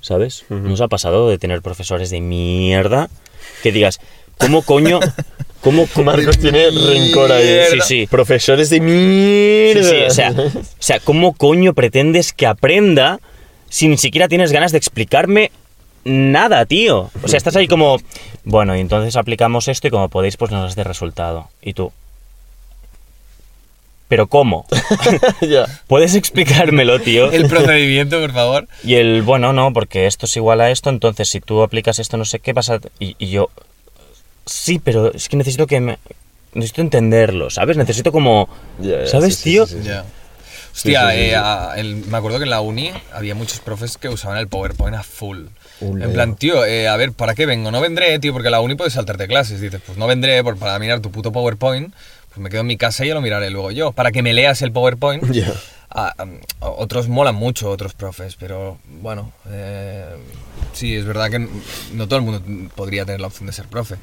¿sabes? 0.00 0.44
Nos 0.50 0.80
ha 0.80 0.86
pasado 0.88 1.28
de 1.28 1.38
tener 1.38 1.62
profesores 1.62 2.10
de 2.10 2.20
mierda 2.20 3.10
que 3.64 3.72
digas, 3.72 3.98
¿cómo 4.38 4.62
coño? 4.62 5.00
¿Cómo, 5.60 5.86
cómo 5.92 6.04
Marcos 6.12 6.38
tiene 6.38 6.70
rencor 6.70 7.32
ahí. 7.32 7.58
Sí, 7.72 7.78
sí. 7.84 8.06
Profesores 8.06 8.70
de 8.70 8.76
Sí, 8.76 8.80
mierda. 8.82 9.90
sí, 9.90 9.96
o 10.06 10.10
sea, 10.10 10.30
o 10.30 10.62
sea, 10.78 11.00
¿cómo 11.00 11.32
coño 11.34 11.74
pretendes 11.74 12.32
que 12.32 12.46
aprenda 12.46 13.20
si 13.68 13.88
ni 13.88 13.98
siquiera 13.98 14.28
tienes 14.28 14.52
ganas 14.52 14.72
de 14.72 14.78
explicarme 14.78 15.50
nada, 16.04 16.64
tío? 16.66 17.10
O 17.22 17.28
sea, 17.28 17.36
estás 17.36 17.56
ahí 17.56 17.66
como, 17.66 17.98
bueno, 18.44 18.76
y 18.76 18.80
entonces 18.80 19.16
aplicamos 19.16 19.66
esto 19.68 19.88
y 19.88 19.90
como 19.90 20.08
podéis, 20.08 20.36
pues 20.36 20.50
nos 20.52 20.62
das 20.62 20.76
de 20.76 20.84
resultado. 20.84 21.48
Y 21.62 21.72
tú, 21.72 21.92
¿pero 24.08 24.28
cómo? 24.28 24.66
ya. 25.40 25.66
¿Puedes 25.88 26.14
explicármelo, 26.14 27.00
tío? 27.00 27.32
El 27.32 27.48
procedimiento, 27.48 28.20
por 28.20 28.32
favor. 28.32 28.68
Y 28.84 28.94
el, 28.94 29.22
bueno, 29.22 29.52
no, 29.52 29.72
porque 29.72 30.06
esto 30.06 30.26
es 30.26 30.36
igual 30.36 30.60
a 30.60 30.70
esto, 30.70 30.90
entonces 30.90 31.28
si 31.28 31.40
tú 31.40 31.62
aplicas 31.62 31.98
esto 31.98 32.16
no 32.16 32.24
sé 32.24 32.38
qué 32.38 32.54
pasa... 32.54 32.78
Y, 33.00 33.16
y 33.18 33.30
yo, 33.30 33.50
sí, 34.46 34.78
pero 34.78 35.12
es 35.12 35.28
que 35.28 35.36
necesito 35.36 35.66
que 35.66 35.80
me... 35.80 35.98
Necesito 36.54 36.80
entenderlo, 36.80 37.50
¿sabes? 37.50 37.76
Necesito 37.76 38.12
como... 38.12 38.48
Ya, 38.80 39.06
¿Sabes, 39.06 39.36
sí, 39.36 39.44
tío? 39.50 39.66
sí, 39.66 39.76
sí. 39.82 39.88
Ya. 39.88 40.04
Hostia, 40.72 41.00
sí, 41.10 41.16
sí, 41.16 41.22
eh, 41.22 41.28
sí. 41.30 41.34
a- 41.34 41.72
el- 41.76 41.96
me 42.06 42.16
acuerdo 42.18 42.38
que 42.38 42.44
en 42.44 42.50
la 42.50 42.60
uni 42.60 42.92
había 43.12 43.34
muchos 43.34 43.60
profes 43.60 43.96
que 43.98 44.08
usaban 44.08 44.38
el 44.38 44.48
PowerPoint 44.48 44.96
a 44.96 45.02
full. 45.02 45.46
Ule. 45.80 46.04
En 46.04 46.12
plan, 46.14 46.36
tío, 46.36 46.64
eh, 46.64 46.88
a 46.88 46.96
ver, 46.96 47.12
¿para 47.12 47.34
qué 47.34 47.44
vengo? 47.44 47.70
No 47.70 47.80
vendré, 47.82 48.18
tío, 48.18 48.32
porque 48.32 48.48
la 48.50 48.60
uni 48.60 48.74
puedes 48.74 48.94
saltarte 48.94 49.26
clases. 49.26 49.60
Dices, 49.60 49.80
pues 49.84 49.98
no 49.98 50.06
vendré 50.06 50.42
por, 50.42 50.56
para 50.58 50.78
mirar 50.78 51.00
tu 51.00 51.10
puto 51.10 51.32
PowerPoint, 51.32 51.92
pues 52.28 52.38
me 52.38 52.48
quedo 52.48 52.60
en 52.62 52.66
mi 52.68 52.76
casa 52.78 53.04
y 53.04 53.08
ya 53.08 53.14
lo 53.14 53.20
miraré 53.20 53.50
luego 53.50 53.70
yo. 53.70 53.92
Para 53.92 54.12
que 54.12 54.22
me 54.22 54.32
leas 54.32 54.62
el 54.62 54.72
PowerPoint. 54.72 55.24
Ya. 55.32 55.52
A- 55.88 56.14
a- 56.18 56.66
otros 56.68 57.08
molan 57.08 57.34
mucho, 57.36 57.70
otros 57.70 57.94
profes, 57.94 58.36
pero 58.36 58.76
bueno, 59.00 59.32
eh, 59.48 60.04
sí, 60.74 60.94
es 60.94 61.04
verdad 61.06 61.30
que 61.30 61.38
no 61.94 62.06
todo 62.08 62.18
el 62.18 62.24
mundo 62.24 62.42
podría 62.74 63.04
tener 63.06 63.20
la 63.20 63.28
opción 63.28 63.46
de 63.46 63.52
ser 63.54 63.66
profe. 63.66 63.94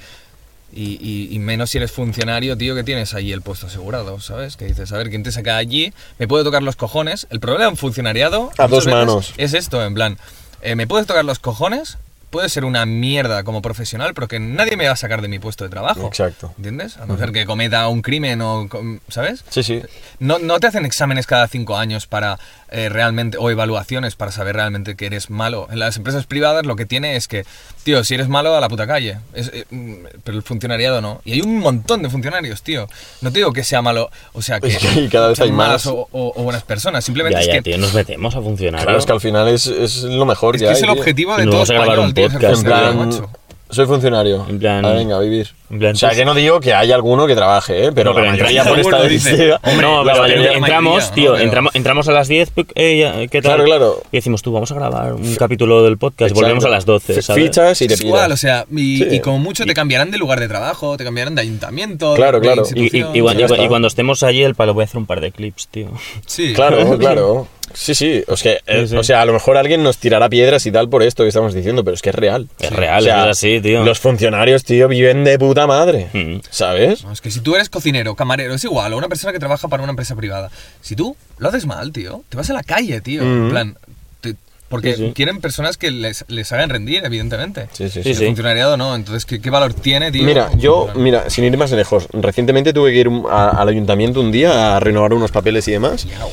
Y, 0.76 0.98
y- 1.02 1.36
y 1.36 1.40
menos 1.40 1.70
si 1.70 1.78
eres 1.78 1.92
funcionario, 1.92 2.58
tío, 2.58 2.74
que 2.74 2.84
tienes 2.84 3.14
ahí 3.14 3.32
el 3.32 3.42
puesto 3.42 3.68
asegurado, 3.68 4.20
¿sabes? 4.20 4.58
Que 4.58 4.66
dices, 4.66 4.92
a 4.92 4.98
ver, 4.98 5.10
¿quién 5.10 5.22
te 5.24 5.32
saca 5.32 5.58
allí? 5.58 5.94
Me 6.18 6.28
puede 6.28 6.44
tocar 6.44 6.64
los 6.64 6.76
cojones. 6.76 7.28
El 7.30 7.40
problema 7.40 7.70
en 7.70 7.78
funcionariado... 7.78 8.52
A 8.58 8.68
dos 8.68 8.88
manos. 8.88 9.34
Es 9.38 9.54
esto, 9.54 9.86
en 9.86 9.94
plan, 9.94 10.18
eh, 10.62 10.76
me 10.76 10.88
puedes 10.88 11.06
tocar 11.06 11.26
los 11.26 11.38
cojones, 11.40 11.98
puedes 12.32 12.52
ser 12.52 12.66
una 12.66 12.88
mierda 12.88 13.44
como 13.44 13.62
profesional, 13.62 14.16
pero 14.16 14.28
que 14.28 14.40
nadie 14.40 14.76
me 14.76 14.88
va 14.88 14.94
a 14.94 14.96
sacar 14.96 15.22
de 15.22 15.28
mi 15.28 15.38
puesto 15.38 15.64
de 15.64 15.70
trabajo. 15.70 16.08
Exacto. 16.08 16.52
¿Entiendes? 16.58 16.98
A 16.98 17.06
no 17.06 17.16
ser 17.20 17.32
que 17.32 17.46
cometa 17.46 17.88
un 17.90 18.02
crimen 18.02 18.42
o... 18.42 18.68
¿Sabes? 19.10 19.44
Sí, 19.50 19.62
sí. 19.62 19.82
No, 20.18 20.40
no 20.40 20.60
te 20.60 20.66
hacen 20.66 20.86
exámenes 20.86 21.28
cada 21.28 21.48
cinco 21.48 21.78
años 21.78 22.08
para 22.08 22.40
eh, 22.74 22.90
realmente, 22.90 23.38
o 23.40 23.50
evaluaciones 23.50 24.16
para 24.16 24.32
saber 24.32 24.56
realmente 24.56 24.96
que 24.96 25.06
eres 25.06 25.30
malo. 25.30 25.68
En 25.72 25.80
las 25.80 25.96
empresas 25.96 26.26
privadas 26.26 26.66
lo 26.66 26.76
que 26.76 26.86
tiene 26.86 27.16
es 27.16 27.28
que, 27.28 27.46
tío, 27.84 28.04
si 28.04 28.16
eres 28.16 28.28
malo, 28.28 28.56
a 28.56 28.60
la 28.60 28.68
puta 28.68 28.86
calle. 28.88 29.20
Es, 29.34 29.50
eh, 29.54 29.66
mm, 29.70 29.94
pero 30.24 30.36
el 30.38 30.44
funcionariado 30.44 31.00
no. 31.00 31.22
Y 31.24 31.34
hay 31.34 31.42
un 31.42 31.60
montón 31.60 32.02
de 32.04 32.10
funcionarios, 32.10 32.62
tío. 32.64 32.88
No 33.22 33.32
te 33.32 33.40
digo 33.40 33.54
que 33.54 33.64
sea 33.64 33.82
malo, 33.82 34.10
o 34.34 34.42
sea, 34.42 34.60
que 34.60 34.68
Es 34.70 34.78
que 34.80 35.08
cada 35.10 35.30
vez 35.30 35.40
hay 35.40 35.52
malas 35.52 35.86
más. 35.86 35.88
o, 35.94 36.08
o- 36.12 36.34
o 36.36 36.44
buenas 36.44 36.64
personas. 36.64 37.06
Simplemente 37.06 37.36
Ya, 37.38 37.42
es 37.42 37.48
ya, 37.48 37.54
que, 37.54 37.62
tío, 37.62 37.78
nos 37.78 37.94
metemos 37.94 38.36
a 38.36 38.42
funcionar. 38.42 38.82
Claro, 38.84 38.98
es 38.98 39.06
que 39.06 39.12
al 39.12 39.22
final 39.22 39.48
es, 39.48 39.68
es 39.68 40.04
lo 40.04 40.26
mejor 40.26 40.56
es, 40.56 40.62
que 40.62 40.66
que 40.66 40.70
hay, 40.72 40.76
es 40.78 40.82
el 40.84 40.90
tío. 40.92 41.00
objetivo 41.00 41.38
de 41.38 41.44
todo 41.46 41.54
vamos 41.54 41.70
a 41.70 41.74
grabar 41.74 41.90
español, 42.00 42.08
un 42.08 42.14
tío, 42.16 42.30
podcast. 42.30 42.58
En 42.58 42.64
plan. 42.64 43.28
Soy 43.74 43.86
funcionario. 43.86 44.46
En 44.50 44.60
plan- 44.60 44.86
Ah, 44.86 44.94
venga, 44.94 45.18
a 45.18 45.20
vivir. 45.20 45.50
En 45.70 45.80
plan, 45.80 45.94
o 45.94 45.96
sea, 45.96 46.12
que 46.12 46.24
no 46.26 46.34
digo 46.36 46.60
que 46.60 46.74
haya 46.74 46.94
alguno 46.96 47.26
que 47.26 47.36
trabaje, 47.36 47.86
¿eh? 47.88 47.92
pero, 47.92 48.12
No, 48.12 48.16
pero 48.16 48.26
la 48.28 48.32
mayoría 48.34 48.64
por 48.64 48.78
Seguro, 48.78 49.04
dice. 49.06 49.54
Hombre, 49.64 49.82
no, 49.88 50.04
pero 50.04 50.18
mayoría- 50.22 50.52
la 50.52 50.58
entramos, 50.58 50.94
mayoría, 50.94 51.10
¿no? 51.10 51.14
tío, 51.16 51.32
Pero- 51.34 51.44
entramos, 51.44 51.76
entramos 51.76 52.08
a 52.08 52.12
las 52.12 52.28
10, 52.28 52.52
eh, 52.76 52.98
ya, 53.00 53.28
¿qué 53.28 53.42
tal? 53.42 53.56
Claro, 53.56 53.64
claro. 53.66 54.04
Y 54.12 54.18
decimos, 54.18 54.42
tú, 54.44 54.52
vamos 54.52 54.72
a 54.72 54.76
grabar 54.76 55.14
un 55.14 55.36
capítulo 55.36 55.84
del 55.84 55.98
podcast, 55.98 56.30
Exacto. 56.32 56.42
volvemos 56.42 56.66
a 56.66 56.70
las 56.70 56.86
12, 56.86 57.14
F- 57.14 57.22
¿sabes? 57.24 57.44
Fichas 57.44 57.82
y 57.82 57.88
te 57.88 57.96
Es 57.96 58.02
igual, 58.02 58.26
piras. 58.26 58.32
o 58.34 58.38
sea, 58.38 58.66
y, 58.72 58.98
Sí. 58.98 59.08
y 59.12 59.20
como 59.20 59.40
mucho 59.40 59.66
te 59.66 59.74
cambiarán 59.74 60.12
de 60.12 60.18
lugar 60.20 60.40
de 60.40 60.48
trabajo, 60.48 60.96
te 60.98 61.04
cambiarán 61.04 61.34
de 61.36 61.42
ayuntamiento, 61.42 62.14
Claro, 62.16 62.40
de 62.40 62.46
claro. 62.48 62.64
Y, 62.76 63.20
y 63.20 63.68
cuando 63.68 63.88
estemos 63.88 64.22
allí, 64.24 64.44
el 64.44 64.56
palo 64.56 64.74
voy 64.74 64.84
a 64.84 64.86
hacer 64.86 64.98
un 64.98 65.06
par 65.06 65.22
de 65.22 65.32
clips, 65.32 65.68
tío. 65.70 65.88
Sí. 66.28 66.54
Claro, 66.54 66.98
claro. 67.00 67.48
Sí, 67.74 67.96
sí. 67.96 68.24
O 68.28 68.38
sea, 68.38 68.54
eh, 68.68 68.82
Sí, 68.82 68.88
sí. 68.90 68.96
o 68.98 69.04
sea, 69.04 69.22
a 69.22 69.26
lo 69.26 69.34
mejor 69.34 69.58
alguien 69.58 69.84
nos 69.84 69.98
tirará 69.98 70.30
piedras 70.30 70.66
y 70.66 70.72
tal 70.72 70.90
por 70.90 71.04
esto 71.04 71.24
que 71.24 71.30
estamos 71.30 71.54
diciendo, 71.54 71.84
pero 71.84 71.96
es 71.96 72.02
que 72.02 72.10
es 72.10 72.16
real. 72.16 72.48
Es 72.60 72.72
real, 72.72 73.02
O 73.02 73.04
sea, 73.06 73.24
es 73.26 73.32
así, 73.32 73.60
tío. 73.62 73.84
Los 73.84 74.00
funcionarios, 74.00 74.64
tío, 74.64 74.88
viven 74.88 75.24
de 75.24 75.38
puta 75.40 75.68
madre. 75.68 76.10
Mm. 76.14 76.38
¿Sabes? 76.50 77.04
No, 77.04 77.12
es 77.12 77.22
que 77.22 77.32
si 77.32 77.40
tú 77.42 77.56
eres 77.56 77.70
cocinero, 77.70 78.16
camarero, 78.16 78.54
es 78.54 78.64
igual, 78.64 78.94
o 78.94 78.98
una 78.98 79.10
persona 79.10 79.34
que 79.34 79.40
trabaja 79.40 79.68
para 79.68 79.84
una 79.84 79.92
empresa 79.92 80.16
privada. 80.16 80.50
Si 80.82 80.96
tú 80.96 81.16
lo 81.38 81.50
haces 81.50 81.66
mal, 81.66 81.92
tío, 81.92 82.24
te 82.30 82.38
vas 82.38 82.50
a 82.50 82.54
la 82.54 82.64
calle, 82.64 83.02
tío. 83.02 83.22
En 83.24 83.48
Mm. 83.48 83.50
plan, 83.50 83.78
te- 84.22 84.36
porque 84.70 84.96
Sí, 84.96 85.06
sí. 85.08 85.12
quieren 85.16 85.40
personas 85.42 85.78
que 85.78 85.92
les, 85.92 86.26
les 86.30 86.52
hagan 86.52 86.70
rendir, 86.70 87.04
evidentemente. 87.06 87.68
Sí, 87.74 87.90
sí, 87.90 88.02
Sí, 88.04 88.10
El 88.12 88.16
funcionariado 88.28 88.78
no, 88.78 88.96
entonces, 88.96 89.26
¿qué, 89.26 89.42
qué 89.42 89.50
valor 89.50 89.74
tiene, 89.74 90.12
tío? 90.12 90.24
Mira, 90.24 90.50
yo, 90.58 90.90
mira, 90.96 91.30
sin 91.30 91.44
ir 91.44 91.58
más 91.58 91.72
lejos, 91.72 92.08
recientemente 92.14 92.72
tuve 92.74 92.92
que 92.92 93.00
ir 93.00 93.08
un- 93.08 93.26
a- 93.30 93.50
al 93.50 93.68
ayuntamiento 93.70 94.20
un 94.22 94.32
día 94.32 94.76
a 94.76 94.80
renovar 94.80 95.14
unos 95.14 95.32
papeles 95.32 95.68
y 95.68 95.72
demás. 95.72 96.06
miau. 96.06 96.30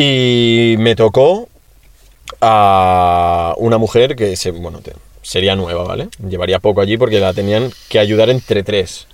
Y 0.00 0.76
me 0.78 0.94
tocó 0.94 1.48
a 2.40 3.52
una 3.56 3.78
mujer 3.78 4.14
que 4.14 4.36
sería 4.36 5.56
nueva, 5.56 5.82
¿vale? 5.82 6.08
Llevaría 6.24 6.60
poco 6.60 6.80
allí 6.80 6.96
porque 6.96 7.18
la 7.18 7.34
tenían 7.34 7.72
que 7.88 7.98
ayudar 7.98 8.30
entre 8.30 8.62
tres. 8.62 9.08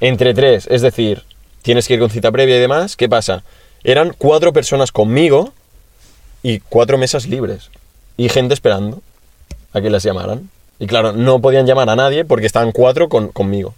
Entre 0.00 0.34
tres, 0.34 0.66
es 0.68 0.82
decir, 0.82 1.22
tienes 1.62 1.86
que 1.86 1.94
ir 1.94 2.00
con 2.00 2.10
cita 2.10 2.32
previa 2.32 2.56
y 2.56 2.58
demás. 2.58 2.96
¿Qué 2.96 3.08
pasa? 3.08 3.44
Eran 3.84 4.16
cuatro 4.18 4.52
personas 4.52 4.90
conmigo 4.90 5.52
y 6.42 6.58
cuatro 6.58 6.98
mesas 6.98 7.28
libres. 7.28 7.70
Y 8.16 8.30
gente 8.30 8.54
esperando 8.54 9.00
a 9.72 9.80
que 9.80 9.90
las 9.90 10.02
llamaran. 10.02 10.50
Y 10.80 10.88
claro, 10.88 11.12
no 11.12 11.40
podían 11.40 11.66
llamar 11.66 11.88
a 11.88 11.94
nadie 11.94 12.24
porque 12.24 12.46
estaban 12.46 12.72
cuatro 12.72 13.08
con, 13.08 13.28
conmigo 13.28 13.76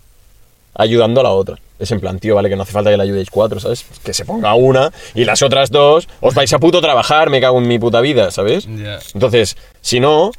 ayudando 0.75 1.21
a 1.21 1.25
la 1.25 1.31
otra. 1.31 1.59
Es 1.79 1.91
en 1.93 2.01
plan, 2.01 2.19
tío, 2.19 2.35
vale, 2.35 2.49
que 2.51 2.57
no 2.57 2.63
hace 2.63 2.73
falta 2.73 2.91
que 2.91 2.97
le 2.97 3.03
ayudéis 3.03 3.31
cuatro, 3.31 3.59
¿sabes? 3.59 3.87
Que 4.05 4.13
se 4.13 4.25
ponga 4.25 4.55
una 4.55 4.93
y 5.15 5.25
las 5.25 5.43
otras 5.43 5.71
dos 5.71 6.09
os 6.21 6.35
vais 6.35 6.53
a 6.53 6.59
puto 6.59 6.81
trabajar, 6.81 7.31
me 7.31 7.41
cago 7.41 7.59
en 7.59 7.69
mi 7.69 7.79
puta 7.79 8.01
vida, 8.01 8.31
¿sabes? 8.31 8.67
Entonces, 9.15 9.57
si 9.81 9.99
no, 9.99 10.31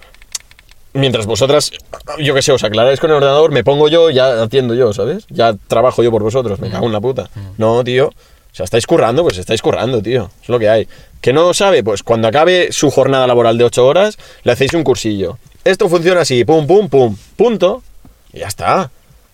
mientras 0.93 1.25
vosotras, 1.25 1.71
yo 2.19 2.35
qué 2.35 2.41
sé, 2.41 2.51
os 2.51 2.63
aclaráis 2.63 2.99
con 2.99 3.09
el 3.09 3.17
ordenador, 3.17 3.51
me 3.51 3.63
pongo 3.63 3.87
yo, 3.87 4.09
ya 4.09 4.43
atiendo 4.43 4.75
yo, 4.75 4.93
¿sabes? 4.93 5.25
Ya 5.29 5.55
trabajo 5.67 6.03
yo 6.03 6.11
por 6.11 6.21
vosotros, 6.21 6.59
me 6.59 6.69
cago 6.69 6.85
en 6.85 6.93
la 6.93 7.01
puta. 7.01 7.29
No, 7.57 7.83
tío. 7.83 8.07
O 8.07 8.55
sea, 8.55 8.65
estáis 8.65 8.85
currando, 8.85 9.23
pues 9.23 9.37
estáis 9.37 9.61
currando, 9.61 10.01
tío. 10.01 10.29
Es 10.43 10.49
lo 10.49 10.59
que 10.59 10.69
hay. 10.69 10.87
¿Que 11.21 11.31
no 11.31 11.53
sabe? 11.53 11.83
Pues 11.83 12.03
cuando 12.03 12.27
acabe 12.27 12.71
su 12.71 12.91
jornada 12.91 13.25
laboral 13.25 13.57
de 13.57 13.63
ocho 13.63 13.85
horas, 13.87 14.17
le 14.43 14.51
hacéis 14.51 14.73
un 14.73 14.83
cursillo. 14.83 15.37
Esto 15.63 15.87
funciona 15.87 16.21
así, 16.21 16.43
pum, 16.43 16.67
pum, 16.67 16.89
pum, 16.89 17.15
punto. 17.37 17.81
Y 18.33 18.39
ya 18.39 18.47
está. 18.47 18.91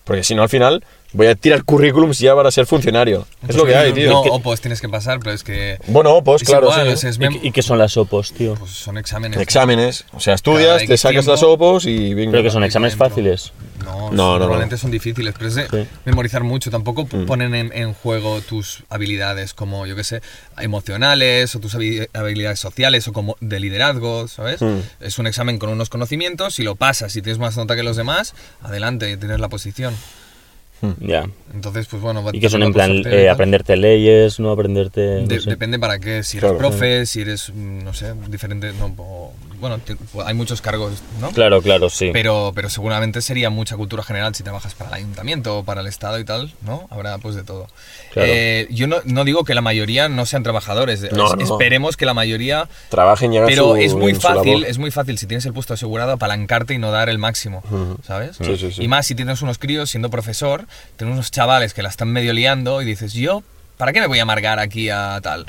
Porque 0.08 0.24
si 0.24 0.34
no, 0.34 0.42
al 0.42 0.48
final 0.48 0.82
voy 1.12 1.26
a 1.28 1.34
tirar 1.34 1.64
currículums 1.64 2.18
ya 2.18 2.34
para 2.34 2.50
ser 2.50 2.66
funcionario. 2.66 3.26
Es 3.48 3.56
lo 3.56 3.64
que 3.64 3.74
hay, 3.76 3.92
tío. 3.92 4.10
No, 4.10 4.22
Que- 4.22 4.30
o 4.30 4.40
pues 4.40 4.60
tienes 4.60 4.80
que 4.80 4.88
pasar, 4.88 5.18
pero 5.20 5.32
es 5.32 5.42
que. 5.44 5.78
Bueno, 5.86 6.22
pues 6.22 6.42
es 6.42 6.48
claro, 6.48 6.66
igual, 6.66 6.96
sí. 6.98 7.06
es 7.06 7.16
¿Y, 7.16 7.18
qué- 7.20 7.40
y 7.48 7.52
qué 7.52 7.62
son 7.62 7.78
las 7.78 7.96
opos, 7.96 8.32
tío? 8.32 8.54
pues 8.54 8.70
son 8.72 8.98
exámenes. 8.98 9.40
Exámenes. 9.40 10.04
O 10.12 10.20
sea, 10.20 10.34
estudias, 10.34 10.78
te 10.84 10.96
sacas 10.96 11.24
tiempo. 11.24 11.30
las 11.32 11.42
opos 11.42 11.86
y 11.86 12.14
venga. 12.14 12.32
Creo 12.32 12.42
que 12.42 12.50
son 12.50 12.64
exámenes 12.64 12.92
dentro. 12.92 13.08
fáciles. 13.08 13.52
No, 13.84 14.10
No, 14.10 14.32
no, 14.34 14.38
normalmente 14.40 14.74
no. 14.74 14.78
son 14.80 14.90
difíciles, 14.90 15.34
pero 15.36 15.48
es 15.48 15.54
de 15.54 15.66
Sí. 15.68 15.76
Mm. 15.76 15.86
memorizar 16.04 16.42
mucho. 16.44 16.70
Tampoco 16.70 17.06
p- 17.06 17.18
ponen 17.20 17.54
en, 17.54 17.72
en 17.72 17.94
juego 17.94 18.40
tus 18.42 18.82
habilidades 18.90 19.54
como, 19.54 19.86
yo 19.86 19.96
qué 19.96 20.04
sé, 20.04 20.20
emocionales 20.72 21.54
o 21.54 21.60
tus 21.60 21.74
habi- 21.74 22.08
habilidades 22.12 22.60
sociales 22.60 23.08
o 23.08 23.12
como 23.12 23.36
de 23.40 23.60
liderazgo, 23.60 24.28
¿sabes? 24.28 24.60
Mm. 24.60 24.78
Es 25.00 25.18
un 25.18 25.26
examen 25.26 25.58
con 25.58 25.70
unos 25.70 25.88
conocimientos, 25.88 26.54
si 26.56 26.62
lo 26.62 26.76
pasas 26.76 27.14
y 27.16 27.22
tienes 27.22 27.38
más 27.38 27.56
nota 27.56 27.76
que 27.76 27.82
los 27.82 27.96
demás, 27.96 28.34
adelante, 28.62 29.16
tienes 29.16 29.40
la 29.40 29.48
posición. 29.48 29.94
Ya. 31.00 31.28
Entonces, 31.54 31.86
pues 31.88 32.02
bueno, 32.02 32.22
va- 32.22 32.30
Y 32.34 32.40
que 32.40 32.48
son 32.50 32.62
en 32.62 32.72
plan 32.72 33.02
eh, 33.06 33.28
aprenderte 33.28 33.76
leyes, 33.76 34.38
no 34.38 34.50
aprenderte... 34.52 35.22
no 35.22 35.26
De- 35.26 35.40
sé. 35.40 35.50
Depende 35.50 35.78
para 35.78 35.98
qué, 35.98 36.22
si 36.22 36.36
eres 36.38 36.50
Claro. 36.50 36.58
profe, 36.58 37.06
si 37.06 37.22
eres, 37.22 37.50
mm, 37.54 37.82
no 37.84 37.94
sé, 37.94 38.12
diferente, 38.28 38.72
no, 38.78 38.94
o 38.98 39.32
bueno, 39.58 39.78
te- 39.78 39.96
hay 40.24 40.34
muchos 40.34 40.60
cargos, 40.60 41.02
¿no? 41.20 41.30
Claro, 41.32 41.60
claro, 41.62 41.90
sí. 41.90 42.10
Pero, 42.12 42.52
pero 42.54 42.68
seguramente 42.70 43.22
sería 43.22 43.50
mucha 43.50 43.76
cultura 43.76 44.04
general 44.04 44.34
si 44.36 44.44
trabajas 44.44 44.74
para 44.74 44.90
el 44.90 44.94
ayuntamiento 44.96 45.58
o 45.58 45.64
para 45.64 45.80
el 45.80 45.88
Estado 45.88 46.20
y 46.20 46.24
tal, 46.24 46.52
¿no? 46.64 46.86
Habrá 46.90 47.18
pues 47.18 47.34
de 47.34 47.42
todo. 47.42 47.66
Claro. 48.12 48.28
Eh, 48.30 48.68
yo 48.70 48.86
no, 48.86 48.98
no 49.04 49.24
digo 49.24 49.42
que 49.44 49.54
la 49.54 49.62
mayoría 49.62 50.08
no 50.08 50.26
sean 50.26 50.42
trabajadores, 50.44 51.00
No, 51.12 51.26
es- 51.26 51.36
no. 51.36 51.42
esperemos 51.42 51.96
que 51.96 52.06
la 52.06 52.14
mayoría... 52.14 52.68
Trabajen 52.90 53.32
y 53.32 53.38
hagan 53.38 53.48
Pero 53.48 53.70
su- 53.70 53.76
es 53.78 53.94
muy 53.94 54.14
fácil, 54.14 54.64
es 54.64 54.78
muy 54.78 54.90
fácil 54.92 55.18
si 55.18 55.26
tienes 55.26 55.44
el 55.46 55.54
puesto 55.54 55.74
asegurado 55.74 56.12
apalancarte 56.12 56.74
y 56.74 56.78
no 56.78 56.92
dar 56.92 57.08
el 57.08 57.18
máximo, 57.18 57.64
¿sabes? 58.06 58.36
Sí, 58.36 58.56
sí, 58.58 58.70
sí. 58.70 58.82
Y 58.84 58.86
más 58.88 59.06
si 59.06 59.14
tienes 59.16 59.42
unos 59.42 59.58
críos 59.58 59.90
siendo 59.90 60.08
profesor, 60.10 60.66
tienes 60.96 61.14
unos 61.14 61.30
chavales 61.30 61.74
que 61.74 61.82
la 61.82 61.88
están 61.88 62.08
medio 62.08 62.32
liando 62.32 62.82
y 62.82 62.84
dices, 62.84 63.12
yo, 63.12 63.42
¿para 63.76 63.92
qué 63.92 64.00
me 64.00 64.06
voy 64.06 64.18
a 64.18 64.22
amargar 64.22 64.58
aquí 64.58 64.90
a 64.90 65.20
tal? 65.22 65.46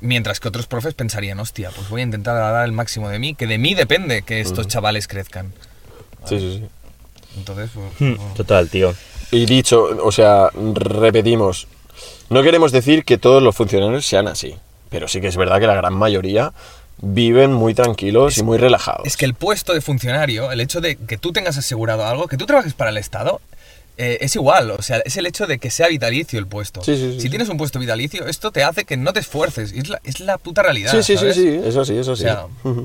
Mientras 0.00 0.38
que 0.38 0.48
otros 0.48 0.66
profes 0.66 0.94
pensarían, 0.94 1.40
hostia, 1.40 1.70
pues 1.74 1.88
voy 1.88 2.02
a 2.02 2.04
intentar 2.04 2.36
dar 2.36 2.64
el 2.64 2.72
máximo 2.72 3.08
de 3.08 3.18
mí, 3.18 3.34
que 3.34 3.46
de 3.46 3.58
mí 3.58 3.74
depende 3.74 4.22
que 4.22 4.40
estos 4.40 4.68
chavales 4.68 5.08
crezcan. 5.08 5.52
Sí, 6.24 6.38
sí, 6.38 6.58
sí. 6.60 6.68
Entonces, 7.36 7.70
pues, 7.74 7.86
Hmm, 8.00 8.16
bueno. 8.16 8.34
Total, 8.34 8.68
tío. 8.68 8.94
Y 9.30 9.44
dicho, 9.46 9.82
o 10.04 10.12
sea, 10.12 10.50
repetimos, 10.54 11.66
no 12.30 12.42
queremos 12.42 12.72
decir 12.72 13.04
que 13.04 13.18
todos 13.18 13.42
los 13.42 13.54
funcionarios 13.56 14.06
sean 14.06 14.28
así, 14.28 14.54
pero 14.88 15.08
sí 15.08 15.20
que 15.20 15.26
es 15.28 15.36
verdad 15.36 15.58
que 15.60 15.66
la 15.66 15.74
gran 15.74 15.94
mayoría 15.94 16.52
viven 17.00 17.52
muy 17.52 17.74
tranquilos 17.74 18.38
y 18.38 18.42
muy 18.42 18.58
relajados. 18.58 19.06
Es 19.06 19.16
que 19.16 19.24
el 19.24 19.34
puesto 19.34 19.72
de 19.74 19.80
funcionario, 19.80 20.50
el 20.50 20.60
hecho 20.60 20.80
de 20.80 20.96
que 20.96 21.18
tú 21.18 21.32
tengas 21.32 21.56
asegurado 21.58 22.06
algo, 22.06 22.26
que 22.26 22.36
tú 22.36 22.46
trabajes 22.46 22.74
para 22.74 22.90
el 22.90 22.96
Estado, 22.96 23.40
eh, 23.98 24.18
es 24.22 24.34
igual. 24.36 24.70
O 24.70 24.80
sea, 24.80 24.98
es 25.04 25.16
el 25.16 25.26
hecho 25.26 25.46
de 25.46 25.58
que 25.58 25.70
sea 25.70 25.88
vitalicio 25.88 26.38
el 26.38 26.46
puesto. 26.46 26.82
Sí, 26.82 26.96
sí, 26.96 27.12
sí, 27.14 27.20
si 27.20 27.28
tienes 27.28 27.48
un 27.48 27.56
puesto 27.58 27.78
vitalicio, 27.78 28.26
esto 28.26 28.50
te 28.52 28.64
hace 28.64 28.84
que 28.84 28.96
no 28.96 29.12
te 29.12 29.20
esfuerces. 29.20 29.72
Es 29.72 29.88
la, 29.88 30.00
es 30.04 30.20
la 30.20 30.38
puta 30.38 30.62
realidad. 30.62 30.90
Sí, 30.92 31.02
sí, 31.02 31.12
sí, 31.14 31.18
¿sabes? 31.18 31.34
sí, 31.36 31.60
eso 31.64 31.84
sí, 31.84 31.96
eso 31.98 32.12
O 32.12 32.16
sí. 32.16 32.24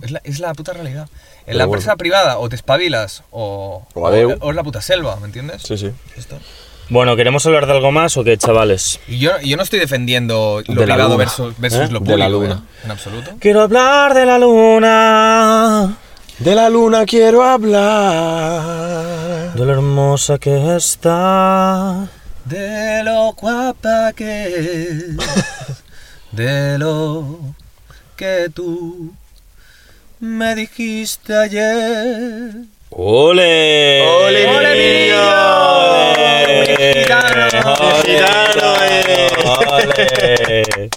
es, 0.03 0.11
la, 0.11 0.21
es 0.23 0.39
la 0.39 0.53
puta 0.53 0.73
realidad. 0.73 1.03
En 1.03 1.45
Pero 1.45 1.57
la 1.59 1.65
bueno. 1.65 1.79
empresa 1.79 1.95
privada 1.97 2.37
o 2.39 2.49
te 2.49 2.55
espabilas 2.55 3.23
o, 3.31 3.85
O 3.93 4.09
es 4.49 4.55
la 4.55 4.63
puta 4.63 4.81
selva, 4.81 5.15
¿me 5.17 5.27
entiendes? 5.27 5.61
Sí, 5.63 5.77
sí. 5.77 5.91
Esto. 6.17 6.37
Bueno, 6.89 7.15
¿queremos 7.15 7.45
hablar 7.45 7.65
de 7.65 7.71
algo 7.71 7.91
más 7.93 8.17
o 8.17 8.23
qué, 8.25 8.37
chavales? 8.37 8.99
Y 9.07 9.17
yo, 9.19 9.31
yo 9.41 9.55
no 9.55 9.63
estoy 9.63 9.79
defendiendo 9.79 10.61
lo 10.67 10.73
De 10.81 10.85
la 10.85 10.95
privado 10.95 11.13
luna. 11.13 11.23
versus, 11.23 11.53
versus 11.57 11.79
¿Eh? 11.79 11.83
lo 11.87 11.99
De 11.99 11.99
público, 11.99 12.17
la 12.17 12.29
luna. 12.29 12.63
¿eh? 12.65 12.81
en 12.85 12.91
absoluto. 12.91 13.31
Quiero 13.39 13.61
hablar 13.61 14.13
de 14.13 14.25
la 14.25 14.37
luna, 14.37 15.97
De 16.39 16.55
la 16.55 16.69
luna 16.69 17.05
quiero 17.05 17.43
hablar. 17.43 19.53
de 19.53 19.65
lo 19.65 19.71
hermosa 19.71 20.37
que 20.37 20.75
está. 20.75 22.07
De 22.45 23.01
lo 23.03 23.31
guapa 23.33 24.11
que 24.13 24.47
es, 24.47 25.15
de 26.31 26.77
lo 26.77 27.39
que 28.17 28.49
tú 28.53 29.13
me 30.19 30.53
dijiste 30.55 31.33
ayer. 31.37 32.51
¡Ole! 32.89 34.01
¡Ole, 34.01 34.45
mi! 34.75 35.11
¡Ole! 35.13 36.99
Gitano. 36.99 37.47
¡Ole! 37.79 38.03
Gitano, 38.03 38.75
eh. 38.83 39.29
¡Ole! 39.71 40.89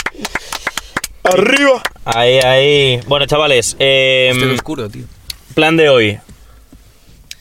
¡Arriba! 1.23 1.81
Ahí, 2.05 2.39
ahí. 2.41 3.01
Bueno, 3.07 3.27
chavales, 3.27 3.77
eh, 3.79 4.31
Estoy 4.33 4.53
oscuro, 4.55 4.89
tío. 4.89 5.05
Plan 5.57 5.79
de 5.79 5.89
hoy. 5.89 6.19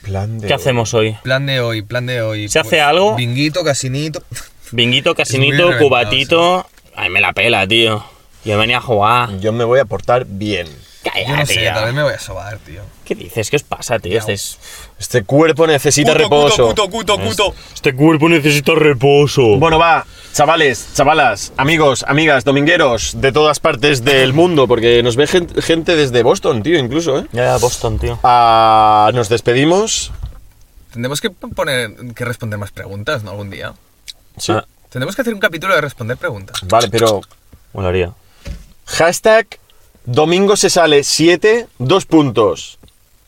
Plan 0.02 0.40
de 0.40 0.48
¿Qué 0.48 0.54
hacemos 0.54 0.94
hoy? 0.94 1.18
Plan 1.22 1.46
de 1.46 1.60
hoy, 1.60 1.82
plan 1.82 2.06
de 2.06 2.22
hoy. 2.22 2.44
pues, 2.44 2.54
¿Se 2.54 2.60
hace 2.60 2.80
algo? 2.80 3.18
Binguito, 3.18 3.62
casinito. 3.66 4.24
Binguito, 4.72 5.10
muy 5.10 5.16
casinito, 5.16 5.78
cubatito. 5.78 6.66
Ay, 6.96 7.10
me 7.10 7.20
la 7.20 7.34
pela, 7.34 7.68
tío. 7.68 8.06
Yo 8.46 8.58
venía 8.58 8.78
a 8.78 8.82
jugar. 8.82 9.38
Yo 9.42 9.52
me 9.52 9.66
voy 9.66 9.82
a 9.82 9.86
portar 9.86 10.26
bien. 10.26 10.68
Cállate, 11.06 11.30
Yo 11.30 11.36
no 11.38 11.46
sé, 11.46 11.54
tío. 11.58 11.74
tal 11.74 11.86
vez 11.86 11.94
me 11.94 12.04
voy 12.04 12.14
a 12.14 12.20
sobar, 12.20 12.58
tío. 12.60 12.82
¿Qué 13.06 13.14
dices? 13.16 13.50
¿Qué 13.52 13.56
os 13.58 13.64
pasa, 13.64 14.00
tío? 14.00 14.18
Estáis- 14.18 14.58
Este 15.00 15.24
cuerpo 15.24 15.68
necesita 15.68 16.14
reposo. 16.16 16.70
cuto, 16.70 16.90
cuto. 16.90 17.54
Este 17.74 17.94
cuerpo 17.96 18.28
necesita 18.28 18.74
reposo. 18.74 19.58
Bueno, 19.58 19.78
va, 19.78 20.06
chavales, 20.34 20.88
chavalas, 20.96 21.54
amigos, 21.58 22.04
amigas, 22.08 22.44
domingueros 22.44 23.22
de 23.22 23.32
todas 23.32 23.60
partes 23.60 24.04
del 24.04 24.34
mundo, 24.34 24.68
porque 24.68 25.04
nos 25.04 25.16
ve 25.16 25.28
gen- 25.28 25.48
gente 25.62 25.96
desde 25.96 26.24
Boston, 26.24 26.64
tío, 26.64 26.80
incluso, 26.80 27.20
¿eh? 27.20 27.28
Ya, 27.34 27.56
Boston, 27.58 28.00
tío. 28.00 28.20
Ah, 28.24 29.12
nos 29.14 29.30
despedimos. 29.30 30.12
Tendremos 30.92 31.22
que 31.22 31.30
poner 31.30 31.92
que 32.16 32.26
responder 32.26 32.58
más 32.58 32.72
preguntas, 32.72 33.22
¿no? 33.24 33.32
Algún 33.32 33.50
día. 33.52 33.74
Sí. 34.38 34.54
Ah. 34.54 34.66
Tendremos 34.90 35.16
que 35.16 35.22
hacer 35.22 35.34
un 35.34 35.40
capítulo 35.42 35.76
de 35.76 35.82
responder 35.82 36.18
preguntas. 36.18 36.58
Vale, 36.64 36.88
pero 36.90 37.22
Molaría. 37.74 38.14
hashtag 38.86 39.46
domingo 40.06 40.56
se 40.56 40.70
sale 40.70 41.04
7, 41.04 41.68
dos 41.80 42.06
puntos. 42.06 42.78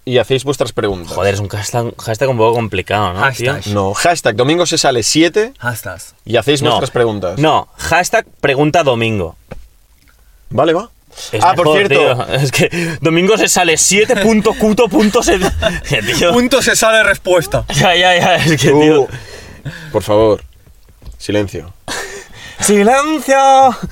Y 0.05 0.19
hacéis 0.19 0.45
vuestras 0.45 0.71
preguntas. 0.71 1.11
Joder, 1.13 1.33
es 1.33 1.39
un 1.41 1.49
hashtag, 1.49 1.93
hashtag 1.97 2.29
un 2.29 2.37
poco 2.37 2.53
complicado, 2.53 3.11
¿no, 3.13 3.19
Hashtag. 3.19 3.61
tío? 3.61 3.73
No, 3.73 3.93
hashtag 3.93 4.35
domingo 4.37 4.65
se 4.65 4.77
sale 4.77 5.03
7 5.03 5.53
Hashtag. 5.59 5.99
y 6.23 6.37
hacéis 6.37 6.61
No. 6.61 6.69
vuestras 6.69 6.91
preguntas. 6.91 7.37
No, 7.39 7.67
hashtag 7.77 8.25
pregunta 8.39 8.83
domingo. 8.83 9.35
Vale, 10.49 10.71
va. 10.73 10.89
Es 11.33 11.43
ah, 11.43 11.53
por 11.55 11.73
cierto. 11.75 11.95
tío. 11.95 12.27
Es 12.35 12.51
que 12.53 12.69
domingo 13.01 13.37
se 13.37 13.49
sale 13.49 13.73
7.cuto.se. 13.73 15.39
Que, 15.89 16.01
tío. 16.13 16.31
Punto 16.31 16.61
se 16.61 16.75
sale 16.77 17.03
respuesta. 17.03 17.65
Ya, 17.73 17.93
ya, 17.95 18.15
ya. 18.17 18.35
Es 18.37 18.61
que, 18.61 18.71
Uh, 18.71 18.79
tío. 18.81 19.07
por 19.91 20.03
favor, 20.03 20.41
silencio. 21.17 21.73
¡Silencio! 22.59 23.37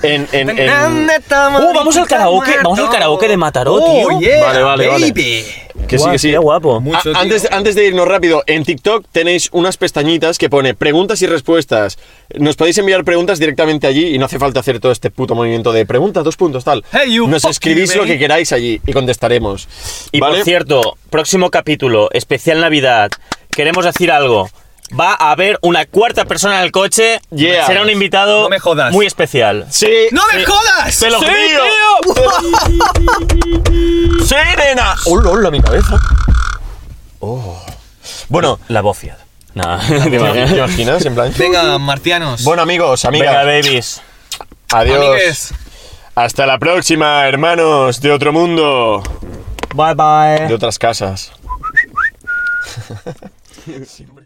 En, 0.02 0.28
en, 0.32 0.50
en- 0.50 0.70
¡Uh, 0.70 1.72
vamos 1.74 1.96
al 1.96 2.06
karaoke! 2.06 2.52
Vamos 2.62 2.78
al 2.78 2.90
karaoke 2.90 3.28
de 3.28 3.36
Mataró, 3.36 3.78
tío. 3.78 4.08
Oh, 4.16 4.20
yeah, 4.20 4.44
Vale, 4.46 4.62
vale, 4.62 4.86
vale. 4.88 5.10
baby. 5.12 5.44
Que 5.86 5.98
sí, 5.98 6.10
que 6.10 6.18
sí. 6.18 6.30
qué 6.30 6.38
guapo. 6.38 6.80
Mucho, 6.80 6.98
A- 6.98 7.02
tío. 7.02 7.16
antes, 7.16 7.48
antes 7.52 7.74
de 7.76 7.86
irnos 7.86 8.08
rápido, 8.08 8.42
en 8.46 8.64
TikTok 8.64 9.06
tenéis 9.12 9.48
unas 9.52 9.76
pestañitas 9.76 10.36
que 10.38 10.50
pone 10.50 10.74
preguntas 10.74 11.22
y 11.22 11.26
respuestas. 11.26 11.98
Nos 12.34 12.56
podéis 12.56 12.76
enviar 12.78 13.04
preguntas 13.04 13.38
directamente 13.38 13.86
allí 13.86 14.14
y 14.14 14.18
no 14.18 14.26
hace 14.26 14.38
falta 14.38 14.60
hacer 14.60 14.80
todo 14.80 14.90
este 14.92 15.10
puto 15.10 15.34
movimiento 15.34 15.72
de 15.72 15.86
preguntas, 15.86 16.24
dos 16.24 16.36
puntos, 16.36 16.64
tal. 16.64 16.84
Hey, 16.92 17.12
you 17.14 17.28
Nos 17.28 17.44
escribís 17.44 17.94
lo 17.94 18.04
que 18.04 18.18
queráis 18.18 18.52
allí 18.52 18.80
y 18.84 18.92
contestaremos. 18.92 19.68
Y 20.12 20.18
¿Vale? 20.20 20.36
por 20.38 20.44
cierto, 20.44 20.96
próximo 21.08 21.50
capítulo, 21.50 22.08
especial 22.12 22.60
Navidad. 22.60 23.10
Queremos 23.50 23.84
decir 23.84 24.10
algo. 24.10 24.50
Va 24.98 25.14
a 25.14 25.30
haber 25.32 25.58
una 25.62 25.84
cuarta 25.86 26.24
persona 26.26 26.58
en 26.58 26.64
el 26.64 26.70
coche. 26.72 27.20
Yeah. 27.30 27.66
Será 27.66 27.82
un 27.82 27.90
invitado 27.90 28.42
No 28.42 28.48
me 28.48 28.58
jodas. 28.60 28.92
muy 28.92 29.06
especial. 29.06 29.66
Sí. 29.70 30.08
¡No 30.12 30.22
me 30.32 30.44
jodas! 30.44 30.98
¡Te 30.98 31.10
lo 31.10 31.18
¡Sí, 31.20 31.26
tío! 31.26 32.14
¡Sí, 34.24 34.34
nena! 34.56 34.94
¡Hola, 35.06 35.30
hola, 35.30 35.50
mi 35.50 35.60
cabeza! 35.60 35.98
Oh. 37.20 37.60
Bueno, 38.28 38.58
La 38.68 38.80
bofia. 38.82 39.18
No, 39.54 39.78
¿te 39.88 40.10
¿te 40.10 40.16
imaginas? 40.16 40.52
imaginas? 40.52 41.04
En 41.06 41.14
plan. 41.14 41.32
Venga, 41.36 41.78
marcianos. 41.78 42.44
Bueno, 42.44 42.62
amigos, 42.62 43.04
amigas. 43.04 43.44
Venga, 43.44 43.44
babies. 43.44 44.02
adiós. 44.72 44.96
Amigues. 44.98 45.54
Hasta 46.14 46.46
la 46.46 46.58
próxima, 46.58 47.26
hermanos 47.26 48.00
de 48.00 48.12
otro 48.12 48.32
mundo. 48.32 49.02
Bye, 49.74 49.94
bye. 49.94 50.46
De 50.48 50.54
otras 50.54 50.78
casas. 50.78 51.32